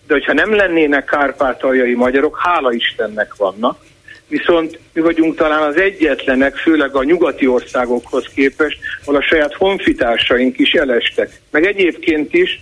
De 0.08 0.14
hogyha 0.14 0.34
nem 0.34 0.54
lennének 0.54 1.06
kárpátaljai 1.06 1.94
magyarok, 1.94 2.40
hála 2.40 2.74
Istennek 2.74 3.36
vannak, 3.36 3.86
viszont 4.28 4.80
mi 4.94 5.02
vagyunk 5.02 5.36
talán 5.36 5.62
az 5.62 5.80
egyetlenek, 5.80 6.56
főleg 6.56 6.96
a 6.96 7.04
nyugati 7.04 7.48
országokhoz 7.48 8.28
képest, 8.36 8.78
ahol 9.04 9.16
a 9.16 9.24
saját 9.24 9.54
honfitársaink 9.54 10.60
is 10.60 10.74
elestek. 10.74 11.42
Meg 11.52 11.66
egyébként 11.66 12.34
is 12.34 12.60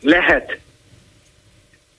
lehet 0.00 0.58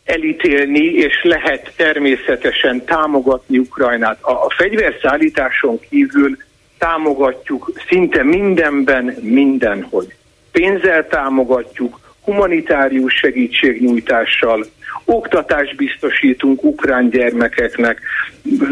elítélni, 0.04 0.86
és 0.86 1.24
lehet 1.24 1.74
természetesen 1.76 2.86
támogatni 2.86 3.58
Ukrajnát. 3.58 4.18
A, 4.22 4.32
a 4.32 4.54
fegyverszállításon 4.58 5.80
kívül 5.90 6.38
támogatjuk 6.78 7.72
szinte 7.88 8.24
mindenben, 8.24 9.06
mindenhogy. 9.22 10.16
Pénzzel 10.52 11.08
támogatjuk, 11.08 12.00
humanitárius 12.23 13.14
segítségnyújtással, 13.14 14.65
oktatást 15.06 15.76
biztosítunk 15.76 16.64
ukrán 16.64 17.10
gyermekeknek, 17.10 18.02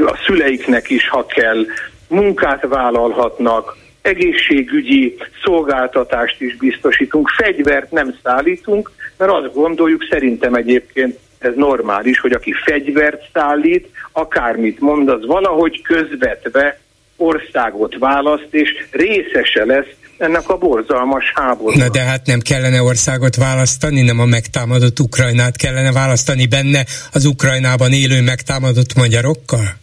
a 0.06 0.20
szüleiknek 0.26 0.90
is, 0.90 1.10
ha 1.10 1.26
kell, 1.26 1.66
munkát 2.08 2.68
vállalhatnak, 2.68 3.78
egészségügyi 4.02 5.18
szolgáltatást 5.44 6.42
is 6.42 6.56
biztosítunk, 6.56 7.30
fegyvert 7.30 7.92
nem 7.92 8.16
szállítunk, 8.24 8.92
mert 9.18 9.32
azt 9.32 9.54
gondoljuk, 9.54 10.06
szerintem 10.10 10.54
egyébként 10.54 11.20
ez 11.40 11.54
normális, 11.56 12.20
hogy 12.20 12.32
aki 12.32 12.54
fegyvert 12.66 13.24
szállít, 13.34 13.88
akármit 14.12 14.80
mond, 14.80 15.10
az 15.10 15.26
valahogy 15.26 15.82
közvetve 15.82 16.80
országot 17.18 17.98
választ, 17.98 18.48
és 18.52 18.70
részese 18.92 19.66
lesz 19.66 19.99
ennek 20.20 20.50
a 20.50 20.58
borzalmas 20.58 21.32
háború. 21.36 21.78
Na 21.78 21.90
de 21.90 22.02
hát 22.02 22.26
nem 22.26 22.40
kellene 22.40 22.82
országot 22.82 23.36
választani, 23.36 24.02
nem 24.02 24.20
a 24.20 24.26
megtámadott 24.26 25.00
Ukrajnát 25.00 25.56
kellene 25.56 25.92
választani 25.92 26.48
benne 26.48 26.86
az 27.14 27.26
Ukrajnában 27.26 27.92
élő 27.92 28.22
megtámadott 28.22 28.96
magyarokkal? 28.96 29.78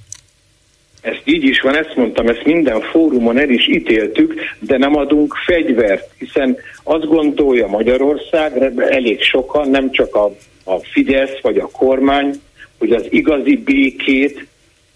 Ezt 1.00 1.22
így 1.24 1.44
is 1.44 1.60
van, 1.60 1.76
ezt 1.76 1.96
mondtam, 1.96 2.28
ezt 2.28 2.44
minden 2.44 2.80
fórumon 2.80 3.38
el 3.38 3.50
is 3.50 3.68
ítéltük, 3.68 4.34
de 4.58 4.78
nem 4.78 4.96
adunk 4.96 5.34
fegyvert, 5.46 6.10
hiszen 6.18 6.56
azt 6.82 7.06
gondolja 7.06 7.66
Magyarország, 7.66 8.72
elég 8.76 9.22
sokan, 9.22 9.70
nem 9.70 9.90
csak 9.90 10.14
a, 10.14 10.24
a 10.64 10.78
Fidesz 10.92 11.40
vagy 11.42 11.58
a 11.58 11.68
kormány, 11.72 12.40
hogy 12.78 12.92
az 12.92 13.06
igazi 13.10 13.56
békét 13.56 14.46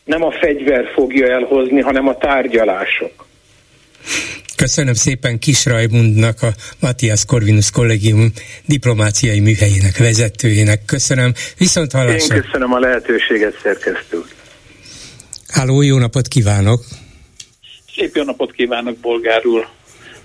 nem 0.05 0.23
a 0.23 0.31
fegyver 0.31 0.85
fogja 0.95 1.27
elhozni, 1.27 1.81
hanem 1.81 2.09
a 2.09 2.17
tárgyalások. 2.17 3.27
Köszönöm 4.61 4.95
szépen 4.95 5.39
Kis 5.39 5.67
Rajmundnak, 5.67 6.43
a 6.43 6.49
Matthias 6.81 7.25
Corvinus 7.25 7.71
Kollégium 7.71 8.33
diplomáciai 8.67 9.41
műhelyének 9.41 9.97
vezetőjének. 9.99 10.85
Köszönöm. 10.85 11.33
Viszont 11.59 11.93
hallásra. 11.93 12.35
Én 12.35 12.43
köszönöm 12.43 12.73
a 12.73 12.79
lehetőséget, 12.79 13.59
szerkesztő. 13.63 14.23
Háló, 15.49 15.83
jó 15.83 15.99
napot 15.99 16.29
kívánok! 16.29 16.85
Szép 17.95 18.17
jó 18.17 18.23
napot 18.23 18.53
kívánok, 18.53 18.97
bolgár 18.99 19.47
úr! 19.47 19.69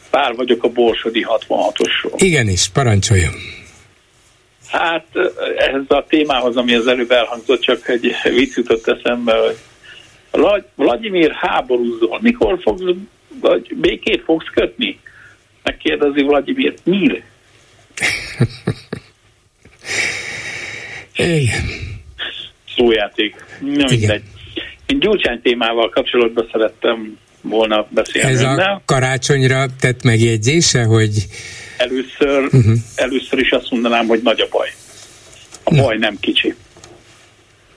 Pár 0.09 0.35
vagyok 0.35 0.63
a 0.63 0.67
Borsodi 0.67 1.25
66-osról. 1.29 2.13
Igenis, 2.15 2.69
parancsoljon! 2.69 3.33
Hát 4.67 5.05
ehhez 5.57 5.83
a 5.87 6.05
témához, 6.09 6.55
ami 6.55 6.75
az 6.75 6.87
előbb 6.87 7.11
elhangzott, 7.11 7.61
csak 7.61 7.89
egy 7.89 8.15
vicc 8.23 8.55
jutott 8.55 8.87
eszembe, 8.87 9.33
hogy 9.37 10.63
Vladimir 10.75 11.31
háborúzol, 11.31 12.19
mikor 12.21 12.59
fogsz, 12.61 12.83
vagy 13.41 13.75
békét 13.75 14.23
fogsz 14.23 14.49
kötni? 14.53 14.99
Megkérdezi 15.63 16.23
Vladimir? 16.23 16.73
Igen. 21.15 21.63
Szójáték. 22.75 23.35
Nem 23.59 23.87
mindegy. 23.89 24.23
Én 24.85 24.99
Gyurcsány 24.99 25.41
témával 25.41 25.89
kapcsolatban 25.89 26.49
szerettem 26.51 27.17
volna 27.41 27.87
beszélni. 27.89 28.31
Ez 28.31 28.41
a 28.41 28.81
karácsonyra 28.85 29.65
tett 29.79 30.03
megjegyzése, 30.03 30.83
hogy 30.83 31.27
Először, 31.77 32.43
uh-huh. 32.43 32.73
először 32.95 33.39
is 33.39 33.51
azt 33.51 33.71
mondanám, 33.71 34.07
hogy 34.07 34.21
nagy 34.23 34.39
a 34.39 34.47
baj. 34.51 34.69
A 35.63 35.75
baj 35.75 35.97
nem 35.97 36.17
kicsi. 36.19 36.55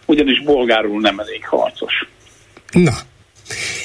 Ugyanis 0.07 0.43
bolgárul 0.43 1.01
nem 1.01 1.19
elég 1.19 1.45
harcos. 1.47 1.93
Na, 2.73 2.93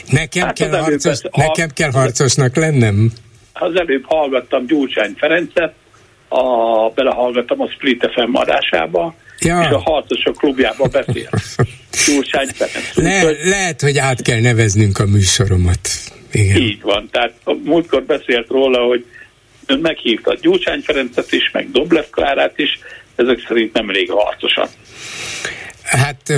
nekem, 0.09 0.45
hát 0.45 0.57
kell, 0.57 0.69
harcos, 0.69 1.03
persze, 1.03 1.29
nekem 1.31 1.69
kell 1.73 1.91
harcosnak 1.91 2.55
lennem. 2.55 3.11
Az 3.53 3.75
előbb 3.75 4.03
hallgattam 4.05 4.65
Gyurcsány 4.65 5.13
Ferencet, 5.17 5.73
a, 6.27 6.89
belehallgattam 6.95 7.61
a 7.61 7.69
Split 7.69 8.09
FM 8.13 8.35
adásába, 8.35 9.15
ja. 9.39 9.61
és 9.61 9.69
a 9.69 9.79
harcosok 9.79 10.37
klubjába 10.37 10.87
beszél. 10.87 11.29
Gyurcsány 12.05 12.47
Ferenc. 12.47 12.95
Le, 12.95 13.49
lehet, 13.49 13.81
hogy 13.81 13.97
át 13.97 14.21
kell 14.21 14.39
neveznünk 14.39 14.99
a 14.99 15.05
műsoromat. 15.05 15.89
Igen. 16.31 16.57
Így 16.57 16.81
van. 16.81 17.09
Tehát 17.11 17.33
múltkor 17.63 18.03
beszélt 18.03 18.47
róla, 18.47 18.85
hogy 18.85 19.05
ön 19.65 19.79
meghívta 19.79 20.35
Gyurcsány 20.41 20.81
Ferencet 20.81 21.31
is, 21.31 21.51
meg 21.51 21.71
Doblev 21.71 22.05
Klárát 22.09 22.53
is, 22.59 22.79
ezek 23.15 23.45
szerint 23.47 23.73
nem 23.73 23.89
elég 23.89 24.09
harcosan. 24.11 24.67
Hát 25.83 26.33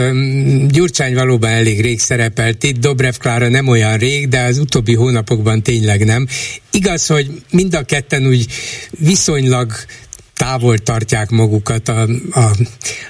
Gyurcsány 0.68 1.14
valóban 1.14 1.50
elég 1.50 1.82
rég 1.82 2.00
szerepelt 2.00 2.64
itt, 2.64 2.78
Dobrev 2.78 3.14
Klára 3.14 3.48
nem 3.48 3.68
olyan 3.68 3.98
rég, 3.98 4.28
de 4.28 4.42
az 4.42 4.58
utóbbi 4.58 4.96
hónapokban 4.96 5.64
tényleg 5.64 6.06
nem. 6.06 6.28
Igaz, 6.72 7.08
hogy 7.08 7.28
mind 7.52 7.74
a 7.74 7.84
ketten 7.84 8.28
úgy 8.28 8.46
viszonylag 8.90 9.72
távol 10.34 10.78
tartják 10.78 11.30
magukat 11.30 11.88
a, 11.88 12.02
a, 12.32 12.52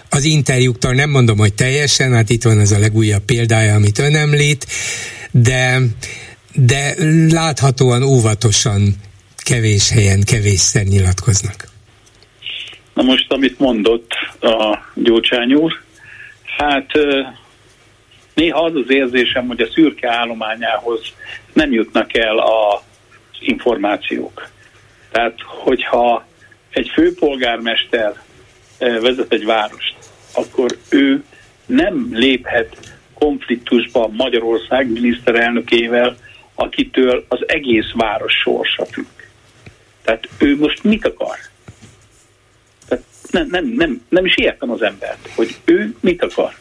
az 0.10 0.24
interjúktól, 0.24 0.94
nem 0.94 1.10
mondom, 1.10 1.38
hogy 1.38 1.53
teljesen, 1.53 2.14
hát 2.14 2.30
itt 2.30 2.44
van 2.44 2.60
ez 2.60 2.72
a 2.72 2.80
legújabb 2.80 3.24
példája, 3.24 3.76
amit 3.76 3.99
ön 3.99 4.16
említ, 4.16 4.68
de, 5.32 5.82
de 6.53 6.95
láthatóan 7.30 8.03
óvatosan 8.03 8.95
kevés 9.38 9.90
helyen, 9.90 10.24
kevésszer 10.24 10.84
nyilatkoznak. 10.84 11.68
Na 12.94 13.03
most, 13.03 13.32
amit 13.32 13.60
mondott 13.60 14.12
a 14.41 14.78
Gyurcsány 14.94 15.53
úr, 15.53 15.85
hát 16.57 16.91
néha 18.34 18.64
az 18.64 18.76
az 18.76 18.90
érzésem, 18.90 19.48
hogy 19.48 19.61
a 19.61 19.72
szürke 19.72 20.11
állományához 20.11 21.14
nem 21.53 21.72
jutnak 21.72 22.18
el 22.18 22.38
az 22.38 22.82
információk. 23.40 24.48
Tehát, 25.11 25.40
hogyha 25.41 26.26
egy 26.69 26.90
főpolgármester 26.94 28.14
vezet 28.77 29.34
egy 29.34 29.45
várost, 29.45 29.95
akkor 30.34 30.77
ő 30.90 31.23
nem 31.65 32.10
léphet 32.11 32.98
konfliktusba 33.14 34.07
Magyarország 34.07 34.91
miniszterelnökével, 34.91 36.18
akitől 36.56 37.26
az 37.27 37.40
egész 37.48 37.91
város 37.94 38.34
sorsa 38.34 38.86
függ. 38.86 39.06
Tehát 40.03 40.30
ő 40.38 40.57
most 40.57 40.84
mit 40.84 41.06
akar? 41.06 41.38
Nem, 43.36 43.48
nem, 43.52 43.74
nem, 43.78 44.02
nem 44.10 44.26
is 44.26 44.38
értem 44.38 44.72
az 44.72 44.82
embert, 44.82 45.30
hogy 45.36 45.56
ő 45.66 45.95
mit 45.99 46.24
akar. 46.24 46.53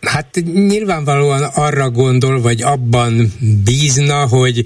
Hát 0.00 0.40
nyilvánvalóan 0.44 1.42
arra 1.42 1.90
gondol, 1.90 2.40
vagy 2.40 2.62
abban 2.62 3.32
bízna, 3.64 4.26
hogy 4.26 4.64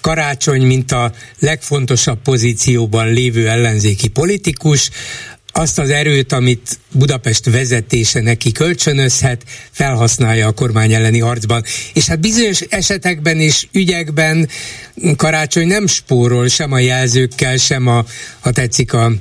karácsony, 0.00 0.62
mint 0.62 0.92
a 0.92 1.12
legfontosabb 1.38 2.18
pozícióban 2.22 3.12
lévő 3.12 3.48
ellenzéki 3.48 4.08
politikus, 4.08 4.90
azt 5.52 5.78
az 5.78 5.90
erőt, 5.90 6.32
amit 6.32 6.78
Budapest 6.92 7.44
vezetése 7.50 8.20
neki 8.20 8.52
kölcsönözhet, 8.52 9.42
felhasználja 9.70 10.46
a 10.46 10.52
kormány 10.52 10.92
elleni 10.92 11.18
harcban. 11.18 11.62
És 11.94 12.06
hát 12.06 12.20
bizonyos 12.20 12.60
esetekben 12.60 13.40
és 13.40 13.66
ügyekben 13.72 14.48
Karácsony 15.16 15.66
nem 15.66 15.86
spórol 15.86 16.48
sem 16.48 16.72
a 16.72 16.78
jelzőkkel, 16.78 17.56
sem 17.56 17.86
a, 17.86 18.04
ha 18.40 18.50
tetszik, 18.50 18.92
a, 18.92 19.12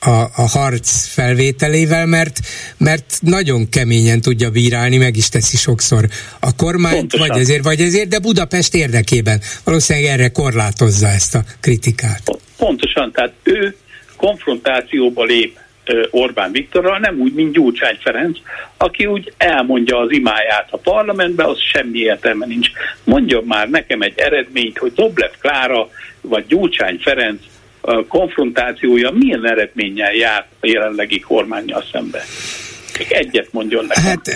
a, 0.00 0.10
a 0.10 0.48
harc 0.48 1.06
felvételével, 1.06 2.06
mert, 2.06 2.40
mert 2.76 3.18
nagyon 3.20 3.68
keményen 3.68 4.20
tudja 4.20 4.50
bírálni, 4.50 4.96
meg 4.96 5.16
is 5.16 5.28
teszi 5.28 5.56
sokszor 5.56 6.08
a 6.40 6.54
kormányt, 6.56 6.96
Pontosan. 6.96 7.28
vagy 7.28 7.40
ezért, 7.40 7.64
vagy 7.64 7.80
ezért, 7.80 8.08
de 8.08 8.18
Budapest 8.18 8.74
érdekében. 8.74 9.40
Valószínűleg 9.64 10.08
erre 10.08 10.28
korlátozza 10.28 11.06
ezt 11.06 11.34
a 11.34 11.44
kritikát. 11.60 12.22
Pontosan, 12.56 13.12
tehát 13.12 13.32
ő 13.42 13.76
konfrontációba 14.16 15.24
lép 15.24 15.58
Orbán 16.10 16.52
Viktorral, 16.52 16.98
nem 16.98 17.20
úgy, 17.20 17.32
mint 17.32 17.52
Gyurcsány 17.52 17.98
Ferenc, 18.00 18.38
aki 18.76 19.06
úgy 19.06 19.32
elmondja 19.36 19.98
az 19.98 20.12
imáját 20.12 20.68
a 20.70 20.76
parlamentbe, 20.76 21.44
az 21.44 21.58
semmi 21.72 21.98
értelme 21.98 22.46
nincs. 22.46 22.68
Mondjon 23.04 23.44
már 23.44 23.68
nekem 23.68 24.00
egy 24.00 24.18
eredményt, 24.18 24.78
hogy 24.78 24.92
Doblev 24.92 25.30
Klára 25.40 25.88
vagy 26.20 26.46
Gyurcsány 26.46 26.98
Ferenc 27.00 27.40
konfrontációja 28.08 29.10
milyen 29.10 29.46
eredménnyel 29.46 30.12
járt 30.12 30.46
a 30.60 30.66
jelenlegi 30.66 31.20
kormányjal 31.20 31.84
szembe. 31.92 32.22
Egyet 33.08 33.48
mondjon 33.52 33.84
nekem. 33.86 34.04
Hát 34.04 34.28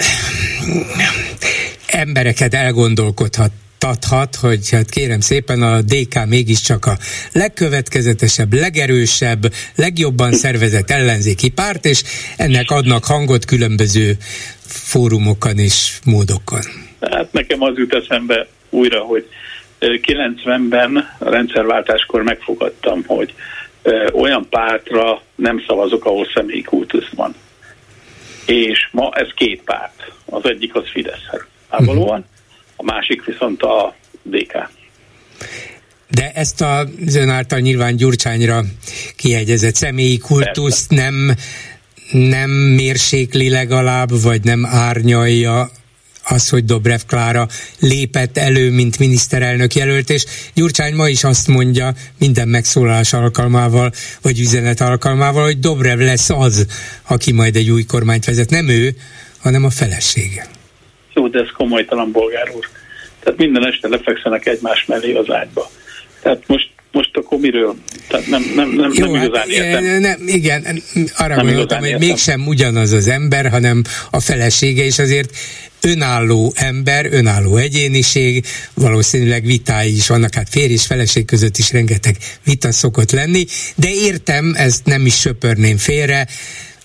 embereket 1.87 2.55
elgondolkodhat 2.55 3.51
adhat, 3.83 4.35
hogy 4.35 4.71
hát 4.71 4.91
kérem 4.91 5.21
szépen 5.21 5.63
a 5.63 5.81
DK 5.81 6.27
mégiscsak 6.27 6.87
a 6.87 6.97
legkövetkezetesebb, 7.33 8.53
legerősebb, 8.53 9.53
legjobban 9.77 10.33
szervezett 10.33 10.91
ellenzéki 10.91 11.51
párt, 11.51 11.85
és 11.85 12.03
ennek 12.37 12.71
adnak 12.71 13.05
hangot 13.05 13.45
különböző 13.45 14.17
fórumokon 14.67 15.59
és 15.59 15.99
módokon. 16.05 16.63
Hát 17.01 17.33
nekem 17.33 17.63
az 17.63 17.77
jut 17.77 17.95
eszembe 17.95 18.47
újra, 18.71 19.01
hogy 19.01 19.29
90-ben 19.81 20.97
a 21.19 21.31
rendszerváltáskor 21.31 22.23
megfogadtam, 22.23 23.05
hogy 23.07 23.35
olyan 24.13 24.47
pártra 24.51 25.23
nem 25.35 25.65
szavazok, 25.67 26.05
ahol 26.05 26.27
személyi 26.35 26.63
kultusz 26.63 27.09
van. 27.15 27.35
És 28.47 28.89
ma 28.93 29.11
ez 29.15 29.29
két 29.35 29.63
párt. 29.65 30.13
Az 30.25 30.45
egyik 30.45 30.75
az 30.75 30.85
Fidesz. 30.93 31.27
Valóan 31.69 32.25
a 32.83 32.85
másik 32.85 33.25
viszont 33.25 33.63
a 33.63 33.95
DK. 34.23 34.71
De 36.09 36.31
ezt 36.35 36.61
a 36.61 36.89
ön 37.15 37.29
által 37.29 37.59
nyilván 37.59 37.97
Gyurcsányra 37.97 38.63
kiegyezett 39.17 39.75
személyi 39.75 40.19
kultuszt 40.19 40.91
nem, 40.91 41.35
nem 42.13 42.51
mérsékli 42.51 43.49
legalább, 43.49 44.23
vagy 44.23 44.45
nem 44.45 44.67
árnyalja 44.67 45.71
az, 46.25 46.49
hogy 46.49 46.65
Dobrev 46.65 47.01
Klára 47.07 47.49
lépett 47.79 48.39
elő, 48.39 48.71
mint 48.71 48.99
miniszterelnök 48.99 49.75
jelölt, 49.75 50.11
és 50.11 50.25
Gyurcsány 50.55 50.95
ma 50.95 51.09
is 51.09 51.25
azt 51.25 51.49
mondja 51.49 51.95
minden 52.19 52.49
megszólalás 52.49 53.13
alkalmával, 53.13 53.93
vagy 54.23 54.41
üzenet 54.41 54.81
alkalmával, 54.81 55.45
hogy 55.45 55.59
Dobrev 55.59 55.99
lesz 55.99 56.31
az, 56.31 56.67
aki 57.03 57.33
majd 57.33 57.57
egy 57.57 57.71
új 57.71 57.85
kormányt 57.85 58.25
vezet. 58.25 58.51
Nem 58.51 58.69
ő, 58.69 58.97
hanem 59.39 59.65
a 59.65 59.71
felesége. 59.71 60.52
Jó, 61.15 61.29
de 61.29 61.39
ez 61.39 61.49
komolytalan 61.57 62.13
bolgár 62.13 62.51
úr. 62.57 62.69
Tehát 63.21 63.39
minden 63.39 63.67
este 63.67 63.89
lefekszenek 63.89 64.47
egymás 64.47 64.85
mellé 64.85 65.15
az 65.15 65.31
ágyba. 65.31 65.71
Tehát 66.23 66.43
most 66.47 66.71
most 66.93 67.17
akkor 67.17 67.39
miről? 67.39 67.75
Tehát 68.09 68.27
nem, 68.27 68.53
nem, 68.55 68.71
nem, 68.71 68.91
Jó, 68.95 69.05
nem 69.05 69.23
igazán 69.23 69.41
hát, 69.41 69.47
értem. 69.47 70.01
Nem, 70.01 70.23
igen, 70.27 70.83
arra 71.17 71.35
nem 71.35 71.47
gondoltam, 71.47 71.79
hogy 71.79 71.89
értem. 71.89 72.07
mégsem 72.07 72.47
ugyanaz 72.47 72.93
az 72.93 73.09
ember, 73.09 73.51
hanem 73.51 73.83
a 74.11 74.21
felesége, 74.21 74.85
és 74.85 74.99
azért 74.99 75.31
önálló 75.81 76.53
ember, 76.57 77.07
önálló 77.11 77.57
egyéniség, 77.57 78.45
valószínűleg 78.75 79.45
vitái 79.45 79.97
is 79.97 80.09
vannak, 80.09 80.35
hát 80.35 80.49
férj 80.49 80.73
és 80.73 80.87
feleség 80.87 81.25
között 81.25 81.57
is 81.57 81.73
rengeteg 81.73 82.17
vita 82.45 82.73
szokott 82.73 83.11
lenni, 83.11 83.45
de 83.75 83.89
értem, 83.91 84.55
ezt 84.57 84.85
nem 84.85 85.07
is 85.07 85.19
söpörném 85.19 85.77
félre, 85.77 86.29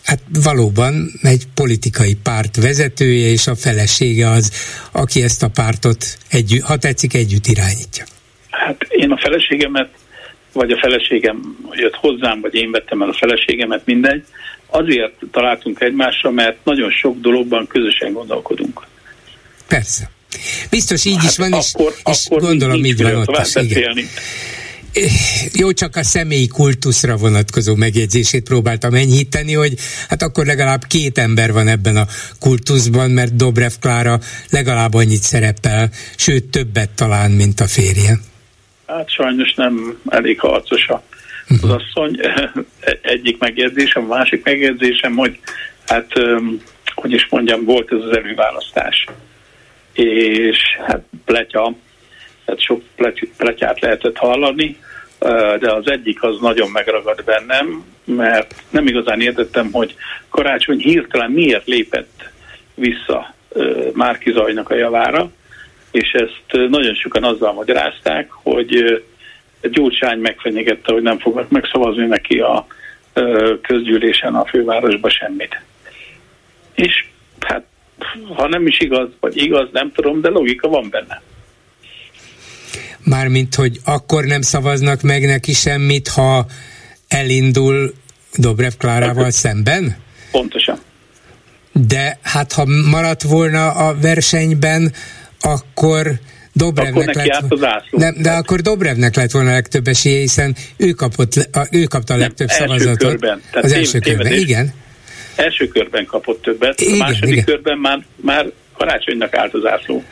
hát 0.07 0.21
valóban 0.43 1.11
egy 1.21 1.43
politikai 1.53 2.15
párt 2.23 2.55
vezetője 2.55 3.27
és 3.27 3.47
a 3.47 3.55
felesége 3.55 4.29
az, 4.29 4.51
aki 4.91 5.23
ezt 5.23 5.43
a 5.43 5.47
pártot 5.47 6.17
együtt, 6.29 6.61
ha 6.61 6.77
tetszik, 6.77 7.13
együtt 7.13 7.47
irányítja. 7.47 8.05
Hát 8.49 8.83
én 8.89 9.11
a 9.11 9.17
feleségemet, 9.17 9.89
vagy 10.53 10.71
a 10.71 10.77
feleségem 10.77 11.57
jött 11.71 11.95
hozzám, 11.95 12.41
vagy 12.41 12.55
én 12.55 12.71
vettem 12.71 13.01
el 13.01 13.09
a 13.09 13.13
feleségemet, 13.13 13.85
mindegy, 13.85 14.23
azért 14.67 15.13
találtunk 15.31 15.81
egymásra, 15.81 16.31
mert 16.31 16.57
nagyon 16.63 16.91
sok 16.91 17.19
dologban 17.19 17.67
közösen 17.67 18.13
gondolkodunk. 18.13 18.87
Persze. 19.67 20.09
Biztos 20.69 21.05
így 21.05 21.17
hát 21.17 21.29
is 21.29 21.37
van, 21.37 21.53
és, 21.53 21.73
akkor, 21.73 21.93
és 22.11 22.25
akkor 22.25 22.41
gondolom 22.41 22.85
így 22.85 23.01
van 23.01 23.15
ott 23.15 23.39
is. 23.41 23.55
Igen 23.55 23.97
jó, 25.53 25.71
csak 25.71 25.95
a 25.95 26.03
személyi 26.03 26.47
kultuszra 26.47 27.15
vonatkozó 27.15 27.75
megjegyzését 27.75 28.43
próbáltam 28.43 28.93
enyhíteni, 28.93 29.53
hogy 29.53 29.73
hát 30.09 30.21
akkor 30.21 30.45
legalább 30.45 30.83
két 30.87 31.17
ember 31.17 31.51
van 31.51 31.67
ebben 31.67 31.95
a 31.95 32.05
kultuszban, 32.39 33.11
mert 33.11 33.35
Dobrev 33.35 33.71
Klára 33.81 34.19
legalább 34.49 34.93
annyit 34.93 35.21
szerepel, 35.21 35.89
sőt 36.17 36.45
többet 36.45 36.89
talán, 36.89 37.31
mint 37.31 37.59
a 37.59 37.67
férje. 37.67 38.19
Hát 38.87 39.09
sajnos 39.09 39.53
nem 39.53 39.97
elég 40.09 40.39
harcos 40.39 40.87
az 40.87 40.99
uh-huh. 41.49 41.71
asszony. 41.71 42.19
Egyik 43.01 43.37
megjegyzésem, 43.37 44.03
a 44.03 44.15
másik 44.15 44.43
megjegyzésem, 44.43 45.15
hogy 45.15 45.39
hát, 45.85 46.11
hogy 46.95 47.11
is 47.11 47.27
mondjam, 47.29 47.63
volt 47.63 47.91
ez 47.91 47.99
az 48.09 48.17
előválasztás. 48.17 49.05
És 49.93 50.57
hát 50.87 51.01
pletya, 51.25 51.75
tehát 52.47 52.61
sok 52.61 52.81
pletyát 53.37 53.79
lehetett 53.79 54.17
hallani, 54.17 54.77
de 55.59 55.73
az 55.73 55.91
egyik 55.91 56.23
az 56.23 56.39
nagyon 56.39 56.69
megragad 56.69 57.23
bennem, 57.23 57.83
mert 58.03 58.55
nem 58.69 58.87
igazán 58.87 59.21
értettem, 59.21 59.71
hogy 59.71 59.95
Karácsony 60.29 60.79
hirtelen 60.79 61.31
miért 61.31 61.67
lépett 61.67 62.29
vissza 62.75 63.33
Márki 63.93 64.31
Zajnak 64.31 64.69
a 64.69 64.75
javára, 64.75 65.29
és 65.91 66.11
ezt 66.11 66.69
nagyon 66.69 66.93
sokan 66.93 67.23
azzal 67.23 67.53
magyarázták, 67.53 68.31
hogy 68.31 69.03
Gyurcsány 69.61 70.19
megfenyegette, 70.19 70.93
hogy 70.93 71.01
nem 71.01 71.19
fognak 71.19 71.49
megszavazni 71.49 72.05
neki 72.05 72.39
a 72.39 72.67
közgyűlésen 73.61 74.35
a 74.35 74.45
fővárosba 74.45 75.09
semmit. 75.09 75.61
És 76.73 77.05
hát, 77.39 77.65
ha 78.35 78.47
nem 78.47 78.67
is 78.67 78.79
igaz, 78.79 79.09
vagy 79.19 79.37
igaz, 79.37 79.69
nem 79.71 79.91
tudom, 79.91 80.21
de 80.21 80.29
logika 80.29 80.67
van 80.67 80.87
benne. 80.89 81.21
Mármint, 83.03 83.55
hogy 83.55 83.79
akkor 83.83 84.23
nem 84.23 84.41
szavaznak 84.41 85.01
meg 85.01 85.25
neki 85.25 85.53
semmit, 85.53 86.07
ha 86.07 86.45
elindul 87.07 87.93
Dobrev 88.35 88.71
Klárával 88.77 89.31
szemben? 89.31 89.97
Pontosan. 90.31 90.79
De 91.71 92.19
hát 92.21 92.51
ha 92.51 92.65
maradt 92.89 93.21
volna 93.21 93.71
a 93.71 93.95
versenyben, 94.01 94.93
akkor 95.39 96.19
Dobrevnek 96.53 97.07
akkor 97.09 97.25
lett, 97.25 97.45
volna, 97.49 97.83
nem, 97.91 98.15
de 98.21 98.31
akkor 98.31 98.61
Dobrevnek 98.61 99.15
lett 99.15 99.31
volna 99.31 99.49
a 99.49 99.53
legtöbb 99.53 99.87
esélye, 99.87 100.19
hiszen 100.19 100.55
ő, 100.77 100.91
kapott, 100.91 101.49
ő 101.71 101.83
kapta 101.83 102.13
a 102.13 102.17
legtöbb 102.17 102.47
nem, 102.47 102.57
szavazatot. 102.57 103.03
Első 103.03 103.17
körben. 103.17 103.41
Tehát 103.51 103.65
az 103.65 103.71
első 103.71 103.99
körben, 103.99 104.33
igen. 104.33 104.73
Első 105.35 105.67
körben 105.67 106.05
kapott 106.05 106.41
többet, 106.41 106.81
igen, 106.81 106.93
a 106.93 106.97
második 106.97 107.31
igen. 107.31 107.45
körben 107.45 107.77
már, 107.77 108.05
már 108.15 108.51
karácsonynak 108.77 109.35
állt 109.35 109.53
az 109.53 109.65
ászló. 109.65 110.03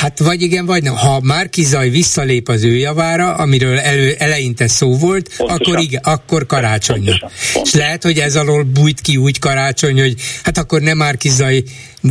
Hát 0.00 0.18
vagy 0.18 0.42
igen, 0.42 0.66
vagy 0.66 0.82
nem. 0.82 0.94
Ha 0.96 1.20
Márki 1.22 1.64
Zaj 1.64 1.88
visszalép 1.88 2.48
az 2.48 2.64
ő 2.64 2.76
javára, 2.76 3.34
amiről 3.34 3.78
elő, 3.78 4.14
eleinte 4.18 4.68
szó 4.68 4.96
volt, 4.96 5.30
akkor 5.38 5.78
igen, 5.78 6.00
akkor 6.04 6.46
karácsonyra. 6.46 7.30
És 7.62 7.74
lehet, 7.74 8.02
hogy 8.02 8.18
ez 8.18 8.36
alól 8.36 8.62
bújt 8.62 9.00
ki 9.00 9.16
úgy 9.16 9.38
karácsony, 9.38 10.00
hogy 10.00 10.14
hát 10.42 10.58
akkor 10.58 10.80
nem 10.80 10.96
Márki 10.96 11.28
Zaj 11.28 11.62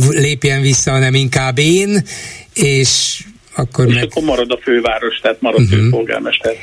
lépjen 0.08 0.60
vissza, 0.60 0.90
hanem 0.90 1.14
inkább 1.14 1.58
én, 1.58 2.04
és 2.54 3.22
akkor 3.54 3.88
és 3.88 3.94
meg... 3.94 4.04
akkor 4.04 4.22
marad 4.22 4.50
a 4.50 4.58
főváros, 4.62 5.18
tehát 5.22 5.40
marad 5.40 5.60
uh-huh. 5.60 5.78
főpolgármester. 5.78 6.54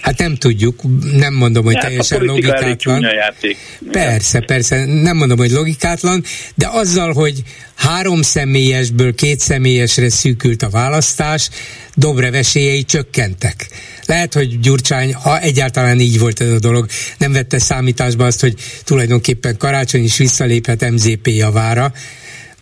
Hát 0.00 0.18
nem 0.18 0.36
tudjuk, 0.36 0.80
nem 1.16 1.34
mondom, 1.34 1.64
hogy 1.64 1.74
hát 1.74 1.84
teljesen 1.84 2.24
logikátlan. 2.24 3.02
Játék. 3.02 3.56
Persze, 3.90 4.40
persze, 4.40 4.84
nem 4.84 5.16
mondom, 5.16 5.38
hogy 5.38 5.50
logikátlan, 5.50 6.24
de 6.54 6.68
azzal, 6.72 7.12
hogy 7.12 7.42
három 7.74 8.22
személyesből 8.22 9.14
két 9.14 9.40
személyesre 9.40 10.10
szűkült 10.10 10.62
a 10.62 10.70
választás, 10.70 11.48
Dobrev 11.94 12.34
esélyei 12.34 12.84
csökkentek. 12.84 13.68
Lehet, 14.06 14.34
hogy 14.34 14.60
Gyurcsány, 14.60 15.14
ha 15.14 15.40
egyáltalán 15.40 16.00
így 16.00 16.18
volt 16.18 16.40
ez 16.40 16.50
a 16.50 16.58
dolog, 16.58 16.86
nem 17.18 17.32
vette 17.32 17.58
számításba 17.58 18.24
azt, 18.24 18.40
hogy 18.40 18.54
tulajdonképpen 18.84 19.56
Karácsony 19.56 20.04
is 20.04 20.16
visszaléphet 20.16 20.90
MZP 20.90 21.26
javára, 21.26 21.92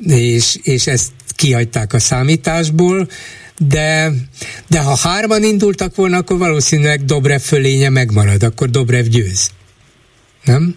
és, 0.07 0.57
és 0.63 0.87
ezt 0.87 1.11
kihagyták 1.37 1.93
a 1.93 1.99
számításból, 1.99 3.09
de, 3.69 4.11
de 4.69 4.81
ha 4.81 4.97
hárman 4.97 5.43
indultak 5.43 5.95
volna, 5.95 6.17
akkor 6.17 6.39
valószínűleg 6.39 7.05
Dobrev 7.05 7.41
fölénye 7.41 7.89
megmarad, 7.89 8.43
akkor 8.43 8.71
Dobrev 8.71 9.05
győz. 9.05 9.51
Nem? 10.45 10.77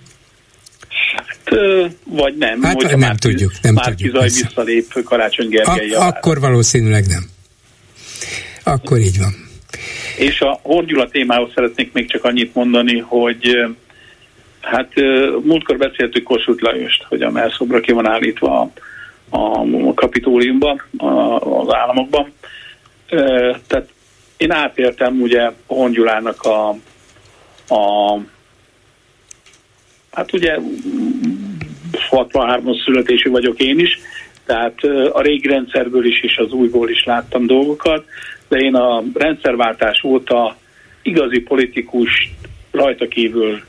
vagy 2.04 2.38
nem. 2.38 2.62
Hát 2.62 2.82
nem 2.82 3.00
már, 3.00 3.16
tudjuk, 3.16 3.52
nem 3.62 3.74
már 3.74 3.86
tudjuk. 3.86 4.14
Már 4.14 4.24
visszalép 4.24 5.04
Karácsony 5.04 5.50
Gergely 5.50 5.90
A, 5.90 6.06
Akkor 6.06 6.40
valószínűleg 6.40 7.06
nem. 7.08 7.30
Akkor 8.64 8.98
így 9.00 9.20
van. 9.20 9.34
És 10.18 10.42
a 10.42 10.60
Horgyula 10.62 11.08
témához 11.08 11.52
szeretnék 11.56 11.92
még 11.94 12.12
csak 12.12 12.24
annyit 12.24 12.56
mondani, 12.56 13.00
hogy 13.00 13.58
hát 14.62 14.92
múltkor 15.44 15.78
beszéltük 15.78 16.24
Kossuth 16.24 16.64
Lajost, 16.64 17.04
hogy 17.04 17.22
a 17.22 17.32
melszobra 17.32 17.80
ki 17.80 17.92
van 17.92 18.08
állítva 18.08 18.72
a, 19.30 19.38
a 19.38 19.94
kapitóliumban, 19.94 20.82
az 21.40 21.74
államokban. 21.74 22.32
Tehát 23.68 23.90
én 24.38 24.52
átéltem 24.52 25.22
ugye 25.22 25.52
Hongyulának 25.66 26.44
a, 26.44 26.70
a 27.68 28.20
hát 30.12 30.34
ugye 30.34 30.58
63-as 32.12 32.84
születésű 32.84 33.30
vagyok 33.30 33.60
én 33.60 33.80
is, 33.80 34.00
tehát 34.46 34.84
a 35.12 35.22
régi 35.22 35.48
rendszerből 35.48 36.06
is 36.06 36.24
és 36.24 36.38
az 36.38 36.52
újból 36.52 36.90
is 36.90 37.04
láttam 37.04 37.46
dolgokat, 37.46 38.06
de 38.48 38.58
én 38.58 38.76
a 38.76 39.04
rendszerváltás 39.14 40.04
óta 40.04 40.58
igazi 41.02 41.40
politikus 41.40 42.32
rajta 42.72 43.08
kívül 43.08 43.62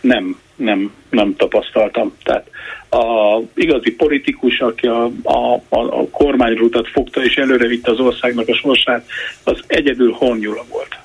nem, 0.00 0.40
nem, 0.56 0.94
nem 1.10 1.36
tapasztaltam. 1.36 2.16
Tehát 2.22 2.50
a 2.90 3.42
igazi 3.54 3.90
politikus, 3.90 4.58
aki 4.58 4.86
a, 4.86 5.04
a, 5.22 5.54
a, 5.68 5.78
a 5.78 6.08
kormányrutat 6.10 6.88
fogta 6.88 7.24
és 7.24 7.34
előre 7.34 7.66
vitte 7.66 7.90
az 7.90 8.00
országnak 8.00 8.48
a 8.48 8.54
sorsát, 8.54 9.06
az 9.44 9.60
egyedül 9.66 10.12
Honnyula 10.12 10.64
volt. 10.70 10.96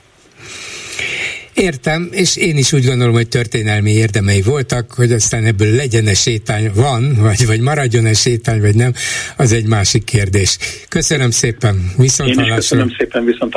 Értem, 1.54 2.10
és 2.12 2.38
én 2.38 2.58
is 2.58 2.74
úgy 2.74 2.86
gondolom, 2.86 3.14
hogy 3.14 3.28
történelmi 3.28 3.92
érdemei 3.92 4.42
voltak, 4.42 4.92
hogy 4.92 5.12
aztán 5.12 5.46
ebből 5.46 5.76
legyen-e 5.76 6.14
sétány, 6.14 6.72
van, 6.76 7.16
vagy, 7.20 7.46
vagy 7.46 7.60
maradjon-e 7.60 8.14
sétány, 8.14 8.62
vagy 8.62 8.76
nem, 8.76 8.94
az 9.38 9.52
egy 9.52 9.66
másik 9.66 10.04
kérdés. 10.04 10.58
Köszönöm 10.90 11.32
szépen, 11.32 11.94
viszont 11.98 12.30
Én 12.30 12.40
is 12.40 12.54
köszönöm 12.54 12.94
szépen, 12.98 13.26
viszont 13.26 13.56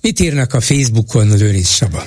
Mit 0.00 0.20
írnak 0.20 0.54
a 0.54 0.60
Facebookon, 0.60 1.28
Lőrinc 1.38 1.68
Saba? 1.68 2.02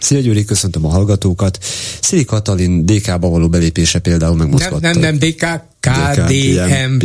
Szia 0.00 0.20
Gyuri, 0.20 0.44
köszöntöm 0.44 0.84
a 0.84 0.88
hallgatókat. 0.88 1.64
Szili 2.00 2.24
Katalin 2.24 2.86
DK-ba 2.86 3.28
való 3.28 3.48
belépése 3.48 3.98
például 3.98 4.36
megmozgatta. 4.36 4.78
Nem, 4.80 4.98
nem, 4.98 5.00
nem 5.00 5.18
DK, 5.18 5.44
KDMP. 5.80 7.02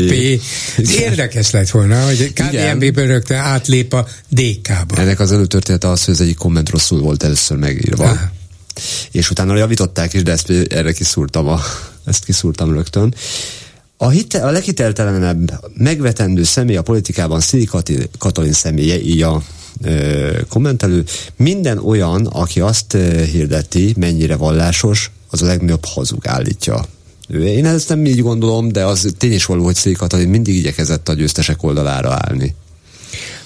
Érdekes 1.00 1.52
lett 1.52 1.70
volna, 1.70 2.06
hogy 2.06 2.34
KDMP-ből 2.34 3.08
rögtön 3.08 3.38
átlép 3.38 3.94
a 3.94 4.08
DK-ba. 4.30 4.96
Ennek 4.98 5.20
az 5.20 5.32
előtörténete 5.32 5.90
az, 5.90 6.06
hogy 6.06 6.14
az 6.14 6.22
egyik 6.22 6.38
komment 6.38 6.70
rosszul 6.70 7.02
volt 7.02 7.24
először 7.24 7.58
megírva. 7.58 8.04
Aha. 8.04 8.32
És 9.12 9.30
utána 9.30 9.56
javították 9.56 10.14
is, 10.14 10.24
de 10.24 10.32
ezt 10.32 10.50
erre 10.50 10.92
kiszúrtam, 10.92 11.48
a, 11.48 11.60
ezt 12.06 12.26
kiszúrtam 12.26 12.74
rögtön. 12.74 13.16
A, 13.98 14.10
hite, 14.10 14.40
a 14.46 14.52
leghiteltelenebb 14.52 15.52
megvetendő 15.74 16.44
személy 16.44 16.76
a 16.76 16.82
politikában 16.82 17.40
Szili 17.40 17.70
Katalin 18.18 18.54
személye, 18.54 19.02
így 19.02 19.22
a 19.22 19.44
kommentelő, 20.50 21.04
minden 21.36 21.78
olyan, 21.78 22.26
aki 22.26 22.60
azt 22.60 22.98
hirdeti, 23.32 23.94
mennyire 23.98 24.36
vallásos, 24.36 25.12
az 25.30 25.42
a 25.42 25.46
legnagyobb 25.46 25.86
hazug 25.86 26.28
állítja. 26.28 26.86
Én 27.34 27.66
ezt 27.66 27.90
nem 27.90 28.06
így 28.06 28.22
gondolom, 28.22 28.72
de 28.72 28.86
az 28.86 29.14
tény 29.18 29.34
is 29.34 29.46
való, 29.46 29.64
hogy 29.64 29.76
Szék 29.76 29.98
Katalin 29.98 30.30
mindig 30.30 30.56
igyekezett 30.56 31.10
a 31.10 31.14
győztesek 31.14 31.64
oldalára 31.64 32.12
állni. 32.12 32.56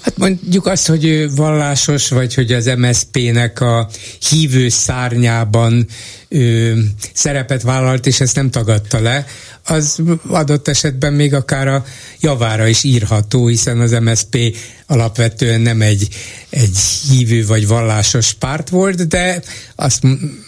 Hát 0.00 0.16
mondjuk 0.16 0.66
azt, 0.66 0.86
hogy 0.86 1.04
ő 1.04 1.30
vallásos, 1.34 2.08
vagy 2.08 2.34
hogy 2.34 2.52
az 2.52 2.70
MSZP-nek 2.76 3.60
a 3.60 3.88
hívő 4.28 4.68
szárnyában 4.68 5.86
ő, 6.28 6.84
szerepet 7.12 7.62
vállalt, 7.62 8.06
és 8.06 8.20
ezt 8.20 8.36
nem 8.36 8.50
tagadta 8.50 9.00
le, 9.00 9.26
az 9.66 10.02
adott 10.28 10.68
esetben 10.68 11.12
még 11.12 11.34
akár 11.34 11.68
a 11.68 11.84
javára 12.20 12.66
is 12.66 12.82
írható, 12.82 13.46
hiszen 13.46 13.80
az 13.80 13.90
MSP 13.90 14.56
alapvetően 14.86 15.60
nem 15.60 15.82
egy, 15.82 16.08
egy 16.50 16.78
hívő 17.10 17.46
vagy 17.46 17.66
vallásos 17.66 18.32
párt 18.32 18.68
volt, 18.68 19.08
de 19.08 19.42
azt, 19.74 20.02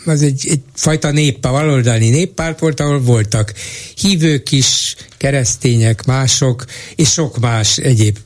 az 0.04 0.22
egy, 0.22 0.46
egy 0.50 0.60
fajta 0.74 1.10
néppárt, 1.10 1.54
valoldali 1.54 2.08
néppárt 2.08 2.58
volt, 2.58 2.80
ahol 2.80 3.00
voltak 3.00 3.52
hívők 3.94 4.52
is, 4.52 4.94
keresztények, 5.16 6.04
mások, 6.04 6.64
és 6.96 7.12
sok 7.12 7.38
más 7.38 7.76
egyéb, 7.76 8.18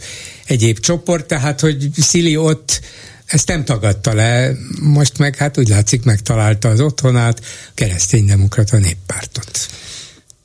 egyéb 0.47 0.79
csoport, 0.79 1.27
tehát 1.27 1.61
hogy 1.61 1.89
Szili 1.97 2.37
ott 2.37 2.81
ezt 3.27 3.49
nem 3.49 3.65
tagadta 3.65 4.15
le, 4.15 4.53
most 4.81 5.19
meg 5.19 5.37
hát 5.37 5.59
úgy 5.59 5.69
látszik 5.69 6.05
megtalálta 6.05 6.69
az 6.69 6.81
otthonát, 6.81 7.41
kereszténydemokrata 7.75 8.77
néppártot. 8.77 9.69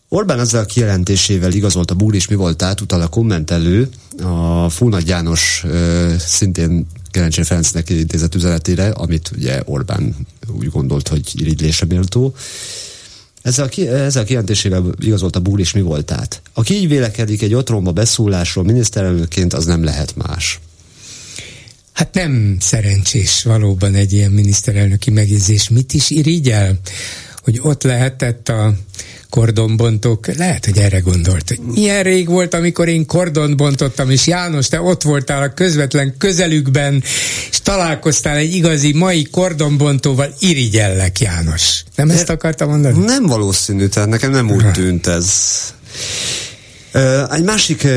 Orbán 0.10 0.40
ezzel 0.40 0.62
a 0.62 0.66
kijelentésével 0.66 1.52
igazolt 1.52 1.92
a 1.92 1.96
búr 1.96 2.16
mi 2.30 2.36
volt 2.36 2.62
át, 2.62 2.82
utal 2.82 3.02
a 3.02 3.08
kommentelő 3.08 3.90
a 4.24 4.70
Fúnagy 4.70 5.08
János 5.08 5.66
szintén 6.18 6.88
Kerencse 7.12 7.44
Ferencnek 7.44 7.90
intézett 7.90 8.36
üzenetére, 8.36 8.90
amit 8.90 9.32
ugye 9.36 9.62
Orbán 9.66 10.16
úgy 10.52 10.70
gondolt, 10.70 11.08
hogy 11.08 11.32
irigylésre 11.34 11.86
méltó. 11.86 12.36
Ezzel 13.42 13.70
a, 13.72 13.82
ezzel 13.82 14.22
a 14.22 14.26
kijelentésével 14.26 14.86
igazolt 15.00 15.36
a 15.36 15.40
búr 15.40 15.62
mi 15.74 15.82
volt 15.82 16.12
át. 16.12 16.42
Aki 16.54 16.74
így 16.74 16.88
vélekedik 16.88 17.42
egy 17.42 17.54
otthonba 17.54 17.92
beszólásról 17.92 18.64
miniszterelnőként, 18.64 19.54
az 19.54 19.66
nem 19.66 19.84
lehet 19.84 20.16
más. 20.16 20.60
Hát 21.94 22.14
nem 22.14 22.58
szerencsés 22.60 23.44
valóban 23.44 23.96
egy 23.96 24.14
ilyen 24.14 24.32
miniszterelnöki 24.32 25.12
megjegyzés. 25.12 25.70
Mit 25.70 25.94
is 25.94 26.10
irigyel? 26.10 26.80
Hogy 27.44 27.60
ott 27.62 27.84
lehetett 27.84 28.50
a 28.50 28.74
kordonbontók, 29.30 30.36
lehet, 30.36 30.66
hogy 30.66 30.78
erre 30.78 31.00
gondolt, 31.00 31.48
hogy 31.48 31.60
milyen 31.60 32.04
rég 32.04 32.28
volt, 32.28 32.54
amikor 32.54 32.88
én 32.88 33.06
kordont 33.06 33.58
bontottam, 33.58 34.10
és 34.10 34.28
János, 34.28 34.68
te 34.68 34.82
ott 34.82 35.04
voltál 35.04 35.44
a 35.44 35.54
közvetlen 35.54 36.16
közelükben, 36.18 37.04
és 37.50 37.62
találkoztál 37.62 38.36
egy 38.36 38.54
igazi 38.54 38.94
mai 38.94 39.28
kordonbontóval, 39.32 40.34
irigyellek, 40.40 41.20
János. 41.20 41.84
Nem 41.96 42.08
De 42.08 42.14
ezt 42.14 42.30
akartam 42.30 42.70
mondani? 42.70 43.04
Nem 43.06 43.26
valószínű, 43.26 43.88
tehát 43.88 44.10
nekem 44.10 44.32
nem 44.32 44.52
úgy 44.52 44.72
tűnt 44.72 45.08
ez. 45.08 45.28
Egy 47.32 47.44
másik, 47.44 47.88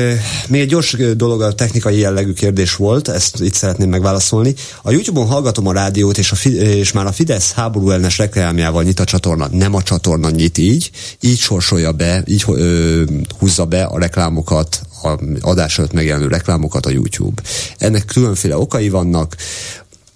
még 0.47 0.61
egy 0.61 0.67
gyors 0.67 0.95
dolog, 1.15 1.41
a 1.41 1.53
technikai 1.53 1.97
jellegű 1.97 2.33
kérdés 2.33 2.75
volt, 2.75 3.07
ezt 3.07 3.39
itt 3.39 3.53
szeretném 3.53 3.89
megválaszolni. 3.89 4.53
A 4.81 4.91
YouTube-on 4.91 5.27
hallgatom 5.27 5.67
a 5.67 5.73
rádiót, 5.73 6.17
és, 6.17 6.31
a, 6.31 6.49
és 6.49 6.91
már 6.91 7.05
a 7.05 7.11
Fidesz 7.11 7.51
háború 7.51 7.89
ellenes 7.89 8.17
reklámjával 8.17 8.83
nyit 8.83 8.99
a 8.99 9.03
csatorna. 9.03 9.47
Nem 9.51 9.73
a 9.73 9.83
csatorna 9.83 10.29
nyit 10.29 10.57
így, 10.57 10.91
így 11.19 11.37
sorsolja 11.37 11.91
be, 11.91 12.23
így 12.25 12.43
ö, 12.47 13.03
húzza 13.39 13.65
be 13.65 13.83
a 13.83 13.99
reklámokat, 13.99 14.81
a 15.03 15.19
adás 15.41 15.77
előtt 15.77 15.93
megjelenő 15.93 16.27
reklámokat 16.27 16.85
a 16.85 16.89
YouTube. 16.89 17.41
Ennek 17.77 18.05
különféle 18.05 18.57
okai 18.57 18.89
vannak 18.89 19.35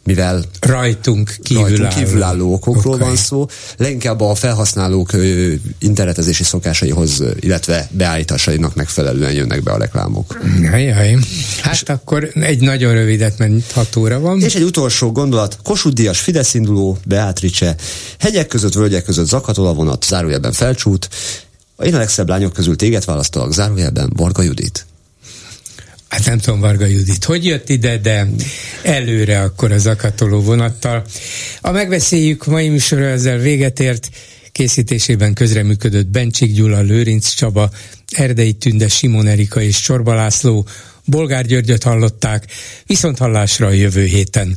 mivel 0.06 0.44
rajtunk 0.60 1.36
kívülálló, 1.44 1.76
rajtunk 1.76 1.94
kívülálló 1.94 2.54
okokról 2.54 2.94
okay. 2.94 3.08
van 3.08 3.16
szó, 3.16 3.46
leginkább 3.78 4.22
a 4.22 4.36
felhasználók 4.36 5.14
ö, 5.14 5.54
internetezési 5.80 6.44
szokásaihoz, 6.44 7.24
illetve 7.40 7.90
beállításainak 7.92 8.76
megfelelően 8.76 9.32
jönnek 9.32 9.64
be 9.64 9.72
a 9.72 9.78
reklámok. 9.78 10.40
Jaj, 10.62 11.18
Hát 11.62 11.74
és, 11.74 11.82
akkor 11.82 12.30
egy 12.34 12.62
nagyon 12.62 12.94
rövidet, 12.94 13.38
mert 13.38 13.72
6 13.72 13.96
óra 13.96 14.20
van. 14.20 14.42
És 14.42 14.56
egy 14.56 14.64
utolsó 14.64 15.12
gondolat, 15.12 15.58
Kossuth 15.64 15.96
Díjas 15.96 16.20
Fidesz 16.20 16.54
induló, 16.54 16.98
Beatrice, 17.06 17.76
hegyek 18.20 18.48
között, 18.48 18.74
völgyek 18.74 19.04
között 19.04 19.28
zakatol 19.28 19.68
a 19.68 19.74
vonat, 19.74 20.04
zárójelben 20.04 20.52
felcsút, 20.52 21.10
én 21.84 21.96
a 21.96 21.98
legszebb 21.98 22.30
lányok 22.30 22.54
közül 22.54 22.76
téged 22.76 23.06
választalak, 23.06 23.54
zárójelben 23.54 24.12
Varga 24.16 24.42
Judit 24.42 24.86
hát 26.16 26.26
nem 26.26 26.38
tudom, 26.38 26.60
Varga 26.60 26.86
Judit, 26.86 27.24
hogy 27.24 27.46
jött 27.46 27.70
ide, 27.70 27.98
de 27.98 28.28
előre 28.84 29.42
akkor 29.42 29.72
az 29.72 29.86
akatoló 29.86 30.42
vonattal. 30.42 31.04
A 31.62 31.72
megbeszéljük 31.72 32.46
mai 32.46 32.70
műsorra 32.70 33.06
ezzel 33.06 33.38
véget 33.38 33.80
ért, 33.80 34.10
készítésében 34.52 35.34
közreműködött 35.34 36.08
Bencsik 36.08 36.54
Gyula, 36.54 36.82
Lőrinc 36.82 37.30
Csaba, 37.30 37.70
Erdei 38.12 38.54
Tünde, 38.54 38.88
Simon 38.88 39.28
Erika 39.28 39.62
és 39.62 39.80
Csorba 39.80 40.14
László, 40.14 40.68
Bolgár 41.06 41.46
Györgyöt 41.46 41.84
hallották, 41.84 42.46
viszont 42.86 43.18
hallásra 43.18 43.68
a 43.68 43.72
jövő 43.72 44.06
héten. 44.06 44.54